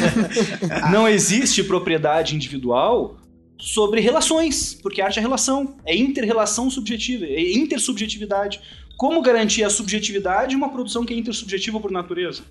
não 0.93 1.09
existe 1.09 1.63
propriedade 1.63 2.35
individual 2.35 3.17
sobre 3.59 3.99
relações, 3.99 4.73
porque 4.73 5.01
a 5.01 5.05
arte 5.05 5.19
é 5.19 5.21
relação, 5.21 5.75
é 5.85 5.95
interrelação 5.95 6.69
subjetiva, 6.69 7.25
é 7.25 7.51
intersubjetividade. 7.51 8.61
Como 8.99 9.21
garantir 9.21 9.63
a 9.63 9.69
subjetividade 9.69 10.49
de 10.49 10.55
uma 10.57 10.67
produção 10.67 11.05
que 11.05 11.13
é 11.13 11.17
intersubjetiva 11.17 11.79
por 11.79 11.89
natureza? 11.89 12.43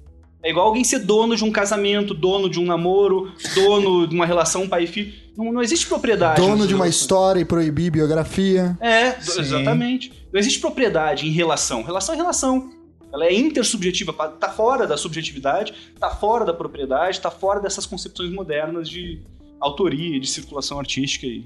É 0.42 0.48
igual 0.48 0.68
alguém 0.68 0.82
ser 0.82 1.00
dono 1.00 1.36
de 1.36 1.44
um 1.44 1.52
casamento, 1.52 2.14
dono 2.14 2.48
de 2.48 2.58
um 2.58 2.64
namoro, 2.64 3.30
dono 3.54 4.06
de 4.06 4.14
uma 4.14 4.24
relação 4.24 4.66
pai 4.66 4.84
e 4.84 4.86
filho. 4.86 5.12
Não, 5.36 5.52
não 5.52 5.60
existe 5.60 5.86
propriedade. 5.86 6.40
Dono 6.40 6.66
de 6.66 6.74
uma 6.74 6.88
história 6.88 7.38
e 7.38 7.44
proibir 7.44 7.90
biografia. 7.90 8.78
É, 8.80 9.12
Sim. 9.20 9.40
exatamente. 9.42 10.10
Não 10.32 10.40
existe 10.40 10.58
propriedade 10.58 11.28
em 11.28 11.30
relação. 11.30 11.82
Relação 11.82 12.14
é 12.14 12.16
relação. 12.16 12.70
Ela 13.12 13.26
é 13.26 13.34
intersubjetiva, 13.34 14.14
tá 14.14 14.48
fora 14.48 14.86
da 14.86 14.96
subjetividade, 14.96 15.74
tá 16.00 16.08
fora 16.08 16.46
da 16.46 16.54
propriedade, 16.54 17.20
tá 17.20 17.30
fora 17.30 17.60
dessas 17.60 17.84
concepções 17.84 18.32
modernas 18.32 18.88
de 18.88 19.20
autoria, 19.60 20.18
de 20.18 20.26
circulação 20.26 20.78
artística 20.78 21.26
e 21.26 21.44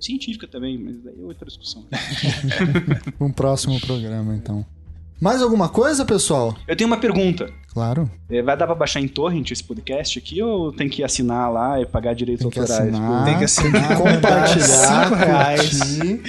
científica 0.00 0.46
também, 0.46 0.78
mas 0.78 1.02
daí 1.02 1.20
é 1.20 1.24
outra 1.24 1.46
discussão. 1.46 1.86
um 3.20 3.32
próximo 3.32 3.80
programa, 3.80 4.34
então. 4.34 4.64
Mais 5.20 5.42
alguma 5.42 5.68
coisa, 5.68 6.04
pessoal? 6.04 6.56
Eu 6.66 6.74
tenho 6.74 6.88
uma 6.88 6.96
pergunta. 6.96 7.50
Claro. 7.72 8.10
É, 8.28 8.42
vai 8.42 8.56
dar 8.56 8.66
pra 8.66 8.74
baixar 8.74 9.00
em 9.00 9.06
torrent 9.06 9.48
esse 9.50 9.62
podcast 9.62 10.18
aqui 10.18 10.42
ou 10.42 10.72
tem 10.72 10.88
que 10.88 11.04
assinar 11.04 11.52
lá 11.52 11.80
e 11.80 11.86
pagar 11.86 12.14
direitos 12.14 12.42
tem 12.42 12.50
que 12.50 12.58
autorais? 12.58 12.88
Assinar, 12.88 13.24
tem 13.24 13.38
que 13.38 13.44
assinar, 13.44 13.96
compartilhar, 14.02 15.04
cinco 15.04 15.14
reais 15.14 15.78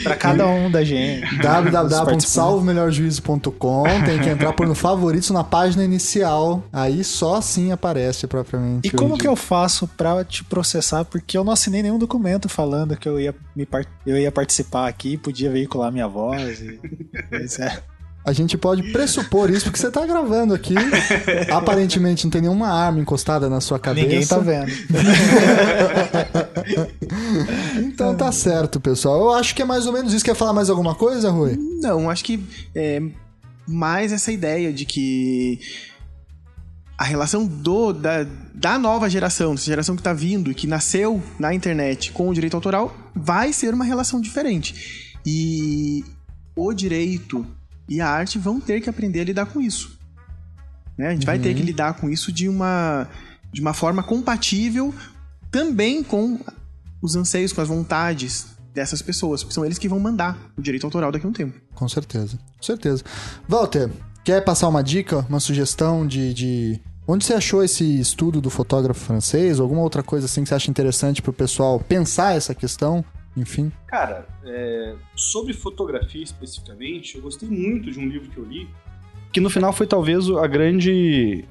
para 0.04 0.16
cada 0.16 0.46
um 0.46 0.70
da 0.70 0.84
gente. 0.84 1.36
www.salvomelhorjuízo.com 1.38 3.84
Tem 4.06 4.20
que 4.20 4.30
entrar 4.30 4.54
por 4.54 4.68
no 4.68 4.76
favoritos 4.76 5.32
na 5.32 5.44
página 5.44 5.84
inicial. 5.84 6.64
Aí 6.72 7.04
só 7.04 7.38
assim 7.38 7.72
aparece 7.72 8.28
propriamente. 8.28 8.88
E 8.88 8.92
como 8.92 9.18
que 9.18 9.28
eu 9.28 9.36
faço 9.36 9.88
para 9.88 10.24
te 10.24 10.44
processar? 10.44 11.06
Porque 11.06 11.36
eu 11.36 11.44
não 11.44 11.54
assinei 11.54 11.82
nenhum 11.82 11.98
documento 11.98 12.48
falando 12.48 12.96
que 12.96 13.10
eu 13.10 13.20
ia, 13.20 13.34
me, 13.56 13.68
eu 14.06 14.18
ia 14.18 14.32
participar 14.32 14.88
aqui, 14.88 15.18
podia 15.18 15.50
veicular 15.50 15.92
minha 15.92 16.08
voz. 16.08 16.62
E... 16.62 16.80
é. 17.60 17.82
A 18.24 18.34
gente 18.34 18.56
pode 18.56 18.92
pressupor 18.92 19.50
isso 19.50 19.66
porque 19.66 19.80
você 19.80 19.90
tá 19.90 20.06
gravando 20.06 20.54
aqui. 20.54 20.76
Aparentemente 21.52 22.26
não 22.26 22.32
tem 22.32 22.42
nenhuma 22.42 22.68
arma 22.68 23.00
encostada 23.00 23.50
na 23.50 23.60
sua 23.60 23.80
cabeça. 23.80 24.08
Ninguém 24.08 24.28
tá 24.28 24.38
vendo. 24.38 24.72
então 27.84 28.16
tá 28.16 28.32
certo, 28.32 28.80
pessoal. 28.80 29.20
Eu 29.22 29.34
acho 29.34 29.56
que 29.56 29.64
é 29.64 29.66
mais 29.66 29.88
ou 29.88 29.94
menos 29.94 30.14
isso. 30.14 30.24
Quer 30.24 30.36
falar 30.36 30.54
mais 30.54 30.70
alguma 30.70 30.94
coisa, 30.94 31.32
Rui? 31.32 31.58
Não, 31.82 32.10
acho 32.10 32.24
que 32.24 32.44
é 32.76 33.02
mais 33.68 34.12
essa 34.12 34.32
ideia 34.32 34.72
de 34.72 34.86
que 34.86 35.60
a 37.02 37.04
relação 37.04 37.48
do, 37.48 37.92
da, 37.92 38.28
da 38.54 38.78
nova 38.78 39.10
geração, 39.10 39.56
dessa 39.56 39.66
geração 39.66 39.96
que 39.96 40.04
tá 40.04 40.14
vindo 40.14 40.52
e 40.52 40.54
que 40.54 40.68
nasceu 40.68 41.20
na 41.40 41.52
internet 41.52 42.12
com 42.12 42.30
o 42.30 42.34
direito 42.34 42.56
autoral, 42.56 42.96
vai 43.16 43.52
ser 43.52 43.74
uma 43.74 43.84
relação 43.84 44.22
diferente. 44.22 45.18
E 45.26 46.06
o 46.56 46.72
direito 46.72 47.44
e 47.88 48.00
a 48.00 48.10
arte 48.10 48.38
vão 48.38 48.60
ter 48.60 48.82
que 48.82 48.90
aprender 48.90 49.22
a 49.22 49.24
lidar 49.26 49.46
com 49.48 49.60
isso. 49.60 50.00
Né? 50.98 51.08
A 51.08 51.12
gente 51.12 51.22
uhum. 51.22 51.26
vai 51.26 51.40
ter 51.40 51.54
que 51.54 51.62
uhum. 51.62 51.66
lidar 51.66 51.94
com 51.96 52.10
isso 52.10 52.32
de 52.32 52.48
uma, 52.48 53.08
de 53.52 53.62
uma 53.62 53.74
forma 53.74 54.04
compatível 54.04 54.94
também 55.50 56.04
com 56.04 56.40
os 57.02 57.16
anseios, 57.16 57.52
com 57.52 57.62
as 57.62 57.68
vontades 57.68 58.48
dessas 58.74 59.02
pessoas, 59.02 59.44
porque 59.44 59.54
são 59.54 59.66
eles 59.66 59.78
que 59.78 59.90
vão 59.90 60.00
mandar 60.00 60.38
o 60.58 60.62
direito 60.62 60.86
autoral 60.86 61.12
daqui 61.12 61.26
a 61.26 61.30
um 61.30 61.34
tempo. 61.34 61.60
Com 61.76 61.90
certeza, 61.90 62.38
com 62.58 62.64
certeza. 62.64 63.04
Walter, 63.48 63.90
quer 64.24 64.42
passar 64.44 64.68
uma 64.68 64.84
dica, 64.84 65.26
uma 65.28 65.40
sugestão 65.40 66.08
de, 66.08 66.34
de... 66.34 66.82
Onde 67.08 67.26
você 67.26 67.34
achou 67.34 67.64
esse 67.64 68.00
estudo 68.00 68.40
do 68.40 68.50
fotógrafo 68.50 69.02
francês? 69.02 69.60
Ou 69.60 69.64
alguma 69.64 69.82
outra 69.82 70.02
coisa 70.02 70.26
assim 70.26 70.44
que 70.44 70.50
você 70.50 70.56
acha 70.56 70.70
interessante 70.70 71.22
para 71.22 71.32
o 71.32 71.34
pessoal 71.34 71.80
pensar 71.80 72.36
essa 72.36 72.56
questão? 72.56 73.04
Enfim? 73.36 73.72
Cara, 73.88 74.28
é, 74.44 74.96
sobre 75.16 75.54
fotografia 75.54 76.24
especificamente, 76.24 77.16
eu 77.16 77.22
gostei 77.22 77.50
muito 77.50 77.92
de 77.92 78.00
um 78.00 78.08
livro 78.08 78.30
que 78.30 78.38
eu 78.38 78.46
li, 78.46 78.68
que 79.32 79.40
no 79.40 79.50
final 79.50 79.72
foi 79.72 79.88
talvez 79.88 80.30
a 80.30 80.46
grande, 80.46 81.46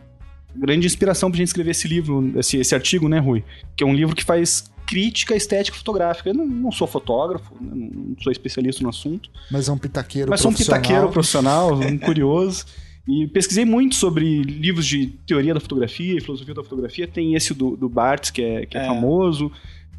grande 0.54 0.86
inspiração 0.86 1.30
pra 1.30 1.38
gente 1.38 1.48
escrever 1.48 1.70
esse 1.70 1.88
livro, 1.88 2.32
esse, 2.38 2.58
esse 2.58 2.74
artigo, 2.74 3.08
né, 3.08 3.18
Rui? 3.18 3.42
Que 3.74 3.84
é 3.84 3.86
um 3.86 3.94
livro 3.94 4.14
que 4.14 4.24
faz 4.24 4.70
crítica 4.86 5.34
estética 5.34 5.76
fotográfica. 5.76 6.30
Eu 6.30 6.34
não, 6.34 6.46
não 6.46 6.72
sou 6.72 6.86
fotógrafo, 6.86 7.54
né, 7.60 7.70
não 7.74 8.16
sou 8.20 8.30
especialista 8.30 8.82
no 8.82 8.90
assunto. 8.90 9.30
Mas 9.50 9.68
é 9.68 9.72
um 9.72 9.78
pitaqueiro 9.78 10.28
Mas 10.28 10.40
sou 10.40 10.50
um 10.50 10.54
pitaqueiro 10.54 11.08
profissional, 11.10 11.72
um 11.78 11.96
curioso. 11.96 12.66
E 13.08 13.26
pesquisei 13.28 13.64
muito 13.64 13.94
sobre 13.94 14.42
livros 14.42 14.86
de 14.86 15.06
teoria 15.26 15.54
da 15.54 15.60
fotografia 15.60 16.18
e 16.18 16.20
filosofia 16.20 16.54
da 16.54 16.62
fotografia. 16.62 17.08
Tem 17.08 17.34
esse 17.34 17.54
do, 17.54 17.76
do 17.76 17.88
Barthes, 17.88 18.30
que 18.30 18.42
é, 18.42 18.66
que 18.66 18.76
é, 18.76 18.82
é. 18.82 18.86
famoso. 18.86 19.50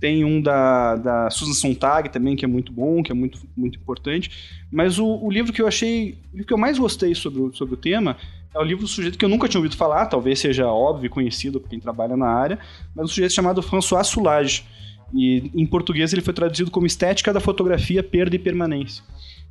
Tem 0.01 0.25
um 0.25 0.41
da, 0.41 0.95
da 0.95 1.29
Susan 1.29 1.53
Sontag 1.53 2.09
também, 2.09 2.35
que 2.35 2.43
é 2.43 2.47
muito 2.47 2.73
bom, 2.73 3.03
que 3.03 3.11
é 3.11 3.15
muito, 3.15 3.39
muito 3.55 3.77
importante. 3.79 4.31
Mas 4.71 4.97
o, 4.97 5.05
o 5.05 5.31
livro 5.31 5.53
que 5.53 5.61
eu 5.61 5.67
achei, 5.67 6.17
o 6.33 6.43
que 6.43 6.51
eu 6.51 6.57
mais 6.57 6.79
gostei 6.79 7.13
sobre 7.13 7.39
o, 7.39 7.53
sobre 7.53 7.75
o 7.75 7.77
tema 7.77 8.17
é 8.53 8.59
o 8.59 8.63
livro 8.63 8.83
do 8.83 8.87
sujeito 8.87 9.17
que 9.17 9.23
eu 9.23 9.29
nunca 9.29 9.47
tinha 9.47 9.59
ouvido 9.59 9.77
falar, 9.77 10.07
talvez 10.07 10.39
seja 10.39 10.67
óbvio 10.67 11.05
e 11.05 11.09
conhecido 11.09 11.61
por 11.61 11.69
quem 11.69 11.79
trabalha 11.79 12.17
na 12.17 12.27
área, 12.27 12.59
mas 12.95 13.05
um 13.05 13.07
sujeito 13.07 13.31
chamado 13.31 13.61
François 13.61 14.05
Soulage. 14.07 14.65
E 15.13 15.51
em 15.53 15.65
português 15.65 16.11
ele 16.13 16.21
foi 16.21 16.33
traduzido 16.33 16.71
como 16.71 16.87
Estética 16.87 17.31
da 17.31 17.39
Fotografia, 17.39 18.01
Perda 18.01 18.35
e 18.35 18.39
Permanência. 18.39 19.03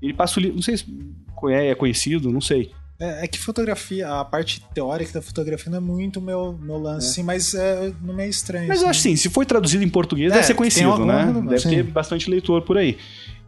Ele 0.02 0.14
passa 0.14 0.40
o 0.40 0.42
livro, 0.42 0.56
não 0.56 0.62
sei 0.62 0.76
se 0.76 0.86
é 1.50 1.74
conhecido, 1.74 2.30
não 2.30 2.40
sei. 2.40 2.72
É, 3.00 3.24
é, 3.24 3.26
que 3.26 3.38
fotografia, 3.38 4.06
a 4.20 4.24
parte 4.24 4.62
teórica 4.74 5.14
da 5.14 5.22
fotografia 5.22 5.70
não 5.70 5.78
é 5.78 5.80
muito 5.80 6.20
meu, 6.20 6.52
meu 6.60 6.76
lance, 6.76 7.06
é. 7.06 7.10
Assim, 7.10 7.22
mas 7.22 7.54
é, 7.54 7.92
não 8.02 8.20
é 8.20 8.28
estranho. 8.28 8.68
Mas 8.68 8.78
assim. 8.78 8.84
eu 8.84 8.90
acho 8.90 9.00
sim, 9.00 9.16
se 9.16 9.30
foi 9.30 9.46
traduzido 9.46 9.82
em 9.82 9.88
português, 9.88 10.30
deve 10.30 10.44
é, 10.44 10.46
ser 10.46 10.54
conhecido, 10.54 11.06
né? 11.06 11.32
Deve 11.48 11.60
sim. 11.60 11.70
ter 11.70 11.82
bastante 11.82 12.28
leitor 12.28 12.60
por 12.60 12.76
aí. 12.76 12.98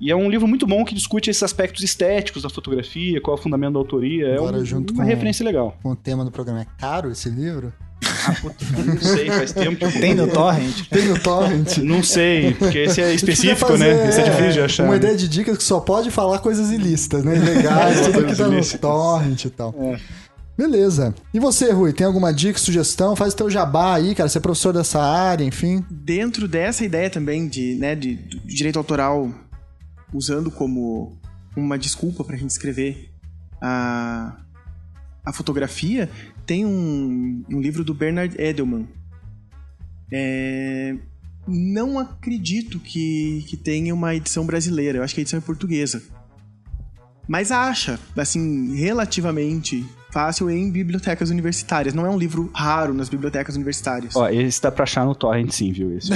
E 0.00 0.10
é 0.10 0.16
um 0.16 0.30
livro 0.30 0.48
muito 0.48 0.66
bom 0.66 0.84
que 0.84 0.94
discute 0.94 1.28
esses 1.28 1.42
aspectos 1.42 1.84
estéticos 1.84 2.42
da 2.42 2.48
fotografia, 2.48 3.20
qual 3.20 3.36
é 3.36 3.38
o 3.38 3.42
fundamento 3.42 3.74
da 3.74 3.78
autoria. 3.78 4.34
Agora, 4.34 4.56
é 4.56 4.60
um, 4.60 4.64
junto 4.64 4.94
uma 4.94 5.02
com, 5.02 5.08
referência 5.08 5.44
legal. 5.44 5.76
Com 5.82 5.90
o 5.90 5.96
tema 5.96 6.24
do 6.24 6.30
programa. 6.32 6.62
É 6.62 6.66
caro 6.78 7.10
esse 7.10 7.28
livro? 7.28 7.72
Ah, 8.26 8.34
puta, 8.40 8.64
não 8.84 8.98
sei, 9.00 9.26
faz 9.26 9.52
tempo. 9.52 9.90
Tem 9.92 10.14
no 10.14 10.28
Torrent? 10.28 10.88
Tem 10.88 11.06
no 11.06 11.18
Torrent? 11.18 11.78
Não 11.78 12.02
sei, 12.02 12.54
porque 12.54 12.78
esse 12.78 13.00
é 13.00 13.14
específico, 13.14 13.76
né? 13.76 14.08
Esse 14.08 14.20
é 14.20 14.24
difícil 14.24 14.52
de 14.52 14.60
achar. 14.60 14.84
Uma 14.84 14.96
ideia 14.96 15.16
de 15.16 15.28
dica 15.28 15.56
que 15.56 15.62
só 15.62 15.80
pode 15.80 16.10
falar 16.10 16.38
coisas 16.38 16.70
ilícitas, 16.70 17.24
né? 17.24 17.34
Legais, 17.34 18.00
tudo 18.06 18.24
que 18.24 18.36
tá 18.36 18.48
no 18.48 18.78
Torrent 18.78 19.44
e 19.44 19.50
tal. 19.50 19.74
É. 19.78 19.98
Beleza. 20.56 21.14
E 21.32 21.40
você, 21.40 21.72
Rui, 21.72 21.92
tem 21.92 22.06
alguma 22.06 22.32
dica, 22.32 22.58
sugestão? 22.58 23.16
Faz 23.16 23.32
o 23.32 23.36
teu 23.36 23.50
jabá 23.50 23.94
aí, 23.94 24.14
cara. 24.14 24.28
Você 24.28 24.38
é 24.38 24.40
professor 24.40 24.72
dessa 24.72 25.00
área, 25.00 25.44
enfim. 25.44 25.84
Dentro 25.90 26.46
dessa 26.46 26.84
ideia 26.84 27.08
também 27.08 27.48
de, 27.48 27.74
né, 27.76 27.94
de, 27.94 28.16
de 28.16 28.54
direito 28.54 28.78
autoral 28.78 29.30
usando 30.12 30.50
como 30.50 31.18
uma 31.56 31.78
desculpa 31.78 32.22
pra 32.22 32.36
gente 32.36 32.50
escrever 32.50 33.10
a, 33.60 34.36
a 35.24 35.32
fotografia, 35.32 36.10
tem 36.46 36.64
um, 36.64 37.44
um 37.50 37.60
livro 37.60 37.84
do 37.84 37.94
Bernard 37.94 38.34
Edelman. 38.40 38.86
É, 40.12 40.94
não 41.46 41.98
acredito 41.98 42.78
que, 42.78 43.44
que 43.48 43.56
tenha 43.56 43.94
uma 43.94 44.14
edição 44.14 44.44
brasileira, 44.44 44.98
eu 44.98 45.02
acho 45.02 45.14
que 45.14 45.20
a 45.20 45.22
edição 45.22 45.38
é 45.38 45.42
portuguesa. 45.42 46.02
Mas 47.28 47.52
acha, 47.52 47.98
assim, 48.16 48.74
relativamente 48.76 49.84
fácil 50.12 50.50
em 50.50 50.70
bibliotecas 50.70 51.30
universitárias. 51.30 51.94
Não 51.94 52.04
é 52.04 52.10
um 52.10 52.18
livro 52.18 52.50
raro 52.52 52.92
nas 52.92 53.08
bibliotecas 53.08 53.56
universitárias. 53.56 54.14
Ó, 54.14 54.28
esse 54.28 54.60
dá 54.60 54.70
pra 54.70 54.82
achar 54.82 55.06
no 55.06 55.14
torrent 55.14 55.50
sim, 55.50 55.72
viu? 55.72 55.96
Esse, 55.96 56.08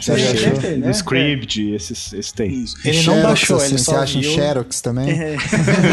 você 0.00 0.12
achou? 0.12 0.58
Ter, 0.58 0.78
né? 0.78 0.86
No 0.86 0.90
Script, 0.90 1.60
é. 1.60 1.74
esses, 1.74 2.12
esses 2.12 2.32
tem. 2.32 2.50
Isso. 2.50 2.76
Ele 2.84 3.02
não 3.02 3.22
baixou, 3.22 3.58
assim, 3.58 3.74
ele 3.74 3.78
só 3.78 3.92
Você 3.92 3.98
acha 3.98 4.18
em 4.18 4.22
Xerox 4.22 4.80
também? 4.80 5.10
É. 5.10 5.36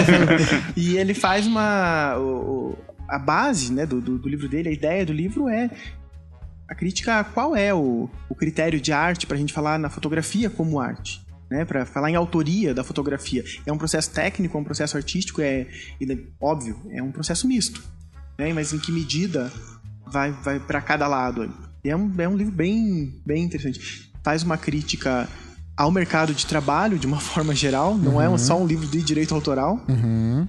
e 0.78 0.98
ele 0.98 1.14
faz 1.14 1.46
uma... 1.46 2.16
O, 2.18 2.78
a 3.10 3.20
base 3.20 3.74
né, 3.74 3.86
do, 3.86 4.00
do, 4.00 4.18
do 4.18 4.30
livro 4.30 4.48
dele, 4.48 4.70
a 4.70 4.72
ideia 4.72 5.06
do 5.06 5.14
livro 5.14 5.50
é 5.50 5.70
a 6.68 6.76
crítica 6.76 7.20
a 7.20 7.24
qual 7.24 7.56
é 7.56 7.74
o, 7.74 8.10
o 8.30 8.36
critério 8.36 8.80
de 8.80 8.92
arte 8.92 9.26
para 9.26 9.36
a 9.36 9.40
gente 9.40 9.52
falar 9.52 9.80
na 9.80 9.90
fotografia 9.90 10.50
como 10.50 10.80
arte 10.80 11.28
né, 11.50 11.66
para 11.66 11.86
falar 11.86 12.12
em 12.12 12.16
autoria 12.16 12.74
da 12.74 12.84
fotografia. 12.84 13.44
É 13.66 13.74
um 13.74 13.78
processo 13.78 14.12
técnico, 14.12 14.58
é 14.58 14.62
um 14.62 14.64
processo 14.64 14.96
artístico, 14.96 15.42
é, 15.42 15.62
é 16.00 16.18
óbvio, 16.40 16.80
é 16.92 17.02
um 17.02 17.12
processo 17.12 17.48
misto. 17.48 17.84
Né, 18.38 18.54
mas 18.54 18.72
em 18.72 18.80
que 18.80 18.92
medida 18.92 19.52
vai, 20.06 20.32
vai 20.32 20.60
para 20.60 20.82
cada 20.82 21.08
lado? 21.08 21.52
É 21.84 21.96
um, 21.96 22.14
é 22.18 22.28
um 22.28 22.38
livro 22.38 22.54
bem, 22.54 23.22
bem 23.26 23.44
interessante. 23.44 24.12
Faz 24.24 24.44
uma 24.44 24.58
crítica 24.58 25.28
ao 25.76 25.92
mercado 25.92 26.34
de 26.34 26.46
trabalho 26.46 27.00
de 27.00 27.08
uma 27.08 27.20
forma 27.20 27.56
geral, 27.56 27.98
não 27.98 28.16
uhum. 28.16 28.36
é 28.36 28.38
só 28.38 28.62
um 28.62 28.68
livro 28.68 28.88
de 28.88 29.02
direito 29.02 29.34
autoral, 29.34 29.84
uhum. 29.88 30.48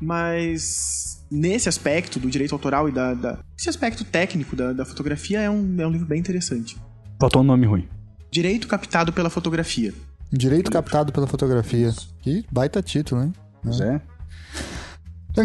mas 0.00 1.09
nesse 1.30 1.68
aspecto 1.68 2.18
do 2.18 2.28
direito 2.28 2.54
autoral 2.54 2.88
e 2.88 2.92
da, 2.92 3.14
da 3.14 3.38
esse 3.58 3.68
aspecto 3.68 4.04
técnico 4.04 4.56
da, 4.56 4.72
da 4.72 4.84
fotografia 4.84 5.40
é 5.40 5.50
um, 5.50 5.80
é 5.80 5.86
um 5.86 5.90
livro 5.90 6.06
bem 6.06 6.18
interessante. 6.18 6.76
Faltou 7.20 7.42
um 7.42 7.44
nome 7.44 7.66
ruim. 7.66 7.88
Direito 8.30 8.66
captado 8.66 9.12
pela 9.12 9.28
fotografia. 9.28 9.92
Direito 10.32 10.70
captado 10.70 11.12
pela 11.12 11.26
fotografia. 11.26 11.92
Que 12.22 12.44
baita 12.50 12.80
título, 12.82 13.22
hein? 13.22 13.32
Pois 13.62 13.80
é. 13.80 14.00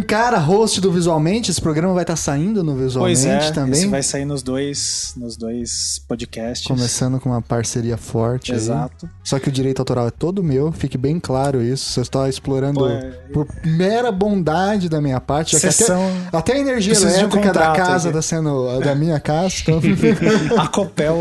Cara, 0.07 0.39
host 0.39 0.81
do 0.81 0.91
Visualmente, 0.91 1.51
esse 1.51 1.61
programa 1.61 1.93
vai 1.93 2.03
estar 2.03 2.13
tá 2.13 2.17
saindo 2.17 2.63
no 2.63 2.75
Visualmente 2.75 3.21
pois 3.21 3.25
é, 3.25 3.51
também. 3.51 3.79
Esse 3.79 3.87
vai 3.87 4.01
sair 4.01 4.25
nos 4.25 4.41
dois, 4.41 5.13
nos 5.15 5.37
dois 5.37 6.03
podcasts. 6.07 6.67
Começando 6.67 7.19
com 7.19 7.29
uma 7.29 7.41
parceria 7.41 7.95
forte. 7.95 8.51
Exato. 8.51 9.05
Aí. 9.05 9.11
Só 9.23 9.39
que 9.39 9.49
o 9.49 9.51
direito 9.51 9.79
autoral 9.79 10.07
é 10.07 10.11
todo 10.11 10.43
meu, 10.43 10.71
fique 10.71 10.97
bem 10.97 11.19
claro 11.19 11.61
isso. 11.61 11.91
Você 11.91 12.01
está 12.01 12.27
explorando 12.27 12.79
Pô, 12.79 12.89
é... 12.89 13.11
por 13.31 13.47
mera 13.63 14.11
bondade 14.11 14.89
da 14.89 14.99
minha 14.99 15.21
parte. 15.21 15.57
Sessão... 15.57 16.01
Até, 16.27 16.37
até, 16.37 16.53
a 16.53 16.59
energia 16.59 16.93
elétrica 16.93 17.39
um 17.39 17.51
da 17.51 17.73
casa 17.73 18.09
está 18.09 18.21
sendo 18.21 18.79
da 18.81 18.95
minha 18.95 19.19
casa. 19.19 19.55
Então... 19.61 19.79
a 20.59 20.67
Copel. 20.67 21.19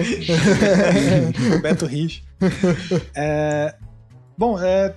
Beto 1.62 1.84
Rich. 1.86 2.24
É... 3.14 3.74
Bom, 4.36 4.58
é... 4.58 4.94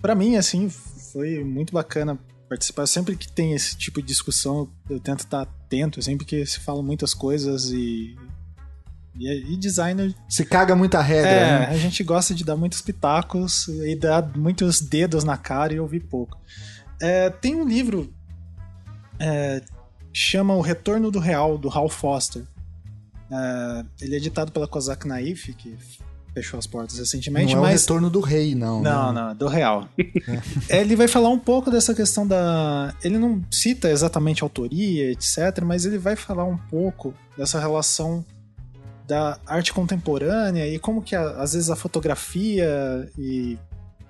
para 0.00 0.14
mim, 0.14 0.36
assim, 0.36 0.68
foi 0.68 1.42
muito 1.44 1.72
bacana 1.72 2.18
participar. 2.52 2.86
Sempre 2.86 3.16
que 3.16 3.30
tem 3.30 3.54
esse 3.54 3.76
tipo 3.76 4.00
de 4.00 4.06
discussão, 4.06 4.70
eu 4.88 5.00
tento 5.00 5.20
estar 5.20 5.42
atento, 5.42 6.02
sempre 6.02 6.26
que 6.26 6.44
se 6.44 6.60
fala 6.60 6.82
muitas 6.82 7.14
coisas 7.14 7.70
e. 7.70 8.16
E, 9.14 9.52
e 9.52 9.56
designer. 9.58 10.14
Se 10.28 10.44
caga 10.44 10.74
muita 10.74 11.00
regra. 11.02 11.30
É, 11.30 11.58
né? 11.60 11.66
a 11.66 11.76
gente 11.76 12.02
gosta 12.02 12.34
de 12.34 12.44
dar 12.44 12.56
muitos 12.56 12.80
pitacos 12.80 13.68
e 13.68 13.94
dar 13.94 14.36
muitos 14.36 14.80
dedos 14.80 15.22
na 15.22 15.36
cara 15.36 15.74
e 15.74 15.80
ouvir 15.80 16.00
pouco. 16.00 16.38
É, 17.00 17.28
tem 17.28 17.54
um 17.54 17.68
livro 17.68 18.12
é, 19.18 19.62
chama 20.12 20.54
O 20.54 20.60
Retorno 20.60 21.10
do 21.10 21.18
Real, 21.18 21.58
do 21.58 21.68
Hal 21.68 21.88
Foster. 21.88 22.42
É, 23.30 23.84
ele 24.00 24.14
é 24.14 24.16
editado 24.16 24.50
pela 24.50 24.66
Kozak 24.66 25.06
Naif, 25.06 25.52
que 25.54 25.76
fechou 26.34 26.58
as 26.58 26.66
portas 26.66 26.98
recentemente. 26.98 27.54
Não 27.54 27.66
é 27.66 27.70
mas... 27.72 27.80
o 27.80 27.84
retorno 27.84 28.10
do 28.10 28.20
rei, 28.20 28.54
não. 28.54 28.82
Não, 28.82 29.12
né? 29.12 29.20
não, 29.20 29.34
do 29.34 29.46
real. 29.48 29.88
É. 30.68 30.80
ele 30.80 30.96
vai 30.96 31.08
falar 31.08 31.28
um 31.28 31.38
pouco 31.38 31.70
dessa 31.70 31.94
questão 31.94 32.26
da. 32.26 32.94
Ele 33.02 33.18
não 33.18 33.42
cita 33.50 33.90
exatamente 33.90 34.42
autoria, 34.42 35.10
etc., 35.10 35.62
mas 35.62 35.84
ele 35.84 35.98
vai 35.98 36.16
falar 36.16 36.44
um 36.44 36.56
pouco 36.56 37.14
dessa 37.36 37.60
relação 37.60 38.24
da 39.06 39.38
arte 39.46 39.72
contemporânea 39.72 40.66
e 40.66 40.78
como 40.78 41.02
que 41.02 41.14
às 41.14 41.52
vezes 41.52 41.68
a 41.68 41.76
fotografia 41.76 43.10
e 43.18 43.58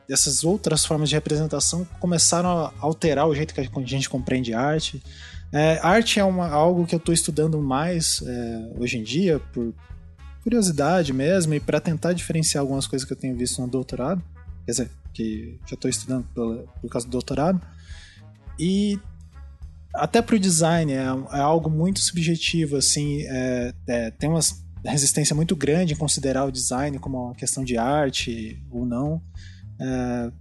essas 0.09 0.45
outras 0.45 0.85
formas 0.85 1.09
de 1.09 1.15
representação 1.15 1.87
começaram 1.99 2.51
a 2.51 2.73
alterar 2.81 3.27
o 3.27 3.35
jeito 3.35 3.55
que 3.55 3.61
a 3.61 3.81
gente 3.85 4.09
compreende 4.09 4.53
arte. 4.53 5.03
É, 5.53 5.79
arte 5.83 6.19
é 6.19 6.25
uma, 6.25 6.49
algo 6.49 6.87
que 6.87 6.95
eu 6.95 6.99
estou 6.99 7.13
estudando 7.13 7.61
mais 7.61 8.23
é, 8.27 8.73
hoje 8.79 8.99
em 8.99 9.03
dia, 9.03 9.41
por 9.53 9.75
curiosidade 10.43 11.13
mesmo 11.13 11.55
e 11.55 11.61
para 11.61 11.81
tentar 11.81 12.13
diferenciar 12.13 12.63
algumas 12.63 12.87
coisas 12.87 13.07
que 13.07 13.13
eu 13.13 13.17
tenho 13.17 13.37
visto 13.37 13.61
no 13.61 13.69
doutorado, 13.69 14.23
quer 14.65 14.73
dizer, 14.73 14.91
que 15.13 15.59
já 15.67 15.75
estou 15.75 15.91
estudando 15.91 16.27
por, 16.35 16.69
por 16.81 16.91
causa 16.91 17.07
do 17.07 17.11
doutorado. 17.11 17.61
E 18.59 18.99
até 19.95 20.23
para 20.23 20.37
o 20.37 20.39
design 20.39 20.93
é, 20.93 21.05
é, 21.05 21.41
algo 21.41 21.71
muito 21.71 22.01
subjetivo, 22.01 22.77
assim, 22.77 23.23
é, 23.23 23.75
é, 23.87 24.11
tem 24.11 24.29
uma 24.29 24.41
resistência 24.85 25.35
muito 25.35 25.55
grande 25.55 25.93
em 25.93 25.97
considerar 25.97 26.45
o 26.45 26.53
design 26.53 26.99
como 26.99 27.27
uma 27.27 27.35
questão 27.35 27.65
de 27.65 27.77
arte 27.77 28.61
ou 28.71 28.85
não. 28.85 29.23
É, 29.81 30.33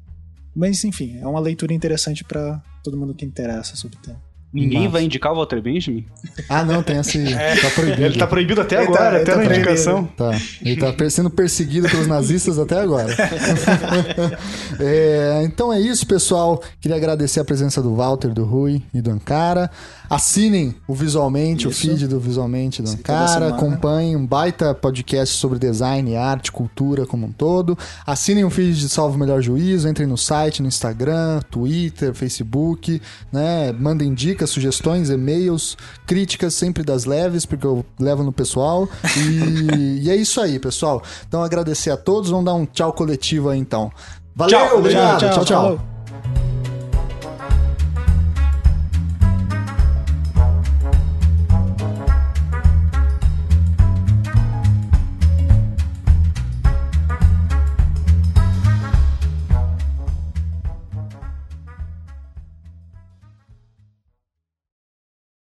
mas 0.56 0.84
enfim, 0.84 1.18
é 1.20 1.28
uma 1.28 1.40
leitura 1.40 1.74
interessante 1.74 2.24
para 2.24 2.62
todo 2.84 2.98
mundo 2.98 3.14
que 3.14 3.26
interessa 3.26 3.76
sobre 3.76 3.98
o 3.98 4.02
tema. 4.02 4.31
Ninguém 4.54 4.90
vai 4.90 5.04
indicar 5.04 5.32
o 5.32 5.36
Walter 5.36 5.62
Benjamin? 5.62 6.06
Ah, 6.50 6.66
não, 6.66 6.84
tem 6.84 6.98
assim. 6.98 7.34
É. 7.34 7.56
Tá 7.56 7.70
proibido. 7.70 8.04
Ele 8.04 8.18
tá 8.18 8.28
proibido 8.28 8.62
até 8.62 8.76
ele 8.84 8.88
tá- 8.88 8.94
agora, 8.94 9.12
tá, 9.12 9.22
até 9.22 9.26
tá 9.32 9.38
na 9.38 9.44
proibido. 9.46 9.70
indicação. 9.70 10.06
Tá. 10.18 10.32
Ele 10.62 10.76
tá 10.76 11.10
sendo 11.10 11.30
perseguido 11.30 11.88
pelos 11.90 12.08
nazistas 12.08 12.60
até 12.60 12.80
agora. 12.80 13.16
é, 14.80 15.42
então 15.46 15.72
é 15.72 15.80
isso, 15.80 16.06
pessoal. 16.06 16.62
Queria 16.80 16.98
agradecer 16.98 17.40
a 17.40 17.46
presença 17.46 17.82
do 17.82 17.96
Walter, 17.96 18.30
do 18.30 18.44
Rui 18.44 18.82
e 18.94 19.02
do 19.02 19.12
Ankara. 19.12 19.70
Assinem 20.10 20.76
o 20.90 20.94
Visualmente, 20.94 21.70
Isso. 21.70 21.70
o 21.70 21.72
feed 21.72 22.06
do 22.06 22.20
Visualmente 22.20 22.82
do 22.82 22.98
Cara. 22.98 23.48
Acompanhem 23.48 24.18
um 24.18 24.26
baita 24.26 24.76
podcast 24.76 25.38
sobre 25.38 25.58
design, 25.58 26.18
arte, 26.18 26.52
cultura 26.52 27.06
como 27.06 27.28
um 27.28 27.32
todo. 27.32 27.78
Assinem 28.06 28.44
o 28.44 28.50
feed 28.50 28.78
de 28.78 28.90
Salvo 28.90 29.18
Melhor 29.18 29.42
Juízo. 29.42 29.88
Entrem 29.88 30.06
no 30.06 30.18
site, 30.18 30.62
no 30.62 30.68
Instagram, 30.68 31.40
Twitter, 31.50 32.14
Facebook. 32.14 33.02
Né? 33.32 33.72
Mandem 33.72 34.14
dicas, 34.14 34.41
sugestões, 34.50 35.10
e-mails, 35.10 35.78
críticas, 36.06 36.54
sempre 36.54 36.84
das 36.84 37.06
leves, 37.06 37.46
porque 37.46 37.66
eu 37.66 37.86
levo 38.00 38.24
no 38.24 38.32
pessoal. 38.32 38.88
E, 39.18 40.02
e 40.08 40.10
é 40.10 40.16
isso 40.16 40.42
aí, 40.42 40.60
pessoal. 40.60 41.02
Então 41.28 41.44
agradecer 41.44 41.92
a 41.92 41.98
todos. 41.98 42.30
Vamos 42.30 42.46
dar 42.46 42.54
um 42.54 42.66
tchau 42.66 42.94
coletivo 42.94 43.50
aí 43.50 43.60
então. 43.60 43.92
Valeu, 44.36 44.58
tchau, 44.58 44.78
obrigado. 44.78 45.20
tchau. 45.20 45.30
tchau. 45.30 45.46
tchau. 45.46 45.91